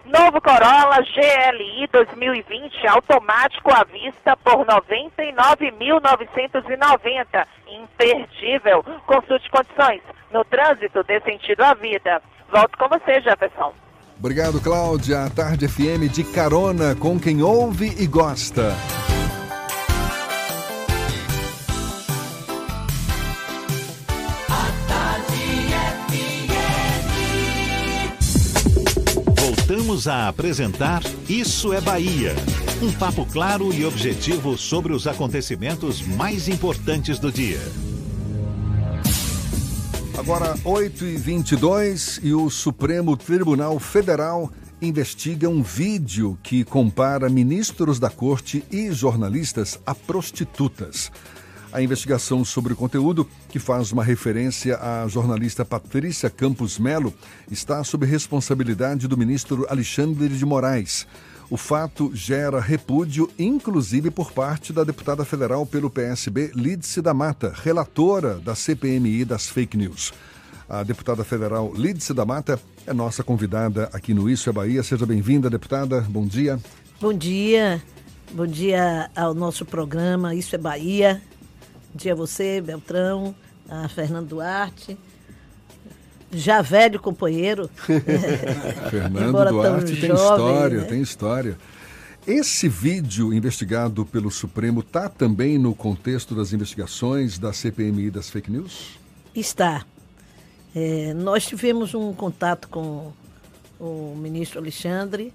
Novo 0.08 0.42
Corolla 0.42 1.02
GLI 1.02 1.88
2020 1.92 2.88
automático 2.88 3.70
à 3.72 3.84
vista 3.84 4.36
por 4.38 4.66
99.990. 4.66 7.46
Imperdível. 7.68 8.84
Consulte 9.06 9.50
condições. 9.50 10.02
No 10.32 10.46
trânsito, 10.46 11.04
dê 11.04 11.20
sentido 11.22 11.62
à 11.62 11.74
vida. 11.74 12.22
Volto 12.50 12.78
com 12.78 12.88
você, 12.88 13.20
Jefferson. 13.22 13.74
Obrigado, 14.18 14.62
Cláudia. 14.62 15.26
A 15.26 15.30
Tarde 15.30 15.68
FM 15.68 16.10
de 16.12 16.24
carona 16.24 16.96
com 16.96 17.20
quem 17.20 17.44
ouve 17.44 17.94
e 18.02 18.08
gosta. 18.08 18.74
Voltamos 29.68 30.08
a 30.08 30.30
apresentar 30.30 31.02
Isso 31.28 31.74
é 31.74 31.82
Bahia. 31.82 32.34
Um 32.82 32.90
papo 32.90 33.26
claro 33.26 33.74
e 33.74 33.84
objetivo 33.84 34.58
sobre 34.58 34.94
os 34.94 35.06
acontecimentos 35.06 36.02
mais 36.02 36.48
importantes 36.48 37.20
do 37.20 37.30
dia. 37.30 37.60
Agora, 40.18 40.56
8h22 40.60 42.22
e 42.24 42.34
o 42.34 42.50
Supremo 42.50 43.18
Tribunal 43.18 43.78
Federal 43.78 44.50
investiga 44.82 45.50
um 45.50 45.62
vídeo 45.62 46.40
que 46.42 46.64
compara 46.64 47.28
ministros 47.28 48.00
da 48.00 48.10
corte 48.10 48.64
e 48.72 48.90
jornalistas 48.94 49.78
a 49.86 49.94
prostitutas. 49.94 51.12
A 51.78 51.82
investigação 51.84 52.44
sobre 52.44 52.74
o 52.74 52.76
conteúdo, 52.76 53.30
que 53.50 53.60
faz 53.60 53.92
uma 53.92 54.04
referência 54.04 54.80
à 54.80 55.08
jornalista 55.08 55.64
Patrícia 55.64 56.28
Campos 56.28 56.80
Melo, 56.80 57.14
está 57.52 57.84
sob 57.84 58.04
responsabilidade 58.04 59.08
do 59.08 59.16
ministro 59.16 59.64
Alexandre 59.70 60.28
de 60.28 60.44
Moraes. 60.44 61.06
O 61.52 61.56
fato 61.56 62.10
gera 62.16 62.60
repúdio, 62.60 63.30
inclusive 63.38 64.10
por 64.10 64.32
parte 64.32 64.74
da 64.74 64.84
deputada 64.84 65.24
federal 65.24 65.68
pelo 65.68 65.88
PSB, 65.88 66.52
Lídice 66.56 67.00
da 67.00 67.14
Mata, 67.14 67.54
relatora 67.56 68.40
da 68.40 68.56
CPMI 68.56 69.24
das 69.24 69.48
fake 69.48 69.78
news. 69.78 70.12
A 70.68 70.82
deputada 70.82 71.24
federal 71.24 71.72
Lídice 71.76 72.12
da 72.12 72.26
Mata 72.26 72.60
é 72.88 72.92
nossa 72.92 73.24
convidada 73.24 73.88
aqui 73.94 74.16
no 74.16 74.28
Isso 74.28 74.50
é 74.50 74.52
Bahia. 74.52 74.82
Seja 74.82 75.06
bem-vinda, 75.06 75.48
deputada. 75.48 76.02
Bom 76.02 76.26
dia. 76.26 76.60
Bom 77.00 77.14
dia. 77.14 77.80
Bom 78.34 78.48
dia 78.48 79.12
ao 79.16 79.36
nosso 79.36 79.64
programa 79.64 80.34
Isso 80.34 80.56
é 80.56 80.58
Bahia. 80.58 81.22
Bom 81.98 82.04
dia 82.04 82.14
a 82.14 82.16
você, 82.16 82.62
Beltrão, 82.62 83.34
a 83.68 83.90
Fernando 83.90 84.28
Duarte. 84.28 84.96
Já 86.32 86.62
velho 86.62 87.00
companheiro. 87.00 87.68
Fernando 88.92 89.50
Duarte 89.50 90.00
tem 90.00 90.10
jovem, 90.10 90.14
história, 90.14 90.82
né? 90.82 90.86
tem 90.86 91.02
história. 91.02 91.58
Esse 92.28 92.70
vídeo 92.70 93.34
investigado 93.34 94.06
pelo 94.06 94.30
Supremo 94.30 94.82
está 94.82 95.10
também 95.10 95.58
no 95.58 95.74
contexto 95.74 96.36
das 96.36 96.54
investigações 96.54 97.40
da 97.40 97.52
CPMI 97.52 98.12
das 98.12 98.30
fake 98.30 98.52
news? 98.52 99.00
Está. 99.34 99.84
É, 100.76 101.16
nós 101.16 101.48
tivemos 101.48 101.96
um 101.96 102.14
contato 102.14 102.70
com 102.70 103.12
o 103.80 104.14
ministro 104.16 104.60
Alexandre 104.60 105.34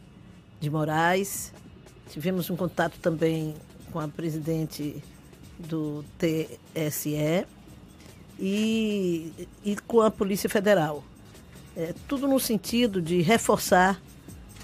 de 0.60 0.70
Moraes, 0.70 1.52
tivemos 2.08 2.48
um 2.50 2.54
contato 2.54 3.00
também 3.00 3.52
com 3.90 3.98
a 3.98 4.06
presidente 4.06 5.02
do 5.62 6.04
TSE 6.18 7.46
e, 8.38 9.32
e 9.64 9.76
com 9.86 10.00
a 10.00 10.10
Polícia 10.10 10.48
Federal. 10.48 11.04
É, 11.76 11.94
tudo 12.06 12.28
no 12.28 12.38
sentido 12.38 13.00
de 13.00 13.22
reforçar 13.22 14.00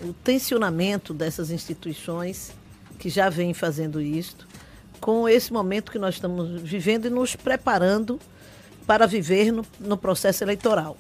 o 0.03 0.12
tensionamento 0.12 1.15
dessas 1.15 1.51
instituições 1.51 2.53
que 2.99 3.09
já 3.09 3.29
vêm 3.29 3.55
fazendo 3.55 4.01
isto, 4.01 4.47
com 5.01 5.29
esse 5.29 5.53
momento 5.53 5.93
que 5.93 5.99
nós 5.99 6.16
estamos 6.16 6.61
vivendo 6.61 7.07
e 7.07 7.11
nos 7.11 7.37
preparando 7.37 8.20
para 8.87 9.07
viver 9.07 9.53
no, 9.53 9.65
no 9.79 9.97
processo 9.97 10.43
eleitoral. 10.43 10.97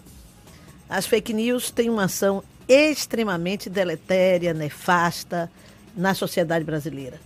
As 0.88 1.06
fake 1.06 1.32
news 1.32 1.70
têm 1.70 1.90
uma 1.90 2.04
ação 2.04 2.42
extremamente 2.68 3.68
deletéria, 3.68 4.54
nefasta 4.54 5.50
na 5.96 6.14
sociedade 6.14 6.64
brasileira. 6.64 7.20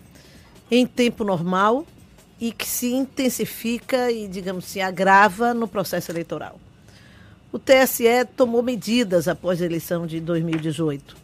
Em 0.71 0.87
tempo 0.87 1.25
normal 1.25 1.87
e 2.43 2.51
que 2.51 2.67
se 2.67 2.93
intensifica 2.93 4.11
e, 4.11 4.27
digamos, 4.27 4.65
se 4.65 4.81
agrava 4.81 5.55
no 5.55 5.69
processo 5.69 6.11
eleitoral. 6.11 6.59
O 7.53 7.59
TSE 7.59 8.25
tomou 8.37 8.65
medidas 8.65 9.29
após 9.29 9.63
a 9.63 9.65
eleição 9.65 10.09
de 10.09 10.19
2018, 10.19 11.17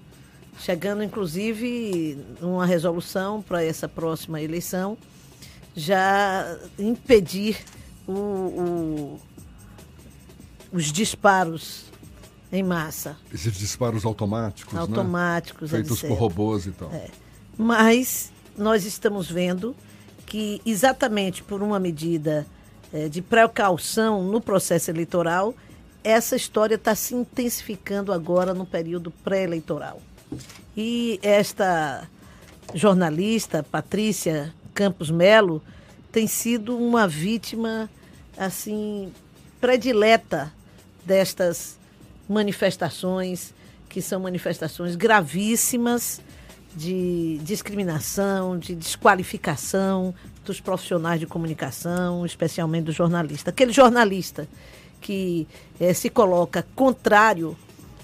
chegando 0.60 1.02
inclusive 1.02 2.24
uma 2.40 2.64
resolução 2.64 3.42
para 3.42 3.64
essa 3.64 3.88
próxima 3.88 4.40
eleição, 4.40 4.96
já 5.74 6.56
impedir 6.78 7.64
o, 8.06 8.12
o, 8.12 9.20
os 10.72 10.92
disparos 10.92 11.86
em 12.52 12.62
massa. 12.62 13.16
Esses 13.34 13.58
disparos 13.58 14.04
automáticos, 14.04 14.72
né? 14.72 14.80
automáticos, 14.82 15.72
né? 15.72 15.78
feitos 15.78 15.98
etc. 15.98 16.10
por 16.10 16.16
robôs 16.16 16.66
e 16.66 16.70
tal. 16.70 16.92
É. 16.92 17.08
Mas 17.56 18.30
nós 18.56 18.84
estamos 18.84 19.28
vendo 19.28 19.74
que 20.28 20.60
exatamente 20.64 21.42
por 21.42 21.62
uma 21.62 21.80
medida 21.80 22.46
é, 22.92 23.08
de 23.08 23.22
precaução 23.22 24.22
no 24.22 24.40
processo 24.40 24.90
eleitoral, 24.90 25.54
essa 26.04 26.36
história 26.36 26.74
está 26.74 26.94
se 26.94 27.14
intensificando 27.14 28.12
agora 28.12 28.52
no 28.52 28.66
período 28.66 29.10
pré-eleitoral. 29.10 30.00
E 30.76 31.18
esta 31.22 32.06
jornalista, 32.74 33.62
Patrícia 33.62 34.54
Campos 34.74 35.10
Melo, 35.10 35.62
tem 36.12 36.26
sido 36.26 36.76
uma 36.76 37.08
vítima 37.08 37.88
assim 38.36 39.10
predileta 39.60 40.52
destas 41.04 41.78
manifestações 42.28 43.54
que 43.88 44.02
são 44.02 44.20
manifestações 44.20 44.94
gravíssimas 44.94 46.20
de 46.74 47.38
discriminação, 47.42 48.58
de 48.58 48.74
desqualificação 48.74 50.14
dos 50.44 50.60
profissionais 50.60 51.20
de 51.20 51.26
comunicação, 51.26 52.24
especialmente 52.24 52.84
do 52.84 52.92
jornalista. 52.92 53.50
Aquele 53.50 53.72
jornalista 53.72 54.48
que 55.00 55.46
eh, 55.78 55.92
se 55.92 56.10
coloca 56.10 56.66
contrário 56.74 57.56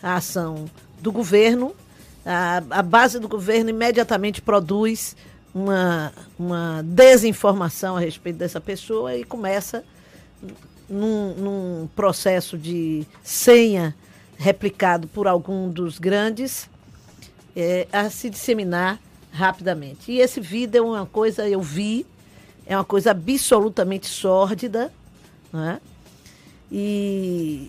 à 0.03 0.17
ação 0.17 0.67
do 1.01 1.11
governo, 1.13 1.75
a, 2.25 2.63
a 2.71 2.83
base 2.83 3.19
do 3.19 3.29
governo 3.29 3.71
imediatamente 3.71 4.41
produz 4.41 5.17
uma, 5.55 6.13
uma 6.39 6.83
desinformação 6.83 7.97
a 7.97 8.01
respeito 8.01 8.37
dessa 8.37 8.61
pessoa 8.61 9.17
e 9.17 9.25
começa 9.25 9.85
num, 10.89 11.35
num 11.35 11.89
processo 11.95 12.59
de 12.59 13.07
senha 13.23 13.95
replicado 14.37 15.07
por 15.09 15.27
algum 15.29 15.71
dos 15.71 15.99
grandes 15.99 16.69
é, 17.57 17.87
a 17.93 18.11
se 18.11 18.31
disseminar 18.31 19.01
rapidamente. 19.33 20.13
E 20.13 20.21
esse 20.21 20.41
vídeo 20.41 20.79
é 20.79 20.81
uma 20.81 21.07
coisa, 21.07 21.49
eu 21.49 21.61
vi, 21.61 22.07
é 22.67 22.77
uma 22.77 22.85
coisa 22.85 23.11
absolutamente 23.11 24.07
sórdida, 24.07 24.93
né? 25.53 25.81
E, 26.71 27.69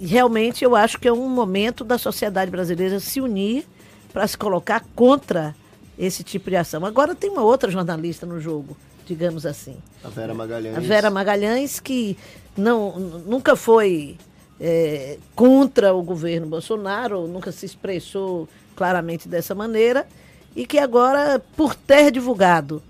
realmente 0.00 0.64
eu 0.64 0.76
acho 0.76 0.98
que 0.98 1.08
é 1.08 1.12
um 1.12 1.28
momento 1.28 1.84
da 1.84 1.98
sociedade 1.98 2.50
brasileira 2.50 3.00
se 3.00 3.20
unir 3.20 3.66
para 4.12 4.26
se 4.26 4.38
colocar 4.38 4.84
contra 4.94 5.54
esse 5.98 6.22
tipo 6.22 6.48
de 6.50 6.56
ação. 6.56 6.84
Agora 6.84 7.14
tem 7.14 7.30
uma 7.30 7.42
outra 7.42 7.70
jornalista 7.70 8.24
no 8.24 8.40
jogo, 8.40 8.76
digamos 9.04 9.44
assim. 9.44 9.76
A 10.04 10.08
Vera 10.08 10.32
Magalhães. 10.32 10.76
A 10.76 10.80
Vera 10.80 11.10
Magalhães, 11.10 11.80
que 11.80 12.16
não, 12.56 12.98
nunca 12.98 13.56
foi 13.56 14.16
é, 14.60 15.18
contra 15.34 15.92
o 15.92 16.02
governo 16.02 16.46
Bolsonaro, 16.46 17.26
nunca 17.26 17.50
se 17.50 17.66
expressou 17.66 18.48
claramente 18.78 19.28
dessa 19.28 19.56
maneira, 19.56 20.06
e 20.54 20.64
que 20.64 20.78
agora, 20.78 21.42
por 21.56 21.74
ter 21.74 22.12
divulgado 22.12 22.80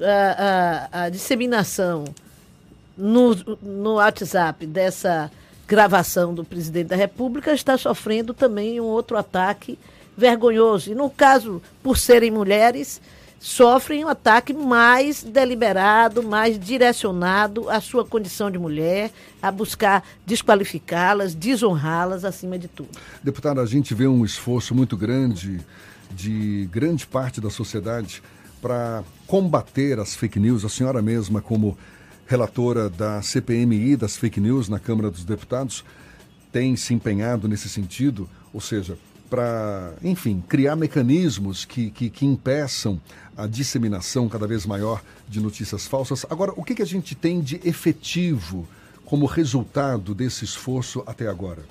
a, 0.00 0.90
a, 0.92 1.04
a 1.04 1.08
disseminação 1.08 2.04
no, 2.96 3.34
no 3.60 3.94
WhatsApp 3.94 4.64
dessa 4.64 5.28
gravação 5.66 6.32
do 6.32 6.44
presidente 6.44 6.86
da 6.86 6.96
República, 6.96 7.52
está 7.52 7.76
sofrendo 7.76 8.32
também 8.32 8.80
um 8.80 8.84
outro 8.84 9.16
ataque 9.16 9.76
vergonhoso. 10.16 10.92
E 10.92 10.94
no 10.94 11.10
caso, 11.10 11.60
por 11.82 11.98
serem 11.98 12.30
mulheres, 12.30 13.00
sofrem 13.42 14.04
um 14.04 14.08
ataque 14.08 14.54
mais 14.54 15.24
deliberado, 15.24 16.22
mais 16.22 16.56
direcionado 16.56 17.68
à 17.68 17.80
sua 17.80 18.04
condição 18.04 18.48
de 18.48 18.56
mulher, 18.56 19.10
a 19.42 19.50
buscar 19.50 20.04
desqualificá-las, 20.24 21.34
desonrá-las 21.34 22.24
acima 22.24 22.56
de 22.56 22.68
tudo. 22.68 22.90
Deputada, 23.20 23.60
a 23.60 23.66
gente 23.66 23.94
vê 23.94 24.06
um 24.06 24.24
esforço 24.24 24.76
muito 24.76 24.96
grande 24.96 25.60
de 26.12 26.68
grande 26.70 27.04
parte 27.04 27.40
da 27.40 27.50
sociedade 27.50 28.22
para 28.60 29.02
combater 29.26 29.98
as 29.98 30.14
fake 30.14 30.38
news. 30.38 30.64
A 30.64 30.68
senhora 30.68 31.02
mesma, 31.02 31.42
como 31.42 31.76
relatora 32.28 32.88
da 32.88 33.20
CPMI 33.22 33.96
das 33.96 34.16
fake 34.16 34.38
news 34.38 34.68
na 34.68 34.78
Câmara 34.78 35.10
dos 35.10 35.24
Deputados, 35.24 35.84
tem 36.52 36.76
se 36.76 36.94
empenhado 36.94 37.48
nesse 37.48 37.68
sentido, 37.68 38.28
ou 38.54 38.60
seja, 38.60 38.96
para, 39.32 39.94
enfim, 40.04 40.44
criar 40.46 40.76
mecanismos 40.76 41.64
que, 41.64 41.90
que, 41.90 42.10
que, 42.10 42.26
impeçam 42.26 43.00
a 43.34 43.46
disseminação 43.46 44.28
cada 44.28 44.46
vez 44.46 44.66
maior 44.66 45.02
de 45.26 45.40
notícias 45.40 45.86
falsas. 45.86 46.26
Agora, 46.28 46.52
o 46.54 46.62
que, 46.62 46.74
que 46.74 46.82
a 46.82 46.86
gente 46.86 47.14
tem 47.14 47.40
de 47.40 47.58
efetivo 47.64 48.68
como 49.06 49.24
resultado 49.24 50.14
desse 50.14 50.44
esforço 50.44 51.02
até 51.06 51.28
agora? 51.28 51.62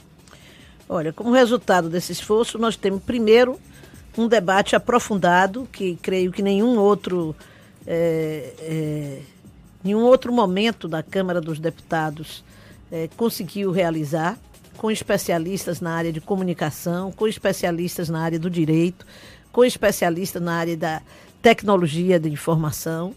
Olha, 0.89 1.13
como 1.13 1.33
resultado 1.33 1.87
desse 1.87 2.11
esforço, 2.11 2.57
nós 2.57 2.75
temos 2.75 3.03
primeiro 3.03 3.59
um 4.17 4.27
debate 4.27 4.75
aprofundado, 4.75 5.69
que 5.71 5.97
creio 6.01 6.31
que 6.31 6.41
nenhum 6.41 6.79
outro, 6.79 7.35
é, 7.85 8.55
é, 8.57 9.21
nenhum 9.83 10.01
outro 10.01 10.33
momento 10.33 10.87
da 10.87 11.03
Câmara 11.03 11.39
dos 11.39 11.59
Deputados 11.59 12.43
é, 12.91 13.07
conseguiu 13.15 13.69
realizar 13.69 14.35
com 14.81 14.89
especialistas 14.89 15.79
na 15.79 15.93
área 15.93 16.11
de 16.11 16.19
comunicação, 16.19 17.11
com 17.11 17.27
especialistas 17.27 18.09
na 18.09 18.19
área 18.19 18.39
do 18.39 18.49
direito, 18.49 19.05
com 19.51 19.63
especialistas 19.63 20.41
na 20.41 20.55
área 20.55 20.75
da 20.75 21.03
tecnologia 21.39 22.19
de 22.19 22.27
informação, 22.27 23.13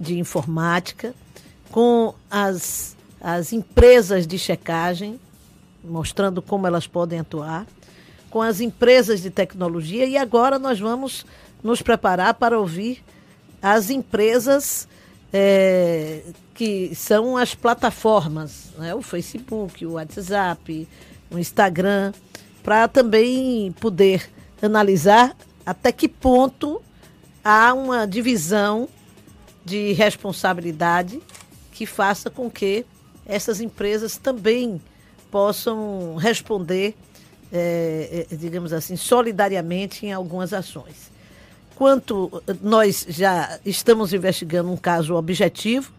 de 0.00 0.18
informática, 0.18 1.14
com 1.70 2.14
as, 2.30 2.96
as 3.20 3.52
empresas 3.52 4.26
de 4.26 4.38
checagem, 4.38 5.20
mostrando 5.84 6.40
como 6.40 6.66
elas 6.66 6.86
podem 6.86 7.18
atuar, 7.18 7.66
com 8.30 8.40
as 8.40 8.62
empresas 8.62 9.20
de 9.20 9.28
tecnologia. 9.28 10.06
E 10.06 10.16
agora 10.16 10.58
nós 10.58 10.80
vamos 10.80 11.26
nos 11.62 11.82
preparar 11.82 12.32
para 12.32 12.58
ouvir 12.58 13.04
as 13.60 13.90
empresas 13.90 14.88
é, 15.32 16.22
que 16.54 16.94
são 16.94 17.36
as 17.36 17.54
plataformas, 17.54 18.70
né? 18.76 18.94
o 18.94 19.02
Facebook, 19.02 19.84
o 19.86 19.92
WhatsApp, 19.92 20.88
o 21.30 21.38
Instagram, 21.38 22.12
para 22.62 22.86
também 22.86 23.72
poder 23.80 24.30
analisar 24.60 25.34
até 25.64 25.90
que 25.90 26.08
ponto 26.08 26.82
há 27.42 27.72
uma 27.72 28.06
divisão 28.06 28.88
de 29.64 29.92
responsabilidade 29.92 31.20
que 31.72 31.86
faça 31.86 32.28
com 32.28 32.50
que 32.50 32.84
essas 33.24 33.60
empresas 33.60 34.16
também 34.16 34.80
possam 35.30 36.16
responder, 36.16 36.94
é, 37.52 38.26
digamos 38.32 38.72
assim, 38.72 38.96
solidariamente 38.96 40.04
em 40.04 40.12
algumas 40.12 40.52
ações. 40.52 41.10
Quanto 41.74 42.42
nós 42.60 43.06
já 43.08 43.58
estamos 43.64 44.12
investigando 44.12 44.70
um 44.70 44.76
caso 44.76 45.14
objetivo, 45.14 45.92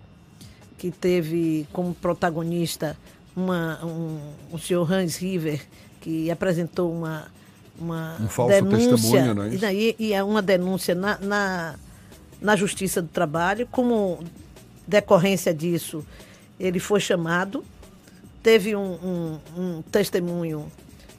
que 0.77 0.91
teve 0.91 1.67
como 1.71 1.93
protagonista 1.93 2.97
uma, 3.35 3.83
um, 3.83 4.19
o 4.51 4.59
senhor 4.59 4.91
Hans 4.91 5.17
River, 5.17 5.61
que 6.01 6.29
apresentou 6.29 6.91
uma, 6.91 7.27
uma 7.79 8.17
um 8.19 8.27
falso 8.27 8.53
denúncia, 8.53 8.89
testemunho, 8.89 9.33
não 9.33 9.43
é 9.43 9.49
isso? 9.49 9.65
E, 9.65 9.95
e 9.97 10.13
é 10.13 10.23
uma 10.23 10.41
denúncia 10.41 10.93
na, 10.93 11.17
na, 11.19 11.75
na 12.41 12.55
Justiça 12.55 13.01
do 13.01 13.07
Trabalho. 13.07 13.67
Como 13.71 14.23
decorrência 14.87 15.53
disso, 15.53 16.05
ele 16.59 16.79
foi 16.79 16.99
chamado, 16.99 17.63
teve 18.43 18.75
um, 18.75 18.93
um, 18.93 19.39
um 19.57 19.81
testemunho 19.83 20.71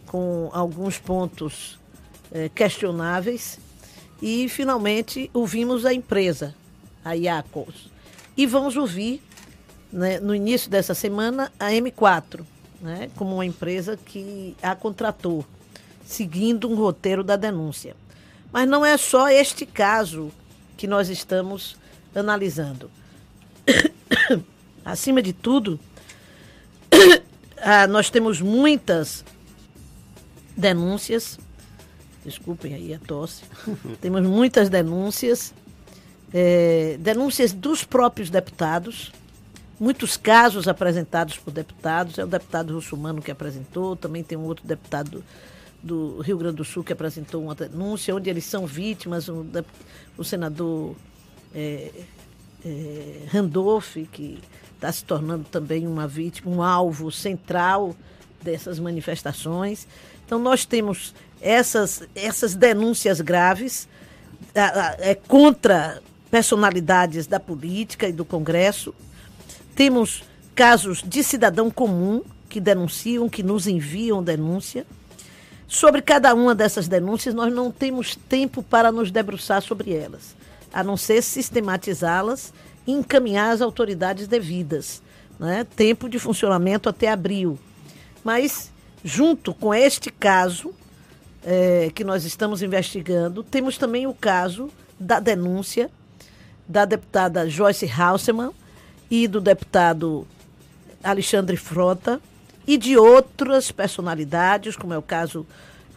com 0.06 0.51
alguns 0.52 0.98
pontos 0.98 1.78
eh, 2.31 2.51
questionáveis 2.55 3.59
e, 4.26 4.48
finalmente, 4.48 5.30
ouvimos 5.34 5.84
a 5.84 5.92
empresa, 5.92 6.55
a 7.05 7.14
Iacos. 7.14 7.90
E 8.34 8.46
vamos 8.46 8.74
ouvir, 8.74 9.22
né, 9.92 10.18
no 10.18 10.34
início 10.34 10.70
dessa 10.70 10.94
semana, 10.94 11.52
a 11.60 11.66
M4, 11.66 12.40
né, 12.80 13.10
como 13.16 13.34
uma 13.34 13.44
empresa 13.44 13.98
que 13.98 14.56
a 14.62 14.74
contratou, 14.74 15.44
seguindo 16.06 16.66
um 16.70 16.74
roteiro 16.74 17.22
da 17.22 17.36
denúncia. 17.36 17.94
Mas 18.51 18.66
não 18.66 18.82
é 18.82 18.96
só 18.96 19.28
este 19.28 19.66
caso 19.66 20.32
que 20.74 20.86
nós 20.86 21.10
estamos 21.10 21.76
analisando. 22.14 22.90
Acima 24.82 25.20
de 25.20 25.34
tudo, 25.34 25.78
ah, 27.60 27.86
nós 27.86 28.09
temos 28.09 28.40
muitas 28.40 29.22
denúncias. 30.56 31.38
Desculpem 32.24 32.74
aí 32.74 32.94
a 32.94 32.98
tosse. 32.98 33.44
Temos 34.01 34.22
muitas 34.22 34.68
denúncias. 34.68 35.52
é, 36.32 36.96
denúncias 36.98 37.52
dos 37.52 37.84
próprios 37.84 38.30
deputados. 38.30 39.12
Muitos 39.78 40.16
casos 40.16 40.66
apresentados 40.66 41.36
por 41.36 41.52
deputados. 41.52 42.18
É 42.18 42.24
o 42.24 42.26
deputado 42.26 42.74
Russumano 42.74 43.20
que 43.20 43.30
apresentou, 43.30 43.94
também 43.94 44.22
tem 44.22 44.38
um 44.38 44.44
outro 44.44 44.66
deputado 44.66 45.22
do 45.82 46.20
Rio 46.22 46.38
Grande 46.38 46.56
do 46.56 46.64
Sul 46.64 46.82
que 46.82 46.92
apresentou 46.92 47.42
uma 47.42 47.55
denúncia, 47.55 48.14
onde 48.14 48.30
eles 48.30 48.44
são 48.44 48.66
vítimas, 48.66 49.28
o, 49.28 49.44
o 50.16 50.24
senador 50.24 50.96
é, 51.55 51.90
é, 52.64 53.26
Randolph, 53.30 53.96
que 54.10 54.40
está 54.74 54.90
se 54.90 55.05
tornando 55.05 55.44
também 55.44 55.86
uma 55.86 56.09
vítima, 56.09 56.51
um 56.51 56.62
alvo 56.62 57.12
central 57.12 57.94
dessas 58.42 58.78
manifestações. 58.78 59.86
Então, 60.24 60.38
nós 60.38 60.64
temos 60.64 61.14
essas, 61.45 62.03
essas 62.15 62.55
denúncias 62.55 63.21
graves 63.21 63.87
é, 64.55 65.15
contra 65.15 66.01
personalidades 66.31 67.27
da 67.27 67.39
política 67.39 68.09
e 68.09 68.12
do 68.12 68.25
Congresso. 68.25 68.95
Temos 69.77 70.25
casos 70.55 71.03
de 71.03 71.23
cidadão 71.23 71.71
comum 71.71 72.23
que 72.49 72.59
denunciam, 72.59 73.29
que 73.29 73.43
nos 73.43 73.66
enviam 73.66 74.23
denúncia. 74.23 74.87
Sobre 75.69 76.01
cada 76.01 76.35
uma 76.35 76.55
dessas 76.55 76.89
denúncias, 76.89 77.35
nós 77.35 77.53
não 77.53 77.71
temos 77.71 78.16
tempo 78.16 78.62
para 78.62 78.91
nos 78.91 79.11
debruçar 79.11 79.61
sobre 79.61 79.93
elas, 79.93 80.35
a 80.73 80.83
não 80.83 80.97
ser 80.97 81.21
sistematizá-las 81.23 82.55
e 82.87 82.93
encaminhar 82.93 83.53
às 83.53 83.61
autoridades 83.61 84.27
devidas. 84.27 85.03
Né? 85.39 85.66
Tempo 85.77 86.09
de 86.09 86.19
funcionamento 86.19 86.89
até 86.89 87.11
abril. 87.11 87.59
Mas, 88.23 88.71
junto 89.05 89.53
com 89.53 89.75
este 89.75 90.11
caso 90.11 90.73
eh, 91.45 91.91
que 91.95 92.03
nós 92.03 92.25
estamos 92.25 92.62
investigando, 92.62 93.43
temos 93.43 93.77
também 93.77 94.07
o 94.07 94.15
caso 94.15 94.71
da 94.99 95.21
denúncia 95.21 95.91
da 96.66 96.85
deputada 96.85 97.49
Joyce 97.49 97.91
Hausemann 97.91 98.53
e 99.11 99.29
do 99.29 99.41
deputado 99.41 100.27
Alexandre 101.03 101.57
Frota 101.57 102.21
e 102.66 102.79
de 102.79 102.97
outras 102.97 103.71
personalidades, 103.71 104.75
como 104.77 104.95
é 104.95 104.99
o 104.99 105.03
caso 105.03 105.47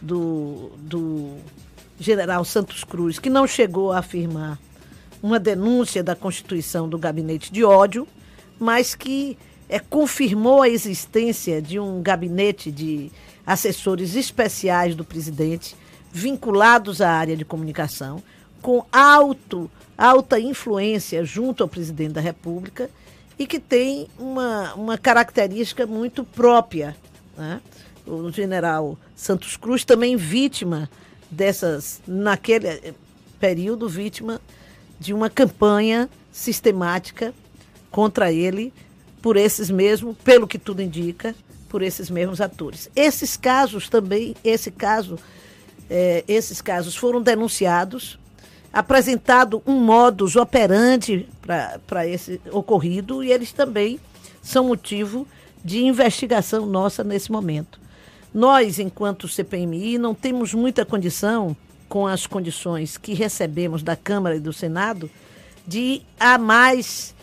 do, 0.00 0.70
do 0.76 1.36
general 1.98 2.44
Santos 2.44 2.84
Cruz, 2.84 3.18
que 3.18 3.30
não 3.30 3.46
chegou 3.46 3.90
a 3.92 4.00
afirmar 4.00 4.58
uma 5.22 5.40
denúncia 5.40 6.02
da 6.02 6.14
constituição 6.14 6.88
do 6.88 6.98
gabinete 6.98 7.50
de 7.50 7.64
ódio, 7.64 8.06
mas 8.58 8.94
que 8.94 9.36
é, 9.68 9.78
confirmou 9.78 10.62
a 10.62 10.68
existência 10.68 11.60
de 11.60 11.78
um 11.78 12.02
gabinete 12.02 12.70
de 12.70 13.10
assessores 13.48 14.14
especiais 14.14 14.94
do 14.94 15.02
presidente 15.02 15.74
vinculados 16.12 17.00
à 17.00 17.10
área 17.10 17.34
de 17.34 17.46
comunicação, 17.46 18.22
com 18.60 18.84
alto, 18.92 19.70
alta 19.96 20.38
influência 20.38 21.24
junto 21.24 21.62
ao 21.62 21.68
presidente 21.68 22.12
da 22.12 22.20
República 22.20 22.90
e 23.38 23.46
que 23.46 23.58
tem 23.58 24.06
uma, 24.18 24.74
uma 24.74 24.98
característica 24.98 25.86
muito 25.86 26.24
própria. 26.24 26.94
Né? 27.38 27.62
O 28.06 28.30
general 28.30 28.98
Santos 29.16 29.56
Cruz 29.56 29.82
também 29.82 30.14
vítima 30.14 30.90
dessas, 31.30 32.02
naquele 32.06 32.94
período, 33.40 33.88
vítima 33.88 34.42
de 35.00 35.14
uma 35.14 35.30
campanha 35.30 36.10
sistemática 36.30 37.32
contra 37.90 38.30
ele 38.30 38.74
por 39.22 39.38
esses 39.38 39.70
mesmos, 39.70 40.16
pelo 40.22 40.46
que 40.46 40.58
tudo 40.58 40.82
indica, 40.82 41.34
por 41.68 41.82
esses 41.82 42.10
mesmos 42.10 42.40
atores. 42.40 42.90
Esses 42.96 43.36
casos 43.36 43.88
também, 43.88 44.34
esse 44.42 44.70
caso, 44.70 45.18
eh, 45.90 46.24
esses 46.26 46.60
casos 46.60 46.96
foram 46.96 47.20
denunciados, 47.20 48.18
apresentado 48.72 49.62
um 49.66 49.80
modus 49.80 50.36
operandi 50.36 51.28
para 51.86 52.06
esse 52.06 52.40
ocorrido 52.50 53.22
e 53.22 53.32
eles 53.32 53.52
também 53.52 53.98
são 54.42 54.66
motivo 54.66 55.26
de 55.64 55.84
investigação 55.84 56.66
nossa 56.66 57.02
nesse 57.02 57.30
momento. 57.30 57.80
Nós, 58.32 58.78
enquanto 58.78 59.28
CPMI, 59.28 59.98
não 59.98 60.14
temos 60.14 60.54
muita 60.54 60.84
condição, 60.84 61.56
com 61.88 62.06
as 62.06 62.26
condições 62.26 62.96
que 62.96 63.14
recebemos 63.14 63.82
da 63.82 63.96
Câmara 63.96 64.36
e 64.36 64.40
do 64.40 64.52
Senado, 64.52 65.10
de 65.66 66.02
a 66.20 66.36
mais 66.38 67.14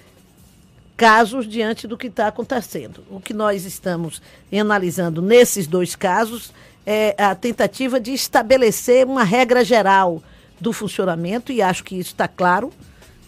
casos 0.96 1.48
diante 1.48 1.88
do 1.88 1.98
que 1.98 2.08
está 2.08 2.28
acontecendo. 2.28 3.04
O 3.10 3.20
que 3.20 3.34
nós 3.34 3.66
estamos 3.66 4.22
analisando 4.52 5.22
nesses 5.22 5.68
dois 5.68 5.96
casos 5.96 6.54
é 6.86 7.16
a 7.18 7.34
tentativa 7.36 8.00
de 8.00 8.14
estabelecer 8.14 9.06
uma 9.06 9.24
regra 9.24 9.64
geral 9.64 10.22
do 10.60 10.72
funcionamento, 10.72 11.52
e 11.52 11.62
acho 11.62 11.84
que 11.84 11.96
isso 11.96 12.12
está 12.12 12.28
claro 12.28 12.72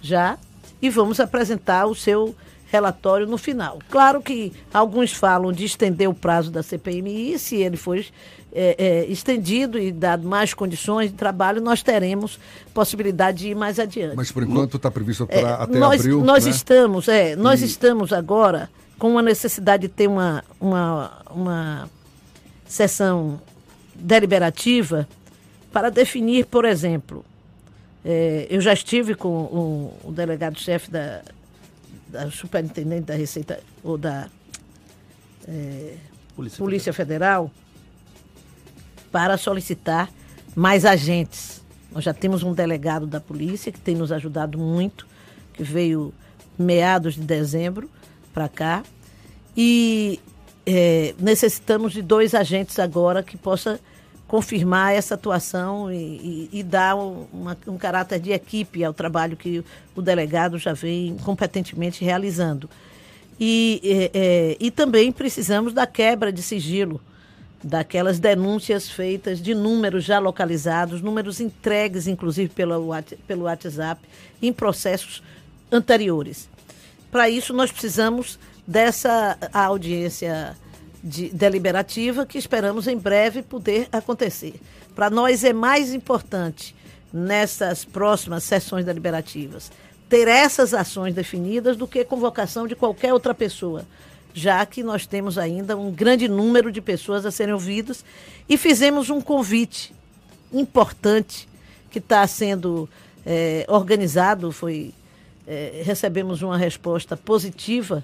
já, 0.02 0.38
e 0.82 0.90
vamos 0.90 1.20
apresentar 1.20 1.88
o 1.88 1.96
seu 1.96 2.36
relatório 2.72 3.26
no 3.28 3.38
final. 3.38 3.80
Claro 3.90 4.22
que 4.22 4.52
alguns 4.74 5.14
falam 5.14 5.52
de 5.54 5.64
estender 5.66 6.10
o 6.10 6.14
prazo 6.14 6.52
da 6.52 6.62
CPMI, 6.62 7.40
se 7.40 7.56
ele 7.56 7.78
for 7.78 7.98
é, 7.98 8.76
é, 8.78 9.06
estendido 9.06 9.78
e 9.80 9.92
dado 9.92 10.28
mais 10.28 10.54
condições 10.54 11.12
de 11.12 11.16
trabalho, 11.18 11.62
nós 11.62 11.82
teremos 11.84 12.40
possibilidade 12.74 13.40
de 13.40 13.50
ir 13.50 13.56
mais 13.56 13.80
adiante. 13.80 14.16
Mas 14.16 14.32
por 14.32 14.44
enquanto 14.44 14.78
está 14.78 14.90
previsto 14.92 15.26
para 15.28 15.38
É, 15.38 15.44
até 15.46 15.80
nós, 15.80 16.02
abril. 16.02 16.24
Nós 16.24 16.46
né? 16.46 16.52
estamos, 16.52 17.08
é, 17.08 17.36
nós 17.36 17.62
E- 17.62 17.66
estamos 17.66 18.12
agora 18.12 18.70
com 19.00 19.12
uma 19.12 19.22
necessidade 19.22 19.84
de 19.84 19.90
ter 19.90 20.08
uma, 20.08 20.44
uma, 20.60 21.12
uma 21.30 21.90
sessão 22.68 23.40
deliberativa 23.96 25.08
para 25.72 25.90
definir, 25.90 26.46
por 26.46 26.66
exemplo, 26.66 27.24
é, 28.04 28.48
eu 28.50 28.60
já 28.62 28.74
estive 28.74 29.14
com 29.16 29.28
o, 29.30 29.94
o 30.06 30.12
delegado-chefe 30.12 30.90
da, 30.90 31.22
da 32.10 32.30
superintendente 32.32 33.06
da 33.06 33.16
Receita 33.16 33.60
ou 33.84 33.98
da 33.98 34.30
é, 35.48 35.96
Polícia 36.36 36.58
Polícia, 36.58 36.94
Federal 36.94 37.52
para 39.12 39.38
solicitar 39.38 40.10
mais 40.56 40.86
agentes. 40.86 41.64
Nós 41.92 42.04
já 42.04 42.14
temos 42.14 42.44
um 42.44 42.54
delegado 42.54 43.08
da 43.08 43.20
polícia 43.20 43.72
que 43.72 43.80
tem 43.80 43.96
nos 43.96 44.12
ajudado 44.12 44.58
muito, 44.58 45.08
que 45.54 45.64
veio 45.64 46.14
meados 46.58 47.16
de 47.16 47.22
dezembro 47.22 47.90
para 48.34 48.50
cá. 48.50 48.84
E 49.56 50.20
eh, 50.66 51.16
necessitamos 51.18 51.94
de 51.94 52.02
dois 52.02 52.36
agentes 52.36 52.78
agora 52.78 53.24
que 53.24 53.38
possa 53.38 53.80
confirmar 54.28 54.94
essa 54.94 55.16
atuação 55.16 55.92
e, 55.92 55.96
e- 55.96 56.50
e 56.60 56.64
dar 56.64 56.96
um, 56.96 57.26
uma- 57.32 57.58
um 57.68 57.78
caráter 57.78 58.20
de 58.20 58.32
equipe 58.32 58.84
ao 58.84 58.94
trabalho 58.94 59.38
que 59.38 59.64
o 59.96 60.02
delegado 60.02 60.58
já 60.58 60.74
vem 60.74 61.16
competentemente 61.24 62.04
realizando. 62.04 62.70
E, 63.40 63.80
eh, 63.84 64.12
eh, 64.14 64.58
e 64.60 64.70
também 64.72 65.12
precisamos 65.12 65.72
da 65.74 65.86
quebra 65.88 66.32
de 66.32 66.42
sigilo, 66.42 67.00
daquelas 67.64 68.20
denúncias 68.20 68.90
feitas 68.90 69.42
de 69.42 69.54
números 69.56 70.04
já 70.04 70.20
localizados, 70.20 71.02
números 71.02 71.40
entregues, 71.40 72.08
inclusive, 72.08 72.52
What- 72.66 73.16
pelo 73.28 73.44
WhatsApp, 73.44 74.02
em 74.42 74.52
processos 74.52 75.24
anteriores. 75.72 76.50
Para 77.12 77.30
isso, 77.30 77.54
nós 77.54 77.72
precisamos 77.72 78.38
dessa 78.66 79.38
audiência 79.54 80.56
de- 81.04 81.30
deliberativa 81.30 82.26
que 82.26 82.38
esperamos 82.38 82.88
em 82.88 82.98
breve 82.98 83.42
poder 83.42 83.88
acontecer. 83.92 84.56
Para 84.96 85.10
nós 85.10 85.44
é 85.44 85.54
mais 85.54 85.94
importante, 85.94 86.76
nessas 87.14 87.86
próximas 87.86 88.44
sessões 88.44 88.86
deliberativas, 88.86 89.72
ter 90.10 90.28
essas 90.28 90.74
ações 90.74 91.14
definidas 91.14 91.78
do 91.78 91.88
que 91.88 92.04
convocação 92.04 92.68
de 92.68 92.76
qualquer 92.76 93.14
outra 93.14 93.34
pessoa, 93.34 93.86
já 94.34 94.66
que 94.66 94.84
nós 94.84 95.06
temos 95.08 95.38
ainda 95.38 95.76
um 95.76 95.92
grande 95.92 96.28
número 96.28 96.72
de 96.72 96.82
pessoas 96.82 97.26
a 97.26 97.32
serem 97.32 97.54
ouvidas 97.54 98.04
e 98.48 98.58
fizemos 98.58 99.10
um 99.10 99.20
convite 99.22 99.94
importante 100.54 101.48
que 101.90 102.00
está 102.00 102.26
sendo 102.28 102.88
eh, 103.26 103.66
organizado, 103.68 104.52
foi 104.52 104.94
eh, 105.48 105.82
recebemos 105.84 106.42
uma 106.42 106.58
resposta 106.58 107.18
positiva 107.18 108.04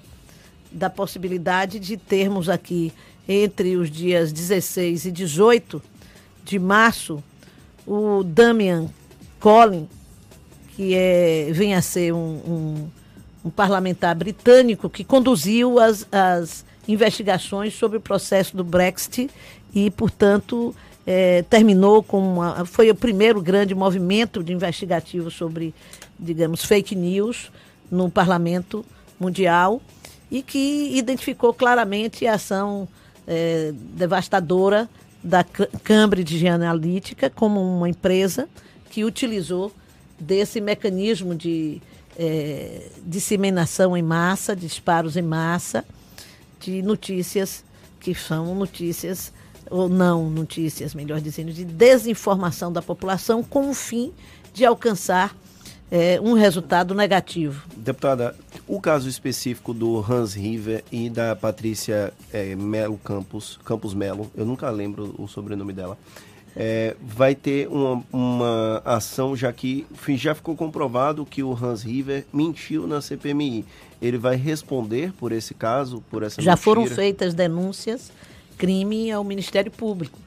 da 0.74 0.90
possibilidade 0.90 1.78
de 1.78 1.96
termos 1.96 2.48
aqui 2.48 2.92
entre 3.28 3.76
os 3.76 3.90
dias 3.90 4.32
16 4.32 5.06
e 5.06 5.12
18 5.12 5.80
de 6.44 6.58
março 6.58 7.22
o 7.86 8.22
Damian 8.24 8.88
Collin, 9.40 9.88
que 10.74 10.94
é, 10.94 11.48
vem 11.52 11.74
a 11.74 11.80
ser 11.82 12.12
um, 12.12 12.18
um- 12.18 12.88
um 13.46 13.50
parlamentar 13.50 14.14
britânico 14.14 14.88
que 14.90 15.04
conduziu 15.04 15.78
as, 15.78 16.06
as 16.10 16.64
investigações 16.88 17.74
sobre 17.74 17.98
o 17.98 18.00
processo 18.00 18.56
do 18.56 18.64
Brexit 18.64 19.30
e, 19.74 19.90
portanto, 19.90 20.74
eh, 21.06 21.44
terminou 21.50 22.02
com 22.02 22.18
uma, 22.20 22.64
foi 22.64 22.90
o 22.90 22.94
primeiro 22.94 23.42
grande 23.42 23.74
movimento 23.74 24.42
de 24.42 24.52
investigativo 24.52 25.30
sobre, 25.30 25.74
digamos, 26.18 26.64
fake 26.64 26.94
news 26.96 27.50
no 27.90 28.10
parlamento 28.10 28.82
mundial 29.20 29.80
e 30.34 30.42
que 30.42 30.90
identificou 30.98 31.54
claramente 31.54 32.26
a 32.26 32.34
ação 32.34 32.88
eh, 33.24 33.72
devastadora 33.72 34.90
da 35.22 35.44
Cambridge 35.44 36.48
Analytica 36.48 37.30
como 37.30 37.60
uma 37.60 37.88
empresa 37.88 38.48
que 38.90 39.04
utilizou 39.04 39.70
desse 40.18 40.60
mecanismo 40.60 41.36
de 41.36 41.80
eh, 42.18 42.90
disseminação 43.06 43.96
em 43.96 44.02
massa, 44.02 44.56
disparos 44.56 45.16
em 45.16 45.22
massa, 45.22 45.84
de 46.58 46.82
notícias 46.82 47.64
que 48.00 48.12
são 48.12 48.56
notícias, 48.56 49.32
ou 49.70 49.88
não 49.88 50.28
notícias, 50.28 50.96
melhor 50.96 51.20
dizendo, 51.20 51.52
de 51.52 51.64
desinformação 51.64 52.72
da 52.72 52.82
população 52.82 53.40
com 53.40 53.70
o 53.70 53.74
fim 53.74 54.12
de 54.52 54.64
alcançar 54.64 55.32
eh, 55.94 56.20
um 56.20 56.32
resultado 56.32 56.92
negativo. 56.92 57.62
Deputada, 57.76 58.34
o 58.66 58.80
caso 58.80 59.08
específico 59.08 59.72
do 59.72 60.00
Hans 60.00 60.34
River 60.34 60.82
e 60.90 61.08
da 61.08 61.36
Patrícia 61.36 62.12
eh, 62.32 62.56
Melo 62.56 62.98
Campos, 62.98 63.60
Campos 63.64 63.94
Melo, 63.94 64.28
eu 64.36 64.44
nunca 64.44 64.68
lembro 64.70 65.14
o 65.16 65.28
sobrenome 65.28 65.72
dela, 65.72 65.96
eh, 66.56 66.96
vai 67.00 67.36
ter 67.36 67.68
uma, 67.68 68.02
uma 68.12 68.82
ação, 68.84 69.36
já 69.36 69.52
que 69.52 69.86
já 70.16 70.34
ficou 70.34 70.56
comprovado 70.56 71.24
que 71.24 71.44
o 71.44 71.52
Hans 71.52 71.84
River 71.84 72.26
mentiu 72.32 72.88
na 72.88 73.00
CPMI. 73.00 73.64
Ele 74.02 74.18
vai 74.18 74.34
responder 74.34 75.12
por 75.12 75.30
esse 75.30 75.54
caso, 75.54 76.02
por 76.10 76.24
essa 76.24 76.42
Já 76.42 76.56
foram 76.56 76.82
mentira? 76.82 76.96
feitas 76.96 77.34
denúncias, 77.34 78.10
crime 78.58 79.12
ao 79.12 79.22
Ministério 79.22 79.70
Público. 79.70 80.18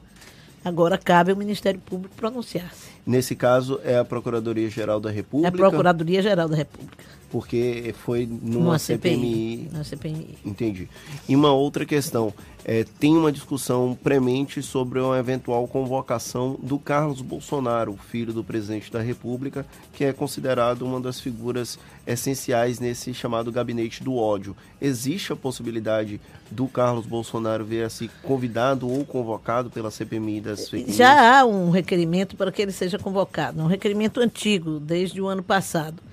Agora 0.63 0.97
cabe 0.97 1.31
ao 1.31 1.37
Ministério 1.37 1.81
Público 1.81 2.15
pronunciar-se. 2.15 2.96
Nesse 3.07 3.35
caso, 3.35 3.79
é 3.85 3.97
a 3.97 4.03
Procuradoria-Geral 4.05 4.99
da 4.99 5.09
É 5.09 5.13
República. 5.13 5.47
a 5.47 5.51
Procuradoria-Geral 5.57 6.49
da 6.49 6.57
República. 6.57 7.03
Porque 7.29 7.93
foi 8.05 8.25
numa, 8.25 8.59
Numa 8.65 8.79
CPMI. 8.79 9.57
CPI. 9.65 9.69
Na 9.73 9.83
CPI. 9.83 10.37
Entendi. 10.45 10.89
E 11.27 11.35
uma 11.35 11.51
outra 11.53 11.85
questão. 11.85 12.33
É, 12.69 12.83
tem 12.99 13.15
uma 13.15 13.31
discussão 13.31 13.97
premente 14.03 14.61
sobre 14.61 14.99
uma 14.99 15.17
eventual 15.17 15.65
convocação 15.69 16.59
do 16.61 16.77
Carlos 16.77 17.21
Bolsonaro, 17.21 17.97
filho 18.11 18.33
do 18.33 18.43
presidente 18.43 18.91
da 18.91 18.99
República, 18.99 19.65
que 19.93 20.03
é 20.03 20.11
considerado 20.11 20.81
uma 20.81 20.99
das 20.99 21.21
figuras 21.21 21.79
essenciais 22.05 22.77
nesse 22.77 23.13
chamado 23.13 23.53
gabinete 23.53 24.03
do 24.03 24.17
ódio. 24.17 24.53
Existe 24.81 25.31
a 25.31 25.35
possibilidade 25.37 26.19
do 26.51 26.67
Carlos 26.67 27.05
Bolsonaro 27.05 27.63
ver 27.63 27.85
assim 27.85 28.09
convidado 28.21 28.89
ou 28.89 29.05
convocado 29.05 29.69
pela 29.69 29.89
CPMI 29.89 30.41
das 30.41 30.67
fake 30.67 30.87
news? 30.87 30.97
Já 30.97 31.39
há 31.39 31.45
um 31.45 31.69
requerimento 31.69 32.35
para 32.35 32.51
que 32.51 32.61
ele 32.61 32.73
seja 32.73 32.99
convocado, 32.99 33.61
um 33.61 33.67
requerimento 33.67 34.19
antigo, 34.19 34.77
desde 34.77 35.21
o 35.21 35.27
ano 35.27 35.41
passado. 35.41 36.03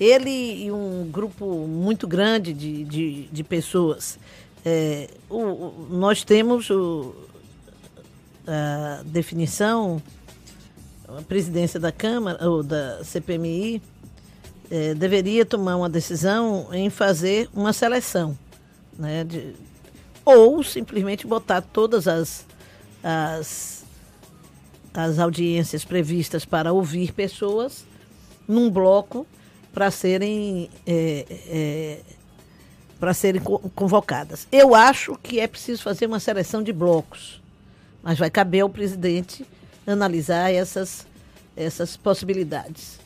Ele 0.00 0.64
e 0.64 0.72
um 0.72 1.08
grupo 1.08 1.68
muito 1.68 2.08
grande 2.08 2.52
de, 2.52 2.84
de, 2.84 3.28
de 3.30 3.44
pessoas. 3.44 4.18
É, 4.64 5.08
o- 5.28 5.36
o- 5.38 5.86
nós 5.90 6.22
temos 6.24 6.68
o- 6.70 7.14
a 8.46 9.02
definição, 9.06 10.02
a 11.08 11.22
presidência 11.22 11.80
da 11.80 11.90
Câmara, 11.92 12.48
ou 12.48 12.62
da 12.62 13.02
CPMI, 13.04 13.80
é, 14.70 14.94
deveria 14.94 15.44
tomar 15.44 15.76
uma 15.76 15.88
decisão 15.88 16.68
em 16.72 16.90
fazer 16.90 17.48
uma 17.54 17.72
seleção, 17.72 18.36
né, 18.98 19.24
de- 19.24 19.54
ou 20.24 20.62
simplesmente 20.62 21.26
botar 21.26 21.60
todas 21.62 22.06
as, 22.06 22.46
as, 23.02 23.84
as 24.92 25.18
audiências 25.18 25.84
previstas 25.84 26.44
para 26.44 26.72
ouvir 26.72 27.12
pessoas 27.12 27.84
num 28.46 28.70
bloco 28.70 29.26
para 29.72 29.90
serem 29.90 30.68
é, 30.86 31.24
é, 31.48 32.00
para 33.00 33.12
serem 33.14 33.40
co- 33.40 33.58
convocadas. 33.74 34.46
Eu 34.52 34.74
acho 34.74 35.18
que 35.22 35.40
é 35.40 35.48
preciso 35.48 35.82
fazer 35.82 36.06
uma 36.06 36.20
seleção 36.20 36.62
de 36.62 36.72
blocos, 36.72 37.40
mas 38.02 38.18
vai 38.18 38.30
caber 38.30 38.60
ao 38.60 38.68
presidente 38.68 39.44
analisar 39.86 40.52
essas 40.52 41.06
essas 41.56 41.96
possibilidades. 41.96 42.98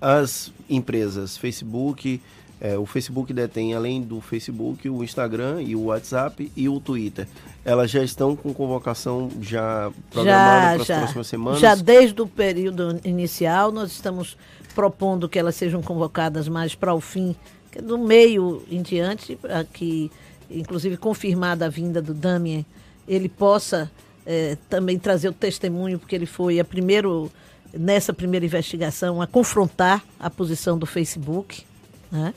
as 0.00 0.52
empresas 0.68 1.36
Facebook, 1.36 2.20
é, 2.60 2.76
o 2.76 2.84
Facebook 2.86 3.32
detém 3.32 3.74
além 3.74 4.02
do 4.02 4.20
Facebook 4.20 4.88
o 4.88 5.02
Instagram 5.04 5.62
e 5.62 5.74
o 5.76 5.84
WhatsApp 5.84 6.50
e 6.56 6.68
o 6.68 6.80
Twitter. 6.80 7.26
Elas 7.64 7.90
já 7.90 8.02
estão 8.02 8.34
com 8.36 8.52
convocação 8.52 9.30
já 9.40 9.90
programada 10.10 10.84
para 10.84 10.94
as 10.94 11.00
próximas 11.00 11.26
semanas. 11.26 11.60
já 11.60 11.74
desde 11.74 12.20
o 12.20 12.26
período 12.26 13.00
inicial 13.04 13.70
nós 13.72 13.92
estamos 13.92 14.36
propondo 14.74 15.28
que 15.28 15.38
elas 15.38 15.54
sejam 15.54 15.80
convocadas 15.82 16.48
mais 16.48 16.74
para 16.74 16.92
o 16.94 17.00
fim, 17.00 17.34
do 17.82 17.98
meio 17.98 18.62
em 18.70 18.82
diante, 18.82 19.36
para 19.36 19.64
que, 19.64 20.10
inclusive 20.50 20.96
confirmada 20.96 21.66
a 21.66 21.68
vinda 21.68 22.00
do 22.02 22.12
Damien, 22.14 22.64
ele 23.06 23.28
possa 23.28 23.90
eh, 24.26 24.56
também 24.68 24.98
trazer 24.98 25.28
o 25.28 25.32
testemunho, 25.32 25.98
porque 25.98 26.14
ele 26.14 26.26
foi 26.26 26.58
a 26.60 26.64
primeiro 26.64 27.30
nessa 27.76 28.12
primeira 28.12 28.46
investigação 28.46 29.20
a 29.20 29.26
confrontar 29.26 30.04
a 30.18 30.30
posição 30.30 30.78
do 30.78 30.86
Facebook, 30.86 31.64
né? 32.10 32.32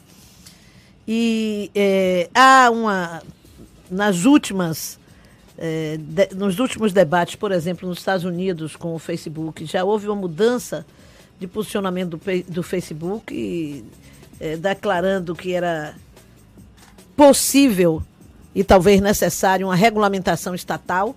E 1.07 1.71
eh, 1.75 2.29
há 2.33 2.69
uma 2.71 3.21
nas 3.89 4.25
últimas 4.25 4.99
eh, 5.57 5.97
de- 5.99 6.35
nos 6.35 6.59
últimos 6.59 6.91
debates, 6.91 7.35
por 7.35 7.51
exemplo, 7.51 7.87
nos 7.87 7.99
Estados 7.99 8.25
Unidos 8.25 8.75
com 8.75 8.93
o 8.93 8.99
Facebook, 8.99 9.65
já 9.65 9.83
houve 9.85 10.07
uma 10.07 10.15
mudança 10.15 10.85
de 11.39 11.47
posicionamento 11.47 12.17
do, 12.17 12.21
do 12.51 12.63
Facebook, 12.63 13.33
e, 13.33 13.85
eh, 14.39 14.55
declarando 14.57 15.35
que 15.35 15.53
era 15.53 15.95
possível 17.15 18.01
e 18.53 18.63
talvez 18.63 19.01
necessário 19.01 19.67
uma 19.67 19.75
regulamentação 19.75 20.55
estatal, 20.55 21.15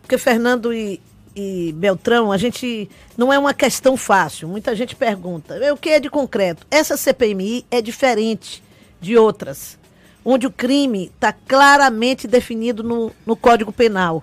porque 0.00 0.18
Fernando 0.18 0.72
e, 0.72 1.00
e 1.34 1.72
Beltrão, 1.76 2.30
a 2.32 2.36
gente 2.36 2.88
não 3.16 3.32
é 3.32 3.38
uma 3.38 3.54
questão 3.54 3.96
fácil. 3.96 4.48
Muita 4.48 4.74
gente 4.74 4.94
pergunta, 4.96 5.54
"É, 5.56 5.72
o 5.72 5.76
que 5.76 5.90
é 5.90 6.00
de 6.00 6.10
concreto? 6.10 6.66
Essa 6.70 6.96
CPMI 6.96 7.64
é 7.70 7.80
diferente 7.80 8.62
de 9.00 9.16
outras, 9.16 9.78
onde 10.24 10.46
o 10.46 10.50
crime 10.50 11.10
está 11.14 11.32
claramente 11.32 12.26
definido 12.26 12.82
no, 12.82 13.12
no 13.26 13.36
Código 13.36 13.72
Penal. 13.72 14.22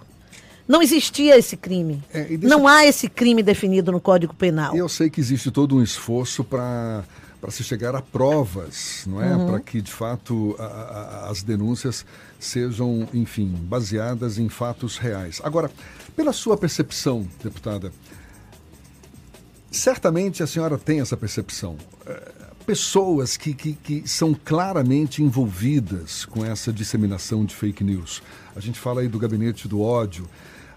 Não 0.67 0.81
existia 0.81 1.37
esse 1.37 1.57
crime. 1.57 2.01
É, 2.13 2.23
deixa- 2.23 2.47
Não 2.47 2.67
há 2.67 2.85
esse 2.85 3.09
crime 3.09 3.43
definido 3.43 3.91
no 3.91 3.99
Código 3.99 4.33
Penal. 4.33 4.75
Eu 4.75 4.87
sei 4.87 5.09
que 5.09 5.19
existe 5.19 5.51
todo 5.51 5.75
um 5.75 5.83
esforço 5.83 6.43
para 6.43 7.03
para 7.41 7.49
se 7.51 7.63
chegar 7.63 7.95
a 7.95 8.01
provas, 8.01 9.03
não 9.07 9.21
é? 9.21 9.35
Uhum. 9.35 9.47
Para 9.47 9.59
que 9.59 9.81
de 9.81 9.91
fato 9.91 10.55
a- 10.59 10.63
a- 10.63 11.29
as 11.31 11.41
denúncias 11.41 12.05
sejam, 12.39 13.07
enfim, 13.13 13.47
baseadas 13.63 14.37
em 14.37 14.47
fatos 14.47 14.97
reais. 14.97 15.41
Agora, 15.43 15.69
pela 16.15 16.31
sua 16.31 16.55
percepção, 16.55 17.27
deputada, 17.43 17.91
certamente 19.71 20.43
a 20.43 20.47
senhora 20.47 20.77
tem 20.77 21.01
essa 21.01 21.17
percepção. 21.17 21.77
Eh, 22.05 22.31
Pessoas 22.63 23.37
que, 23.37 23.55
que, 23.55 23.73
que 23.73 24.07
são 24.07 24.35
claramente 24.35 25.23
envolvidas 25.23 26.25
com 26.25 26.45
essa 26.45 26.71
disseminação 26.71 27.43
de 27.43 27.55
fake 27.55 27.83
news. 27.83 28.21
A 28.55 28.59
gente 28.59 28.79
fala 28.79 29.01
aí 29.01 29.07
do 29.07 29.17
gabinete 29.17 29.67
do 29.67 29.81
ódio. 29.81 30.29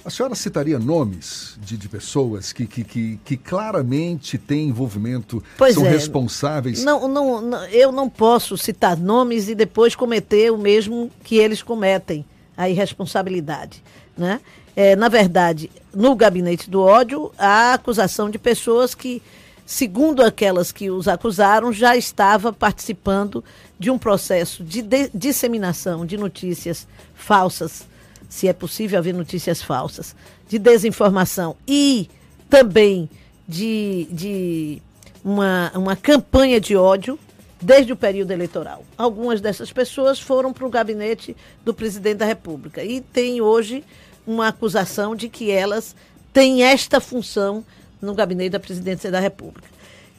A 0.05 0.11
senhora 0.11 0.35
citaria 0.35 0.79
nomes 0.79 1.57
de, 1.63 1.79
de 1.79 1.89
pessoas 1.89 2.53
que, 2.53 2.67
que, 2.67 2.85
que, 2.85 3.19
que 3.25 3.37
claramente 3.39 4.37
têm 4.37 4.69
envolvimento, 4.69 5.43
Pois 5.57 5.75
são 5.75 5.87
é. 5.87 5.89
responsáveis? 5.91 6.85
Não, 6.85 7.09
não, 7.09 7.41
não, 7.41 7.65
eu 7.69 7.91
não 7.91 8.09
posso 8.11 8.59
citar 8.59 8.99
nomes 8.99 9.49
e 9.49 9.55
depois 9.55 9.95
cometer 9.97 10.53
o 10.53 10.59
mesmo 10.59 11.11
que 11.23 11.37
eles 11.37 11.63
cometem, 11.63 12.25
a 12.55 12.69
irresponsabilidade. 12.69 13.83
Né? 14.17 14.41
É, 14.77 14.95
na 14.95 15.09
verdade, 15.09 15.71
no 15.95 16.15
gabinete 16.15 16.69
do 16.69 16.83
ódio, 16.83 17.33
há 17.39 17.73
acusação 17.73 18.29
de 18.29 18.39
pessoas 18.39 18.95
que, 18.95 19.23
segundo 19.65 20.23
aquelas 20.23 20.71
que 20.71 20.91
os 20.91 21.09
acusaram, 21.09 21.73
já 21.73 21.97
estava 21.97 22.53
participando 22.53 23.43
de 23.79 23.91
um 23.91 23.97
processo 23.97 24.63
de, 24.63 24.83
de- 24.83 25.11
disseminação 25.15 26.05
de 26.05 26.19
notícias 26.19 26.87
falsas, 27.15 27.87
se 28.35 28.49
é 28.49 28.53
possível 28.53 28.99
haver 28.99 29.15
notícias 29.15 29.63
falsas, 29.63 30.13
de 30.49 30.59
desinformação 30.59 31.55
e 31.69 32.11
também 32.51 33.09
de, 33.47 34.09
de 34.11 34.83
uma, 35.25 35.71
uma 35.73 35.95
campanha 35.95 36.61
de 36.61 36.75
ódio 36.75 37.17
desde 37.63 37.93
o 37.93 37.97
período 37.97 38.33
eleitoral. 38.33 38.85
Algumas 38.99 39.41
dessas 39.41 39.71
pessoas 39.73 40.19
foram 40.19 40.53
para 40.53 40.67
o 40.67 40.69
gabinete 40.69 41.37
do 41.65 41.73
presidente 41.73 42.17
da 42.17 42.27
República 42.27 42.83
e 42.83 43.01
tem 43.01 43.41
hoje 43.41 43.85
uma 44.27 44.49
acusação 44.49 45.15
de 45.15 45.29
que 45.29 45.53
elas 45.53 45.95
têm 46.33 46.65
esta 46.65 47.01
função 47.01 47.65
no 48.03 48.15
gabinete 48.15 48.51
da 48.51 48.59
presidência 48.59 49.13
da 49.13 49.21
República. 49.21 49.69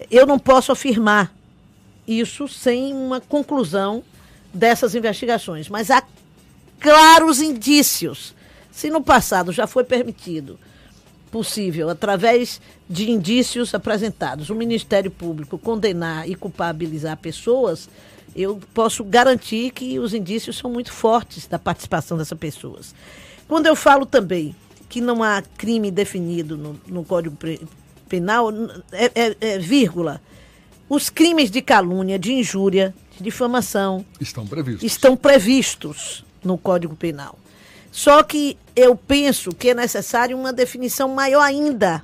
Eu 0.10 0.26
não 0.26 0.40
posso 0.40 0.72
afirmar 0.72 1.36
isso 2.08 2.48
sem 2.48 2.94
uma 2.94 3.20
conclusão 3.20 4.02
dessas 4.54 4.96
investigações, 4.96 5.68
mas 5.68 5.92
há 5.92 6.02
claros 6.80 7.41
indícios. 7.41 8.34
Se 8.72 8.89
no 8.89 9.02
passado 9.02 9.52
já 9.52 9.65
foi 9.68 9.84
permitido 9.84 10.60
possível, 11.31 11.89
através 11.89 12.61
de 12.89 13.11
indícios 13.11 13.73
apresentados, 13.73 14.49
o 14.49 14.56
Ministério 14.56 15.11
Público 15.11 15.57
condenar 15.57 16.30
e 16.30 16.35
culpabilizar 16.35 17.18
pessoas, 17.18 17.89
eu 18.35 18.60
posso 18.73 19.03
garantir 19.03 19.72
que 19.72 19.97
os 19.99 20.14
indícios 20.14 20.57
são 20.57 20.72
muito 20.72 20.91
fortes 20.91 21.47
da 21.47 21.57
participação 21.57 22.18
dessas 22.18 22.38
pessoas. 22.38 22.93
Quando 23.47 23.68
eu 23.68 23.76
falo 23.76 24.06
também 24.06 24.56
que 24.88 25.02
não 25.02 25.23
há 25.23 25.41
crime 25.41 25.91
definido 25.91 26.57
no, 26.57 26.80
no 26.88 27.03
Código 27.03 27.38
Penal, 28.07 28.49
é, 28.91 29.11
é, 29.15 29.38
é, 29.39 29.60
vírgula. 29.60 30.22
Os 30.88 31.10
crimes 31.10 31.49
de 31.49 31.61
calúnia, 31.61 32.19
de 32.19 32.31
injúria, 32.34 32.93
de 33.18 33.23
difamação 33.23 34.06
estão 34.22 34.45
previstos. 34.45 34.84
estão 34.84 35.18
previstos 35.18 36.23
no 36.45 36.57
Código 36.57 36.95
Penal. 36.95 37.38
Só 37.91 38.23
que 38.23 38.57
eu 38.76 38.95
penso 38.95 39.51
que 39.51 39.69
é 39.69 39.73
necessário 39.73 40.38
uma 40.38 40.53
definição 40.53 41.09
maior 41.09 41.41
ainda. 41.41 42.03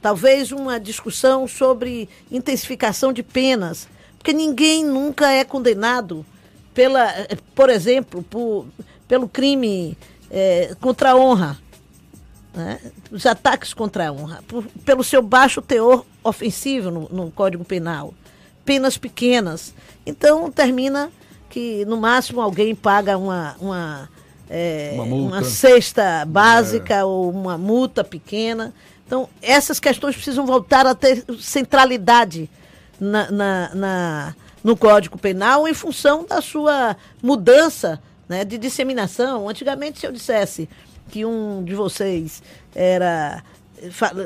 Talvez 0.00 0.50
uma 0.50 0.80
discussão 0.80 1.46
sobre 1.46 2.08
intensificação 2.30 3.12
de 3.12 3.22
penas, 3.22 3.88
porque 4.18 4.32
ninguém 4.32 4.84
nunca 4.84 5.30
é 5.30 5.44
condenado 5.44 6.26
pela, 6.74 7.08
por 7.54 7.70
exemplo, 7.70 8.22
por, 8.24 8.66
pelo 9.06 9.28
crime 9.28 9.96
é, 10.28 10.74
contra 10.80 11.10
a 11.10 11.16
honra, 11.16 11.58
né? 12.52 12.80
os 13.10 13.24
ataques 13.24 13.72
contra 13.72 14.08
a 14.08 14.12
honra, 14.12 14.42
por, 14.48 14.64
pelo 14.84 15.04
seu 15.04 15.22
baixo 15.22 15.62
teor 15.62 16.04
ofensivo 16.24 16.90
no, 16.90 17.08
no 17.10 17.30
Código 17.30 17.64
Penal, 17.64 18.12
penas 18.64 18.98
pequenas. 18.98 19.72
Então 20.04 20.50
termina 20.50 21.12
que 21.52 21.84
no 21.84 21.98
máximo 21.98 22.40
alguém 22.40 22.74
paga 22.74 23.18
uma, 23.18 23.54
uma, 23.60 24.08
é, 24.48 24.92
uma, 24.94 25.04
uma 25.04 25.44
cesta 25.44 26.24
básica 26.26 26.94
é. 26.94 27.04
ou 27.04 27.30
uma 27.30 27.58
multa 27.58 28.02
pequena. 28.02 28.72
Então, 29.06 29.28
essas 29.42 29.78
questões 29.78 30.16
precisam 30.16 30.46
voltar 30.46 30.86
a 30.86 30.94
ter 30.94 31.22
centralidade 31.38 32.48
na, 32.98 33.30
na, 33.30 33.74
na, 33.74 34.34
no 34.64 34.74
Código 34.74 35.18
Penal 35.18 35.68
em 35.68 35.74
função 35.74 36.24
da 36.24 36.40
sua 36.40 36.96
mudança 37.22 38.00
né, 38.26 38.46
de 38.46 38.56
disseminação. 38.56 39.46
Antigamente, 39.46 40.00
se 40.00 40.06
eu 40.06 40.12
dissesse 40.12 40.66
que 41.10 41.26
um 41.26 41.62
de 41.62 41.74
vocês 41.74 42.42
era 42.74 43.44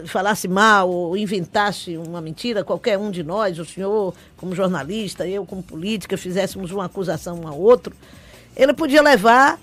falasse 0.07 0.47
mal 0.49 0.91
ou 0.91 1.17
inventasse 1.17 1.97
uma 1.97 2.21
mentira, 2.21 2.65
qualquer 2.65 2.99
um 2.99 3.11
de 3.11 3.23
nós, 3.23 3.59
o 3.59 3.65
senhor 3.65 4.15
como 4.37 4.55
jornalista, 4.55 5.27
eu 5.27 5.47
como 5.47 5.63
política, 5.63 6.17
fizéssemos 6.17 6.71
uma 6.71 6.85
acusação 6.85 7.41
um 7.41 7.49
ao 7.49 7.59
outro, 7.59 7.95
ele 8.57 8.73
podia 8.73 9.03
levar 9.03 9.59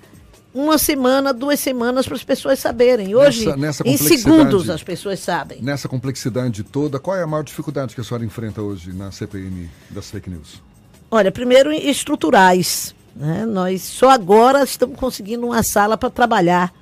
uma 0.53 0.78
semana, 0.78 1.34
duas 1.34 1.60
semanas 1.60 2.06
para 2.06 2.15
as 2.15 2.24
pessoas 2.24 2.60
saberem. 2.60 3.15
Hoje, 3.15 3.45
nessa, 3.45 3.57
nessa 3.57 3.88
em 3.88 3.98
segundos, 3.98 4.70
as 4.70 4.84
pessoas 4.84 5.20
sabem. 5.20 5.61
Nessa 5.61 5.90
complexidade 5.90 6.64
toda, 6.64 6.99
qual 6.99 7.18
é 7.18 7.24
a 7.24 7.28
maior 7.28 7.44
dificuldade 7.44 7.95
que 7.95 8.02
a 8.02 8.03
senhora 8.03 8.24
enfrenta 8.24 8.61
hoje 8.61 8.94
na 8.94 9.11
CPMI 9.11 9.70
das 9.90 10.11
fake 10.11 10.30
news? 10.30 10.61
Olha, 11.10 11.32
primeiro 11.32 11.72
estruturais. 11.72 12.95
Né? 13.15 13.45
Nós 13.45 13.82
só 13.82 14.10
agora 14.10 14.64
estamos 14.64 14.98
conseguindo 14.98 15.45
uma 15.45 15.64
sala 15.64 15.98
para 15.98 16.10
trabalhar 16.10 16.74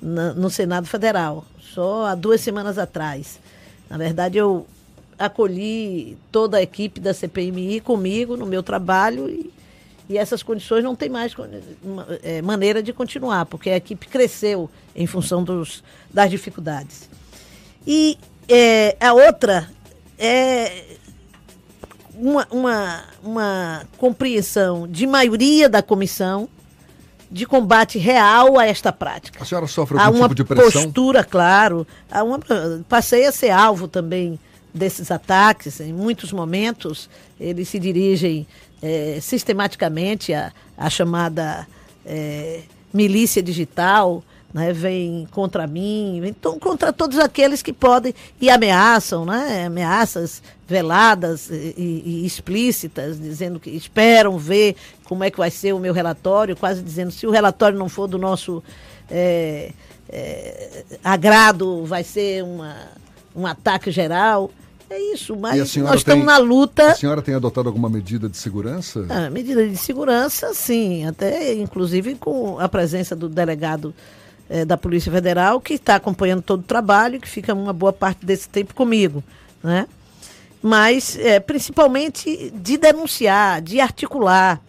na, 0.00 0.32
no 0.34 0.50
Senado 0.50 0.86
Federal, 0.86 1.44
só 1.76 2.06
há 2.06 2.14
duas 2.14 2.40
semanas 2.40 2.78
atrás. 2.78 3.38
Na 3.90 3.98
verdade, 3.98 4.38
eu 4.38 4.66
acolhi 5.18 6.16
toda 6.32 6.56
a 6.56 6.62
equipe 6.62 6.98
da 6.98 7.12
CPMI 7.12 7.80
comigo 7.80 8.34
no 8.34 8.46
meu 8.46 8.62
trabalho 8.62 9.28
e, 9.28 9.52
e 10.08 10.16
essas 10.16 10.42
condições 10.42 10.82
não 10.82 10.96
tem 10.96 11.10
mais 11.10 11.34
é, 12.22 12.40
maneira 12.40 12.82
de 12.82 12.94
continuar, 12.94 13.44
porque 13.44 13.68
a 13.68 13.76
equipe 13.76 14.08
cresceu 14.08 14.70
em 14.94 15.06
função 15.06 15.44
dos, 15.44 15.84
das 16.10 16.30
dificuldades. 16.30 17.10
E 17.86 18.18
é, 18.48 18.96
a 18.98 19.12
outra 19.12 19.68
é 20.18 20.96
uma, 22.14 22.48
uma, 22.50 23.04
uma 23.22 23.82
compreensão 23.98 24.88
de 24.88 25.06
maioria 25.06 25.68
da 25.68 25.82
comissão 25.82 26.48
de 27.30 27.46
combate 27.46 27.98
real 27.98 28.58
a 28.58 28.66
esta 28.66 28.92
prática. 28.92 29.42
A 29.42 29.46
senhora 29.46 29.66
sofre 29.66 29.98
algum 29.98 30.22
tipo 30.22 30.34
de 30.34 30.44
pressão? 30.44 30.82
Uma 30.82 30.84
postura, 30.84 31.24
claro. 31.24 31.86
Há 32.10 32.22
uma, 32.22 32.38
passei 32.88 33.26
a 33.26 33.32
ser 33.32 33.50
alvo 33.50 33.88
também 33.88 34.38
desses 34.72 35.10
ataques. 35.10 35.80
Em 35.80 35.92
muitos 35.92 36.32
momentos, 36.32 37.08
eles 37.40 37.68
se 37.68 37.78
dirigem 37.78 38.46
é, 38.82 39.18
sistematicamente 39.20 40.32
à, 40.32 40.52
à 40.76 40.88
chamada 40.88 41.66
é, 42.04 42.60
milícia 42.92 43.42
digital, 43.42 44.22
né, 44.52 44.72
vem 44.72 45.26
contra 45.30 45.66
mim, 45.66 46.20
vem 46.20 46.34
contra 46.58 46.92
todos 46.92 47.18
aqueles 47.18 47.62
que 47.62 47.72
podem 47.72 48.14
e 48.40 48.48
ameaçam, 48.48 49.24
né, 49.24 49.66
ameaças 49.66 50.42
veladas 50.66 51.50
e, 51.50 51.74
e, 51.76 52.26
explícitas, 52.26 53.20
dizendo 53.20 53.60
que 53.60 53.70
esperam 53.70 54.38
ver 54.38 54.74
como 55.04 55.22
é 55.22 55.30
que 55.30 55.38
vai 55.38 55.50
ser 55.50 55.72
o 55.72 55.78
meu 55.78 55.92
relatório, 55.92 56.56
quase 56.56 56.82
dizendo 56.82 57.10
se 57.10 57.26
o 57.26 57.30
relatório 57.30 57.78
não 57.78 57.88
for 57.88 58.08
do 58.08 58.18
nosso 58.18 58.62
é, 59.10 59.72
é, 60.08 60.84
agrado, 61.04 61.84
vai 61.84 62.02
ser 62.02 62.42
uma, 62.42 62.76
um 63.34 63.46
ataque 63.46 63.90
geral. 63.90 64.50
É 64.88 65.00
isso, 65.12 65.36
mas 65.36 65.58
nós 65.58 65.72
tem, 65.72 65.96
estamos 65.96 66.24
na 66.24 66.38
luta. 66.38 66.92
A 66.92 66.94
senhora 66.94 67.20
tem 67.20 67.34
adotado 67.34 67.68
alguma 67.68 67.88
medida 67.88 68.28
de 68.28 68.36
segurança? 68.36 69.04
Ah, 69.08 69.28
medida 69.28 69.68
de 69.68 69.76
segurança, 69.76 70.54
sim, 70.54 71.04
até 71.04 71.52
inclusive 71.54 72.14
com 72.14 72.58
a 72.60 72.68
presença 72.68 73.16
do 73.16 73.28
delegado 73.28 73.92
é, 74.48 74.64
da 74.64 74.76
Polícia 74.76 75.10
Federal, 75.10 75.60
que 75.60 75.74
está 75.74 75.96
acompanhando 75.96 76.42
todo 76.42 76.60
o 76.60 76.64
trabalho, 76.64 77.20
que 77.20 77.28
fica 77.28 77.52
uma 77.52 77.72
boa 77.72 77.92
parte 77.92 78.24
desse 78.24 78.48
tempo 78.48 78.74
comigo, 78.74 79.22
né? 79.62 79.86
Mas, 80.62 81.16
é, 81.18 81.38
principalmente, 81.38 82.50
de 82.54 82.76
denunciar, 82.76 83.60
de 83.60 83.80
articular, 83.80 84.60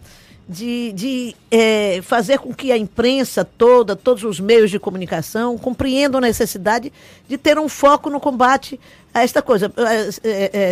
de, 0.48 0.92
de 0.92 1.36
é, 1.50 2.00
fazer 2.02 2.38
com 2.38 2.54
que 2.54 2.72
a 2.72 2.78
imprensa 2.78 3.44
toda, 3.44 3.94
todos 3.96 4.24
os 4.24 4.40
meios 4.40 4.70
de 4.70 4.78
comunicação, 4.78 5.58
compreendam 5.58 6.18
a 6.18 6.22
necessidade 6.22 6.92
de 7.28 7.36
ter 7.36 7.58
um 7.58 7.68
foco 7.68 8.08
no 8.08 8.20
combate 8.20 8.78
a 9.12 9.22
esta 9.22 9.42
coisa. 9.42 9.72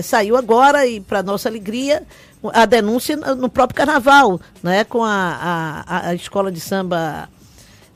Saiu 0.03 0.37
agora, 0.37 0.87
e 0.87 1.01
para 1.01 1.23
nossa 1.23 1.49
alegria, 1.49 2.05
a 2.53 2.65
denúncia 2.65 3.17
no 3.17 3.49
próprio 3.49 3.77
carnaval, 3.77 4.41
né, 4.63 4.85
com 4.85 5.05
a, 5.05 5.85
a, 5.87 6.09
a 6.09 6.15
escola 6.15 6.51
de 6.53 6.61
samba 6.61 7.29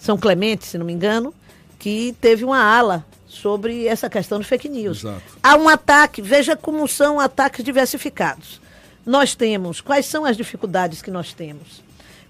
são 0.01 0.17
Clemente, 0.17 0.67
se 0.67 0.79
não 0.79 0.87
me 0.87 0.93
engano, 0.93 1.33
que 1.79 2.17
teve 2.21 2.45
uma 2.45 2.61
ala 2.61 3.05
sobre 3.29 3.87
essa 3.87 4.11
questão 4.11 4.41
de 4.41 4.47
fake 4.47 4.69
news. 4.69 4.99
Exato. 4.99 5.23
Há 5.43 5.57
um 5.57 5.69
ataque, 5.69 6.21
veja 6.21 6.57
como 6.57 6.89
são 6.89 7.21
ataques 7.21 7.65
diversificados. 7.65 8.61
Nós 9.07 9.35
temos, 9.35 9.81
quais 9.81 10.07
são 10.07 10.25
as 10.25 10.37
dificuldades 10.37 11.01
que 11.01 11.11
nós 11.11 11.33
temos? 11.33 11.83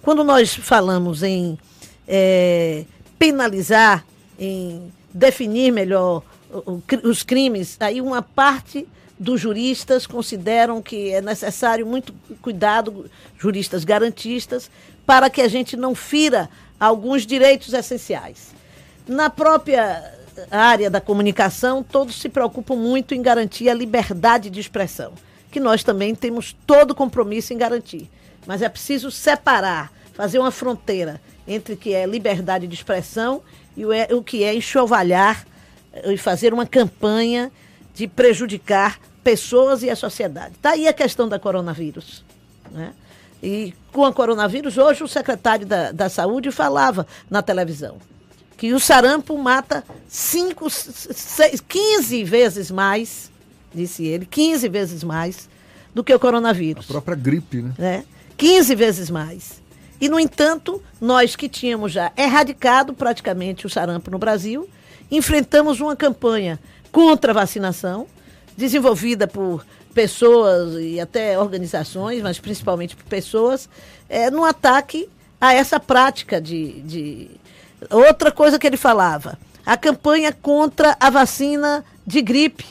Quando 0.03 0.23
nós 0.25 0.55
falamos 0.55 1.23
em 1.23 1.59
é, 2.07 2.85
penalizar, 3.19 4.05
em 4.39 4.93
definir 5.13 5.73
melhor 5.73 6.23
os 7.05 7.23
crimes, 7.23 7.77
aí 7.79 8.01
uma 8.01 8.23
parte 8.23 8.87
dos 9.19 9.41
juristas 9.41 10.07
consideram 10.07 10.81
que 10.81 11.11
é 11.11 11.21
necessário 11.21 11.87
muito 11.87 12.15
cuidado, 12.41 13.11
juristas 13.39 13.85
garantistas, 13.85 14.71
para 15.05 15.29
que 15.29 15.43
a 15.43 15.49
gente 15.49 15.77
não 15.77 15.95
fira 15.95 16.49
alguns 16.81 17.27
direitos 17.27 17.75
essenciais. 17.75 18.49
Na 19.07 19.29
própria 19.29 20.19
área 20.51 20.89
da 20.89 21.01
comunicação, 21.01 21.83
todos 21.83 22.19
se 22.19 22.29
preocupam 22.29 22.77
muito 22.77 23.15
em 23.15 23.21
garantir 23.21 23.69
a 23.69 23.75
liberdade 23.75 24.49
de 24.49 24.59
expressão, 24.59 25.13
que 25.51 25.61
nós 25.61 25.85
também 25.85 26.15
temos 26.15 26.57
todo 26.67 26.95
compromisso 26.95 27.53
em 27.53 27.59
garantir. 27.59 28.09
Mas 28.47 28.63
é 28.63 28.69
preciso 28.69 29.11
separar, 29.11 29.93
fazer 30.15 30.39
uma 30.39 30.51
fronteira 30.51 31.21
entre 31.47 31.75
o 31.75 31.77
que 31.77 31.93
é 31.93 32.07
liberdade 32.07 32.67
de 32.67 32.75
expressão 32.75 33.43
e 33.77 33.85
o, 33.85 33.93
é, 33.93 34.09
que 34.25 34.45
é 34.45 34.55
enxovalhar 34.55 35.45
eh, 35.93 36.13
e 36.13 36.17
fazer 36.17 36.55
uma 36.55 36.67
campanha 36.67 37.51
de 37.95 38.07
prejudicar 38.07 38.99
pessoas 39.23 39.83
e 39.83 39.91
a 39.91 39.97
sociedade. 39.97 40.55
Está 40.55 40.71
aí 40.71 40.89
a 40.89 40.93
questão 40.93 41.29
da 41.29 41.39
coronavírus. 41.39 42.25
Né? 42.71 42.93
E 43.43 43.75
com 43.93 44.05
a 44.05 44.13
coronavírus, 44.13 44.77
hoje 44.77 45.03
o 45.03 45.09
secretário 45.09 45.67
da, 45.67 45.93
da 45.93 46.09
Saúde 46.09 46.51
falava 46.51 47.07
na 47.29 47.43
televisão 47.43 47.99
que 48.61 48.75
o 48.75 48.79
sarampo 48.79 49.39
mata 49.39 49.83
5, 50.07 50.67
15 51.67 52.25
vezes 52.25 52.71
mais, 52.71 53.31
disse 53.75 54.05
ele, 54.05 54.27
15 54.27 54.69
vezes 54.69 55.03
mais 55.03 55.49
do 55.95 56.05
que 56.05 56.13
o 56.13 56.21
coronavírus. 56.21 56.85
A 56.85 56.93
própria 56.93 57.17
gripe, 57.17 57.63
né? 57.63 57.73
né? 57.79 58.05
15 58.37 58.75
vezes 58.75 59.09
mais. 59.09 59.63
E, 59.99 60.11
no 60.11 60.21
entanto, 60.21 60.83
nós 61.01 61.35
que 61.35 61.49
tínhamos 61.49 61.91
já 61.91 62.13
erradicado 62.15 62.93
praticamente 62.93 63.67
o 63.67 63.71
sarampo 63.71 64.11
no 64.11 64.19
Brasil, 64.19 64.69
enfrentamos 65.11 65.81
uma 65.81 65.97
campanha 65.97 66.61
contra 66.93 67.33
a 67.33 67.35
vacinação, 67.35 68.07
desenvolvida 68.59 69.27
por 69.27 69.65
pessoas 69.95 70.75
e 70.81 71.01
até 71.01 71.39
organizações, 71.39 72.23
mas 72.23 72.39
principalmente 72.39 72.97
pessoas, 72.97 73.69
é, 74.09 74.31
no 74.31 74.45
ataque 74.45 75.09
a 75.41 75.55
essa 75.55 75.81
prática 75.81 76.41
de, 76.41 76.81
de. 76.83 77.31
Outra 77.91 78.31
coisa 78.31 78.59
que 78.59 78.67
ele 78.67 78.77
falava, 78.77 79.39
a 79.65 79.77
campanha 79.77 80.33
contra 80.33 80.97
a 81.01 81.09
vacina 81.09 81.85
de 82.07 82.21
gripe, 82.21 82.67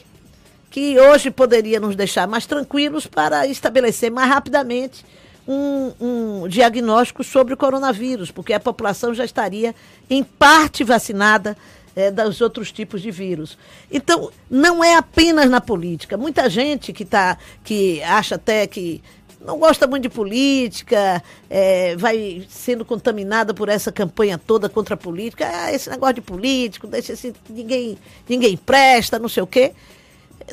que 0.69 0.99
hoje 0.99 1.31
poderia 1.31 1.79
nos 1.79 1.95
deixar 1.95 2.27
mais 2.27 2.45
tranquilos 2.45 3.07
para 3.07 3.47
estabelecer 3.47 4.11
mais 4.11 4.29
rapidamente 4.29 5.03
um, 5.47 5.91
um, 5.99 6.47
diagnóstico 6.47 7.23
sobre 7.23 7.55
o 7.55 7.57
coronavírus, 7.57 8.29
porque 8.29 8.53
a 8.53 8.59
população 8.59 9.15
já 9.15 9.25
estaria 9.25 9.73
em 10.07 10.23
parte 10.23 10.83
vacinada 10.83 11.57
é, 11.95 12.11
dos 12.11 12.41
outros 12.41 12.71
tipos 12.71 13.01
de 13.01 13.11
vírus. 13.11 13.57
Então, 13.91 14.31
não 14.49 14.83
é 14.83 14.95
apenas 14.95 15.49
na 15.49 15.61
política. 15.61 16.17
Muita 16.17 16.49
gente 16.49 16.93
que, 16.93 17.05
tá, 17.05 17.37
que 17.63 18.01
acha 18.03 18.35
até 18.35 18.65
que 18.67 19.01
não 19.39 19.57
gosta 19.57 19.87
muito 19.87 20.03
de 20.03 20.09
política, 20.09 21.23
é, 21.49 21.95
vai 21.95 22.45
sendo 22.49 22.83
contaminada 22.83 23.53
por 23.53 23.69
essa 23.69 23.91
campanha 23.91 24.37
toda 24.37 24.67
contra 24.67 24.95
a 24.95 24.97
política. 24.97 25.49
Ah, 25.49 25.73
esse 25.73 25.89
negócio 25.89 26.15
de 26.15 26.21
político, 26.21 26.87
deixa 26.87 27.13
esse, 27.13 27.33
ninguém, 27.49 27.97
ninguém 28.27 28.57
presta, 28.57 29.17
não 29.17 29.29
sei 29.29 29.41
o 29.43 29.47
quê. 29.47 29.73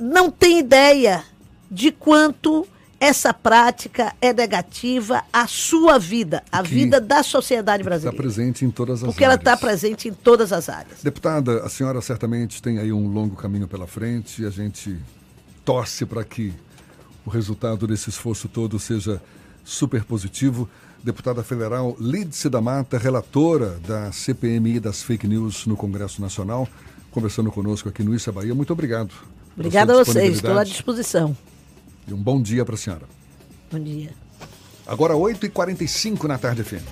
Não 0.01 0.31
tem 0.31 0.59
ideia 0.59 1.25
de 1.71 1.91
quanto 1.91 2.67
essa 2.99 3.33
prática 3.35 4.15
é 4.21 4.33
negativa 4.33 5.23
à 5.33 5.47
sua 5.47 5.99
vida, 5.99 6.43
à 6.51 6.63
Que 6.63 6.69
vida 6.69 7.01
da 7.01 7.23
sociedade 7.23 7.83
Está 7.83 7.91
brasileira. 7.91 8.17
presente 8.17 8.65
em 8.65 8.71
todas 8.71 9.03
as 9.03 9.07
Porque 9.07 9.23
ela 9.25 9.35
áreas. 9.35 9.47
está 9.47 9.57
presente 9.57 10.09
em 10.09 10.13
todas 10.15 10.53
as 10.53 10.69
áreas. 10.69 11.03
Deputada, 11.03 11.63
a 11.65 11.69
senhora 11.69 12.01
certamente 12.01 12.63
tem 12.63 12.79
aí 12.79 12.93
um 12.93 13.07
longo 13.09 13.37
caminho 13.37 13.69
pela 13.69 13.87
frente 13.87 14.43
e 14.43 14.47
a 14.47 14.51
gente 14.51 14.97
torce 15.65 16.07
para 16.07 16.25
que 16.25 16.55
o 17.25 17.31
resultado 17.31 17.87
desse 17.87 18.09
esforço 18.09 18.49
todo 18.49 18.79
seja 18.79 19.21
super 19.65 20.05
positivo. 20.05 20.69
Deputada 21.05 21.43
federal 21.43 21.97
Lídice 22.01 22.49
da 22.49 22.61
Mata, 22.61 22.97
relatora 22.99 23.79
da 23.87 24.11
CPMI 24.11 24.81
das 24.81 25.03
fake 25.03 25.27
news 25.29 25.67
no 25.67 25.77
Congresso 25.77 26.21
Nacional, 26.23 26.67
conversando 27.11 27.53
conosco 27.53 27.89
aqui 27.89 28.03
no 28.03 28.15
Issa 28.15 28.33
Bahia. 28.33 28.55
Muito 28.55 28.73
obrigado. 28.73 29.13
Obrigada 29.55 29.93
a 29.93 30.05
vocês, 30.05 30.37
estou 30.37 30.59
à 30.59 30.65
disposição. 30.65 31.37
E 32.07 32.15
um 32.15 32.23
bom 32.23 32.41
dia 32.41 32.65
para 32.65 32.75
a 32.75 32.79
senhora. 32.79 33.07
Bom 33.71 33.81
dia. 33.81 34.11
Agora 34.87 35.15
8h45 35.15 36.25
na 36.25 36.39
tarde 36.39 36.63
FM. 36.63 36.85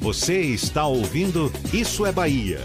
Você 0.00 0.40
está 0.40 0.86
ouvindo 0.86 1.52
Isso 1.72 2.06
é 2.06 2.12
Bahia. 2.12 2.64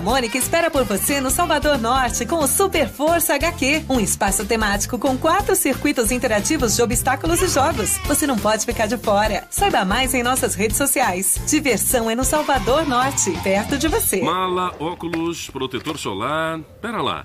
Mônica 0.00 0.36
espera 0.36 0.70
por 0.70 0.84
você 0.84 1.20
no 1.20 1.30
Salvador 1.30 1.78
Norte 1.78 2.26
com 2.26 2.36
o 2.36 2.46
Super 2.46 2.88
Força 2.88 3.34
HQ, 3.34 3.84
um 3.88 4.00
espaço 4.00 4.44
temático 4.44 4.98
com 4.98 5.16
quatro 5.16 5.54
circuitos 5.54 6.10
interativos 6.10 6.76
de 6.76 6.82
obstáculos 6.82 7.40
e 7.42 7.48
jogos. 7.48 7.98
Você 8.06 8.26
não 8.26 8.38
pode 8.38 8.64
ficar 8.64 8.86
de 8.86 8.96
fora. 8.96 9.46
Saiba 9.50 9.84
mais 9.84 10.14
em 10.14 10.22
nossas 10.22 10.54
redes 10.54 10.76
sociais. 10.76 11.40
Diversão 11.46 12.10
é 12.10 12.14
no 12.14 12.24
Salvador 12.24 12.86
Norte, 12.86 13.30
perto 13.42 13.78
de 13.78 13.88
você. 13.88 14.22
Mala, 14.22 14.74
óculos, 14.78 15.48
protetor 15.50 15.98
solar. 15.98 16.60
Pera 16.80 17.00
lá. 17.02 17.24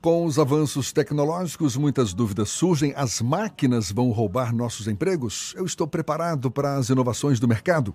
Com 0.00 0.24
os 0.24 0.38
avanços 0.38 0.92
tecnológicos, 0.92 1.76
muitas 1.76 2.14
dúvidas 2.14 2.48
surgem. 2.48 2.94
As 2.96 3.20
máquinas 3.20 3.92
vão 3.92 4.10
roubar 4.10 4.50
nossos 4.50 4.88
empregos? 4.88 5.52
Eu 5.54 5.66
estou 5.66 5.86
preparado 5.86 6.50
para 6.50 6.76
as 6.76 6.88
inovações 6.88 7.38
do 7.38 7.46
mercado? 7.46 7.94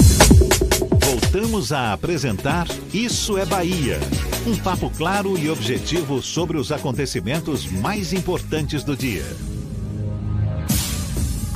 Voltamos 1.11 1.73
a 1.73 1.91
apresentar 1.91 2.67
Isso 2.93 3.37
é 3.37 3.45
Bahia. 3.45 3.99
Um 4.47 4.57
papo 4.63 4.89
claro 4.97 5.37
e 5.37 5.49
objetivo 5.49 6.21
sobre 6.21 6.55
os 6.55 6.71
acontecimentos 6.71 7.69
mais 7.69 8.13
importantes 8.13 8.81
do 8.81 8.95
dia. 8.95 9.25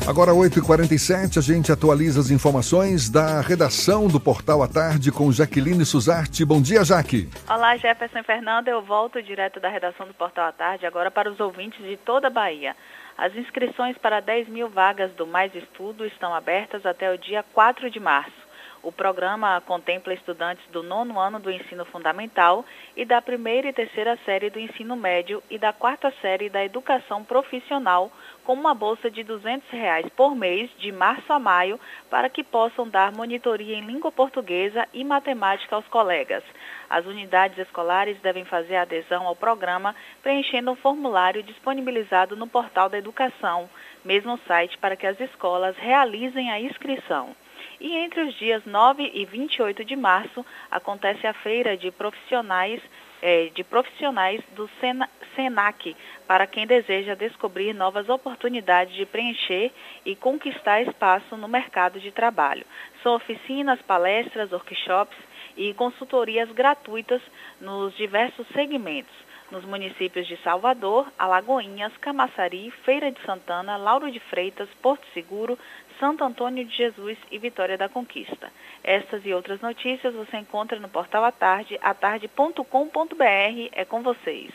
Agora 0.05 0.33
8h47, 0.33 1.37
a 1.37 1.41
gente 1.41 1.71
atualiza 1.71 2.19
as 2.19 2.31
informações 2.31 3.09
da 3.09 3.39
redação 3.39 4.09
do 4.09 4.19
Portal 4.19 4.61
à 4.61 4.67
Tarde 4.67 5.09
com 5.09 5.31
Jaqueline 5.31 5.85
Suzarte. 5.85 6.43
Bom 6.43 6.61
dia, 6.61 6.83
Jaque. 6.83 7.29
Olá, 7.49 7.77
Jefferson 7.77 8.23
Fernando. 8.25 8.67
Eu 8.67 8.81
volto 8.81 9.23
direto 9.23 9.61
da 9.61 9.69
redação 9.69 10.05
do 10.05 10.13
Portal 10.13 10.49
à 10.49 10.51
Tarde 10.51 10.85
agora 10.85 11.09
para 11.09 11.31
os 11.31 11.39
ouvintes 11.39 11.79
de 11.79 11.95
toda 11.95 12.27
a 12.27 12.29
Bahia. 12.29 12.75
As 13.17 13.33
inscrições 13.33 13.97
para 13.99 14.19
10 14.19 14.49
mil 14.49 14.67
vagas 14.67 15.13
do 15.13 15.25
Mais 15.25 15.55
Estudo 15.55 16.05
estão 16.05 16.35
abertas 16.35 16.85
até 16.85 17.09
o 17.09 17.17
dia 17.17 17.41
4 17.53 17.89
de 17.89 18.01
março. 18.01 18.44
O 18.85 18.91
programa 18.91 19.59
contempla 19.61 20.13
estudantes 20.13 20.63
do 20.67 20.83
nono 20.83 21.19
ano 21.19 21.39
do 21.39 21.49
ensino 21.49 21.83
fundamental 21.85 22.63
e 22.95 23.03
da 23.03 23.19
primeira 23.19 23.67
e 23.67 23.73
terceira 23.73 24.15
série 24.23 24.51
do 24.51 24.59
ensino 24.59 24.95
médio 24.95 25.41
e 25.49 25.57
da 25.57 25.73
quarta 25.73 26.13
série 26.21 26.51
da 26.51 26.63
educação 26.63 27.23
profissional, 27.23 28.11
com 28.43 28.53
uma 28.53 28.75
bolsa 28.75 29.09
de 29.09 29.23
200 29.23 29.67
reais 29.71 30.07
por 30.15 30.35
mês, 30.35 30.69
de 30.77 30.91
março 30.91 31.33
a 31.33 31.39
maio, 31.39 31.79
para 32.11 32.29
que 32.29 32.43
possam 32.43 32.87
dar 32.87 33.11
monitoria 33.11 33.75
em 33.75 33.87
língua 33.87 34.11
portuguesa 34.11 34.87
e 34.93 35.03
matemática 35.03 35.75
aos 35.75 35.87
colegas. 35.87 36.43
As 36.87 37.07
unidades 37.07 37.57
escolares 37.57 38.21
devem 38.21 38.45
fazer 38.45 38.75
adesão 38.75 39.25
ao 39.25 39.35
programa 39.35 39.95
preenchendo 40.21 40.69
um 40.69 40.75
formulário 40.75 41.41
disponibilizado 41.41 42.35
no 42.35 42.45
portal 42.45 42.87
da 42.87 42.99
educação, 42.99 43.67
mesmo 44.03 44.39
site 44.47 44.77
para 44.77 44.95
que 44.95 45.07
as 45.07 45.19
escolas 45.19 45.75
realizem 45.77 46.51
a 46.51 46.59
inscrição. 46.59 47.35
E 47.85 47.97
entre 47.97 48.21
os 48.21 48.33
dias 48.39 48.65
9 48.65 49.11
e 49.13 49.25
28 49.25 49.85
de 49.85 49.95
março 49.95 50.43
acontece 50.71 51.27
a 51.27 51.33
feira 51.33 51.77
de 51.77 51.91
profissionais 51.91 52.81
eh, 53.21 53.51
de 53.53 53.63
profissionais 53.63 54.41
do 54.55 54.67
Sena, 54.79 55.07
Senac 55.35 55.95
para 56.25 56.47
quem 56.47 56.65
deseja 56.65 57.13
descobrir 57.13 57.73
novas 57.73 58.09
oportunidades 58.09 58.95
de 58.95 59.05
preencher 59.05 59.71
e 60.03 60.15
conquistar 60.15 60.81
espaço 60.81 61.37
no 61.37 61.47
mercado 61.47 61.99
de 61.99 62.11
trabalho. 62.11 62.65
São 63.03 63.13
oficinas, 63.13 63.79
palestras, 63.83 64.51
workshops 64.51 65.17
e 65.55 65.71
consultorias 65.75 66.51
gratuitas 66.53 67.21
nos 67.61 67.95
diversos 67.95 68.47
segmentos 68.47 69.13
nos 69.51 69.63
municípios 69.63 70.27
de 70.27 70.37
Salvador, 70.37 71.07
Alagoinhas, 71.17 71.95
Camaçari, 71.97 72.71
Feira 72.83 73.11
de 73.11 73.21
Santana, 73.21 73.77
Lauro 73.77 74.11
de 74.11 74.19
Freitas, 74.19 74.67
Porto 74.81 75.05
Seguro, 75.13 75.57
Santo 75.99 76.23
Antônio 76.23 76.65
de 76.65 76.75
Jesus 76.75 77.17
e 77.31 77.37
Vitória 77.37 77.77
da 77.77 77.89
Conquista. 77.89 78.51
Estas 78.83 79.25
e 79.25 79.33
outras 79.33 79.61
notícias 79.61 80.13
você 80.13 80.37
encontra 80.37 80.79
no 80.79 80.89
portal 80.89 81.23
à 81.23 81.31
tarde, 81.31 81.77
atarde.com.br. 81.81 83.69
É 83.71 83.85
com 83.85 84.03
vocês. 84.03 84.51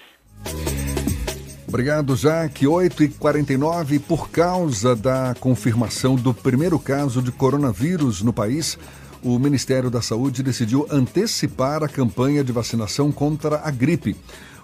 Obrigado, 1.68 2.16
Jaque. 2.16 2.66
8h49, 2.66 4.00
por 4.00 4.28
causa 4.30 4.96
da 4.96 5.34
confirmação 5.38 6.16
do 6.16 6.34
primeiro 6.34 6.80
caso 6.80 7.22
de 7.22 7.30
coronavírus 7.30 8.22
no 8.22 8.32
país, 8.32 8.76
o 9.22 9.38
Ministério 9.38 9.88
da 9.88 10.02
Saúde 10.02 10.42
decidiu 10.42 10.86
antecipar 10.90 11.84
a 11.84 11.88
campanha 11.88 12.42
de 12.42 12.50
vacinação 12.50 13.12
contra 13.12 13.60
a 13.62 13.70
gripe. 13.70 14.16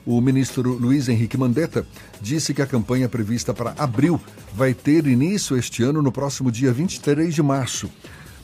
O 0.06 0.20
ministro 0.20 0.78
Luiz 0.78 1.08
Henrique 1.08 1.36
Mandetta 1.36 1.84
disse 2.22 2.54
que 2.54 2.62
a 2.62 2.66
campanha 2.66 3.08
prevista 3.08 3.52
para 3.52 3.74
abril 3.76 4.20
vai 4.54 4.72
ter 4.72 5.04
início 5.04 5.56
este 5.56 5.82
ano 5.82 6.00
no 6.00 6.12
próximo 6.12 6.48
dia 6.48 6.72
23 6.72 7.34
de 7.34 7.42
março. 7.42 7.90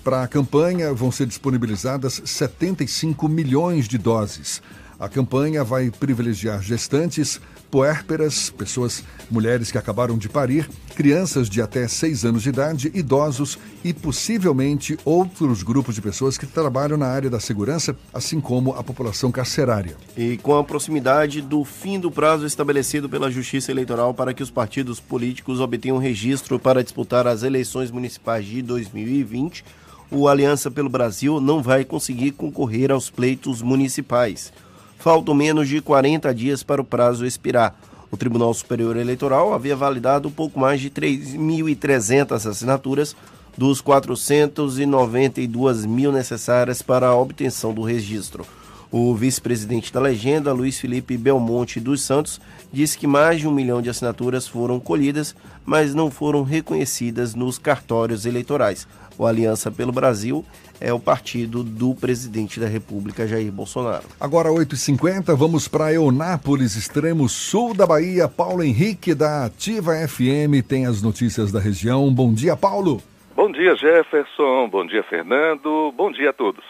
Para 0.03 0.25
a 0.25 0.27
campanha 0.27 0.93
vão 0.93 1.13
ser 1.13 1.25
disponibilizadas 1.25 2.21
75 2.25 3.29
milhões 3.29 3.87
de 3.87 3.97
doses. 3.97 4.61
A 4.99 5.09
campanha 5.09 5.63
vai 5.63 5.89
privilegiar 5.89 6.61
gestantes, 6.61 7.41
puérperas, 7.73 8.51
pessoas, 8.51 9.03
mulheres 9.31 9.73
que 9.73 9.79
acabaram 9.79 10.19
de 10.19 10.29
parir, 10.29 10.69
crianças 10.95 11.49
de 11.49 11.63
até 11.63 11.89
6 11.89 12.27
anos 12.27 12.43
de 12.43 12.51
idade, 12.51 12.93
idosos 12.93 13.59
e 13.83 13.95
possivelmente 13.95 14.99
outros 15.07 15.63
grupos 15.63 15.95
de 15.95 16.03
pessoas 16.03 16.37
que 16.37 16.45
trabalham 16.45 16.99
na 16.99 17.07
área 17.07 17.31
da 17.31 17.41
segurança, 17.41 17.97
assim 18.13 18.43
como 18.43 18.75
a 18.75 18.83
população 18.85 19.33
carcerária. 19.33 19.97
E 20.15 20.37
com 20.37 20.55
a 20.55 20.63
proximidade 20.63 21.41
do 21.41 21.65
fim 21.65 21.99
do 21.99 22.11
prazo 22.11 22.45
estabelecido 22.45 23.09
pela 23.09 23.31
Justiça 23.31 23.71
Eleitoral 23.71 24.13
para 24.13 24.35
que 24.35 24.43
os 24.43 24.51
partidos 24.51 25.01
políticos 25.01 25.59
obtenham 25.59 25.97
registro 25.97 26.59
para 26.59 26.85
disputar 26.85 27.27
as 27.27 27.43
eleições 27.43 27.91
municipais 27.91 28.45
de 28.45 28.61
2020, 28.61 29.65
o 30.11 30.29
Aliança 30.29 30.71
pelo 30.71 30.91
Brasil 30.91 31.41
não 31.41 31.63
vai 31.63 31.87
conseguir 31.87 32.33
concorrer 32.33 32.93
aos 32.93 33.09
pleitos 33.09 33.63
municipais. 33.63 34.53
Faltam 35.03 35.35
menos 35.35 35.69
de 35.69 35.81
40 35.81 36.33
dias 36.33 36.63
para 36.63 36.81
o 36.81 36.85
prazo 36.85 37.27
expirar. 37.27 37.75
O 38.09 38.17
Tribunal 38.17 38.55
Superior 38.55 38.97
Eleitoral 38.97 39.53
havia 39.53 39.75
validado 39.75 40.31
pouco 40.31 40.61
mais 40.61 40.81
de 40.81 40.91
3.300 40.91 42.49
assinaturas 42.49 43.17
dos 43.59 43.81
492 43.81 45.87
mil 45.87 46.13
necessárias 46.13 46.83
para 46.83 47.09
a 47.09 47.17
obtenção 47.17 47.75
do 47.75 47.83
registro. 47.83 48.47
O 48.93 49.13
vice-presidente 49.13 49.93
da 49.93 49.99
legenda, 49.99 50.53
Luiz 50.53 50.79
Felipe 50.79 51.17
Belmonte 51.17 51.81
dos 51.81 52.03
Santos, 52.03 52.41
disse 52.73 52.97
que 52.97 53.09
mais 53.09 53.41
de 53.41 53.49
um 53.49 53.53
milhão 53.53 53.83
de 53.83 53.91
assinaturas 53.91 54.47
foram 54.47 54.79
colhidas, 54.79 55.35
mas 55.67 55.97
não 55.97 56.13
foram 56.13 56.45
reconhecidas 56.45 57.35
nos 57.35 57.59
cartórios 57.59 58.25
eleitorais. 58.25 58.87
O 59.19 59.27
Aliança 59.27 59.69
pelo 59.69 59.91
Brasil 59.91 60.45
é 60.83 60.93
o 60.93 60.99
partido 60.99 61.63
do 61.63 61.95
presidente 61.95 62.59
da 62.59 62.67
República, 62.67 63.27
Jair 63.27 63.53
Bolsonaro. 63.53 64.05
Agora, 64.21 64.49
8h50, 64.49 65.35
vamos 65.37 65.69
para 65.69 65.93
Eunápolis, 65.93 66.75
extremo 66.75 67.29
sul 67.29 67.73
da 67.73 67.87
Bahia. 67.87 68.27
Paulo 68.27 68.63
Henrique, 68.65 69.15
da 69.15 69.45
Ativa 69.45 69.93
FM, 70.07 70.67
tem 70.67 70.87
as 70.87 71.01
notícias 71.01 71.53
da 71.53 71.61
região. 71.61 72.13
Bom 72.13 72.35
dia, 72.35 72.57
Paulo. 72.57 73.01
Bom 73.37 73.51
dia, 73.51 73.77
Jefferson. 73.77 74.69
Bom 74.69 74.85
dia, 74.85 75.03
Fernando. 75.05 75.93
Bom 75.97 76.11
dia 76.11 76.31
a 76.31 76.33
todos. 76.33 76.65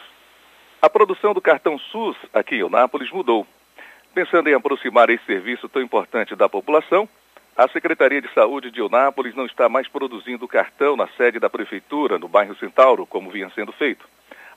A 0.81 0.91
produção 0.91 1.33
do 1.33 1.41
cartão 1.41 1.79
SUS 1.79 2.17
aqui 2.35 2.57
em 2.57 2.61
Eunápolis 2.61 3.11
mudou. 3.11 3.47
Pensando 4.15 4.49
em 4.49 4.55
aproximar 4.55 5.09
esse 5.09 5.25
serviço 5.25 5.69
tão 5.69 5.81
importante 5.81 6.37
da 6.37 6.49
população, 6.49 7.09
a 7.57 7.69
Secretaria 7.69 8.21
de 8.21 8.33
Saúde 8.33 8.71
de 8.71 8.81
Eunápolis 8.81 9.35
não 9.35 9.45
está 9.45 9.69
mais 9.69 9.87
produzindo 9.87 10.49
cartão 10.49 10.97
na 10.97 11.07
sede 11.09 11.39
da 11.39 11.51
Prefeitura, 11.51 12.19
no 12.19 12.27
bairro 12.27 12.57
Centauro, 12.57 13.05
como 13.05 13.31
vinha 13.31 13.51
sendo 13.55 13.73
feito. 13.73 14.09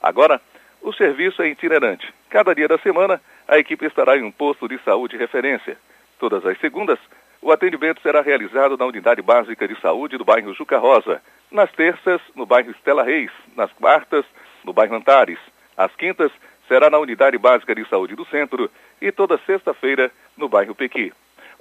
Agora, 0.01 0.39
o 0.81 0.93
serviço 0.93 1.41
é 1.41 1.49
itinerante. 1.49 2.13
Cada 2.29 2.55
dia 2.55 2.69
da 2.69 2.77
semana, 2.77 3.21
a 3.47 3.57
equipe 3.57 3.85
estará 3.85 4.17
em 4.17 4.23
um 4.23 4.31
posto 4.31 4.67
de 4.67 4.77
saúde 4.79 5.17
referência. 5.17 5.77
Todas 6.17 6.45
as 6.45 6.57
segundas, 6.59 6.97
o 7.41 7.51
atendimento 7.51 8.01
será 8.01 8.21
realizado 8.21 8.77
na 8.77 8.85
Unidade 8.85 9.21
Básica 9.21 9.67
de 9.67 9.79
Saúde 9.81 10.17
do 10.17 10.23
bairro 10.23 10.53
Juca 10.53 10.77
Rosa. 10.77 11.21
Nas 11.51 11.71
terças, 11.73 12.21
no 12.33 12.45
bairro 12.45 12.71
Estela 12.71 13.03
Reis. 13.03 13.31
Nas 13.57 13.71
quartas, 13.73 14.25
no 14.63 14.71
bairro 14.71 14.95
Antares. 14.95 15.39
Às 15.75 15.93
quintas, 15.95 16.31
será 16.67 16.89
na 16.89 16.97
Unidade 16.97 17.37
Básica 17.37 17.75
de 17.75 17.87
Saúde 17.89 18.15
do 18.15 18.25
Centro. 18.25 18.71
E 19.01 19.11
toda 19.11 19.37
sexta-feira, 19.45 20.09
no 20.37 20.47
bairro 20.47 20.73
Pequi. 20.73 21.11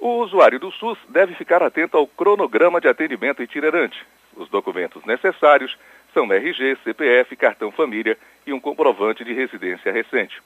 O 0.05 0.19
usuário 0.19 0.59
do 0.59 0.71
SUS 0.71 0.99
deve 1.09 1.33
ficar 1.33 1.63
atento 1.63 1.97
ao 1.97 2.05
cronograma 2.05 2.79
de 2.79 2.87
atendimento 2.87 3.41
itinerante. 3.41 4.05
Os 4.35 4.47
documentos 4.49 5.03
necessários 5.03 5.75
são 6.13 6.31
RG, 6.31 6.77
CPF, 6.83 7.35
cartão 7.35 7.71
família 7.71 8.15
e 8.45 8.53
um 8.53 8.59
comprovante 8.59 9.25
de 9.25 9.33
residência 9.33 9.91
recente. 9.91 10.39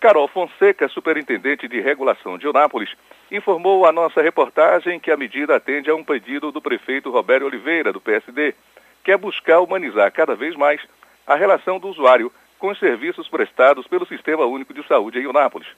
Carol 0.00 0.26
Fonseca, 0.26 0.88
superintendente 0.88 1.68
de 1.68 1.80
regulação 1.80 2.36
de 2.36 2.48
Onápolis, 2.48 2.90
informou 3.30 3.86
à 3.86 3.92
nossa 3.92 4.20
reportagem 4.20 4.98
que 4.98 5.12
a 5.12 5.16
medida 5.16 5.54
atende 5.54 5.88
a 5.88 5.94
um 5.94 6.02
pedido 6.02 6.50
do 6.50 6.60
prefeito 6.60 7.08
Roberto 7.08 7.44
Oliveira, 7.44 7.92
do 7.92 8.00
PSD, 8.00 8.52
que 9.04 9.12
é 9.12 9.16
buscar 9.16 9.60
humanizar 9.60 10.10
cada 10.10 10.34
vez 10.34 10.56
mais 10.56 10.80
a 11.24 11.36
relação 11.36 11.78
do 11.78 11.86
usuário 11.86 12.32
com 12.58 12.66
os 12.66 12.80
serviços 12.80 13.28
prestados 13.28 13.86
pelo 13.86 14.06
Sistema 14.06 14.44
Único 14.44 14.74
de 14.74 14.84
Saúde 14.88 15.20
em 15.20 15.26
Onápolis, 15.28 15.68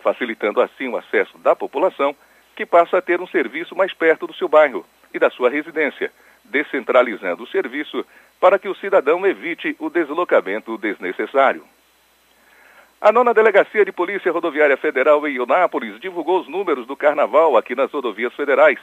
facilitando 0.00 0.62
assim 0.62 0.88
o 0.88 0.96
acesso 0.96 1.36
da 1.36 1.54
população 1.54 2.16
que 2.56 2.64
passa 2.64 2.96
a 2.98 3.02
ter 3.02 3.20
um 3.20 3.26
serviço 3.26 3.76
mais 3.76 3.92
perto 3.92 4.26
do 4.26 4.34
seu 4.34 4.48
bairro 4.48 4.84
e 5.12 5.18
da 5.18 5.30
sua 5.30 5.50
residência, 5.50 6.10
descentralizando 6.42 7.42
o 7.42 7.46
serviço 7.46 8.04
para 8.40 8.58
que 8.58 8.68
o 8.68 8.74
cidadão 8.74 9.26
evite 9.26 9.76
o 9.78 9.90
deslocamento 9.90 10.76
desnecessário. 10.78 11.62
A 12.98 13.12
nona 13.12 13.34
Delegacia 13.34 13.84
de 13.84 13.92
Polícia 13.92 14.32
Rodoviária 14.32 14.76
Federal 14.76 15.26
em 15.28 15.36
Eunápolis 15.36 16.00
divulgou 16.00 16.40
os 16.40 16.48
números 16.48 16.86
do 16.86 16.96
carnaval 16.96 17.56
aqui 17.56 17.74
nas 17.74 17.92
rodovias 17.92 18.32
federais, 18.34 18.78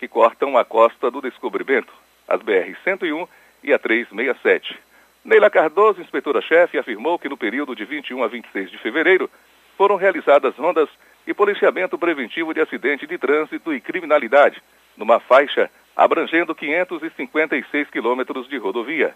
que 0.00 0.08
cortam 0.08 0.56
a 0.56 0.64
costa 0.64 1.10
do 1.10 1.20
descobrimento, 1.20 1.92
as 2.26 2.40
BR-101 2.40 3.28
e 3.62 3.74
a 3.74 3.78
367. 3.78 4.78
Neila 5.22 5.50
Cardoso, 5.50 6.00
inspetora-chefe, 6.00 6.78
afirmou 6.78 7.18
que 7.18 7.28
no 7.28 7.36
período 7.36 7.76
de 7.76 7.84
21 7.84 8.22
a 8.22 8.28
26 8.28 8.70
de 8.70 8.78
fevereiro 8.78 9.28
foram 9.76 9.96
realizadas 9.96 10.56
rondas 10.56 10.88
e 11.28 11.34
policiamento 11.34 11.98
preventivo 11.98 12.54
de 12.54 12.60
acidente 12.62 13.06
de 13.06 13.18
trânsito 13.18 13.70
e 13.74 13.82
criminalidade, 13.82 14.62
numa 14.96 15.20
faixa 15.20 15.70
abrangendo 15.94 16.54
556 16.54 17.90
quilômetros 17.90 18.48
de 18.48 18.56
rodovia. 18.56 19.14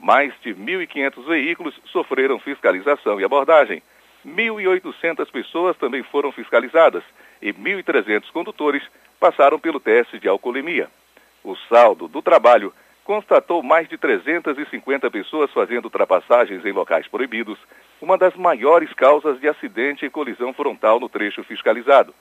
Mais 0.00 0.32
de 0.40 0.54
1.500 0.54 1.22
veículos 1.26 1.78
sofreram 1.92 2.38
fiscalização 2.38 3.20
e 3.20 3.24
abordagem. 3.24 3.82
1.800 4.26 5.30
pessoas 5.30 5.76
também 5.76 6.02
foram 6.02 6.32
fiscalizadas 6.32 7.04
e 7.42 7.52
1.300 7.52 8.30
condutores 8.32 8.82
passaram 9.20 9.58
pelo 9.58 9.78
teste 9.78 10.18
de 10.18 10.28
alcoolemia. 10.28 10.88
O 11.44 11.54
saldo 11.68 12.08
do 12.08 12.22
trabalho 12.22 12.72
constatou 13.10 13.60
mais 13.60 13.88
de 13.88 13.98
350 13.98 15.10
pessoas 15.10 15.52
fazendo 15.52 15.86
ultrapassagens 15.86 16.64
em 16.64 16.70
locais 16.70 17.08
proibidos, 17.08 17.58
uma 18.00 18.16
das 18.16 18.36
maiores 18.36 18.92
causas 18.92 19.40
de 19.40 19.48
acidente 19.48 20.06
e 20.06 20.08
colisão 20.10 20.52
frontal 20.52 21.00
no 21.00 21.08
trecho 21.08 21.42
fiscalizado. 21.42 22.14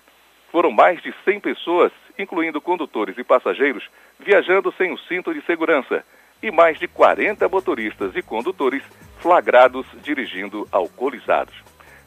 Foram 0.51 0.71
mais 0.71 0.99
de 1.03 1.13
100 1.23 1.41
pessoas, 1.41 1.91
incluindo 2.17 2.59
condutores 2.59 3.15
e 3.19 3.23
passageiros, 3.23 3.87
viajando 4.19 4.73
sem 4.79 4.91
o 4.91 4.97
cinto 4.97 5.31
de 5.31 5.45
segurança 5.45 6.03
e 6.41 6.49
mais 6.49 6.79
de 6.79 6.87
40 6.87 7.47
motoristas 7.47 8.15
e 8.15 8.23
condutores 8.23 8.81
flagrados 9.19 9.85
dirigindo 10.01 10.67
alcoolizados. 10.71 11.53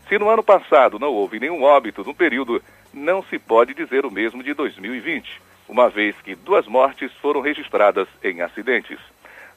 Se 0.09 0.19
no 0.19 0.29
ano 0.29 0.43
passado 0.43 0.99
não 0.99 1.13
houve 1.13 1.39
nenhum 1.39 1.63
óbito 1.63 2.03
no 2.03 2.17
período, 2.17 2.61
não 2.93 3.23
se 3.23 3.39
pode 3.39 3.75
dizer 3.75 4.05
o 4.05 4.11
mesmo 4.11 4.43
de 4.43 4.53
2020, 4.53 5.41
uma 5.73 5.89
vez 5.89 6.15
que 6.23 6.35
duas 6.35 6.67
mortes 6.67 7.11
foram 7.23 7.41
registradas 7.41 8.07
em 8.23 8.43
acidentes. 8.43 8.99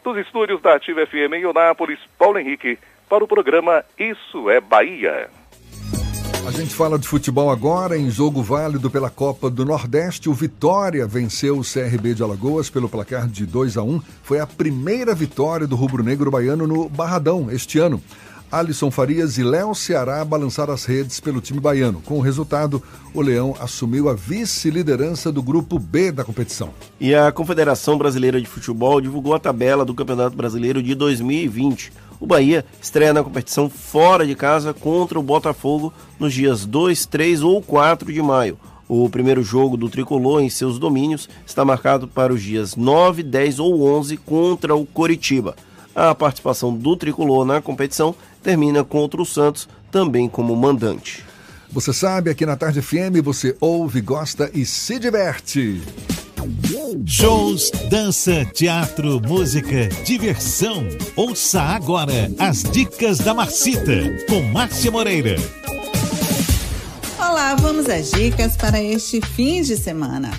Dos 0.01 0.17
estúdios 0.17 0.61
da 0.61 0.75
Ativa 0.75 1.05
FM 1.05 1.33
em 1.33 1.45
Onápolis, 1.45 1.99
Paulo 2.17 2.39
Henrique, 2.39 2.79
para 3.09 3.23
o 3.23 3.27
programa 3.27 3.83
Isso 3.99 4.49
é 4.49 4.61
Bahia. 4.61 5.29
A 6.47 6.51
gente 6.51 6.73
fala 6.73 6.97
de 6.97 7.07
futebol 7.07 7.49
agora, 7.49 7.97
em 7.97 8.09
jogo 8.09 8.41
válido 8.41 8.89
pela 8.89 9.09
Copa 9.09 9.49
do 9.49 9.65
Nordeste. 9.65 10.29
O 10.29 10.33
Vitória 10.33 11.05
venceu 11.05 11.57
o 11.57 11.63
CRB 11.63 12.13
de 12.13 12.23
Alagoas 12.23 12.69
pelo 12.69 12.87
placar 12.87 13.27
de 13.27 13.45
2 13.45 13.75
a 13.75 13.83
1. 13.83 13.99
Foi 14.23 14.39
a 14.39 14.47
primeira 14.47 15.13
vitória 15.13 15.67
do 15.67 15.75
rubro-negro 15.75 16.31
baiano 16.31 16.65
no 16.65 16.87
Barradão 16.87 17.51
este 17.51 17.77
ano. 17.79 18.01
Alisson 18.51 18.89
Farias 18.91 19.37
e 19.37 19.43
Léo 19.43 19.73
Ceará 19.73 20.23
balançaram 20.23 20.73
as 20.73 20.85
redes 20.85 21.19
pelo 21.19 21.41
time 21.41 21.59
baiano. 21.59 22.01
Com 22.05 22.17
o 22.17 22.21
resultado, 22.21 22.81
o 23.13 23.21
Leão 23.21 23.55
assumiu 23.59 24.09
a 24.09 24.13
vice-liderança 24.13 25.31
do 25.31 25.41
grupo 25.41 25.77
B 25.79 26.11
da 26.11 26.23
competição. 26.23 26.69
E 26.99 27.13
a 27.13 27.31
Confederação 27.31 27.97
Brasileira 27.97 28.39
de 28.39 28.47
Futebol 28.47 29.01
divulgou 29.01 29.33
a 29.33 29.39
tabela 29.39 29.83
do 29.83 29.93
Campeonato 29.93 30.35
Brasileiro 30.35 30.81
de 30.81 30.95
2020. 30.95 31.91
O 32.19 32.25
Bahia 32.25 32.65
estreia 32.81 33.13
na 33.13 33.23
competição 33.23 33.69
fora 33.69 34.25
de 34.25 34.35
casa 34.35 34.73
contra 34.73 35.19
o 35.19 35.23
Botafogo 35.23 35.93
nos 36.19 36.33
dias 36.33 36.65
2, 36.65 37.05
3 37.05 37.41
ou 37.41 37.61
4 37.61 38.11
de 38.13 38.21
maio. 38.21 38.57
O 38.87 39.09
primeiro 39.09 39.41
jogo 39.41 39.75
do 39.75 39.89
tricolor 39.89 40.41
em 40.41 40.49
seus 40.49 40.77
domínios 40.77 41.27
está 41.45 41.65
marcado 41.65 42.07
para 42.07 42.31
os 42.31 42.41
dias 42.41 42.75
9, 42.75 43.23
10 43.23 43.59
ou 43.59 43.81
11 43.81 44.17
contra 44.17 44.75
o 44.75 44.85
Coritiba. 44.85 45.55
A 45.95 46.13
participação 46.13 46.75
do 46.75 46.95
tricolor 46.95 47.45
na 47.45 47.61
competição 47.61 48.13
termina 48.45 48.83
contra 48.83 49.19
o 49.19 49.25
Santos, 49.25 49.67
também 49.91 50.29
como 50.29 50.55
mandante. 50.55 51.25
Você 51.71 51.91
sabe, 51.91 52.29
aqui 52.29 52.45
na 52.45 52.55
Tarde 52.55 52.79
FM 52.79 53.23
você 53.23 53.57
ouve, 53.59 53.99
gosta 54.01 54.51
e 54.53 54.63
se 54.67 54.99
diverte. 54.99 55.81
Shows, 57.07 57.71
dança, 57.89 58.45
teatro, 58.53 59.19
música, 59.19 59.89
diversão. 60.05 60.87
Ouça 61.15 61.59
agora 61.59 62.31
as 62.37 62.61
dicas 62.61 63.17
da 63.17 63.33
Marcita 63.33 64.15
com 64.29 64.43
Márcia 64.51 64.91
Moreira. 64.91 65.37
Olá, 67.17 67.55
vamos 67.55 67.89
às 67.89 68.11
dicas 68.11 68.55
para 68.55 68.79
este 68.79 69.21
fim 69.21 69.63
de 69.63 69.75
semana. 69.75 70.31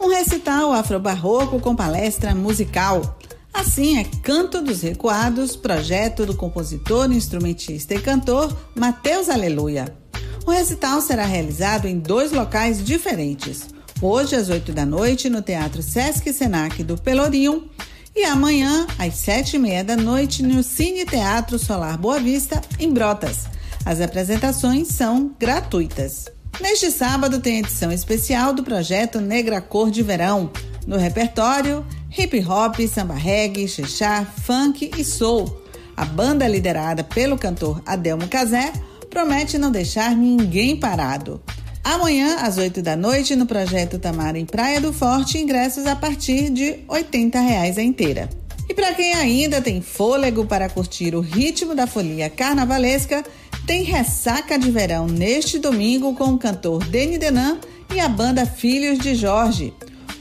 Um 0.00 0.08
recital 0.08 0.72
afrobarroco 0.72 1.58
com 1.58 1.74
palestra 1.74 2.32
musical. 2.32 3.18
Assim 3.54 3.98
é 3.98 4.04
Canto 4.20 4.60
dos 4.60 4.82
Recuados, 4.82 5.54
projeto 5.54 6.26
do 6.26 6.36
compositor, 6.36 7.12
instrumentista 7.12 7.94
e 7.94 8.00
cantor 8.00 8.54
Mateus 8.74 9.28
Aleluia. 9.28 9.96
O 10.44 10.50
recital 10.50 11.00
será 11.00 11.24
realizado 11.24 11.86
em 11.86 12.00
dois 12.00 12.32
locais 12.32 12.84
diferentes. 12.84 13.68
Hoje, 14.02 14.34
às 14.34 14.50
8 14.50 14.72
da 14.72 14.84
noite, 14.84 15.30
no 15.30 15.40
Teatro 15.40 15.82
Sesc 15.82 16.32
Senac 16.32 16.82
do 16.82 16.98
Pelourinho, 16.98 17.70
e 18.14 18.24
amanhã, 18.24 18.86
às 18.98 19.14
sete 19.14 19.56
e 19.56 19.58
meia 19.58 19.84
da 19.84 19.96
noite, 19.96 20.42
no 20.42 20.62
Cine 20.62 21.04
Teatro 21.04 21.58
Solar 21.58 21.96
Boa 21.96 22.18
Vista, 22.18 22.60
em 22.78 22.92
Brotas. 22.92 23.46
As 23.84 24.00
apresentações 24.00 24.88
são 24.88 25.34
gratuitas. 25.38 26.26
Neste 26.60 26.90
sábado 26.90 27.40
tem 27.40 27.58
edição 27.58 27.90
especial 27.90 28.52
do 28.52 28.62
projeto 28.62 29.20
Negra 29.20 29.60
Cor 29.60 29.90
de 29.90 30.02
Verão. 30.02 30.50
No 30.86 30.96
repertório, 30.96 31.84
hip 32.16 32.44
hop, 32.46 32.80
samba 32.86 33.14
reggae, 33.14 33.66
xixá, 33.66 34.24
funk 34.24 34.90
e 34.96 35.04
soul. 35.04 35.62
A 35.96 36.04
banda 36.04 36.46
liderada 36.46 37.02
pelo 37.02 37.36
cantor 37.36 37.82
Adelmo 37.84 38.28
Casé 38.28 38.72
promete 39.10 39.58
não 39.58 39.70
deixar 39.70 40.14
ninguém 40.14 40.76
parado. 40.76 41.40
Amanhã, 41.82 42.36
às 42.40 42.56
8 42.56 42.80
da 42.80 42.96
noite, 42.96 43.36
no 43.36 43.46
Projeto 43.46 43.98
Tamar 43.98 44.36
em 44.36 44.46
Praia 44.46 44.80
do 44.80 44.92
Forte, 44.92 45.38
ingressos 45.38 45.86
a 45.86 45.94
partir 45.94 46.50
de 46.50 46.78
80 46.88 47.38
reais 47.40 47.76
a 47.76 47.82
inteira. 47.82 48.28
E 48.68 48.72
para 48.72 48.94
quem 48.94 49.14
ainda 49.14 49.60
tem 49.60 49.82
fôlego 49.82 50.46
para 50.46 50.70
curtir 50.70 51.14
o 51.14 51.20
ritmo 51.20 51.74
da 51.74 51.86
folia 51.86 52.30
carnavalesca, 52.30 53.22
tem 53.66 53.82
ressaca 53.82 54.58
de 54.58 54.70
verão 54.70 55.06
neste 55.06 55.58
domingo 55.58 56.14
com 56.14 56.32
o 56.32 56.38
cantor 56.38 56.82
Deni 56.84 57.18
Denan 57.18 57.58
e 57.94 58.00
a 58.00 58.08
banda 58.08 58.46
Filhos 58.46 58.98
de 58.98 59.14
Jorge. 59.14 59.74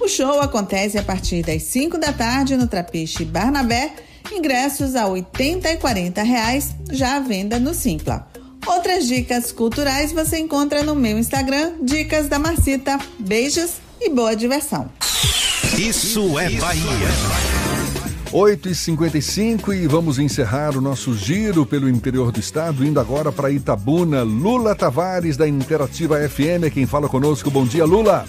O 0.03 0.07
show 0.09 0.41
acontece 0.41 0.97
a 0.97 1.01
partir 1.01 1.43
das 1.43 1.63
5 1.63 1.97
da 1.97 2.11
tarde 2.11 2.57
no 2.57 2.67
Trapiche 2.67 3.23
Barnabé, 3.23 3.93
ingressos 4.33 4.95
a 4.95 5.05
R$ 5.05 5.11
80 5.11 5.71
e 5.71 5.77
40 5.77 6.21
reais, 6.23 6.75
já 6.91 7.15
à 7.15 7.19
venda 7.21 7.57
no 7.57 7.73
Simpla. 7.73 8.27
Outras 8.67 9.07
dicas 9.07 9.53
culturais 9.53 10.11
você 10.11 10.39
encontra 10.39 10.83
no 10.83 10.93
meu 10.93 11.17
Instagram, 11.17 11.75
Dicas 11.81 12.27
da 12.27 12.37
Marcita. 12.37 12.99
Beijos 13.17 13.75
e 14.01 14.09
boa 14.09 14.35
diversão. 14.35 14.91
Isso 15.77 16.37
é 16.37 16.49
Bahia. 16.49 16.83
8h55 18.33 19.73
e 19.73 19.87
vamos 19.87 20.19
encerrar 20.19 20.75
o 20.75 20.81
nosso 20.81 21.15
giro 21.15 21.65
pelo 21.65 21.87
interior 21.87 22.29
do 22.29 22.41
estado, 22.41 22.85
indo 22.85 22.99
agora 22.99 23.31
para 23.31 23.49
Itabuna. 23.49 24.21
Lula 24.23 24.75
Tavares, 24.75 25.37
da 25.37 25.47
Interativa 25.47 26.17
FM, 26.27 26.73
quem 26.73 26.85
fala 26.85 27.07
conosco. 27.07 27.49
Bom 27.49 27.63
dia, 27.63 27.85
Lula. 27.85 28.25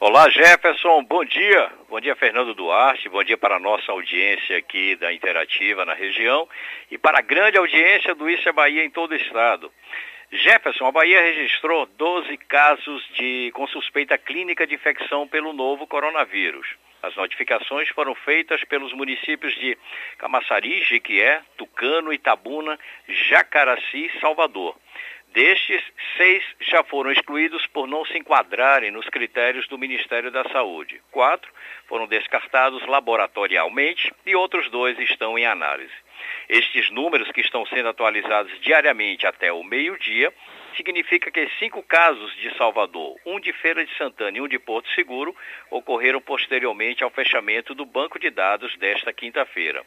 Olá, 0.00 0.30
Jefferson. 0.30 1.02
Bom 1.02 1.24
dia. 1.24 1.72
Bom 1.88 1.98
dia, 1.98 2.14
Fernando 2.14 2.54
Duarte. 2.54 3.08
Bom 3.08 3.24
dia 3.24 3.36
para 3.36 3.56
a 3.56 3.58
nossa 3.58 3.90
audiência 3.90 4.56
aqui 4.56 4.94
da 4.94 5.12
Interativa 5.12 5.84
na 5.84 5.92
região 5.92 6.48
e 6.88 6.96
para 6.96 7.18
a 7.18 7.20
grande 7.20 7.58
audiência 7.58 8.14
do 8.14 8.30
Isso 8.30 8.48
é 8.48 8.52
Bahia 8.52 8.84
em 8.84 8.90
todo 8.90 9.10
o 9.10 9.16
estado. 9.16 9.72
Jefferson, 10.30 10.86
a 10.86 10.92
Bahia 10.92 11.20
registrou 11.20 11.84
12 11.84 12.36
casos 12.36 13.08
de, 13.14 13.50
com 13.54 13.66
suspeita 13.66 14.16
clínica 14.16 14.68
de 14.68 14.76
infecção 14.76 15.26
pelo 15.26 15.52
novo 15.52 15.84
coronavírus. 15.84 16.68
As 17.02 17.16
notificações 17.16 17.88
foram 17.88 18.14
feitas 18.14 18.62
pelos 18.64 18.92
municípios 18.92 19.52
de 19.56 19.76
Camaçari, 20.16 20.80
Jiquié, 20.84 21.42
Tucano, 21.56 22.12
Itabuna, 22.12 22.78
Jacaraci 23.08 24.12
e 24.14 24.20
Salvador. 24.20 24.76
Destes, 25.32 25.82
seis 26.16 26.42
já 26.60 26.82
foram 26.82 27.12
excluídos 27.12 27.66
por 27.66 27.86
não 27.86 28.04
se 28.04 28.16
enquadrarem 28.16 28.90
nos 28.90 29.08
critérios 29.08 29.68
do 29.68 29.78
Ministério 29.78 30.30
da 30.30 30.42
Saúde. 30.44 31.00
Quatro 31.10 31.52
foram 31.86 32.06
descartados 32.06 32.84
laboratorialmente 32.86 34.12
e 34.24 34.34
outros 34.34 34.70
dois 34.70 34.98
estão 34.98 35.38
em 35.38 35.46
análise. 35.46 35.92
Estes 36.48 36.90
números, 36.90 37.30
que 37.30 37.42
estão 37.42 37.64
sendo 37.66 37.88
atualizados 37.88 38.58
diariamente 38.60 39.26
até 39.26 39.52
o 39.52 39.62
meio-dia, 39.62 40.32
significa 40.78 41.30
que 41.30 41.50
cinco 41.58 41.82
casos 41.82 42.34
de 42.36 42.56
Salvador, 42.56 43.16
um 43.26 43.40
de 43.40 43.52
Feira 43.52 43.84
de 43.84 43.94
Santana 43.96 44.38
e 44.38 44.40
um 44.40 44.46
de 44.46 44.58
Porto 44.58 44.88
Seguro, 44.94 45.36
ocorreram 45.70 46.20
posteriormente 46.20 47.02
ao 47.02 47.10
fechamento 47.10 47.74
do 47.74 47.84
banco 47.84 48.18
de 48.18 48.30
dados 48.30 48.74
desta 48.76 49.12
quinta-feira. 49.12 49.84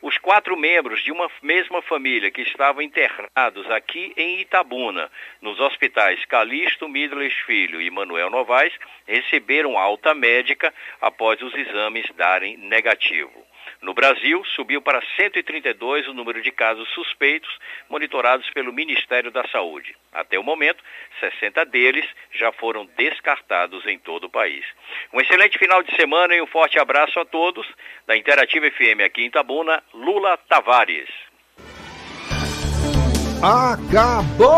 Os 0.00 0.16
quatro 0.16 0.56
membros 0.56 1.02
de 1.04 1.12
uma 1.12 1.30
mesma 1.42 1.82
família 1.82 2.30
que 2.30 2.40
estavam 2.40 2.80
internados 2.80 3.70
aqui 3.70 4.14
em 4.16 4.40
Itabuna, 4.40 5.10
nos 5.42 5.60
hospitais 5.60 6.24
Calixto, 6.24 6.88
Midles 6.88 7.34
Filho 7.46 7.80
e 7.80 7.90
Manuel 7.90 8.30
Novaes, 8.30 8.72
receberam 9.06 9.78
alta 9.78 10.14
médica 10.14 10.72
após 11.00 11.40
os 11.42 11.54
exames 11.54 12.10
darem 12.16 12.56
negativo. 12.56 13.49
No 13.82 13.94
Brasil, 13.94 14.44
subiu 14.54 14.82
para 14.82 15.00
132 15.16 16.06
o 16.06 16.12
número 16.12 16.42
de 16.42 16.50
casos 16.50 16.86
suspeitos 16.90 17.50
monitorados 17.88 18.48
pelo 18.50 18.72
Ministério 18.72 19.30
da 19.30 19.46
Saúde. 19.48 19.96
Até 20.12 20.38
o 20.38 20.42
momento, 20.42 20.84
60 21.18 21.64
deles 21.64 22.06
já 22.32 22.52
foram 22.52 22.84
descartados 22.96 23.86
em 23.86 23.98
todo 23.98 24.24
o 24.24 24.30
país. 24.30 24.66
Um 25.12 25.20
excelente 25.20 25.58
final 25.58 25.82
de 25.82 25.94
semana 25.96 26.34
e 26.34 26.42
um 26.42 26.46
forte 26.46 26.78
abraço 26.78 27.18
a 27.18 27.24
todos. 27.24 27.66
Da 28.06 28.16
Interativa 28.16 28.70
FM 28.70 29.00
aqui 29.04 29.22
em 29.22 29.26
Itabuna, 29.26 29.82
Lula 29.94 30.36
Tavares. 30.36 31.29
Acabou, 33.42 34.50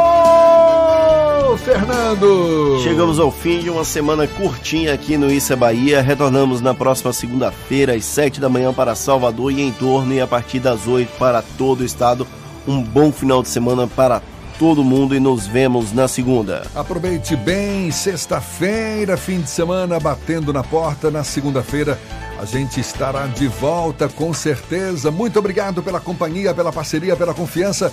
Fernando! 1.57 2.81
Chegamos 2.83 3.21
ao 3.21 3.31
fim 3.31 3.61
de 3.61 3.71
uma 3.71 3.85
semana 3.85 4.27
curtinha 4.27 4.93
aqui 4.93 5.17
no 5.17 5.29
é 5.31 5.57
Bahia. 5.57 6.03
Retornamos 6.03 6.61
na 6.61 6.75
próxima 6.75 7.13
segunda-feira, 7.13 7.95
às 7.95 8.05
7 8.05 8.41
da 8.41 8.49
manhã, 8.49 8.75
para 8.75 8.97
Salvador 8.97 9.53
e 9.53 9.63
em 9.63 9.71
torno, 9.71 10.13
e 10.13 10.21
a 10.21 10.27
partir 10.27 10.59
das 10.59 10.89
8 10.89 11.17
para 11.17 11.43
todo 11.57 11.83
o 11.83 11.85
estado. 11.85 12.27
Um 12.67 12.83
bom 12.83 13.13
final 13.13 13.41
de 13.41 13.51
semana 13.51 13.87
para 13.87 14.21
todo 14.59 14.83
mundo 14.83 15.15
e 15.15 15.21
nos 15.21 15.47
vemos 15.47 15.93
na 15.93 16.09
segunda. 16.09 16.67
Aproveite 16.75 17.37
bem, 17.37 17.89
sexta-feira, 17.93 19.17
fim 19.17 19.43
de 19.43 19.51
semana 19.51 20.01
batendo 20.01 20.53
na 20.53 20.65
porta. 20.65 21.09
Na 21.09 21.23
segunda-feira 21.23 22.01
a 22.37 22.45
gente 22.45 22.81
estará 22.81 23.29
de 23.29 23.47
volta 23.47 24.09
com 24.09 24.35
certeza. 24.35 25.09
Muito 25.13 25.39
obrigado 25.39 25.85
pela 25.85 26.01
companhia, 26.01 26.53
pela 26.53 26.73
parceria, 26.73 27.15
pela 27.15 27.33
confiança. 27.33 27.93